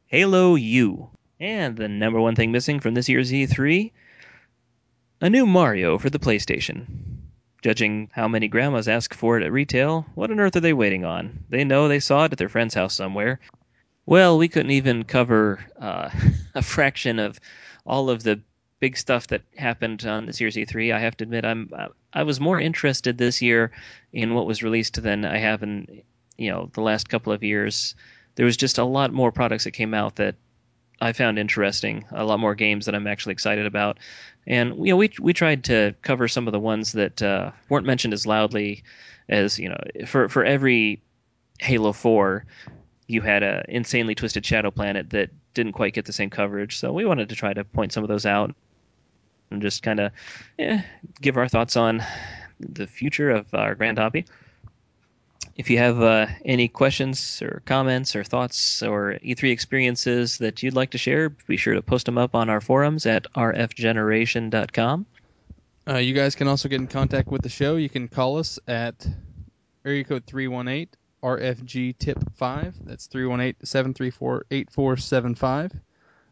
Halo 0.07 0.57
U. 0.57 1.11
And 1.39 1.77
the 1.77 1.87
number 1.87 2.21
one 2.21 2.35
thing 2.35 2.51
missing 2.51 2.81
from 2.81 2.95
this 2.95 3.09
year's 3.09 3.31
E3, 3.31 3.93
a 5.21 5.29
new 5.29 5.47
Mario 5.47 5.99
for 5.99 6.11
the 6.11 6.19
PlayStation. 6.19 6.87
Judging 7.63 8.09
how 8.13 8.29
many 8.29 8.47
grandmas 8.47 8.87
ask 8.87 9.13
for 9.15 9.37
it 9.37 9.45
at 9.45 9.53
retail, 9.53 10.07
what 10.15 10.31
on 10.31 10.39
earth 10.39 10.55
are 10.55 10.61
they 10.61 10.73
waiting 10.73 11.05
on? 11.05 11.45
They 11.49 11.65
know 11.65 11.89
they 11.89 11.99
saw 11.99 12.25
it 12.25 12.33
at 12.33 12.39
their 12.39 12.49
friend's 12.49 12.75
house 12.75 12.95
somewhere. 12.95 13.41
Well, 14.07 14.39
we 14.39 14.49
couldn't 14.49 14.71
even 14.71 15.05
cover 15.05 15.59
uh, 15.79 16.11
a 16.55 16.63
fraction 16.63 17.19
of 17.19 17.41
all 17.85 18.11
of 18.11 18.23
the 18.23 18.41
big 18.81 18.97
stuff 18.97 19.27
that 19.27 19.43
happened 19.57 20.05
on 20.07 20.27
this 20.27 20.41
year's 20.41 20.55
E3. 20.55 20.95
I 20.95 21.01
have 21.01 21.17
to 21.17 21.25
admit, 21.25 21.45
I'm 21.45 21.71
I 22.13 22.23
was 22.23 22.39
more 22.39 22.61
interested 22.61 23.19
this 23.19 23.43
year 23.43 23.73
in 24.13 24.35
what 24.35 24.47
was 24.47 24.63
released 24.63 25.03
than 25.03 25.25
I 25.25 25.39
have 25.39 25.63
in 25.65 26.03
you 26.37 26.51
know 26.51 26.71
the 26.73 26.81
last 26.81 27.09
couple 27.09 27.33
of 27.33 27.43
years. 27.43 27.97
There 28.37 28.47
was 28.47 28.57
just 28.57 28.79
a 28.79 28.85
lot 28.85 29.13
more 29.13 29.33
products 29.33 29.65
that 29.65 29.73
came 29.73 29.95
out 29.95 30.17
that 30.17 30.37
I 31.01 31.13
found 31.13 31.39
interesting. 31.39 32.05
A 32.11 32.25
lot 32.25 32.41
more 32.41 32.55
games 32.55 32.87
that 32.87 32.95
I'm 32.95 33.07
actually 33.07 33.33
excited 33.33 33.67
about, 33.67 33.99
and 34.47 34.77
you 34.79 34.93
know 34.93 34.97
we 34.97 35.13
we 35.21 35.33
tried 35.33 35.65
to 35.65 35.95
cover 36.03 36.29
some 36.29 36.49
of 36.49 36.53
the 36.53 36.61
ones 36.61 36.93
that 36.93 37.23
uh, 37.23 37.53
weren't 37.69 37.87
mentioned 37.87 38.15
as 38.15 38.27
loudly 38.27 38.83
as 39.29 39.59
you 39.59 39.69
know 39.69 39.79
for 40.07 40.29
for 40.29 40.45
every 40.45 41.01
Halo 41.61 41.93
Four. 41.93 42.45
You 43.07 43.23
had 43.23 43.43
a 43.43 43.65
insanely 43.69 44.15
twisted 44.15 44.45
Shadow 44.45 44.71
Planet 44.71 45.11
that 45.11 45.31
didn't 45.55 45.73
quite 45.73 45.95
get 45.95 46.05
the 46.05 46.13
same 46.13 46.31
coverage, 46.31 46.77
so 46.77 46.93
we 46.93 47.05
wanted 47.05 47.29
to 47.31 47.35
try 47.35 47.53
to 47.53 47.65
point 47.65 47.93
some 47.93 48.03
of 48.03 48.09
those 48.09 48.27
out 48.27 48.55
and 49.51 49.63
just 49.63 49.83
kind 49.83 50.01
of 50.01 50.13
eh, 50.59 50.83
give 51.21 51.37
our 51.37 51.49
thoughts 51.49 51.77
on 51.77 52.03
the 52.61 52.87
future 52.87 53.31
of 53.31 53.47
our 53.55 53.75
grand 53.75 53.99
hobby. 53.99 54.25
If 55.59 55.71
you 55.71 55.79
have 55.79 56.01
uh, 56.01 56.27
any 56.45 56.69
questions 56.69 57.43
or 57.43 57.63
comments 57.67 58.15
or 58.15 58.23
thoughts 58.23 58.81
or 58.81 59.19
E3 59.25 59.51
experiences 59.51 60.39
that 60.39 60.63
you'd 60.63 60.77
like 60.77 60.91
to 60.91 60.99
share, 60.99 61.31
be 61.31 61.57
sure 61.57 61.75
to 61.75 61.83
post 61.83 62.07
them 62.07 62.17
up 62.17 62.37
on 62.37 62.49
our 62.49 62.61
forums 62.61 63.07
at 63.07 63.25
rfgeneration.com. 63.35 65.07
Uh, 65.89 65.97
you 65.97 66.15
guys 66.15 66.37
can 66.37 66.47
also 66.47 66.69
get 66.69 66.81
in 66.81 66.87
contact 66.87 67.27
with 67.27 67.43
the 67.43 67.49
show. 67.49 67.75
You 67.75 67.89
can 67.89 68.07
call 68.07 68.39
us 68.39 68.61
at 68.69 69.05
area 69.85 70.05
code 70.05 70.27
318 70.27 70.91
RFG 71.25 71.99
tip 71.99 72.19
5. 72.37 72.75
That's 72.85 73.09
318 73.09 73.67
734 73.67 74.45
8475. 74.53 75.73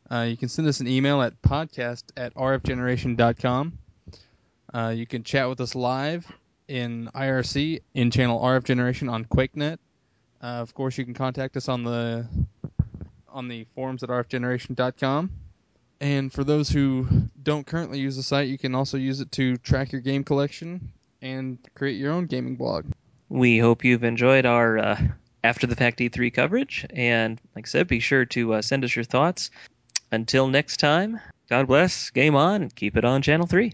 Uh, 0.09 0.21
you 0.31 0.37
can 0.37 0.49
send 0.49 0.69
us 0.69 0.79
an 0.79 0.87
email 0.87 1.21
at 1.21 1.43
podcast 1.43 2.05
at 2.17 2.33
rfgeneration.com. 2.37 3.79
Uh, 4.73 4.95
you 4.95 5.07
can 5.07 5.25
chat 5.25 5.49
with 5.49 5.61
us 5.61 5.75
live 5.75 6.33
in 6.69 7.11
IRC 7.15 7.83
in 7.95 8.11
channel 8.11 8.41
RF 8.41 8.65
Generation 8.65 9.09
on 9.09 9.25
QuakeNet. 9.25 9.79
Uh, 10.43 10.47
of 10.47 10.75
course, 10.75 10.99
you 10.99 11.05
can 11.05 11.15
contact 11.15 11.57
us 11.57 11.69
on 11.69 11.85
the 11.85 12.27
on 13.29 13.49
the 13.49 13.67
forums 13.75 14.03
at 14.03 14.09
rfgeneration.com. 14.09 15.31
And 16.01 16.33
for 16.33 16.45
those 16.45 16.69
who 16.69 17.07
don't 17.43 17.67
currently 17.67 17.99
use 17.99 18.17
the 18.17 18.23
site, 18.23 18.49
you 18.49 18.59
can 18.59 18.75
also 18.75 18.97
use 18.99 19.21
it 19.21 19.33
to 19.33 19.57
track 19.59 19.93
your 19.93 20.01
game 20.01 20.25
collection 20.25 20.93
and 21.23 21.59
create 21.75 21.97
your 21.97 22.13
own 22.13 22.27
gaming 22.27 22.57
blog. 22.57 22.87
We 23.29 23.59
hope 23.59 23.85
you've 23.85 24.05
enjoyed 24.05 24.47
our 24.47 24.79
uh, 24.79 25.01
after 25.43 25.67
the 25.67 25.77
fact 25.77 25.99
E3 25.99 26.33
coverage, 26.33 26.87
and 26.91 27.41
like 27.55 27.67
I 27.67 27.69
said, 27.69 27.89
be 27.89 28.01
sure 28.01 28.25
to 28.27 28.55
uh, 28.55 28.63
send 28.63 28.85
us 28.85 28.95
your 28.95 29.05
thoughts. 29.05 29.51
Until 30.13 30.49
next 30.49 30.79
time, 30.79 31.21
God 31.49 31.67
bless, 31.67 32.11
game 32.11 32.37
on, 32.37 32.63
and 32.63 32.75
keep 32.75 32.97
it 32.97 33.05
on 33.05 33.23
Channel 33.23 33.47
3. 33.47 33.73